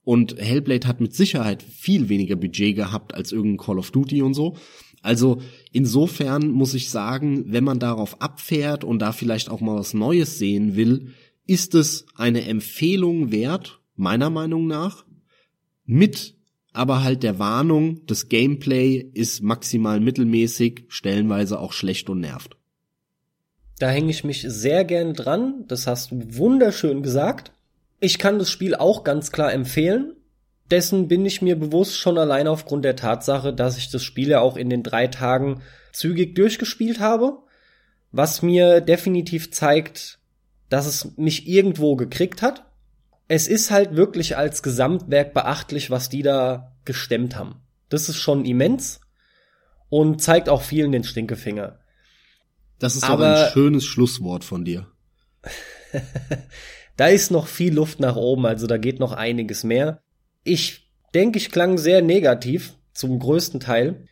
Und 0.03 0.37
Hellblade 0.37 0.87
hat 0.87 0.99
mit 1.01 1.13
Sicherheit 1.13 1.63
viel 1.63 2.09
weniger 2.09 2.35
Budget 2.35 2.75
gehabt 2.75 3.13
als 3.13 3.31
irgendein 3.31 3.65
Call 3.65 3.79
of 3.79 3.91
Duty 3.91 4.21
und 4.21 4.33
so. 4.33 4.57
Also 5.01 5.41
insofern 5.71 6.49
muss 6.49 6.73
ich 6.73 6.89
sagen, 6.89 7.45
wenn 7.47 7.63
man 7.63 7.79
darauf 7.79 8.21
abfährt 8.21 8.83
und 8.83 8.99
da 8.99 9.11
vielleicht 9.11 9.49
auch 9.49 9.59
mal 9.59 9.75
was 9.75 9.93
Neues 9.93 10.39
sehen 10.39 10.75
will, 10.75 11.13
ist 11.45 11.75
es 11.75 12.05
eine 12.15 12.45
Empfehlung 12.45 13.31
wert, 13.31 13.81
meiner 13.95 14.29
Meinung 14.29 14.65
nach, 14.65 15.05
mit 15.85 16.35
aber 16.73 17.03
halt 17.03 17.23
der 17.23 17.39
Warnung, 17.39 18.05
das 18.07 18.29
Gameplay 18.29 18.97
ist 18.97 19.41
maximal 19.41 19.99
mittelmäßig, 19.99 20.85
stellenweise 20.89 21.59
auch 21.59 21.71
schlecht 21.71 22.09
und 22.09 22.19
nervt. 22.19 22.57
Da 23.79 23.89
hänge 23.89 24.11
ich 24.11 24.23
mich 24.23 24.41
sehr 24.47 24.83
gern 24.83 25.13
dran, 25.13 25.65
das 25.67 25.87
hast 25.87 26.11
du 26.11 26.21
wunderschön 26.37 27.03
gesagt. 27.03 27.51
Ich 27.99 28.17
kann 28.17 28.39
das 28.39 28.49
Spiel 28.49 28.75
auch 28.75 29.03
ganz 29.03 29.31
klar 29.31 29.53
empfehlen. 29.53 30.15
Dessen 30.71 31.07
bin 31.07 31.25
ich 31.25 31.41
mir 31.41 31.57
bewusst 31.57 31.97
schon 31.97 32.17
allein 32.17 32.47
aufgrund 32.47 32.85
der 32.85 32.95
Tatsache, 32.95 33.53
dass 33.53 33.77
ich 33.77 33.91
das 33.91 34.03
Spiel 34.03 34.29
ja 34.29 34.39
auch 34.39 34.57
in 34.57 34.69
den 34.69 34.83
drei 34.83 35.07
Tagen 35.07 35.61
zügig 35.91 36.35
durchgespielt 36.35 36.99
habe, 36.99 37.37
was 38.11 38.41
mir 38.41 38.81
definitiv 38.81 39.51
zeigt, 39.51 40.19
dass 40.69 40.85
es 40.87 41.17
mich 41.17 41.47
irgendwo 41.47 41.95
gekriegt 41.95 42.41
hat. 42.41 42.65
Es 43.27 43.47
ist 43.47 43.71
halt 43.71 43.95
wirklich 43.95 44.37
als 44.37 44.63
Gesamtwerk 44.63 45.33
beachtlich, 45.33 45.89
was 45.89 46.09
die 46.09 46.21
da 46.21 46.73
gestemmt 46.85 47.35
haben. 47.35 47.61
Das 47.89 48.09
ist 48.09 48.17
schon 48.17 48.45
immens 48.45 49.01
und 49.89 50.21
zeigt 50.21 50.49
auch 50.49 50.61
vielen 50.61 50.91
den 50.91 51.03
Stinkefinger. 51.03 51.79
Das 52.79 52.95
ist 52.95 53.03
aber 53.03 53.45
ein 53.45 53.51
schönes 53.51 53.85
Schlusswort 53.85 54.43
von 54.43 54.65
dir. 54.65 54.87
da 56.97 57.07
ist 57.07 57.31
noch 57.31 57.47
viel 57.47 57.73
Luft 57.73 57.99
nach 57.99 58.15
oben, 58.15 58.45
also 58.45 58.67
da 58.67 58.77
geht 58.77 58.99
noch 58.99 59.13
einiges 59.13 59.63
mehr. 59.63 60.01
Ich 60.43 60.89
denke, 61.13 61.37
ich 61.37 61.51
klang 61.51 61.77
sehr 61.77 62.01
negativ, 62.01 62.73
zum 62.93 63.19
größten 63.19 63.59
Teil. 63.59 64.07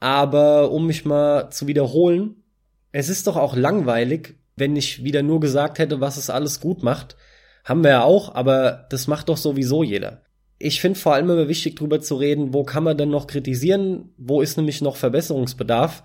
Aber 0.00 0.70
um 0.70 0.86
mich 0.86 1.04
mal 1.04 1.50
zu 1.50 1.66
wiederholen, 1.66 2.44
es 2.92 3.08
ist 3.08 3.26
doch 3.26 3.36
auch 3.36 3.56
langweilig, 3.56 4.36
wenn 4.56 4.76
ich 4.76 5.02
wieder 5.02 5.22
nur 5.22 5.40
gesagt 5.40 5.78
hätte, 5.78 6.00
was 6.00 6.16
es 6.16 6.30
alles 6.30 6.60
gut 6.60 6.82
macht. 6.82 7.16
Haben 7.64 7.82
wir 7.82 7.90
ja 7.90 8.04
auch, 8.04 8.34
aber 8.34 8.86
das 8.90 9.06
macht 9.06 9.30
doch 9.30 9.38
sowieso 9.38 9.82
jeder. 9.82 10.22
Ich 10.58 10.80
finde 10.80 10.98
vor 10.98 11.14
allem 11.14 11.30
immer 11.30 11.48
wichtig, 11.48 11.76
drüber 11.76 12.00
zu 12.00 12.14
reden, 12.16 12.54
wo 12.54 12.62
kann 12.62 12.84
man 12.84 12.96
denn 12.96 13.08
noch 13.08 13.26
kritisieren, 13.26 14.14
wo 14.18 14.42
ist 14.42 14.56
nämlich 14.56 14.82
noch 14.82 14.96
Verbesserungsbedarf. 14.96 16.04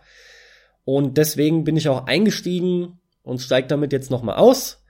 Und 0.86 1.18
deswegen 1.18 1.66
bin 1.66 1.78
ich 1.78 1.90
auch 1.90 2.08
eingestiegen 2.08 3.00
und 3.22 3.42
steige 3.42 3.68
damit 3.68 3.94
jetzt 3.94 4.10
nochmal 4.10 4.38
aus. 4.38 4.84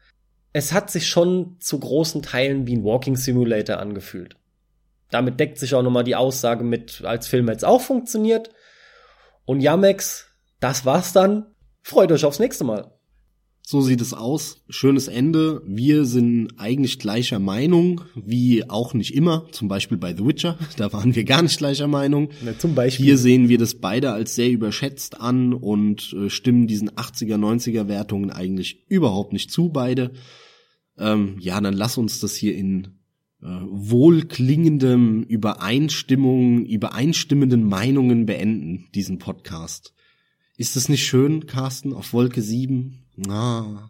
Es 0.54 0.72
hat 0.72 0.90
sich 0.90 1.08
schon 1.08 1.58
zu 1.60 1.80
großen 1.80 2.22
Teilen 2.22 2.68
wie 2.68 2.78
ein 2.78 2.84
Walking 2.84 3.18
Simulator 3.18 3.78
angefühlt. 3.78 4.36
Damit 5.12 5.40
deckt 5.40 5.58
sich 5.58 5.74
auch 5.74 5.82
nochmal 5.82 6.04
die 6.04 6.16
Aussage 6.16 6.64
mit, 6.64 7.04
als 7.04 7.28
Film 7.28 7.48
jetzt 7.48 7.66
auch 7.66 7.82
funktioniert. 7.82 8.52
Und 9.46 9.62
Yamex, 9.62 10.28
das 10.60 10.86
war's 10.86 11.14
dann. 11.14 11.48
Freut 11.82 12.12
euch 12.12 12.26
aufs 12.26 12.40
nächste 12.40 12.64
Mal. 12.64 12.92
So 13.72 13.82
sieht 13.82 14.02
es 14.02 14.16
aus. 14.16 14.64
Schönes 14.68 15.08
Ende. 15.08 15.62
Wir 15.64 16.04
sind 16.06 16.54
eigentlich 16.58 16.98
gleicher 16.98 17.38
Meinung, 17.38 18.02
wie 18.16 18.68
auch 18.68 18.96
nicht 18.96 19.14
immer. 19.14 19.46
Zum 19.52 19.68
Beispiel 19.68 20.00
bei 20.00 20.16
The 20.16 20.26
Witcher. 20.26 20.58
Da 20.78 20.92
waren 20.92 21.14
wir 21.14 21.24
gar 21.24 21.44
nicht 21.44 21.60
gleicher 21.60 21.88
Meinung. 21.88 22.30
Na, 22.44 22.58
zum 22.58 22.74
Beispiel. 22.74 23.06
Hier 23.06 23.18
sehen 23.20 23.48
wir 23.48 23.60
das 23.60 23.76
beide 23.76 24.12
als 24.12 24.34
sehr 24.34 24.50
überschätzt 24.50 25.22
an 25.22 25.54
und 25.54 26.14
äh, 26.14 26.32
stimmen 26.32 26.66
diesen 26.66 26.90
80er, 26.90 27.36
90er 27.36 27.88
Wertungen 27.88 28.32
eigentlich 28.32 28.88
überhaupt 28.90 29.34
nicht 29.34 29.52
zu, 29.52 29.70
beide. 29.70 30.14
Ähm, 30.98 31.36
ja, 31.40 31.62
dann 31.62 31.76
lass 31.76 32.00
uns 32.00 32.20
das 32.20 32.34
hier 32.34 32.56
in 32.56 32.86
äh, 33.44 33.50
wohlklingendem 33.68 35.22
Übereinstimmung, 35.22 36.66
übereinstimmenden 36.66 37.66
Meinungen 37.66 38.26
beenden, 38.26 38.88
diesen 38.96 39.20
Podcast. 39.20 39.94
Ist 40.58 40.76
es 40.76 40.90
nicht 40.90 41.06
schön, 41.06 41.46
Carsten, 41.46 41.94
auf 41.94 42.14
Wolke 42.14 42.42
7? 42.42 43.06
Ah. 43.28 43.90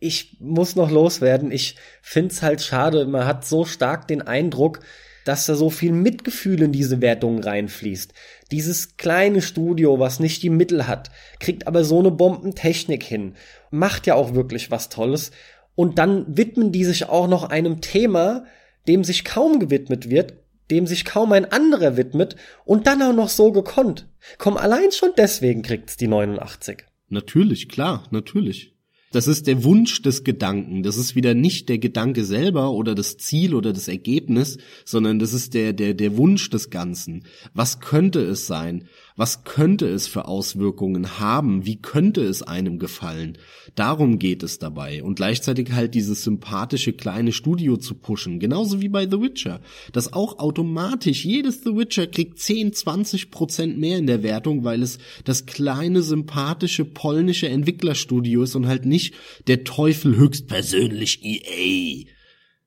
Ich 0.00 0.36
muss 0.40 0.76
noch 0.76 0.90
loswerden. 0.90 1.50
Ich 1.50 1.76
find's 2.02 2.42
halt 2.42 2.62
schade. 2.62 3.06
Man 3.06 3.26
hat 3.26 3.46
so 3.46 3.64
stark 3.64 4.06
den 4.06 4.22
Eindruck, 4.22 4.80
dass 5.24 5.46
da 5.46 5.56
so 5.56 5.68
viel 5.68 5.92
Mitgefühl 5.92 6.62
in 6.62 6.72
diese 6.72 7.02
Wertungen 7.02 7.42
reinfließt. 7.42 8.14
Dieses 8.50 8.96
kleine 8.96 9.42
Studio, 9.42 9.98
was 9.98 10.20
nicht 10.20 10.42
die 10.42 10.50
Mittel 10.50 10.86
hat, 10.86 11.10
kriegt 11.38 11.66
aber 11.66 11.84
so 11.84 11.98
eine 11.98 12.10
Bombentechnik 12.10 13.02
hin, 13.02 13.34
macht 13.70 14.06
ja 14.06 14.14
auch 14.14 14.34
wirklich 14.34 14.70
was 14.70 14.88
Tolles 14.88 15.32
und 15.74 15.98
dann 15.98 16.24
widmen 16.36 16.72
die 16.72 16.84
sich 16.84 17.10
auch 17.10 17.28
noch 17.28 17.44
einem 17.44 17.82
Thema, 17.82 18.44
dem 18.86 19.04
sich 19.04 19.24
kaum 19.24 19.60
gewidmet 19.60 20.08
wird, 20.08 20.34
dem 20.70 20.86
sich 20.86 21.04
kaum 21.04 21.32
ein 21.32 21.50
anderer 21.52 21.96
widmet 21.96 22.36
und 22.64 22.86
dann 22.86 23.02
auch 23.02 23.12
noch 23.12 23.28
so 23.28 23.52
gekonnt. 23.52 24.08
Komm, 24.38 24.56
allein 24.56 24.92
schon 24.92 25.10
deswegen 25.16 25.62
kriegt's 25.62 25.96
die 25.96 26.08
89. 26.08 26.84
Natürlich, 27.08 27.68
klar, 27.68 28.06
natürlich. 28.10 28.74
Das 29.10 29.26
ist 29.26 29.46
der 29.46 29.64
Wunsch 29.64 30.02
des 30.02 30.22
Gedanken. 30.22 30.82
Das 30.82 30.98
ist 30.98 31.14
wieder 31.14 31.32
nicht 31.32 31.70
der 31.70 31.78
Gedanke 31.78 32.24
selber 32.24 32.72
oder 32.72 32.94
das 32.94 33.16
Ziel 33.16 33.54
oder 33.54 33.72
das 33.72 33.88
Ergebnis, 33.88 34.58
sondern 34.84 35.18
das 35.18 35.32
ist 35.32 35.54
der, 35.54 35.72
der, 35.72 35.94
der 35.94 36.18
Wunsch 36.18 36.50
des 36.50 36.68
Ganzen. 36.68 37.24
Was 37.54 37.80
könnte 37.80 38.20
es 38.20 38.46
sein? 38.46 38.84
Was 39.18 39.42
könnte 39.42 39.88
es 39.88 40.06
für 40.06 40.28
Auswirkungen 40.28 41.18
haben? 41.18 41.66
Wie 41.66 41.82
könnte 41.82 42.22
es 42.22 42.44
einem 42.44 42.78
gefallen? 42.78 43.36
Darum 43.74 44.20
geht 44.20 44.44
es 44.44 44.60
dabei. 44.60 45.02
Und 45.02 45.16
gleichzeitig 45.16 45.72
halt 45.72 45.96
dieses 45.96 46.22
sympathische 46.22 46.92
kleine 46.92 47.32
Studio 47.32 47.76
zu 47.78 47.96
pushen. 47.96 48.38
Genauso 48.38 48.80
wie 48.80 48.88
bei 48.88 49.10
The 49.10 49.20
Witcher. 49.20 49.60
Das 49.90 50.12
auch 50.12 50.38
automatisch, 50.38 51.24
jedes 51.24 51.64
The 51.64 51.74
Witcher 51.74 52.06
kriegt 52.06 52.38
10, 52.38 52.72
20 52.72 53.32
Prozent 53.32 53.76
mehr 53.76 53.98
in 53.98 54.06
der 54.06 54.22
Wertung, 54.22 54.62
weil 54.62 54.84
es 54.84 54.98
das 55.24 55.46
kleine, 55.46 56.02
sympathische 56.02 56.84
polnische 56.84 57.48
Entwicklerstudio 57.48 58.44
ist 58.44 58.54
und 58.54 58.68
halt 58.68 58.86
nicht 58.86 59.14
der 59.48 59.64
Teufel 59.64 60.14
höchstpersönlich 60.14 61.24
EA. 61.24 62.04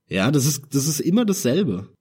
Ja, 0.09 0.31
das 0.31 0.45
ist, 0.45 0.63
das 0.73 0.89
ist 0.89 0.99
immer 0.99 1.23
dasselbe. 1.23 1.93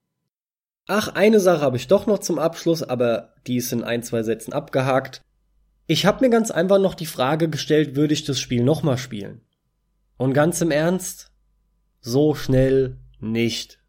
Ach, 0.86 1.08
eine 1.08 1.40
Sache 1.40 1.60
habe 1.60 1.76
ich 1.76 1.86
doch 1.86 2.06
noch 2.06 2.18
zum 2.18 2.38
Abschluss, 2.38 2.82
aber 2.82 3.34
die 3.46 3.56
ist 3.56 3.72
in 3.72 3.84
ein, 3.84 4.02
zwei 4.02 4.22
Sätzen 4.22 4.52
abgehakt. 4.52 5.22
Ich 5.86 6.06
habe 6.06 6.24
mir 6.24 6.30
ganz 6.30 6.50
einfach 6.50 6.78
noch 6.78 6.94
die 6.94 7.06
Frage 7.06 7.48
gestellt, 7.48 7.96
würde 7.96 8.14
ich 8.14 8.24
das 8.24 8.40
Spiel 8.40 8.62
nochmal 8.62 8.98
spielen? 8.98 9.40
Und 10.16 10.34
ganz 10.34 10.60
im 10.60 10.70
Ernst, 10.70 11.30
so 12.00 12.34
schnell 12.34 12.98
nicht. 13.20 13.80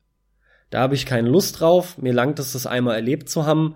Da 0.69 0.79
habe 0.79 0.95
ich 0.95 1.05
keine 1.05 1.29
Lust 1.29 1.59
drauf, 1.59 1.97
mir 1.97 2.13
langt 2.13 2.39
es, 2.39 2.53
das 2.53 2.65
einmal 2.65 2.95
erlebt 2.95 3.29
zu 3.29 3.45
haben. 3.45 3.75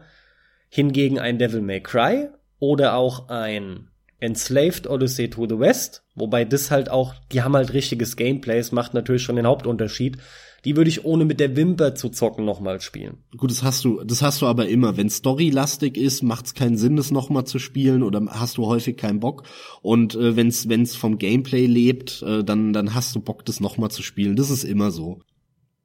Hingegen 0.69 1.19
ein 1.19 1.37
Devil 1.37 1.61
May 1.61 1.81
Cry 1.81 2.29
oder 2.59 2.95
auch 2.95 3.29
ein 3.29 3.89
Enslaved 4.19 4.87
Odyssey 4.87 5.29
to 5.29 5.47
the 5.47 5.59
West, 5.59 6.03
wobei 6.15 6.45
das 6.45 6.71
halt 6.71 6.89
auch, 6.89 7.13
die 7.31 7.43
haben 7.43 7.55
halt 7.55 7.73
richtiges 7.73 8.15
Gameplay, 8.15 8.57
es 8.57 8.71
macht 8.71 8.93
natürlich 8.93 9.23
schon 9.23 9.35
den 9.35 9.45
Hauptunterschied 9.45 10.17
die 10.65 10.75
würde 10.75 10.89
ich 10.89 11.05
ohne 11.05 11.25
mit 11.25 11.39
der 11.39 11.55
Wimper 11.55 11.93
zu 11.93 12.09
zocken 12.09 12.43
nochmal 12.43 12.81
spielen. 12.81 13.23
Gut, 13.37 13.51
das 13.51 13.61
hast 13.61 13.85
du, 13.85 14.03
das 14.03 14.23
hast 14.23 14.41
du 14.41 14.47
aber 14.47 14.67
immer. 14.67 14.97
Wenn 14.97 15.11
storylastig 15.11 15.95
ist, 15.95 16.23
macht 16.23 16.47
es 16.47 16.53
keinen 16.55 16.75
Sinn, 16.75 16.95
das 16.95 17.11
nochmal 17.11 17.45
zu 17.45 17.59
spielen 17.59 18.01
oder 18.01 18.25
hast 18.29 18.57
du 18.57 18.65
häufig 18.65 18.97
keinen 18.97 19.19
Bock. 19.19 19.43
Und 19.83 20.15
äh, 20.15 20.35
wenn 20.35 20.47
es 20.47 20.95
vom 20.95 21.19
Gameplay 21.19 21.67
lebt, 21.67 22.23
äh, 22.23 22.43
dann, 22.43 22.73
dann 22.73 22.95
hast 22.95 23.15
du 23.15 23.19
Bock, 23.19 23.45
das 23.45 23.59
nochmal 23.59 23.91
zu 23.91 24.01
spielen. 24.01 24.35
Das 24.35 24.49
ist 24.49 24.63
immer 24.63 24.89
so. 24.89 25.21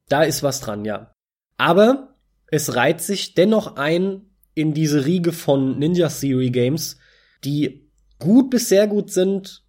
Da 0.09 0.23
ist 0.23 0.41
was 0.41 0.59
dran, 0.61 0.83
ja. 0.83 1.13
Aber 1.57 2.15
es 2.47 2.75
reiht 2.75 3.01
sich 3.01 3.35
dennoch 3.35 3.75
ein 3.75 4.23
in 4.55 4.73
diese 4.73 5.05
Riege 5.05 5.31
von 5.31 5.77
Ninja 5.77 6.09
Theory 6.09 6.49
Games, 6.49 6.97
die 7.43 7.87
gut 8.17 8.49
bis 8.49 8.67
sehr 8.67 8.87
gut 8.87 9.11
sind, 9.11 9.63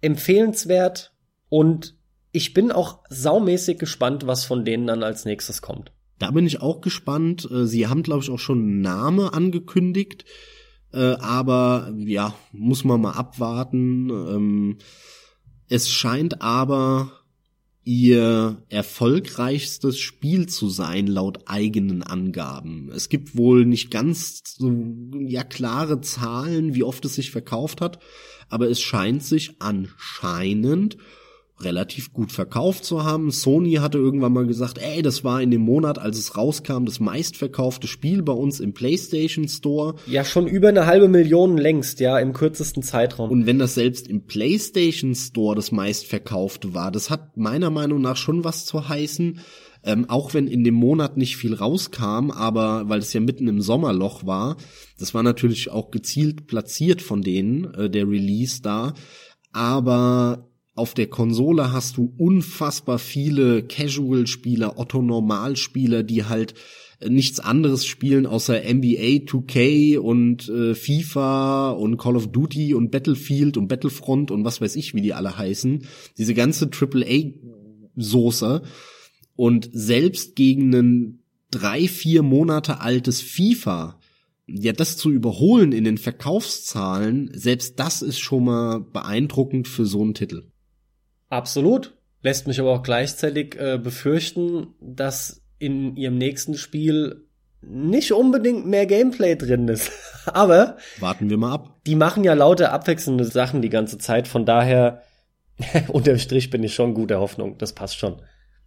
empfehlenswert 0.00 1.12
und 1.48 1.96
ich 2.32 2.54
bin 2.54 2.72
auch 2.72 3.00
saumäßig 3.10 3.78
gespannt, 3.78 4.26
was 4.26 4.44
von 4.44 4.64
denen 4.64 4.86
dann 4.86 5.02
als 5.02 5.24
nächstes 5.24 5.62
kommt. 5.62 5.92
Da 6.18 6.30
bin 6.30 6.46
ich 6.46 6.60
auch 6.60 6.80
gespannt. 6.80 7.48
Äh, 7.50 7.66
sie 7.66 7.86
haben, 7.86 8.02
glaube 8.02 8.22
ich, 8.22 8.30
auch 8.30 8.38
schon 8.38 8.58
einen 8.58 8.80
Name 8.80 9.32
angekündigt. 9.32 10.24
Äh, 10.92 11.14
aber 11.16 11.92
ja, 11.96 12.34
muss 12.52 12.84
man 12.84 13.00
mal 13.00 13.12
abwarten. 13.12 14.10
Ähm, 14.10 14.78
es 15.68 15.90
scheint 15.90 16.42
aber 16.42 17.12
ihr 17.84 18.62
erfolgreichstes 18.68 19.98
Spiel 19.98 20.48
zu 20.48 20.68
sein, 20.68 21.08
laut 21.08 21.40
eigenen 21.46 22.02
Angaben. 22.02 22.90
Es 22.94 23.08
gibt 23.08 23.36
wohl 23.36 23.66
nicht 23.66 23.90
ganz 23.90 24.42
so, 24.56 24.72
ja, 25.18 25.42
klare 25.42 26.00
Zahlen, 26.00 26.74
wie 26.74 26.84
oft 26.84 27.04
es 27.04 27.16
sich 27.16 27.32
verkauft 27.32 27.80
hat, 27.80 27.98
aber 28.48 28.70
es 28.70 28.80
scheint 28.80 29.24
sich 29.24 29.60
anscheinend 29.60 30.96
relativ 31.64 32.12
gut 32.12 32.32
verkauft 32.32 32.84
zu 32.84 33.04
haben. 33.04 33.30
Sony 33.30 33.74
hatte 33.74 33.98
irgendwann 33.98 34.32
mal 34.32 34.46
gesagt, 34.46 34.78
ey, 34.78 35.02
das 35.02 35.24
war 35.24 35.40
in 35.42 35.50
dem 35.50 35.62
Monat, 35.62 35.98
als 35.98 36.18
es 36.18 36.36
rauskam, 36.36 36.84
das 36.84 37.00
meistverkaufte 37.00 37.86
Spiel 37.86 38.22
bei 38.22 38.32
uns 38.32 38.60
im 38.60 38.74
PlayStation 38.74 39.48
Store. 39.48 39.94
Ja, 40.06 40.24
schon 40.24 40.46
über 40.46 40.68
eine 40.68 40.86
halbe 40.86 41.08
Million 41.08 41.58
längst, 41.58 42.00
ja, 42.00 42.18
im 42.18 42.32
kürzesten 42.32 42.82
Zeitraum. 42.82 43.30
Und 43.30 43.46
wenn 43.46 43.58
das 43.58 43.74
selbst 43.74 44.08
im 44.08 44.26
PlayStation 44.26 45.14
Store 45.14 45.56
das 45.56 45.72
meistverkaufte 45.72 46.74
war, 46.74 46.90
das 46.90 47.10
hat 47.10 47.36
meiner 47.36 47.70
Meinung 47.70 48.00
nach 48.00 48.16
schon 48.16 48.44
was 48.44 48.66
zu 48.66 48.88
heißen. 48.88 49.40
Ähm, 49.84 50.08
auch 50.08 50.32
wenn 50.32 50.46
in 50.46 50.62
dem 50.62 50.74
Monat 50.74 51.16
nicht 51.16 51.36
viel 51.36 51.54
rauskam, 51.54 52.30
aber 52.30 52.88
weil 52.88 53.00
es 53.00 53.12
ja 53.12 53.20
mitten 53.20 53.48
im 53.48 53.60
Sommerloch 53.60 54.24
war, 54.24 54.56
das 54.96 55.12
war 55.12 55.24
natürlich 55.24 55.70
auch 55.70 55.90
gezielt 55.90 56.46
platziert 56.46 57.02
von 57.02 57.22
denen, 57.22 57.74
äh, 57.74 57.90
der 57.90 58.08
Release 58.08 58.62
da. 58.62 58.94
Aber 59.52 60.48
auf 60.74 60.94
der 60.94 61.08
Konsole 61.08 61.72
hast 61.72 61.98
du 61.98 62.14
unfassbar 62.16 62.98
viele 62.98 63.62
Casual-Spieler, 63.62 64.78
Otto-Normal-Spieler, 64.78 66.02
die 66.02 66.24
halt 66.24 66.54
nichts 67.08 67.40
anderes 67.40 67.84
spielen 67.84 68.26
außer 68.26 68.54
NBA 68.54 69.24
2K 69.26 69.98
und 69.98 70.48
äh, 70.48 70.74
FIFA 70.74 71.70
und 71.72 71.96
Call 71.96 72.16
of 72.16 72.30
Duty 72.30 72.74
und 72.74 72.90
Battlefield 72.90 73.56
und 73.56 73.68
Battlefront 73.68 74.30
und 74.30 74.44
was 74.44 74.60
weiß 74.60 74.76
ich, 74.76 74.94
wie 74.94 75.00
die 75.00 75.12
alle 75.12 75.36
heißen. 75.36 75.84
Diese 76.16 76.34
ganze 76.34 76.66
AAA-Soße. 76.66 78.62
Und 79.34 79.70
selbst 79.72 80.36
gegen 80.36 80.74
ein 80.74 81.22
drei, 81.50 81.88
vier 81.88 82.22
Monate 82.22 82.80
altes 82.80 83.20
FIFA, 83.20 83.98
ja, 84.46 84.72
das 84.72 84.96
zu 84.96 85.10
überholen 85.10 85.72
in 85.72 85.84
den 85.84 85.98
Verkaufszahlen, 85.98 87.30
selbst 87.34 87.78
das 87.78 88.02
ist 88.02 88.18
schon 88.18 88.44
mal 88.44 88.80
beeindruckend 88.80 89.68
für 89.68 89.86
so 89.86 90.02
einen 90.02 90.14
Titel. 90.14 90.51
Absolut. 91.32 91.94
Lässt 92.20 92.46
mich 92.46 92.60
aber 92.60 92.72
auch 92.72 92.82
gleichzeitig 92.82 93.56
äh, 93.58 93.78
befürchten, 93.82 94.74
dass 94.82 95.42
in 95.58 95.96
ihrem 95.96 96.18
nächsten 96.18 96.58
Spiel 96.58 97.24
nicht 97.62 98.12
unbedingt 98.12 98.66
mehr 98.66 98.84
Gameplay 98.84 99.34
drin 99.34 99.66
ist. 99.66 99.90
aber 100.26 100.76
warten 101.00 101.30
wir 101.30 101.38
mal 101.38 101.54
ab. 101.54 101.80
Die 101.86 101.94
machen 101.94 102.22
ja 102.22 102.34
lauter 102.34 102.70
abwechselnde 102.72 103.24
Sachen 103.24 103.62
die 103.62 103.70
ganze 103.70 103.96
Zeit, 103.96 104.28
von 104.28 104.44
daher 104.44 105.00
unterm 105.88 106.18
Strich 106.18 106.50
bin 106.50 106.62
ich 106.64 106.74
schon 106.74 106.92
guter 106.92 107.18
Hoffnung, 107.18 107.56
das 107.56 107.72
passt 107.72 107.96
schon. 107.96 108.20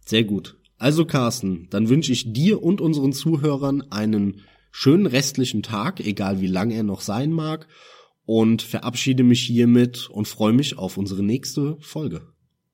Sehr 0.04 0.24
gut. 0.24 0.56
Also 0.76 1.04
Carsten, 1.04 1.68
dann 1.70 1.88
wünsche 1.88 2.10
ich 2.10 2.32
dir 2.32 2.64
und 2.64 2.80
unseren 2.80 3.12
Zuhörern 3.12 3.92
einen 3.92 4.42
schönen 4.72 5.06
restlichen 5.06 5.62
Tag, 5.62 6.00
egal 6.00 6.40
wie 6.40 6.48
lang 6.48 6.72
er 6.72 6.82
noch 6.82 7.00
sein 7.00 7.30
mag, 7.30 7.68
und 8.24 8.60
verabschiede 8.60 9.22
mich 9.22 9.42
hiermit 9.42 10.10
und 10.10 10.26
freue 10.26 10.52
mich 10.52 10.78
auf 10.78 10.96
unsere 10.96 11.22
nächste 11.22 11.76
Folge. 11.78 12.22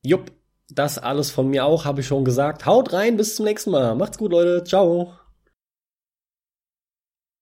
Jupp, 0.04 0.32
das 0.68 0.98
alles 0.98 1.30
von 1.30 1.48
mir 1.48 1.64
auch, 1.64 1.84
habe 1.84 2.00
ich 2.00 2.06
schon 2.06 2.24
gesagt. 2.24 2.66
Haut 2.66 2.92
rein, 2.92 3.16
bis 3.16 3.36
zum 3.36 3.44
nächsten 3.44 3.70
Mal. 3.70 3.94
Macht's 3.94 4.18
gut, 4.18 4.32
Leute. 4.32 4.64
Ciao. 4.64 5.12